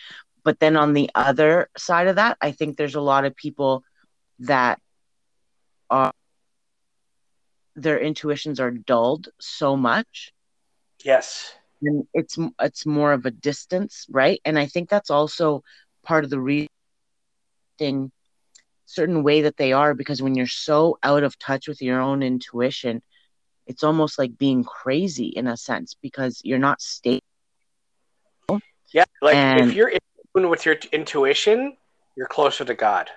But 0.44 0.58
then 0.60 0.76
on 0.76 0.94
the 0.94 1.10
other 1.14 1.68
side 1.76 2.08
of 2.08 2.16
that, 2.16 2.38
I 2.40 2.52
think 2.52 2.76
there's 2.76 2.94
a 2.94 3.00
lot 3.00 3.24
of 3.24 3.36
people 3.36 3.84
that 4.42 4.78
are 5.90 6.12
their 7.74 7.98
intuitions 7.98 8.60
are 8.60 8.70
dulled 8.70 9.28
so 9.40 9.76
much 9.76 10.32
Yes. 11.04 11.54
and 11.80 12.06
it's 12.14 12.38
it's 12.60 12.86
more 12.86 13.12
of 13.12 13.26
a 13.26 13.30
distance, 13.30 14.06
right? 14.10 14.40
And 14.44 14.58
I 14.58 14.66
think 14.66 14.88
that's 14.88 15.10
also 15.10 15.62
part 16.04 16.24
of 16.24 16.30
the 16.30 16.38
reason 16.40 16.68
certain 18.86 19.22
way 19.22 19.42
that 19.42 19.56
they 19.56 19.72
are 19.72 19.94
because 19.94 20.22
when 20.22 20.34
you're 20.34 20.46
so 20.46 20.98
out 21.02 21.22
of 21.24 21.38
touch 21.38 21.66
with 21.66 21.80
your 21.82 21.98
own 22.00 22.22
intuition, 22.22 23.02
it's 23.66 23.82
almost 23.82 24.18
like 24.18 24.36
being 24.38 24.62
crazy 24.64 25.26
in 25.28 25.46
a 25.46 25.56
sense 25.56 25.94
because 26.00 26.40
you're 26.44 26.58
not 26.58 26.80
stable. 26.80 27.20
Yeah. 28.92 29.04
Like 29.20 29.34
And- 29.36 29.70
if 29.70 29.74
you're 29.74 29.88
in 29.88 29.98
tune 30.36 30.50
with 30.50 30.66
your 30.66 30.76
intuition, 30.92 31.76
you're 32.16 32.28
closer 32.28 32.64
to 32.64 32.74
God. 32.74 33.10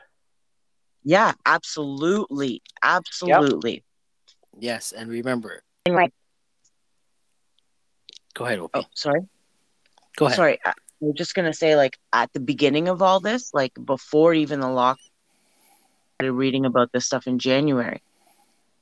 Yeah, 1.06 1.34
absolutely, 1.45 2.61
absolutely. 2.82 3.84
yes, 4.60 4.91
and 4.91 5.10
remember, 5.10 5.61
And 5.86 5.94
like, 5.95 6.11
go 8.34 8.45
ahead, 8.45 8.57
Opie. 8.60 8.80
oh, 8.80 8.86
sorry. 8.95 9.22
go 10.18 10.26
ahead. 10.26 10.36
Sorry, 10.36 10.60
I 10.65 10.72
I 10.72 10.73
was 10.99 11.15
just 11.15 11.36
gonna 11.36 11.53
say, 11.53 11.76
like 11.76 11.98
at 12.11 12.34
the 12.34 12.40
beginning 12.40 12.88
of 12.88 13.02
all 13.03 13.19
this, 13.19 13.53
like 13.53 13.73
before 13.86 14.34
even 14.34 14.60
the 14.61 14.69
lock, 14.69 14.98
I 14.99 16.23
started 16.23 16.34
reading 16.34 16.65
about 16.65 16.91
this 16.91 17.06
stuff 17.06 17.27
in 17.27 17.38
January. 17.38 18.02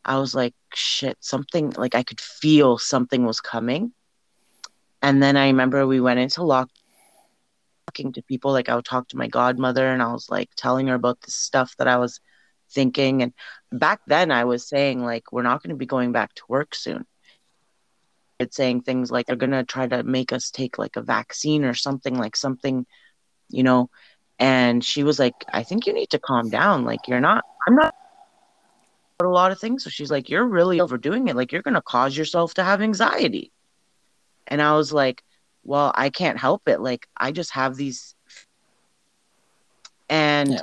I 0.06 0.18
was 0.20 0.34
like, 0.34 0.54
shit, 0.74 1.18
something 1.20 1.72
like 1.76 1.96
I 1.96 2.04
could 2.04 2.22
feel 2.22 2.78
something 2.78 3.26
was 3.26 3.42
coming. 3.42 3.92
And 5.02 5.22
then 5.22 5.36
I 5.36 5.48
remember 5.48 5.86
we 5.86 6.00
went 6.00 6.20
into 6.20 6.44
lock, 6.44 6.70
talking 7.94 8.14
to 8.14 8.22
people. 8.24 8.52
Like 8.52 8.70
I 8.70 8.76
would 8.76 8.86
talk 8.86 9.08
to 9.10 9.18
my 9.18 9.28
godmother, 9.28 9.88
and 9.88 10.02
I 10.02 10.12
was 10.12 10.30
like 10.30 10.50
telling 10.56 10.88
her 10.88 10.96
about 10.96 11.22
the 11.22 11.32
stuff 11.32 11.76
that 11.78 11.88
I 11.88 11.98
was 11.98 12.20
thinking. 12.72 13.22
And 13.24 13.34
back 13.72 14.02
then, 14.08 14.32
I 14.32 14.46
was 14.46 14.68
saying 14.68 15.04
like, 15.04 15.32
we're 15.32 15.44
not 15.44 15.62
going 15.64 15.70
to 15.72 15.76
be 15.76 15.86
going 15.86 16.12
back 16.12 16.34
to 16.36 16.44
work 16.48 16.76
soon 16.76 17.06
it's 18.40 18.56
saying 18.58 18.82
things 18.82 19.12
like 19.12 19.26
they're 19.26 19.36
gonna 19.36 19.64
try 19.64 19.88
to 19.88 20.04
make 20.04 20.34
us 20.34 20.52
take 20.52 20.78
like 20.78 20.96
a 20.98 21.02
vaccine 21.02 21.64
or 21.64 21.74
something 21.74 22.18
like 22.18 22.36
something, 22.36 22.86
you 23.50 23.64
know. 23.64 23.90
And 24.40 24.84
she 24.84 25.04
was 25.04 25.20
like, 25.20 25.34
I 25.52 25.64
think 25.64 25.86
you 25.88 25.94
need 25.94 26.10
to 26.10 26.20
calm 26.20 26.50
down. 26.50 26.84
Like 26.84 27.08
you're 27.08 27.22
not 27.22 27.44
I'm 27.68 27.76
not 27.76 27.96
a 29.22 29.28
lot 29.28 29.52
of 29.52 29.60
things. 29.60 29.84
So 29.84 29.90
she's 29.90 30.12
like, 30.12 30.30
You're 30.30 30.46
really 30.46 30.82
overdoing 30.82 31.28
it. 31.28 31.36
Like 31.36 31.52
you're 31.52 31.62
gonna 31.62 31.82
cause 31.82 32.18
yourself 32.18 32.56
to 32.56 32.64
have 32.64 32.82
anxiety. 32.82 33.52
And 34.48 34.62
I 34.62 34.76
was 34.76 34.92
like, 34.92 35.24
Well, 35.64 35.92
I 35.96 36.10
can't 36.10 36.40
help 36.40 36.68
it. 36.68 36.80
Like 36.82 37.08
I 37.18 37.32
just 37.32 37.52
have 37.52 37.76
these 37.76 38.16
and 40.10 40.52
Yeah. 40.52 40.60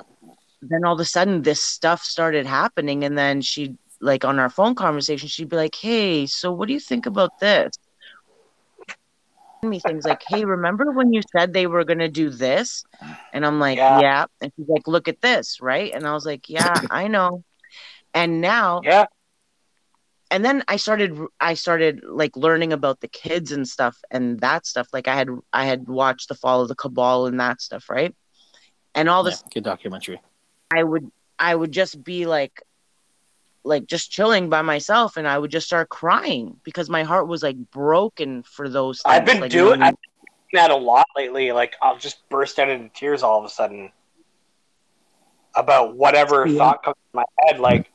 then 0.62 0.84
all 0.84 0.94
of 0.94 1.00
a 1.00 1.04
sudden 1.04 1.42
this 1.42 1.62
stuff 1.62 2.02
started 2.02 2.46
happening 2.46 3.04
and 3.04 3.16
then 3.16 3.40
she 3.40 3.76
like 4.00 4.24
on 4.24 4.38
our 4.38 4.50
phone 4.50 4.74
conversation 4.74 5.28
she'd 5.28 5.48
be 5.48 5.56
like 5.56 5.74
hey 5.74 6.26
so 6.26 6.52
what 6.52 6.68
do 6.68 6.74
you 6.74 6.80
think 6.80 7.06
about 7.06 7.30
this 7.40 7.70
me 9.62 9.78
things 9.78 10.04
like 10.04 10.22
hey 10.28 10.44
remember 10.44 10.90
when 10.92 11.12
you 11.12 11.20
said 11.36 11.52
they 11.52 11.66
were 11.66 11.84
going 11.84 11.98
to 11.98 12.08
do 12.08 12.30
this 12.30 12.82
and 13.32 13.44
i'm 13.44 13.58
like 13.60 13.76
Yeah. 13.78 14.00
yeah. 14.00 14.24
and 14.40 14.52
she's 14.56 14.68
like 14.68 14.86
look 14.86 15.06
at 15.08 15.20
this 15.20 15.60
right 15.60 15.92
and 15.94 16.06
i 16.06 16.12
was 16.12 16.24
like 16.24 16.48
yeah 16.48 16.80
i 16.90 17.08
know 17.08 17.42
and 18.14 18.40
now 18.40 18.80
Yeah. 18.84 19.06
And 20.30 20.44
then 20.44 20.62
i 20.68 20.76
started 20.76 21.18
i 21.40 21.54
started 21.54 22.02
like 22.08 22.36
learning 22.36 22.72
about 22.72 23.00
the 23.00 23.08
kids 23.08 23.52
and 23.52 23.66
stuff 23.68 23.96
and 24.10 24.40
that 24.40 24.66
stuff 24.66 24.88
like 24.92 25.08
i 25.08 25.14
had 25.14 25.28
i 25.52 25.64
had 25.64 25.86
watched 25.88 26.28
the 26.28 26.34
fall 26.34 26.60
of 26.62 26.68
the 26.68 26.74
cabal 26.74 27.26
and 27.26 27.38
that 27.40 27.60
stuff 27.60 27.88
right 27.90 28.14
and 28.94 29.08
all 29.08 29.22
this 29.22 29.42
Yeah, 29.46 29.50
good 29.54 29.64
documentary. 29.64 30.20
I 30.72 30.82
would 30.82 31.10
I 31.38 31.54
would 31.54 31.72
just 31.72 32.02
be 32.02 32.26
like 32.26 32.62
like 33.62 33.86
just 33.86 34.10
chilling 34.10 34.48
by 34.48 34.62
myself 34.62 35.16
and 35.16 35.28
I 35.28 35.38
would 35.38 35.50
just 35.50 35.66
start 35.66 35.88
crying 35.90 36.58
because 36.64 36.88
my 36.90 37.02
heart 37.04 37.28
was 37.28 37.42
like 37.42 37.56
broken 37.70 38.42
for 38.42 38.68
those 38.68 39.00
things. 39.02 39.14
I've 39.16 39.24
been 39.24 39.40
like, 39.40 39.50
doing 39.50 39.80
knowing- 39.80 39.82
I've 39.82 39.94
been 40.00 40.58
that 40.60 40.70
a 40.70 40.76
lot 40.76 41.06
lately. 41.16 41.52
Like 41.52 41.76
I'll 41.82 41.98
just 41.98 42.28
burst 42.30 42.58
out 42.58 42.68
into 42.68 42.88
tears 42.88 43.22
all 43.22 43.38
of 43.38 43.44
a 43.44 43.48
sudden 43.48 43.92
about 45.54 45.96
whatever 45.96 46.46
Yeah. 46.46 46.58
thought 46.58 46.82
comes 46.82 46.96
to 46.96 47.16
my 47.16 47.24
head. 47.40 47.60
Like, 47.60 47.89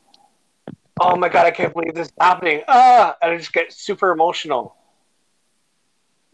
oh 1.00 1.16
my 1.16 1.30
god, 1.30 1.46
I 1.46 1.52
can't 1.52 1.74
believe 1.74 1.94
this 1.94 2.08
is 2.08 2.14
happening. 2.20 2.62
Ah, 2.68 3.16
and 3.22 3.32
I 3.32 3.38
just 3.38 3.54
get 3.54 3.72
super 3.72 4.12
emotional. 4.12 4.76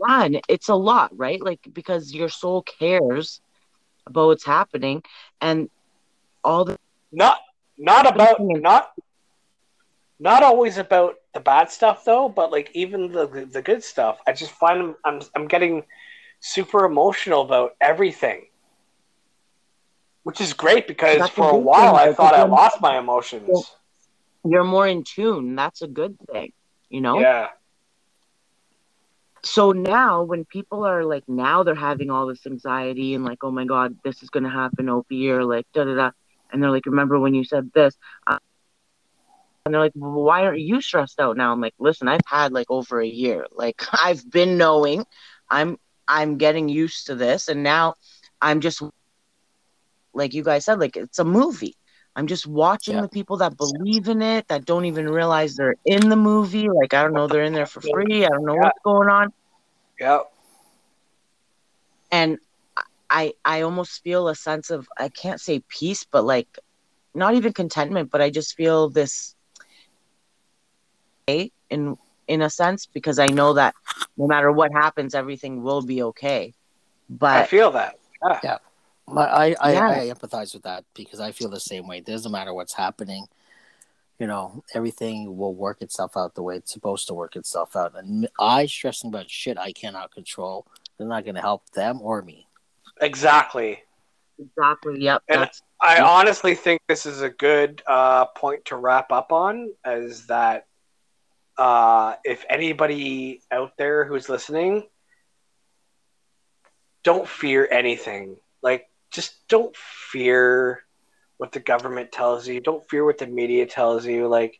And 0.08 0.42
it's 0.50 0.70
a 0.70 0.76
lot, 0.76 1.12
right? 1.16 1.42
Like 1.42 1.60
because 1.72 2.14
your 2.14 2.30
soul 2.30 2.64
cares 2.64 3.42
about 4.08 4.28
what's 4.28 4.46
happening 4.46 5.04
and 5.40 5.70
all 6.44 6.66
the 6.66 6.78
Not 7.12 7.40
not 7.78 8.08
about 8.08 8.38
not 8.40 8.92
not 10.20 10.44
always 10.44 10.78
about 10.78 11.16
the 11.34 11.40
bad 11.40 11.70
stuff 11.70 12.04
though, 12.06 12.30
but 12.30 12.52
like 12.52 12.72
even 12.74 13.12
the 13.12 13.28
the 13.52 13.62
good 13.62 13.84
stuff. 13.84 14.20
I 14.26 14.34
just 14.34 14.52
find 14.52 14.82
I'm 14.82 14.96
I'm, 15.06 15.22
I'm 15.36 15.48
getting 15.48 15.84
super 16.40 16.86
emotional 16.86 17.42
about 17.42 17.76
everything. 17.80 18.48
Which 20.24 20.40
is 20.40 20.54
great 20.54 20.88
because 20.88 21.18
That's 21.18 21.32
for 21.32 21.50
a 21.50 21.58
while 21.58 21.98
thing, 21.98 22.10
I 22.10 22.14
thought 22.14 22.36
I 22.36 22.44
lost 22.44 22.80
my 22.82 23.00
emotions. 23.00 23.72
You're 24.46 24.64
more 24.64 24.88
in 24.88 25.04
tune. 25.04 25.56
That's 25.56 25.82
a 25.82 25.88
good 25.88 26.18
thing, 26.32 26.52
you 26.90 27.02
know? 27.02 27.20
Yeah. 27.20 27.50
so 29.44 29.72
now 29.72 30.24
when 30.24 30.46
people 30.46 30.86
are 30.86 31.04
like 31.04 31.24
now 31.28 31.64
they're 31.64 31.76
having 31.76 32.10
all 32.10 32.28
this 32.28 32.46
anxiety 32.46 33.14
and 33.14 33.24
like 33.26 33.40
oh 33.44 33.52
my 33.52 33.66
god 33.66 33.96
this 34.04 34.22
is 34.24 34.30
going 34.30 34.44
to 34.44 34.50
happen 34.50 34.90
opie 34.90 35.30
or 35.30 35.44
like 35.46 35.66
da 35.74 35.84
da 35.84 35.96
da 35.96 36.12
and 36.52 36.62
they're 36.62 36.72
like 36.72 36.86
remember 36.86 37.20
when 37.20 37.34
you 37.34 37.44
said 37.44 37.72
this 37.74 37.96
Uh, 38.28 38.38
and 39.66 39.74
they're 39.74 39.82
like 39.82 39.94
well, 39.96 40.12
why 40.24 40.46
aren't 40.46 40.60
you 40.62 40.82
stressed 40.82 41.20
out 41.20 41.38
now 41.38 41.52
i'm 41.52 41.62
like 41.62 41.74
listen 41.80 42.08
i've 42.08 42.26
had 42.26 42.52
like 42.52 42.70
over 42.70 43.00
a 43.02 43.08
year 43.08 43.46
like 43.52 43.82
i've 44.04 44.30
been 44.30 44.58
knowing 44.58 45.06
i'm 45.50 45.78
i'm 46.08 46.38
getting 46.38 46.70
used 46.70 47.08
to 47.08 47.16
this 47.16 47.48
and 47.48 47.64
now 47.64 47.96
i'm 48.42 48.62
just 48.62 48.82
like 50.14 50.34
you 50.34 50.44
guys 50.44 50.66
said 50.66 50.80
like 50.80 50.98
it's 50.98 51.20
a 51.20 51.26
movie 51.26 51.76
i'm 52.16 52.28
just 52.28 52.48
watching 52.48 52.96
Yeah. 52.96 53.02
the 53.02 53.10
people 53.10 53.38
that 53.38 53.58
believe 53.58 54.08
in 54.10 54.22
it 54.22 54.48
that 54.48 54.66
don't 54.66 54.86
even 54.86 55.10
realize 55.10 55.56
they're 55.56 55.76
in 55.86 56.10
the 56.10 56.16
movie 56.16 56.70
like 56.70 56.94
i 56.94 57.02
don't 57.04 57.14
know 57.14 57.28
they're 57.28 57.44
in 57.44 57.54
there 57.54 57.66
for 57.66 57.82
free 57.94 58.26
i 58.26 58.30
don't 58.30 58.46
know 58.46 58.56
Yeah. 58.56 58.62
what's 58.64 58.80
going 58.84 59.10
on 59.10 59.30
Yeah. 60.00 60.20
and 62.12 62.38
I 63.10 63.34
I 63.46 63.62
almost 63.62 64.02
feel 64.04 64.28
a 64.28 64.36
sense 64.36 64.70
of 64.70 64.88
I 64.98 65.10
can't 65.10 65.40
say 65.42 65.62
peace, 65.70 66.06
but 66.12 66.24
like 66.24 66.48
not 67.14 67.36
even 67.36 67.54
contentment, 67.54 68.10
but 68.12 68.22
I 68.22 68.30
just 68.30 68.56
feel 68.56 68.90
this 68.90 69.36
okay 71.28 71.52
in 71.70 71.98
in 72.28 72.42
a 72.42 72.50
sense 72.50 72.88
because 72.94 73.20
I 73.20 73.30
know 73.30 73.54
that 73.54 73.76
no 74.18 74.28
matter 74.28 74.52
what 74.52 74.72
happens, 74.74 75.16
everything 75.16 75.64
will 75.64 75.82
be 75.82 76.04
okay. 76.04 76.54
But 77.10 77.44
I 77.44 77.46
feel 77.48 77.72
that. 77.72 77.96
My, 78.22 78.40
I, 79.18 79.56
I, 79.60 79.74
Yeah. 79.74 79.90
I 79.90 79.98
empathize 80.10 80.54
with 80.54 80.64
that 80.64 80.86
because 80.94 81.20
I 81.20 81.32
feel 81.32 81.50
the 81.50 81.60
same 81.60 81.88
way. 81.88 81.98
It 81.98 82.06
doesn't 82.06 82.32
matter 82.32 82.54
what's 82.54 82.74
happening. 82.74 83.28
You 84.20 84.28
know, 84.28 84.64
everything 84.76 85.36
will 85.36 85.56
work 85.56 85.82
itself 85.82 86.16
out 86.16 86.36
the 86.36 86.44
way 86.44 86.56
it's 86.58 86.72
supposed 86.72 87.08
to 87.08 87.14
work 87.14 87.36
itself 87.36 87.76
out. 87.76 87.94
And 87.96 88.28
I 88.40 88.68
stressing 88.68 89.10
about 89.10 89.30
shit 89.30 89.58
I 89.58 89.72
cannot 89.74 90.12
control 90.14 90.68
is 91.00 91.08
not 91.08 91.24
going 91.24 91.36
to 91.36 91.42
help 91.42 91.70
them 91.72 92.00
or 92.02 92.22
me. 92.22 92.48
Exactly. 93.02 93.84
exactly, 94.40 95.00
yep. 95.02 95.24
And- 95.28 95.50
I 95.84 95.96
Yeah. 95.96 96.06
honestly 96.06 96.54
think 96.54 96.80
this 96.88 97.08
is 97.08 97.22
a 97.24 97.30
good 97.32 97.82
uh, 97.88 98.26
point 98.28 98.66
to 98.66 98.76
wrap 98.76 99.12
up 99.12 99.32
on. 99.32 99.72
Is 99.84 100.28
that 100.28 100.68
uh, 101.58 102.18
if 102.24 102.46
anybody 102.48 103.42
out 103.52 103.76
there 103.78 104.06
who's 104.06 104.30
listening, 104.30 104.88
don't 107.04 107.28
fear 107.28 107.68
anything. 107.72 108.38
Just 109.12 109.36
don't 109.48 109.76
fear 109.76 110.84
what 111.38 111.52
the 111.52 111.60
government 111.60 112.12
tells 112.12 112.48
you. 112.48 112.60
Don't 112.60 112.88
fear 112.90 113.04
what 113.06 113.18
the 113.18 113.28
media 113.28 113.66
tells 113.66 114.06
you. 114.06 114.28
Like, 114.28 114.60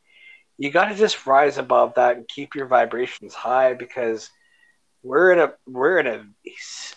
you 0.58 0.70
got 0.70 0.86
to 0.86 0.96
just 0.96 1.26
rise 1.26 1.58
above 1.58 1.96
that 1.96 2.18
and 2.18 2.28
keep 2.28 2.56
your 2.56 2.68
vibrations 2.68 3.34
high 3.34 3.74
because 3.74 4.30
we're 5.04 5.32
in 5.32 5.40
a 5.40 5.54
we're 5.68 6.00
in 6.00 6.08
a 6.08 6.26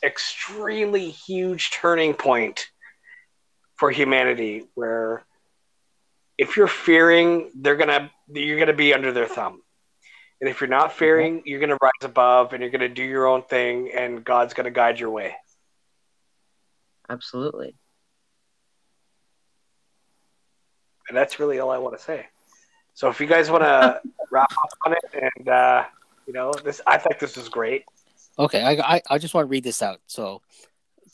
extremely 0.02 1.10
huge 1.10 1.70
turning 1.70 2.14
point 2.14 2.66
for 3.76 3.90
humanity 3.90 4.66
where 4.74 5.24
if 6.36 6.56
you're 6.56 6.66
fearing 6.66 7.50
they're 7.54 7.76
gonna 7.76 8.10
you're 8.28 8.58
gonna 8.58 8.72
be 8.72 8.92
under 8.92 9.12
their 9.12 9.26
thumb 9.26 9.62
and 10.40 10.50
if 10.50 10.60
you're 10.60 10.68
not 10.68 10.92
fearing 10.92 11.42
you're 11.46 11.60
gonna 11.60 11.78
rise 11.80 11.92
above 12.02 12.52
and 12.52 12.60
you're 12.60 12.70
gonna 12.70 12.88
do 12.88 13.02
your 13.02 13.26
own 13.26 13.42
thing 13.42 13.90
and 13.94 14.24
god's 14.24 14.54
gonna 14.54 14.70
guide 14.70 15.00
your 15.00 15.10
way 15.10 15.34
absolutely. 17.08 17.74
and 21.08 21.16
that's 21.16 21.38
really 21.38 21.58
all 21.58 21.70
i 21.70 21.78
want 21.78 21.96
to 21.96 22.02
say. 22.02 22.26
So 22.94 23.08
if 23.08 23.20
you 23.20 23.26
guys 23.26 23.50
want 23.50 23.62
to 23.64 24.00
wrap 24.30 24.50
up 24.52 24.70
on 24.86 24.92
it 24.92 25.32
and 25.36 25.48
uh 25.48 25.84
you 26.26 26.32
know 26.32 26.52
this 26.64 26.80
i 26.86 26.96
think 26.96 27.18
this 27.18 27.36
is 27.36 27.48
great. 27.48 27.84
Okay, 28.38 28.62
I, 28.62 28.96
I, 28.96 29.02
I 29.10 29.18
just 29.18 29.32
want 29.34 29.44
to 29.46 29.50
read 29.50 29.62
this 29.62 29.80
out. 29.80 30.00
So, 30.08 30.42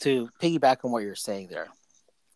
to 0.00 0.30
piggyback 0.40 0.84
on 0.84 0.90
what 0.90 1.02
you're 1.02 1.14
saying 1.14 1.48
there, 1.48 1.68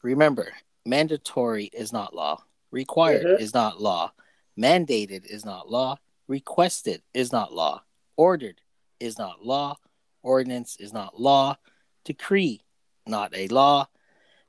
remember, 0.02 0.52
mandatory 0.84 1.66
is 1.72 1.90
not 1.90 2.14
law, 2.14 2.42
required 2.70 3.24
Mhm. 3.24 3.40
is 3.40 3.54
not 3.54 3.80
law, 3.80 4.12
mandated 4.58 5.24
is 5.24 5.42
not 5.46 5.70
law, 5.70 5.96
requested 6.28 7.02
is 7.14 7.32
not 7.32 7.54
law, 7.54 7.82
ordered 8.18 8.60
is 9.00 9.16
not 9.16 9.42
law, 9.42 9.78
ordinance 10.22 10.76
is 10.76 10.92
not 10.92 11.18
law, 11.18 11.56
decree 12.04 12.60
not 13.06 13.36
a 13.36 13.48
law, 13.48 13.88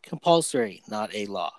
compulsory 0.03 0.81
not 0.87 1.13
a 1.13 1.25
law. 1.25 1.51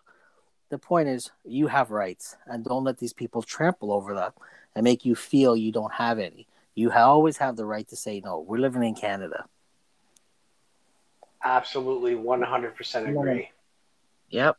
The 0.68 0.78
point 0.78 1.08
is, 1.08 1.30
you 1.44 1.68
have 1.68 1.90
rights, 1.90 2.36
and 2.46 2.64
don't 2.64 2.84
let 2.84 2.98
these 2.98 3.12
people 3.12 3.42
trample 3.42 3.92
over 3.92 4.14
that 4.14 4.34
and 4.74 4.84
make 4.84 5.04
you 5.04 5.14
feel 5.14 5.56
you 5.56 5.70
don't 5.72 5.94
have 5.94 6.18
any. 6.18 6.48
You 6.74 6.90
ha- 6.90 7.06
always 7.06 7.38
have 7.38 7.56
the 7.56 7.64
right 7.64 7.86
to 7.88 7.96
say 7.96 8.20
no. 8.24 8.40
We're 8.40 8.58
living 8.58 8.82
in 8.82 8.94
Canada. 8.94 9.46
absolutely 11.44 12.14
100% 12.14 13.08
agree 13.08 13.50
Yep. 14.30 14.56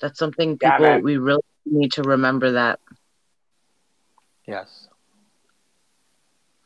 That's 0.00 0.18
something 0.18 0.58
people 0.58 0.78
man. 0.78 1.02
we 1.02 1.16
really 1.16 1.42
need 1.64 1.92
to 1.92 2.02
remember 2.02 2.52
that. 2.52 2.78
Yes. 4.46 4.88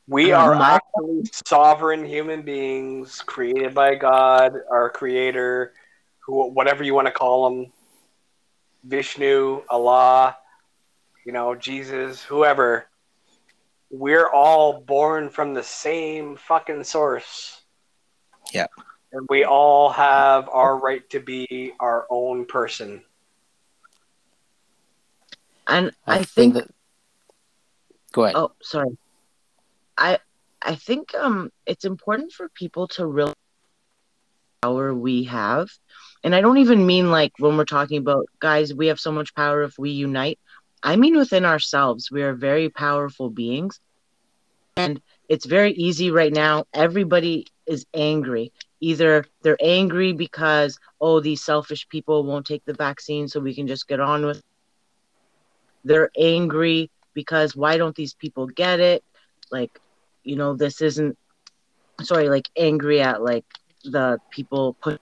We 0.08 0.32
are 0.32 0.54
actually 0.54 1.22
sovereign 1.46 2.04
human 2.04 2.42
beings 2.42 3.20
created 3.26 3.74
by 3.74 3.94
god 3.94 4.54
our 4.70 4.90
creator 4.90 5.74
who 6.20 6.48
whatever 6.50 6.82
you 6.82 6.94
want 6.94 7.06
to 7.06 7.12
call 7.12 7.46
him 7.46 7.72
vishnu 8.84 9.62
allah 9.70 10.36
you 11.24 11.32
know 11.32 11.54
jesus 11.54 12.22
whoever 12.22 12.86
we're 13.90 14.28
all 14.30 14.80
born 14.80 15.28
from 15.28 15.54
the 15.54 15.62
same 15.62 16.36
fucking 16.36 16.84
source 16.84 17.62
Yep. 18.52 18.70
and 19.12 19.26
we 19.28 19.44
all 19.44 19.90
have 19.90 20.48
our 20.48 20.78
right 20.78 21.08
to 21.10 21.20
be 21.20 21.72
our 21.80 22.06
own 22.10 22.46
person 22.46 23.02
And 25.68 25.92
I, 26.06 26.24
think 26.24 26.54
that. 26.54 26.70
Go 28.12 28.24
ahead. 28.24 28.36
Oh, 28.36 28.52
sorry. 28.62 28.96
I 29.98 30.20
I 30.62 30.76
think 30.76 31.14
um 31.14 31.50
it's 31.66 31.84
important 31.84 32.32
for 32.32 32.48
people 32.50 32.88
to 32.88 33.06
realize 33.06 33.34
power 34.62 34.94
we 34.94 35.24
have. 35.24 35.68
And 36.24 36.34
I 36.34 36.40
don't 36.42 36.58
even 36.58 36.86
mean 36.86 37.10
like 37.10 37.32
when 37.38 37.56
we're 37.56 37.64
talking 37.64 37.98
about 37.98 38.26
guys, 38.40 38.74
we 38.74 38.88
have 38.88 39.00
so 39.00 39.12
much 39.12 39.34
power 39.34 39.62
if 39.64 39.78
we 39.78 39.90
unite. 39.90 40.38
I 40.82 40.96
mean 40.96 41.16
within 41.16 41.44
ourselves. 41.44 42.10
We 42.10 42.22
are 42.22 42.34
very 42.34 42.70
powerful 42.70 43.30
beings. 43.30 43.80
And 44.76 45.00
it's 45.28 45.46
very 45.46 45.72
easy 45.72 46.10
right 46.10 46.32
now. 46.32 46.64
Everybody 46.74 47.46
is 47.66 47.86
angry. 47.94 48.52
Either 48.80 49.24
they're 49.42 49.58
angry 49.62 50.12
because, 50.12 50.78
oh, 51.00 51.20
these 51.20 51.44
selfish 51.44 51.88
people 51.88 52.24
won't 52.24 52.46
take 52.46 52.64
the 52.64 52.74
vaccine 52.74 53.28
so 53.28 53.40
we 53.40 53.54
can 53.54 53.66
just 53.68 53.88
get 53.88 54.00
on 54.00 54.24
with 54.26 54.38
It. 54.38 54.44
they're 55.84 56.10
angry 56.18 56.90
because 57.14 57.56
why 57.56 57.76
don't 57.78 57.96
these 57.96 58.14
people 58.14 58.46
get 58.46 58.80
it? 58.80 59.04
Like, 59.50 59.80
you 60.28 60.36
know, 60.36 60.54
this 60.54 60.82
isn't 60.82 61.16
sorry, 62.02 62.28
like 62.28 62.48
angry 62.56 63.00
at 63.00 63.22
like 63.22 63.46
the 63.82 64.18
people 64.30 64.74
put 64.74 65.00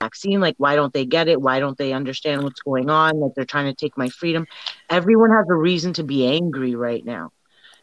vaccine, 0.00 0.40
like 0.40 0.54
why 0.56 0.76
don't 0.76 0.94
they 0.94 1.04
get 1.04 1.28
it? 1.28 1.40
Why 1.40 1.60
don't 1.60 1.76
they 1.76 1.92
understand 1.92 2.42
what's 2.42 2.62
going 2.62 2.88
on? 2.88 3.20
Like 3.20 3.34
they're 3.34 3.44
trying 3.44 3.66
to 3.66 3.74
take 3.74 3.98
my 3.98 4.08
freedom. 4.08 4.46
Everyone 4.88 5.30
has 5.30 5.46
a 5.50 5.54
reason 5.54 5.92
to 5.94 6.04
be 6.04 6.26
angry 6.26 6.74
right 6.74 7.04
now, 7.04 7.32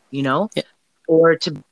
you 0.09 0.23
know? 0.23 0.49
Yeah. 0.55 0.63
Or 1.07 1.35
to 1.35 1.63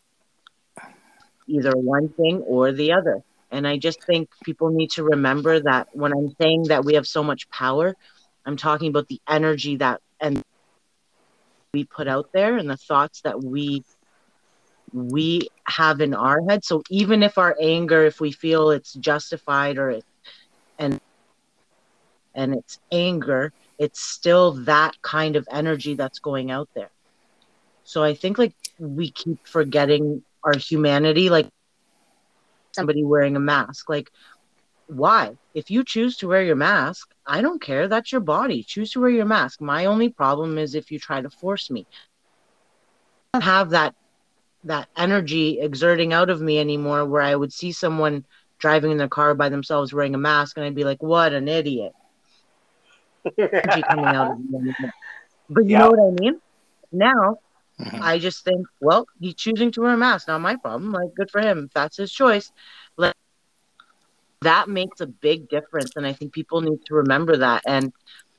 either 1.47 1.71
one 1.71 2.09
thing 2.09 2.43
or 2.45 2.71
the 2.71 2.91
other. 2.93 3.23
And 3.51 3.67
I 3.67 3.77
just 3.77 4.03
think 4.03 4.29
people 4.43 4.69
need 4.69 4.91
to 4.91 5.03
remember 5.03 5.59
that 5.61 5.87
when 5.93 6.13
I'm 6.13 6.35
saying 6.39 6.65
that 6.67 6.85
we 6.85 6.93
have 6.93 7.07
so 7.07 7.23
much 7.23 7.49
power, 7.49 7.95
I'm 8.45 8.55
talking 8.55 8.89
about 8.89 9.07
the 9.07 9.19
energy 9.27 9.77
that 9.77 10.01
and 10.21 10.43
we 11.73 11.85
put 11.85 12.07
out 12.07 12.29
there 12.33 12.57
and 12.57 12.69
the 12.69 12.77
thoughts 12.77 13.21
that 13.21 13.43
we 13.43 13.83
we 14.93 15.49
have 15.65 16.01
in 16.01 16.13
our 16.13 16.41
head. 16.47 16.63
So 16.63 16.83
even 16.89 17.23
if 17.23 17.37
our 17.37 17.55
anger, 17.61 18.05
if 18.05 18.19
we 18.19 18.31
feel 18.31 18.71
it's 18.71 18.93
justified 18.93 19.77
or 19.77 19.91
it, 19.91 20.05
and 20.77 20.99
and 22.35 22.53
it's 22.53 22.79
anger, 22.91 23.51
it's 23.77 24.01
still 24.01 24.53
that 24.65 25.01
kind 25.01 25.35
of 25.35 25.47
energy 25.51 25.95
that's 25.95 26.19
going 26.19 26.51
out 26.51 26.69
there. 26.75 26.91
So 27.83 28.03
I 28.03 28.13
think 28.13 28.37
like 28.37 28.53
we 28.77 29.11
keep 29.11 29.47
forgetting 29.47 30.23
our 30.43 30.57
humanity, 30.57 31.29
like 31.29 31.47
somebody 32.71 33.03
wearing 33.03 33.35
a 33.35 33.39
mask. 33.39 33.89
Like 33.89 34.11
why? 34.87 35.37
If 35.53 35.69
you 35.69 35.83
choose 35.83 36.17
to 36.17 36.27
wear 36.27 36.43
your 36.43 36.55
mask, 36.55 37.13
I 37.25 37.41
don't 37.41 37.61
care. 37.61 37.87
That's 37.87 38.11
your 38.11 38.21
body. 38.21 38.63
Choose 38.63 38.91
to 38.91 39.01
wear 39.01 39.09
your 39.09 39.25
mask. 39.25 39.61
My 39.61 39.85
only 39.85 40.09
problem 40.09 40.57
is 40.57 40.75
if 40.75 40.91
you 40.91 40.99
try 40.99 41.21
to 41.21 41.29
force 41.29 41.69
me. 41.69 41.85
Have 43.39 43.69
that 43.69 43.93
that 44.63 44.87
energy 44.97 45.59
exerting 45.59 46.13
out 46.13 46.29
of 46.29 46.41
me 46.41 46.59
anymore 46.59 47.05
where 47.05 47.21
I 47.21 47.35
would 47.35 47.53
see 47.53 47.71
someone 47.71 48.25
driving 48.59 48.91
in 48.91 48.97
their 48.97 49.07
car 49.07 49.33
by 49.35 49.49
themselves 49.49 49.93
wearing 49.93 50.15
a 50.15 50.19
mask 50.19 50.57
and 50.57 50.65
I'd 50.65 50.75
be 50.75 50.83
like, 50.83 51.01
what 51.01 51.33
an 51.33 51.47
idiot. 51.47 51.93
Energy 53.53 53.83
coming 53.83 54.13
out 54.15 54.29
of 54.29 54.37
me. 54.37 54.73
But 55.49 55.65
you 55.65 55.75
Yeah. 55.75 55.77
know 55.77 55.89
what 55.89 55.99
I 55.99 56.11
mean? 56.11 56.39
Now 56.91 57.37
Mhm. 57.79 58.01
I 58.01 58.19
just 58.19 58.43
think, 58.43 58.65
well, 58.79 59.05
he's 59.19 59.35
choosing 59.35 59.71
to 59.73 59.81
wear 59.81 59.93
a 59.93 59.97
mask. 59.97 60.27
Not 60.27 60.41
my 60.41 60.55
problem. 60.57 60.91
Like, 60.91 61.13
good 61.15 61.29
for 61.31 61.41
him. 61.41 61.65
If 61.65 61.73
that's 61.73 61.97
his 61.97 62.11
choice. 62.11 62.51
Let 62.97 63.15
that 64.41 64.69
makes 64.69 65.01
a 65.01 65.07
big 65.07 65.49
difference, 65.49 65.93
and 65.95 66.05
I 66.05 66.13
think 66.13 66.33
people 66.33 66.61
need 66.61 66.79
to 66.87 66.95
remember 66.95 67.37
that. 67.37 67.63
And 67.65 67.91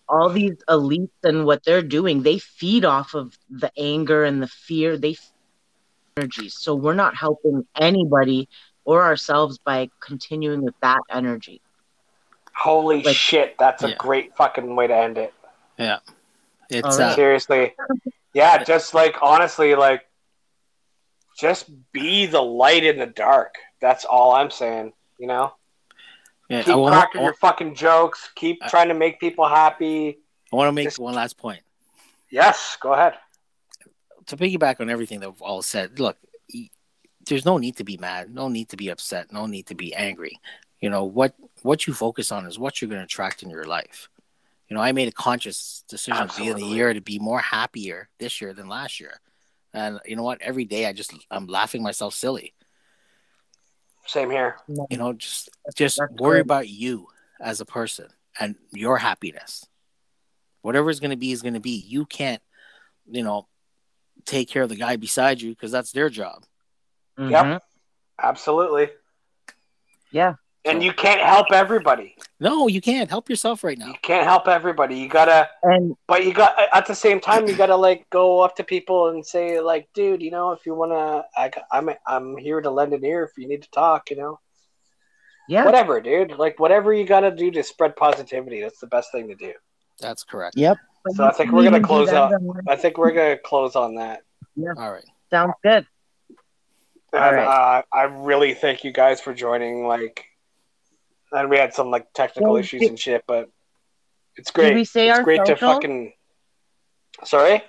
all 0.09 0.31
these 0.31 0.57
elites 0.69 1.09
and 1.23 1.45
what 1.45 1.63
they're 1.65 1.83
doing, 1.83 2.23
they 2.23 2.39
feed 2.39 2.85
off 2.85 3.15
of 3.15 3.35
the 3.49 3.71
anger 3.79 4.25
and 4.25 4.43
the 4.43 4.49
fear. 4.49 4.97
They 4.97 5.17
feed 6.15 6.23
energies. 6.23 6.55
So 6.59 6.75
we're 6.75 6.95
not 6.95 7.15
helping 7.17 7.67
anybody 7.77 8.49
or 8.85 9.03
ourselves 9.05 9.59
by 9.59 9.91
continuing 10.01 10.63
with 10.63 10.75
that 10.83 10.99
energy. 11.11 11.61
Holy 12.55 13.03
Like- 13.03 13.17
shit, 13.17 13.57
that's 13.59 13.83
a 13.83 13.95
great 13.95 14.37
fucking 14.37 14.75
way 14.77 14.87
to 14.87 14.95
end 14.97 15.19
it. 15.19 15.33
Yeah. 15.79 15.99
It's 16.69 16.87
All 16.87 16.99
right. 16.99 17.13
uh, 17.13 17.15
Seriously. 17.15 17.75
Yeah, 18.33 18.63
just 18.63 18.95
like 18.95 19.17
honestly, 19.23 19.75
like 19.75 20.07
just 21.39 21.71
be 21.93 22.27
the 22.27 22.43
light 22.43 22.85
in 22.85 22.99
the 22.99 23.07
dark. 23.07 23.55
That's 23.81 24.05
all 24.05 24.33
I'm 24.35 24.51
saying. 24.51 24.93
You 25.19 25.27
know? 25.27 25.53
yeah, 26.49 26.63
Keep 26.63 26.73
I 26.75 26.77
want 26.77 26.95
cracking 26.95 27.19
to 27.21 27.25
your 27.25 27.35
fucking 27.35 27.75
jokes, 27.75 28.31
keep 28.35 28.59
I- 28.63 28.69
trying 28.69 28.89
to 28.89 28.95
make 28.95 29.21
people 29.21 29.47
happy. 29.49 30.19
I 30.53 30.57
want 30.57 30.69
to 30.69 30.73
make 30.73 30.87
just- 30.87 30.99
one 30.99 31.15
last 31.15 31.37
point. 31.39 31.63
Yes, 32.31 32.77
go 32.81 32.93
ahead. 32.93 33.15
To 34.31 34.37
piggyback 34.37 34.81
on 34.81 34.91
everything 34.91 35.21
that 35.21 35.31
we've 35.31 35.43
all 35.43 35.63
said, 35.63 36.01
look, 36.01 36.17
there's 37.27 37.45
no 37.45 37.59
need 37.59 37.77
to 37.77 37.85
be 37.85 37.97
mad, 37.97 38.35
no 38.35 38.49
need 38.49 38.71
to 38.71 38.77
be 38.77 38.89
upset, 38.89 39.33
no 39.33 39.47
need 39.47 39.67
to 39.67 39.75
be 39.75 39.95
angry. 39.95 40.41
You 40.81 40.89
know 40.89 41.05
what 41.05 41.35
what 41.63 41.87
you 41.87 41.93
focus 41.93 42.33
on 42.33 42.47
is 42.47 42.59
what 42.59 42.81
you're 42.81 42.89
going 42.89 43.01
to 43.01 43.05
attract 43.05 43.43
in 43.43 43.51
your 43.51 43.65
life. 43.65 44.09
You 44.69 44.77
know, 44.77 44.83
I 44.83 44.93
made 44.93 45.09
a 45.09 45.13
conscious 45.13 45.85
decision 45.89 46.23
at 46.23 46.29
the 46.31 46.39
beginning 46.39 46.63
of 46.63 46.69
the 46.71 46.75
year 46.75 46.95
to 46.95 47.01
be 47.01 47.19
more 47.19 47.41
happier 47.41 48.09
this 48.19 48.41
year 48.41 48.55
than 48.55 48.69
last 48.69 48.99
year, 49.01 49.21
and 49.75 50.01
you 50.07 50.17
know 50.17 50.23
what? 50.23 50.41
Every 50.41 50.65
day 50.65 50.87
I 50.87 50.93
just 50.93 51.13
I'm 51.31 51.47
laughing 51.47 51.83
myself 51.83 52.15
silly. 52.15 52.55
Same 54.07 54.31
here. 54.31 54.57
You 54.89 54.97
know, 54.97 55.13
just 55.13 55.51
just 55.77 55.99
That's 55.99 56.13
worry 56.15 56.37
great. 56.37 56.41
about 56.41 56.69
you 56.69 57.09
as 57.41 57.61
a 57.61 57.67
person 57.67 58.09
and 58.39 58.55
your 58.73 58.97
happiness. 58.97 59.67
Whatever 60.63 60.89
is 60.91 61.01
going 61.01 61.11
to 61.11 61.17
be 61.17 61.33
is 61.33 61.43
going 61.43 61.55
to 61.55 61.61
be. 61.61 61.85
You 61.87 62.07
can't, 62.07 62.43
you 63.07 63.23
know, 63.23 63.49
take 64.25 64.49
care 64.49 64.63
of 64.63 64.69
the 64.69 64.77
guy 64.77 64.97
beside 64.97 65.41
you 65.41 65.51
because 65.51 65.73
that's 65.73 65.93
their 65.93 66.09
job. 66.09 66.45
Mhm. 67.19 67.31
Yep. 67.31 67.63
Absolutely. 68.23 68.91
Yeah. 70.11 70.35
And 70.67 70.83
you 70.83 70.93
can't 70.93 71.23
help 71.23 71.47
everybody. 71.53 72.17
No, 72.39 72.69
you 72.69 72.83
can't 72.83 73.09
help 73.09 73.31
yourself 73.31 73.65
right 73.65 73.79
now. 73.79 73.87
You 73.87 73.95
can't 74.03 74.27
help 74.27 74.47
everybody. 74.47 74.97
You 74.97 75.09
gotta 75.09 75.49
And 75.63 75.97
But 76.07 76.27
you 76.27 76.35
got 76.35 76.55
at 76.75 76.85
the 76.85 76.95
same 76.95 77.19
time, 77.19 77.49
you 77.49 77.57
gotta 77.57 77.77
like 77.77 78.09
go 78.11 78.41
up 78.41 78.57
to 78.57 78.65
people 78.65 79.09
and 79.09 79.25
say 79.25 79.61
like, 79.61 79.89
dude, 79.95 80.21
you 80.21 80.31
know, 80.31 80.53
if 80.53 80.67
you 80.67 80.75
wanna, 80.75 81.25
I, 81.35 81.51
I'm 81.73 81.89
I'm 82.07 82.37
here 82.37 82.61
to 82.61 82.71
lend 82.71 82.93
an 82.93 83.05
ear 83.05 83.25
if 83.25 83.39
you 83.39 83.49
need 83.49 83.63
to 83.63 83.71
talk, 83.71 84.11
you 84.11 84.17
know, 84.17 84.39
yeah. 85.49 85.65
whatever, 85.65 85.99
dude. 86.01 86.33
Like 86.33 86.61
whatever 86.61 86.93
you 86.93 87.05
gotta 87.05 87.31
do 87.31 87.51
to 87.53 87.63
spread 87.63 87.97
positivity. 87.97 88.61
That's 88.61 88.81
the 88.81 88.87
best 88.87 89.13
thing 89.13 89.29
to 89.29 89.35
do. 89.35 89.55
That's 89.99 90.25
correct. 90.25 90.59
Yep. 90.59 90.77
So 91.09 91.25
I 91.25 91.33
think 91.33 91.51
we're 91.53 91.65
gonna 91.65 91.81
close 91.81 92.09
do 92.09 92.15
that 92.15 92.33
out. 92.35 92.43
I 92.69 92.77
think 92.77 92.99
we're 92.99 93.13
gonna 93.13 93.39
close 93.39 93.75
on 93.77 93.95
that. 93.97 94.23
Yeah. 94.57 94.75
All 94.77 94.93
right. 94.93 95.05
Sounds 95.31 95.55
good. 95.63 95.87
All 97.13 97.21
And, 97.21 97.37
right. 97.37 97.47
uh, 97.47 97.83
I 97.93 98.03
really 98.03 98.55
thank 98.55 98.85
you 98.85 98.93
guys 98.93 99.21
for 99.21 99.33
joining. 99.33 99.87
Like, 99.87 100.27
and 101.33 101.49
we 101.49 101.57
had 101.57 101.73
some 101.73 101.91
like 101.91 102.13
technical 102.13 102.53
Well, 102.53 102.61
issues 102.61 102.81
did- 102.83 102.91
and 102.91 102.99
shit, 102.99 103.25
but 103.27 103.49
it's 104.37 104.51
great. 104.51 104.75
we 104.75 104.85
say 104.85 105.09
it's 105.09 105.19
our 105.19 105.25
great 105.25 105.45
to 105.47 105.57
fucking. 105.57 106.13
Sorry, 107.25 107.63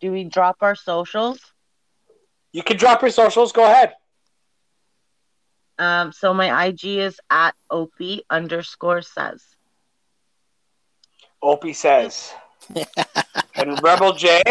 Do 0.00 0.12
we 0.12 0.24
drop 0.24 0.56
our 0.60 0.74
socials? 0.74 1.38
you 2.52 2.62
can 2.62 2.76
drop 2.78 3.02
your 3.02 3.10
socials. 3.10 3.52
Go 3.52 3.64
ahead. 3.64 3.94
Um, 5.78 6.10
so 6.12 6.32
my 6.32 6.66
IG 6.66 6.84
is 7.00 7.20
at 7.30 7.54
opie 7.70 8.24
underscore 8.30 9.02
says. 9.02 9.44
Opie 11.42 11.74
says, 11.74 12.32
and 13.54 13.82
Rebel 13.82 14.12
J. 14.12 14.42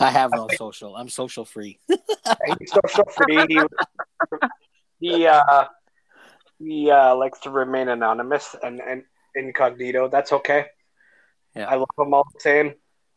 I 0.00 0.10
have 0.10 0.30
no 0.32 0.48
social. 0.56 0.96
I'm 0.96 1.08
social 1.08 1.44
free. 1.44 1.78
Social 2.66 3.04
free. 3.10 3.46
He, 5.00 5.18
he 5.18 5.26
uh 5.26 5.64
he 6.58 6.90
uh 6.90 7.14
likes 7.16 7.40
to 7.40 7.50
remain 7.50 7.88
anonymous 7.88 8.54
and, 8.62 8.80
and 8.80 9.02
incognito. 9.34 10.08
That's 10.08 10.32
okay. 10.32 10.66
Yeah. 11.54 11.66
I 11.68 11.74
love 11.74 11.88
him 11.98 12.14
all 12.14 12.24
the 12.32 12.40
same. 12.40 12.74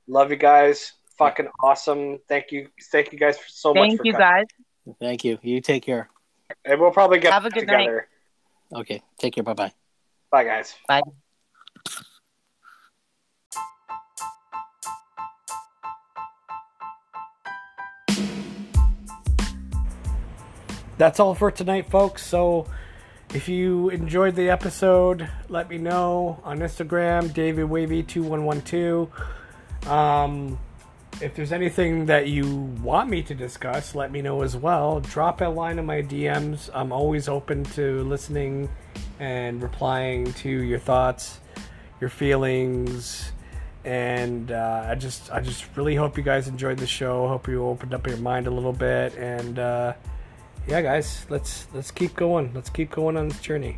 Love 0.07 0.31
you 0.31 0.37
guys. 0.37 0.93
Fucking 1.17 1.47
awesome. 1.63 2.17
Thank 2.27 2.51
you. 2.51 2.69
Thank 2.91 3.13
you 3.13 3.19
guys 3.19 3.37
so 3.47 3.73
much 3.73 3.89
Thank 3.89 4.03
you 4.03 4.11
coming. 4.13 4.27
guys. 4.27 4.45
Thank 4.99 5.23
you. 5.23 5.37
You 5.41 5.61
take 5.61 5.83
care. 5.83 6.09
And 6.65 6.79
we'll 6.81 6.91
probably 6.91 7.19
get 7.19 7.31
Have 7.31 7.45
a 7.45 7.49
back 7.49 7.59
good 7.59 7.67
night. 7.67 7.77
together. 7.85 8.07
Okay. 8.73 9.01
Take 9.19 9.35
care. 9.35 9.43
Bye 9.43 9.53
bye. 9.53 9.71
Bye 10.31 10.43
guys. 10.43 10.75
That's 20.97 21.19
all 21.19 21.35
for 21.35 21.51
tonight, 21.51 21.91
folks. 21.91 22.25
So, 22.25 22.65
if 23.31 23.47
you 23.47 23.89
enjoyed 23.89 24.35
the 24.35 24.49
episode, 24.49 25.29
let 25.47 25.69
me 25.69 25.77
know 25.77 26.41
on 26.43 26.57
Instagram, 26.59 27.29
DavidWavy2112. 27.29 29.87
Um, 29.87 30.57
if 31.21 31.35
there's 31.35 31.51
anything 31.51 32.07
that 32.07 32.29
you 32.29 32.55
want 32.81 33.11
me 33.11 33.21
to 33.23 33.35
discuss, 33.35 33.93
let 33.93 34.11
me 34.11 34.23
know 34.23 34.41
as 34.41 34.57
well. 34.57 34.99
Drop 34.99 35.41
a 35.41 35.45
line 35.45 35.77
in 35.77 35.85
my 35.85 36.01
DMs. 36.01 36.71
I'm 36.73 36.91
always 36.91 37.29
open 37.29 37.63
to 37.75 38.03
listening 38.03 38.67
and 39.19 39.61
replying 39.61 40.33
to 40.33 40.49
your 40.49 40.79
thoughts, 40.79 41.39
your 42.01 42.09
feelings, 42.09 43.31
and 43.85 44.51
uh, 44.51 44.87
I 44.89 44.95
just 44.95 45.31
I 45.31 45.41
just 45.41 45.77
really 45.77 45.95
hope 45.95 46.17
you 46.17 46.23
guys 46.23 46.47
enjoyed 46.47 46.79
the 46.79 46.87
show. 46.87 47.27
Hope 47.27 47.47
you 47.47 47.63
opened 47.63 47.93
up 47.93 48.07
your 48.07 48.17
mind 48.17 48.47
a 48.47 48.51
little 48.51 48.73
bit, 48.73 49.13
and 49.15 49.59
uh, 49.59 49.93
yeah, 50.67 50.81
guys, 50.81 51.25
let's 51.29 51.67
let's 51.73 51.91
keep 51.91 52.15
going. 52.15 52.51
Let's 52.53 52.69
keep 52.69 52.91
going 52.91 53.15
on 53.15 53.29
this 53.29 53.39
journey. 53.39 53.77